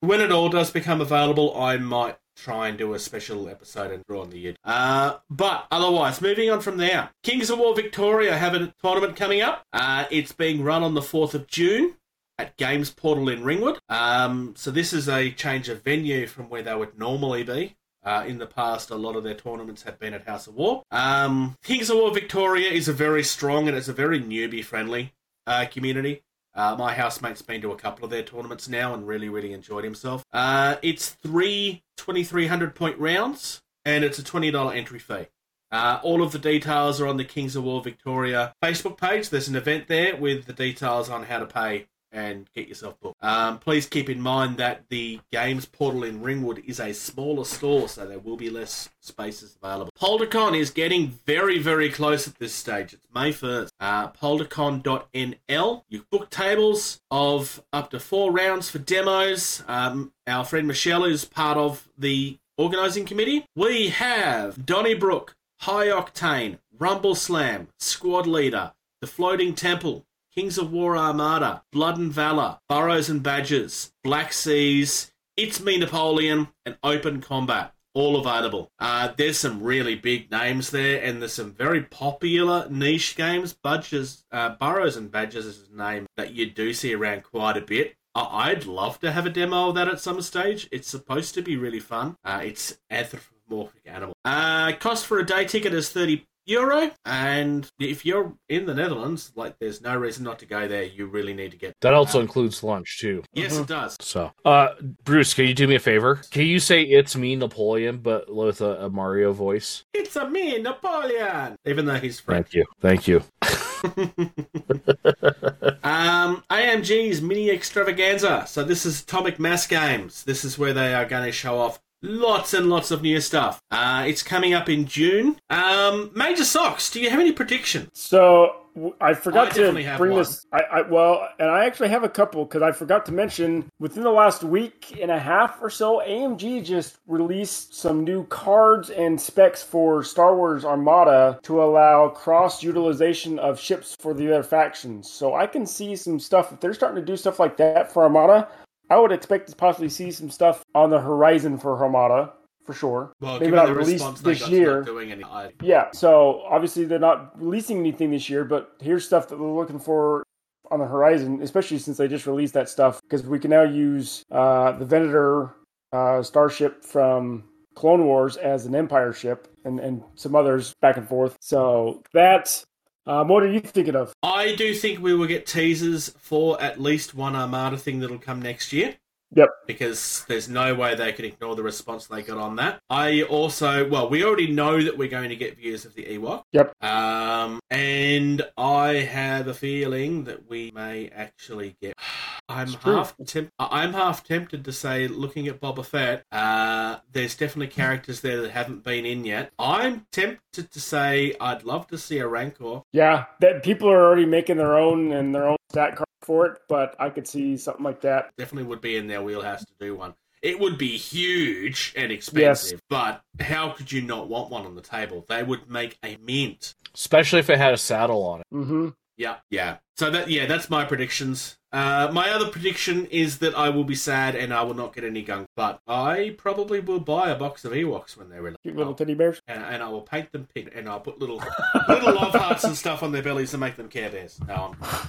when 0.00 0.20
it 0.20 0.32
all 0.32 0.48
does 0.48 0.70
become 0.70 1.00
available, 1.00 1.58
I 1.60 1.76
might 1.76 2.16
try 2.36 2.68
and 2.68 2.78
do 2.78 2.94
a 2.94 2.98
special 2.98 3.48
episode 3.48 3.90
and 3.90 4.04
draw 4.06 4.22
on 4.22 4.30
the 4.30 4.48
id. 4.48 4.56
Uh, 4.64 5.16
but 5.28 5.66
otherwise, 5.70 6.22
moving 6.22 6.50
on 6.50 6.60
from 6.60 6.76
there, 6.76 7.10
Kings 7.22 7.50
of 7.50 7.58
War 7.58 7.74
Victoria 7.74 8.38
have 8.38 8.54
a 8.54 8.72
tournament 8.80 9.16
coming 9.16 9.42
up. 9.42 9.66
Uh, 9.72 10.04
it's 10.10 10.32
being 10.32 10.62
run 10.62 10.82
on 10.82 10.94
the 10.94 11.02
fourth 11.02 11.34
of 11.34 11.46
June. 11.48 11.96
At 12.38 12.56
Games 12.56 12.90
Portal 12.90 13.28
in 13.28 13.42
Ringwood. 13.42 13.78
Um, 13.88 14.54
so, 14.56 14.70
this 14.70 14.92
is 14.92 15.08
a 15.08 15.30
change 15.32 15.68
of 15.68 15.82
venue 15.82 16.26
from 16.26 16.48
where 16.48 16.62
they 16.62 16.74
would 16.74 16.98
normally 16.98 17.42
be. 17.42 17.76
Uh, 18.04 18.24
in 18.26 18.38
the 18.38 18.46
past, 18.46 18.90
a 18.90 18.94
lot 18.94 19.16
of 19.16 19.24
their 19.24 19.34
tournaments 19.34 19.82
have 19.82 19.98
been 19.98 20.14
at 20.14 20.26
House 20.26 20.46
of 20.46 20.54
War. 20.54 20.82
Um, 20.90 21.56
Kings 21.62 21.90
of 21.90 21.96
War 21.96 22.14
Victoria 22.14 22.70
is 22.70 22.88
a 22.88 22.92
very 22.92 23.24
strong 23.24 23.68
and 23.68 23.76
it's 23.76 23.88
a 23.88 23.92
very 23.92 24.20
newbie 24.20 24.64
friendly 24.64 25.14
uh, 25.46 25.66
community. 25.70 26.22
Uh, 26.54 26.74
my 26.76 26.94
housemate's 26.94 27.42
been 27.42 27.60
to 27.60 27.72
a 27.72 27.76
couple 27.76 28.04
of 28.04 28.10
their 28.10 28.22
tournaments 28.22 28.68
now 28.68 28.94
and 28.94 29.06
really, 29.06 29.28
really 29.28 29.52
enjoyed 29.52 29.84
himself. 29.84 30.24
Uh, 30.32 30.76
it's 30.82 31.10
three 31.10 31.82
2300 31.96 32.74
point 32.74 32.98
rounds 32.98 33.62
and 33.84 34.04
it's 34.04 34.18
a 34.18 34.22
$20 34.22 34.74
entry 34.76 34.98
fee. 34.98 35.26
Uh, 35.70 36.00
all 36.02 36.22
of 36.22 36.32
the 36.32 36.38
details 36.38 37.00
are 37.00 37.06
on 37.06 37.16
the 37.16 37.24
Kings 37.24 37.54
of 37.54 37.64
War 37.64 37.82
Victoria 37.82 38.54
Facebook 38.62 38.96
page. 38.96 39.28
There's 39.28 39.48
an 39.48 39.56
event 39.56 39.86
there 39.86 40.16
with 40.16 40.46
the 40.46 40.52
details 40.52 41.10
on 41.10 41.24
how 41.24 41.38
to 41.38 41.46
pay 41.46 41.86
and 42.12 42.48
get 42.54 42.68
yourself 42.68 42.98
booked. 43.00 43.22
Um, 43.22 43.58
please 43.58 43.86
keep 43.86 44.08
in 44.08 44.20
mind 44.20 44.56
that 44.58 44.88
the 44.88 45.20
games 45.30 45.66
portal 45.66 46.04
in 46.04 46.22
Ringwood 46.22 46.62
is 46.66 46.80
a 46.80 46.92
smaller 46.92 47.44
store, 47.44 47.88
so 47.88 48.06
there 48.06 48.18
will 48.18 48.36
be 48.36 48.50
less 48.50 48.88
spaces 49.00 49.56
available. 49.62 49.92
Poldercon 49.98 50.58
is 50.58 50.70
getting 50.70 51.18
very, 51.26 51.58
very 51.58 51.90
close 51.90 52.26
at 52.26 52.36
this 52.36 52.52
stage. 52.52 52.92
It's 52.92 53.06
May 53.14 53.32
1st. 53.32 53.70
Uh, 53.80 54.10
Poldercon.nl. 54.10 55.82
You 55.88 56.04
book 56.10 56.30
tables 56.30 57.00
of 57.10 57.62
up 57.72 57.90
to 57.90 58.00
four 58.00 58.32
rounds 58.32 58.70
for 58.70 58.78
demos. 58.78 59.62
Um, 59.68 60.12
our 60.26 60.44
friend 60.44 60.66
Michelle 60.66 61.04
is 61.04 61.24
part 61.24 61.58
of 61.58 61.88
the 61.96 62.38
organising 62.56 63.04
committee. 63.06 63.46
We 63.54 63.88
have 63.88 64.66
Donnybrook, 64.66 65.34
High 65.60 65.86
Octane, 65.86 66.58
Rumble 66.78 67.14
Slam, 67.14 67.68
Squad 67.78 68.26
Leader, 68.26 68.72
The 69.00 69.06
Floating 69.06 69.54
Temple, 69.54 70.04
Kings 70.38 70.56
of 70.56 70.70
War 70.70 70.96
Armada, 70.96 71.64
Blood 71.72 71.98
and 71.98 72.12
Valor, 72.12 72.60
Burrows 72.68 73.08
and 73.08 73.24
Badgers, 73.24 73.92
Black 74.04 74.32
Seas, 74.32 75.12
It's 75.36 75.60
Me 75.60 75.76
Napoleon, 75.76 76.46
and 76.64 76.78
Open 76.84 77.20
Combat. 77.20 77.74
All 77.92 78.14
available. 78.14 78.70
Uh, 78.78 79.08
there's 79.16 79.36
some 79.36 79.60
really 79.60 79.96
big 79.96 80.30
names 80.30 80.70
there, 80.70 81.02
and 81.02 81.20
there's 81.20 81.32
some 81.32 81.52
very 81.54 81.82
popular 81.82 82.68
niche 82.70 83.16
games. 83.16 83.52
Badgers, 83.52 84.24
uh, 84.30 84.50
Burrows 84.50 84.96
and 84.96 85.10
Badgers 85.10 85.44
is 85.44 85.68
a 85.72 85.76
name 85.76 86.06
that 86.16 86.34
you 86.34 86.48
do 86.48 86.72
see 86.72 86.94
around 86.94 87.24
quite 87.24 87.56
a 87.56 87.60
bit. 87.60 87.96
I'd 88.14 88.64
love 88.64 89.00
to 89.00 89.10
have 89.10 89.26
a 89.26 89.30
demo 89.30 89.70
of 89.70 89.74
that 89.74 89.88
at 89.88 90.00
some 90.00 90.22
stage. 90.22 90.68
It's 90.70 90.88
supposed 90.88 91.34
to 91.34 91.42
be 91.42 91.56
really 91.56 91.80
fun. 91.80 92.16
Uh, 92.24 92.42
it's 92.44 92.78
anthropomorphic 92.90 93.82
animal. 93.86 94.14
Uh, 94.24 94.70
cost 94.78 95.04
for 95.04 95.18
a 95.18 95.26
day 95.26 95.46
ticket 95.46 95.74
is 95.74 95.88
30 95.88 96.28
euro, 96.48 96.90
and 97.04 97.70
if 97.78 98.04
you're 98.04 98.32
in 98.48 98.66
the 98.66 98.74
Netherlands, 98.74 99.32
like 99.34 99.58
there's 99.58 99.80
no 99.80 99.96
reason 99.96 100.24
not 100.24 100.38
to 100.40 100.46
go 100.46 100.66
there. 100.68 100.84
You 100.84 101.06
really 101.06 101.34
need 101.34 101.50
to 101.52 101.56
get. 101.56 101.74
that 101.80 101.94
also 101.94 102.20
includes 102.20 102.62
lunch 102.62 102.98
too. 103.00 103.22
Yes, 103.32 103.56
it 103.56 103.66
does. 103.66 103.96
So, 104.00 104.32
uh, 104.44 104.68
Bruce, 105.04 105.34
can 105.34 105.46
you 105.46 105.54
do 105.54 105.66
me 105.66 105.76
a 105.76 105.80
favor? 105.80 106.20
Can 106.30 106.46
you 106.46 106.58
say 106.58 106.82
"It's 106.82 107.16
me, 107.16 107.36
Napoleon," 107.36 107.98
but 107.98 108.34
with 108.34 108.60
a, 108.60 108.86
a 108.86 108.90
Mario 108.90 109.32
voice? 109.32 109.84
It's 109.94 110.16
a 110.16 110.28
me, 110.28 110.58
Napoleon. 110.58 111.56
Even 111.64 111.86
though 111.86 111.96
he's 111.96 112.20
French. 112.20 112.48
Thank 112.48 112.54
you, 112.54 112.64
thank 112.80 113.08
you. 113.08 113.22
Um, 115.88 116.44
AMG's 116.50 117.22
mini 117.22 117.50
extravaganza. 117.50 118.44
So 118.46 118.62
this 118.62 118.84
is 118.84 119.00
Atomic 119.02 119.38
Mass 119.38 119.66
Games. 119.66 120.22
This 120.24 120.44
is 120.44 120.58
where 120.58 120.74
they 120.74 120.92
are 120.92 121.06
going 121.06 121.24
to 121.24 121.32
show 121.32 121.58
off 121.58 121.80
lots 122.02 122.54
and 122.54 122.68
lots 122.68 122.90
of 122.90 123.02
new 123.02 123.20
stuff. 123.20 123.60
Uh, 123.70 124.04
it's 124.06 124.22
coming 124.22 124.54
up 124.54 124.68
in 124.68 124.86
June. 124.86 125.38
Um, 125.50 126.10
Major 126.14 126.44
Socks. 126.44 126.90
Do 126.90 127.00
you 127.00 127.10
have 127.10 127.20
any 127.20 127.32
predictions? 127.32 127.88
So 127.94 128.68
I 129.00 129.14
forgot 129.14 129.48
I 129.48 129.50
to 129.50 129.96
bring 129.96 130.12
one. 130.12 130.20
this. 130.20 130.46
I, 130.52 130.60
I 130.60 130.80
well, 130.82 131.28
and 131.38 131.50
I 131.50 131.64
actually 131.64 131.88
have 131.88 132.04
a 132.04 132.08
couple 132.08 132.44
because 132.44 132.62
I 132.62 132.72
forgot 132.72 133.06
to 133.06 133.12
mention 133.12 133.66
within 133.78 134.02
the 134.02 134.10
last 134.10 134.44
week 134.44 134.98
and 135.00 135.10
a 135.10 135.18
half 135.18 135.60
or 135.60 135.70
so, 135.70 136.02
AMG 136.06 136.64
just 136.64 136.98
released 137.06 137.74
some 137.74 138.04
new 138.04 138.24
cards 138.26 138.90
and 138.90 139.20
specs 139.20 139.62
for 139.62 140.02
Star 140.02 140.36
Wars 140.36 140.64
Armada 140.64 141.38
to 141.42 141.62
allow 141.62 142.08
cross 142.08 142.62
utilization 142.62 143.38
of 143.38 143.58
ships 143.58 143.96
for 143.98 144.14
the 144.14 144.32
other 144.32 144.42
factions. 144.42 145.10
So 145.10 145.34
I 145.34 145.46
can 145.46 145.66
see 145.66 145.96
some 145.96 146.20
stuff 146.20 146.52
if 146.52 146.60
they're 146.60 146.74
starting 146.74 147.00
to 147.00 147.06
do 147.06 147.16
stuff 147.16 147.38
like 147.38 147.56
that 147.56 147.92
for 147.92 148.04
Armada. 148.04 148.48
I 148.90 148.98
would 148.98 149.12
expect 149.12 149.48
to 149.48 149.56
possibly 149.56 149.88
see 149.88 150.10
some 150.10 150.30
stuff 150.30 150.62
on 150.74 150.90
the 150.90 151.00
horizon 151.00 151.58
for 151.58 151.82
Armada 151.82 152.32
for 152.68 152.74
sure. 152.74 153.12
Well, 153.20 153.40
Maybe 153.40 153.52
not 153.52 153.74
released 153.74 154.22
this 154.22 154.46
year. 154.48 154.84
any, 155.00 155.24
I, 155.24 155.52
Yeah, 155.62 155.90
so 155.92 156.42
obviously 156.42 156.84
they're 156.84 156.98
not 156.98 157.40
releasing 157.40 157.78
anything 157.78 158.10
this 158.10 158.28
year, 158.28 158.44
but 158.44 158.72
here's 158.80 159.06
stuff 159.06 159.28
that 159.28 159.36
they're 159.36 159.46
looking 159.46 159.78
for 159.78 160.22
on 160.70 160.78
the 160.78 160.86
horizon, 160.86 161.40
especially 161.40 161.78
since 161.78 161.96
they 161.96 162.08
just 162.08 162.26
released 162.26 162.52
that 162.52 162.68
stuff, 162.68 163.00
because 163.02 163.24
we 163.24 163.38
can 163.38 163.50
now 163.50 163.62
use 163.62 164.22
uh, 164.30 164.72
the 164.72 164.84
Venator 164.84 165.54
uh, 165.94 166.22
starship 166.22 166.84
from 166.84 167.44
Clone 167.74 168.04
Wars 168.04 168.36
as 168.36 168.66
an 168.66 168.74
Empire 168.74 169.14
ship, 169.14 169.48
and, 169.64 169.80
and 169.80 170.02
some 170.14 170.36
others 170.36 170.74
back 170.82 170.98
and 170.98 171.08
forth. 171.08 171.38
So 171.40 172.02
that, 172.12 172.62
um, 173.08 173.28
what 173.28 173.42
are 173.42 173.50
you 173.50 173.60
thinking 173.60 173.96
of? 173.96 174.12
I 174.22 174.54
do 174.54 174.74
think 174.74 175.00
we 175.00 175.14
will 175.14 175.26
get 175.26 175.46
teasers 175.46 176.10
for 176.18 176.60
at 176.60 176.80
least 176.80 177.14
one 177.14 177.34
Armada 177.34 177.78
thing 177.78 178.00
that'll 178.00 178.18
come 178.18 178.40
next 178.42 178.72
year. 178.72 178.96
Yep. 179.34 179.48
Because 179.66 180.24
there's 180.28 180.48
no 180.48 180.74
way 180.74 180.94
they 180.94 181.12
can 181.12 181.24
ignore 181.24 181.54
the 181.54 181.62
response 181.62 182.06
they 182.06 182.22
got 182.22 182.38
on 182.38 182.56
that. 182.56 182.80
I 182.88 183.22
also, 183.22 183.88
well, 183.88 184.08
we 184.08 184.24
already 184.24 184.50
know 184.50 184.82
that 184.82 184.96
we're 184.96 185.08
going 185.08 185.28
to 185.28 185.36
get 185.36 185.56
views 185.56 185.84
of 185.84 185.94
the 185.94 186.04
Ewok. 186.04 186.42
Yep. 186.52 186.72
Um, 186.82 187.60
and 187.70 188.42
I 188.56 188.94
have 188.94 189.48
a 189.48 189.54
feeling 189.54 190.24
that 190.24 190.48
we 190.48 190.70
may 190.74 191.08
actually 191.08 191.76
get. 191.80 191.94
I'm 192.50 192.68
half 192.68 193.14
temp- 193.26 193.50
I'm 193.58 193.92
half 193.92 194.24
tempted 194.24 194.64
to 194.64 194.72
say, 194.72 195.06
looking 195.06 195.48
at 195.48 195.60
Boba 195.60 195.84
Fett, 195.84 196.24
uh, 196.32 196.96
there's 197.12 197.36
definitely 197.36 197.66
characters 197.66 198.22
there 198.22 198.40
that 198.40 198.52
haven't 198.52 198.82
been 198.84 199.04
in 199.04 199.26
yet. 199.26 199.52
I'm 199.58 200.06
tempted 200.12 200.70
to 200.70 200.80
say 200.80 201.34
I'd 201.42 201.64
love 201.64 201.88
to 201.88 201.98
see 201.98 202.20
a 202.20 202.26
Rancor. 202.26 202.84
Yeah, 202.90 203.26
that 203.40 203.62
people 203.62 203.90
are 203.90 204.02
already 204.02 204.24
making 204.24 204.56
their 204.56 204.78
own 204.78 205.12
and 205.12 205.34
their 205.34 205.46
own 205.46 205.58
stat 205.68 205.96
card 205.96 206.08
for 206.22 206.46
it, 206.46 206.58
but 206.68 206.94
I 206.98 207.10
could 207.10 207.26
see 207.26 207.56
something 207.56 207.84
like 207.84 208.00
that. 208.02 208.30
definitely 208.36 208.68
would 208.68 208.80
be 208.80 208.96
in 208.96 209.06
their 209.06 209.22
wheelhouse 209.22 209.64
to 209.64 209.72
do 209.78 209.94
one. 209.94 210.14
It 210.40 210.60
would 210.60 210.78
be 210.78 210.96
huge 210.96 211.92
and 211.96 212.12
expensive, 212.12 212.80
but 212.88 213.22
how 213.40 213.70
could 213.70 213.90
you 213.90 214.02
not 214.02 214.28
want 214.28 214.50
one 214.50 214.66
on 214.66 214.76
the 214.76 214.82
table? 214.82 215.24
They 215.28 215.42
would 215.42 215.68
make 215.68 215.98
a 216.04 216.16
mint. 216.22 216.74
Especially 216.94 217.40
if 217.40 217.50
it 217.50 217.58
had 217.58 217.74
a 217.74 217.78
saddle 217.78 218.22
on 218.22 218.40
it. 218.40 218.46
Mm-hmm. 218.54 218.88
Yeah, 219.16 219.36
yeah. 219.50 219.78
So 219.96 220.10
that 220.10 220.30
yeah, 220.30 220.46
that's 220.46 220.70
my 220.70 220.84
predictions. 220.84 221.58
Uh, 221.72 222.08
my 222.12 222.30
other 222.30 222.48
prediction 222.48 223.06
is 223.06 223.38
that 223.38 223.54
I 223.54 223.68
will 223.68 223.84
be 223.84 223.96
sad 223.96 224.36
and 224.36 224.54
I 224.54 224.62
will 224.62 224.74
not 224.74 224.94
get 224.94 225.02
any 225.02 225.24
Gonk, 225.24 225.46
but 225.56 225.80
I 225.88 226.36
probably 226.38 226.78
will 226.78 227.00
buy 227.00 227.30
a 227.30 227.34
box 227.34 227.64
of 227.64 227.72
Ewoks 227.72 228.16
when 228.16 228.30
they're 228.30 228.40
released. 228.40 228.62
Cute 228.62 228.76
little 228.76 228.94
teddy 228.94 229.14
bears. 229.14 229.42
And, 229.48 229.62
and 229.62 229.82
I 229.82 229.88
will 229.88 230.02
paint 230.02 230.30
them 230.30 230.46
pink, 230.54 230.70
and 230.72 230.88
I'll 230.88 231.00
put 231.00 231.18
little 231.18 231.42
little 231.88 232.14
love 232.14 232.32
hearts 232.32 232.62
and 232.62 232.76
stuff 232.76 233.02
on 233.02 233.10
their 233.10 233.22
bellies 233.22 233.50
to 233.50 233.58
make 233.58 233.74
them 233.74 233.88
Care 233.88 234.08
Bears. 234.08 234.38
No, 234.46 234.76
I'm... 234.80 235.08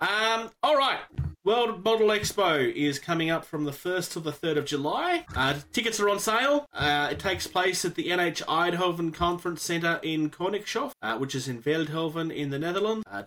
Um, 0.00 0.50
all 0.62 0.76
right. 0.76 1.00
World 1.44 1.82
Model 1.82 2.08
Expo 2.08 2.70
is 2.74 2.98
coming 2.98 3.30
up 3.30 3.44
from 3.44 3.64
the 3.64 3.70
1st 3.70 4.12
to 4.12 4.20
the 4.20 4.32
3rd 4.32 4.58
of 4.58 4.64
July. 4.66 5.24
Uh, 5.34 5.54
tickets 5.72 5.98
are 5.98 6.10
on 6.10 6.18
sale. 6.18 6.66
Uh, 6.74 7.08
it 7.10 7.18
takes 7.18 7.46
place 7.46 7.84
at 7.84 7.94
the 7.94 8.08
NH 8.08 8.42
Eindhoven 8.44 9.14
Conference 9.14 9.62
Centre 9.62 9.98
in 10.02 10.30
Koningshof, 10.30 10.92
uh, 11.00 11.16
which 11.16 11.34
is 11.34 11.48
in 11.48 11.62
Veldhoven 11.62 12.30
in 12.34 12.50
the 12.50 12.58
Netherlands. 12.58 13.02
Uh, 13.10 13.22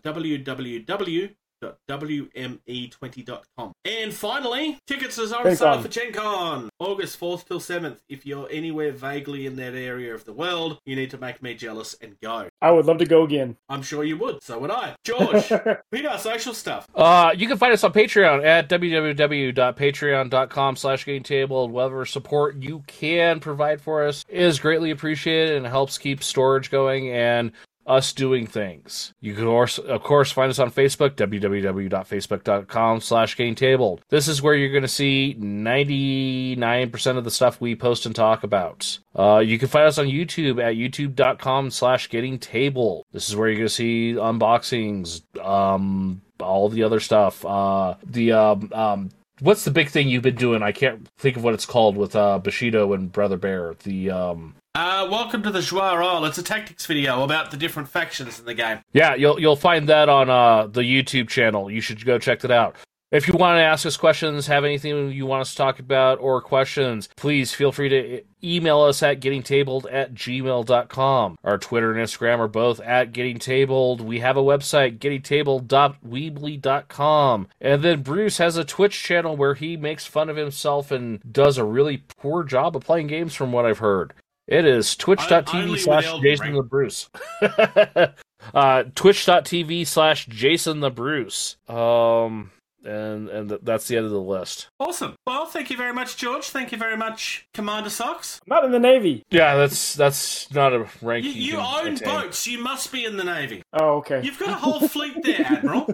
www.wme20.com. 1.61 3.71
And 3.85 4.13
finally, 4.13 4.77
tickets 4.87 5.19
are 5.19 5.47
on 5.47 5.55
sale 5.55 5.81
for 5.81 5.87
Gen 5.87 6.13
Con, 6.13 6.69
August 6.79 7.19
4th 7.19 7.47
till 7.47 7.59
7th. 7.59 7.97
If 8.09 8.25
you're 8.25 8.47
anywhere 8.51 8.91
vaguely 8.91 9.45
in 9.45 9.55
that 9.57 9.75
area 9.75 10.13
of 10.13 10.25
the 10.25 10.33
world, 10.33 10.79
you 10.85 10.95
need 10.95 11.11
to 11.11 11.17
make 11.17 11.41
me 11.41 11.53
jealous 11.53 11.95
and 12.01 12.17
go. 12.21 12.49
I 12.61 12.71
would 12.71 12.85
love 12.85 12.97
to 12.99 13.05
go 13.05 13.23
again. 13.23 13.57
I'm 13.69 13.81
sure 13.81 14.03
you 14.03 14.17
would. 14.17 14.43
So 14.43 14.59
would 14.59 14.71
I. 14.71 14.95
George, 15.03 15.51
read 15.91 16.05
our 16.05 16.17
social 16.17 16.53
stuff. 16.53 16.87
Uh, 16.95 17.33
you 17.35 17.47
can 17.47 17.57
find 17.57 17.73
us 17.73 17.83
on 17.83 17.93
Patreon 17.93 18.45
at 18.45 18.69
www.patreon.com 18.69 20.75
slash 20.75 21.05
game 21.05 21.23
table. 21.23 21.67
Whatever 21.67 22.05
support 22.05 22.55
you 22.57 22.83
can 22.87 23.39
provide 23.39 23.81
for 23.81 24.05
us 24.05 24.25
is 24.29 24.59
greatly 24.59 24.91
appreciated 24.91 25.57
and 25.57 25.67
helps 25.67 25.97
keep 25.97 26.23
storage 26.23 26.71
going 26.71 27.09
and 27.09 27.51
us 27.85 28.13
doing 28.13 28.45
things. 28.45 29.13
You 29.19 29.33
can 29.33 29.47
of 29.47 30.03
course 30.03 30.31
find 30.31 30.49
us 30.49 30.59
on 30.59 30.71
Facebook, 30.71 31.11
www.facebook.com 31.11 33.01
slash 33.01 33.35
game 33.35 33.55
table. 33.55 33.99
This 34.09 34.27
is 34.27 34.41
where 34.41 34.55
you're 34.55 34.71
going 34.71 34.81
to 34.83 34.87
see 34.87 35.35
99% 35.39 37.17
of 37.17 37.23
the 37.23 37.31
stuff 37.31 37.59
we 37.59 37.75
post 37.75 38.05
and 38.05 38.15
talk 38.15 38.43
about. 38.43 38.99
Uh, 39.15 39.39
you 39.39 39.57
can 39.59 39.67
find 39.67 39.87
us 39.87 39.97
on 39.97 40.07
YouTube 40.07 40.63
at 40.63 40.75
youtube.com 40.75 41.71
slash 41.71 42.09
getting 42.09 42.39
table. 42.39 43.05
This 43.11 43.29
is 43.29 43.35
where 43.35 43.49
you're 43.49 43.57
going 43.57 43.67
to 43.67 43.73
see 43.73 44.13
unboxings, 44.13 45.21
um, 45.43 46.21
all 46.39 46.69
the 46.69 46.83
other 46.83 46.99
stuff. 46.99 47.45
Uh, 47.45 47.95
the, 48.03 48.31
um, 48.31 48.69
um, 48.73 49.09
what's 49.41 49.65
the 49.65 49.71
big 49.71 49.89
thing 49.89 50.07
you've 50.07 50.23
been 50.23 50.35
doing? 50.35 50.63
I 50.63 50.71
can't 50.71 51.07
think 51.17 51.35
of 51.35 51.43
what 51.43 51.53
it's 51.53 51.65
called 51.65 51.97
with, 51.97 52.15
uh, 52.15 52.39
Bushido 52.39 52.93
and 52.93 53.11
Brother 53.11 53.37
Bear. 53.37 53.75
The, 53.83 54.09
um, 54.11 54.55
Uh, 54.73 55.05
welcome 55.11 55.43
to 55.43 55.51
the 55.51 55.61
Joie 55.61 55.97
Roll. 55.97 56.23
It's 56.23 56.37
a 56.37 56.43
tactics 56.43 56.85
video 56.85 57.23
about 57.23 57.51
the 57.51 57.57
different 57.57 57.89
factions 57.89 58.39
in 58.39 58.45
the 58.45 58.53
game. 58.53 58.79
Yeah, 58.93 59.15
you'll 59.15 59.37
you'll 59.37 59.57
find 59.57 59.89
that 59.89 60.07
on 60.07 60.29
uh, 60.29 60.67
the 60.67 60.81
YouTube 60.83 61.27
channel. 61.27 61.69
You 61.69 61.81
should 61.81 62.05
go 62.05 62.17
check 62.17 62.39
that 62.39 62.51
out. 62.51 62.77
If 63.11 63.27
you 63.27 63.33
want 63.33 63.57
to 63.57 63.63
ask 63.63 63.85
us 63.85 63.97
questions, 63.97 64.47
have 64.47 64.63
anything 64.63 65.11
you 65.11 65.25
want 65.25 65.41
us 65.41 65.51
to 65.51 65.57
talk 65.57 65.79
about, 65.79 66.21
or 66.21 66.41
questions, 66.41 67.09
please 67.17 67.53
feel 67.53 67.73
free 67.73 67.89
to 67.89 68.21
email 68.41 68.79
us 68.79 69.03
at 69.03 69.19
gettingtabled 69.19 69.85
at 69.91 70.13
gmail.com. 70.13 71.37
Our 71.43 71.57
Twitter 71.57 71.91
and 71.91 71.99
Instagram 71.99 72.39
are 72.39 72.47
both 72.47 72.79
at 72.79 73.11
gettingtabled. 73.11 73.99
We 73.99 74.21
have 74.21 74.37
a 74.37 74.41
website, 74.41 74.99
gettingtabled.weebly.com. 74.99 77.47
And 77.59 77.83
then 77.83 78.01
Bruce 78.01 78.37
has 78.37 78.55
a 78.55 78.63
Twitch 78.63 79.03
channel 79.03 79.35
where 79.35 79.55
he 79.55 79.75
makes 79.75 80.05
fun 80.05 80.29
of 80.29 80.37
himself 80.37 80.89
and 80.89 81.19
does 81.29 81.57
a 81.57 81.65
really 81.65 82.05
poor 82.17 82.45
job 82.45 82.77
of 82.77 82.85
playing 82.85 83.07
games 83.07 83.35
from 83.35 83.51
what 83.51 83.65
I've 83.65 83.79
heard. 83.79 84.13
It 84.47 84.65
is 84.65 84.95
twitch.tv 84.95 85.79
slash 85.79 86.05
Jason 86.21 86.53
the 86.53 86.63
Bruce. 86.63 87.09
uh, 88.53 88.83
twitch.tv 88.95 89.85
slash 89.85 90.27
Jason 90.27 90.79
the 90.79 90.89
Bruce. 90.89 91.57
Um, 91.67 92.51
and 92.83 93.29
and 93.29 93.49
th- 93.49 93.61
that's 93.63 93.87
the 93.87 93.97
end 93.97 94.05
of 94.05 94.11
the 94.11 94.21
list. 94.21 94.69
Awesome. 94.79 95.15
Well, 95.27 95.45
thank 95.45 95.69
you 95.69 95.77
very 95.77 95.93
much, 95.93 96.17
George. 96.17 96.45
Thank 96.49 96.71
you 96.71 96.77
very 96.77 96.97
much, 96.97 97.45
Commander 97.53 97.89
Socks. 97.89 98.39
Not 98.47 98.63
in 98.65 98.71
the 98.71 98.79
Navy. 98.79 99.23
Yeah, 99.29 99.55
that's 99.55 99.93
that's 99.95 100.51
not 100.53 100.73
a 100.73 100.87
rank. 101.01 101.25
You, 101.25 101.31
you 101.31 101.57
own 101.57 101.93
attain. 101.93 102.07
boats. 102.07 102.47
You 102.47 102.61
must 102.61 102.91
be 102.91 103.05
in 103.05 103.17
the 103.17 103.23
Navy. 103.23 103.63
Oh, 103.73 103.97
okay. 103.97 104.21
You've 104.23 104.39
got 104.39 104.49
a 104.49 104.53
whole 104.55 104.87
fleet 104.87 105.21
there, 105.23 105.41
Admiral. 105.45 105.93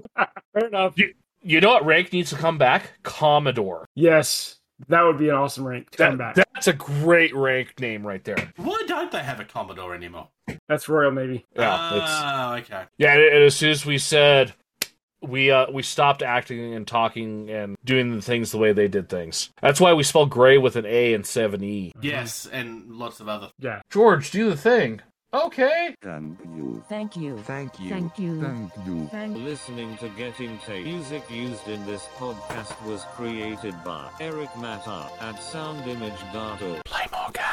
Fair 0.54 0.68
enough. 0.68 0.94
You, 0.98 1.14
you 1.42 1.62
know 1.62 1.70
what 1.70 1.86
rank 1.86 2.12
needs 2.14 2.30
to 2.32 2.36
come 2.36 2.58
back? 2.58 2.92
Commodore. 3.04 3.86
Yes, 3.96 4.60
that 4.90 5.02
would 5.04 5.18
be 5.18 5.30
an 5.30 5.36
awesome 5.36 5.66
rank 5.68 5.90
to 5.92 5.98
come 5.98 6.18
back. 6.18 6.36
that's 6.36 6.68
a 6.68 6.74
great 6.74 7.34
rank 7.36 7.80
name 7.80 8.06
right 8.06 8.24
there. 8.24 8.52
Why 8.58 8.84
don't 8.88 9.12
they 9.12 9.20
have 9.24 9.40
a 9.40 9.46
Commodore 9.46 9.94
anymore? 9.96 10.28
That's 10.68 10.88
Royal 10.90 11.12
Navy. 11.12 11.46
Yeah, 11.56 11.96
it's, 11.96 12.06
Ah, 12.08 12.56
okay. 12.58 12.84
yeah. 12.98 13.14
And, 13.14 13.22
and 13.24 13.44
as 13.44 13.56
soon 13.56 13.70
as 13.72 13.86
we 13.86 13.98
said 13.98 14.54
we 15.22 15.52
uh 15.52 15.70
we 15.72 15.84
stopped 15.84 16.22
acting 16.22 16.74
and 16.74 16.88
talking 16.88 17.50
and 17.50 17.76
doing 17.84 18.16
the 18.16 18.22
things 18.22 18.52
the 18.52 18.58
way 18.58 18.74
they 18.74 18.88
did 18.88 19.10
things. 19.10 19.50
That's 19.62 19.82
why 19.82 19.94
we 19.94 20.04
spell 20.04 20.26
gray 20.26 20.58
with 20.58 20.76
an 20.76 20.86
A 20.86 21.14
instead 21.14 21.46
of 21.46 21.54
an 21.54 21.64
E. 21.64 21.92
Yes, 22.02 22.48
and 22.52 22.92
lots 22.92 23.20
of 23.20 23.28
other. 23.28 23.50
Yeah. 23.60 23.82
George, 23.90 24.32
do 24.32 24.50
the 24.50 24.58
thing. 24.58 25.02
Okay. 25.34 25.94
Thank 26.02 26.40
you. 26.56 26.84
Thank 26.88 27.18
you. 27.18 27.38
Thank 27.40 27.80
you. 27.80 27.90
Thank 27.90 28.18
you. 28.18 28.42
Thank 28.42 28.72
you. 28.86 29.08
Thank 29.12 29.38
Listening 29.38 29.98
to 29.98 30.08
Getting 30.10 30.58
Tabled. 30.60 30.86
Music 30.86 31.30
used 31.30 31.68
in 31.68 31.86
this 31.86 32.08
podcast 32.18 32.82
was 32.86 33.04
created 33.14 33.76
by 33.84 34.10
Eric 34.22 34.50
Matyas 34.52 35.12
at 35.22 35.36
soundimage.org. 35.36 36.82
Play 36.86 37.06
more 37.12 37.32
games. 37.34 37.48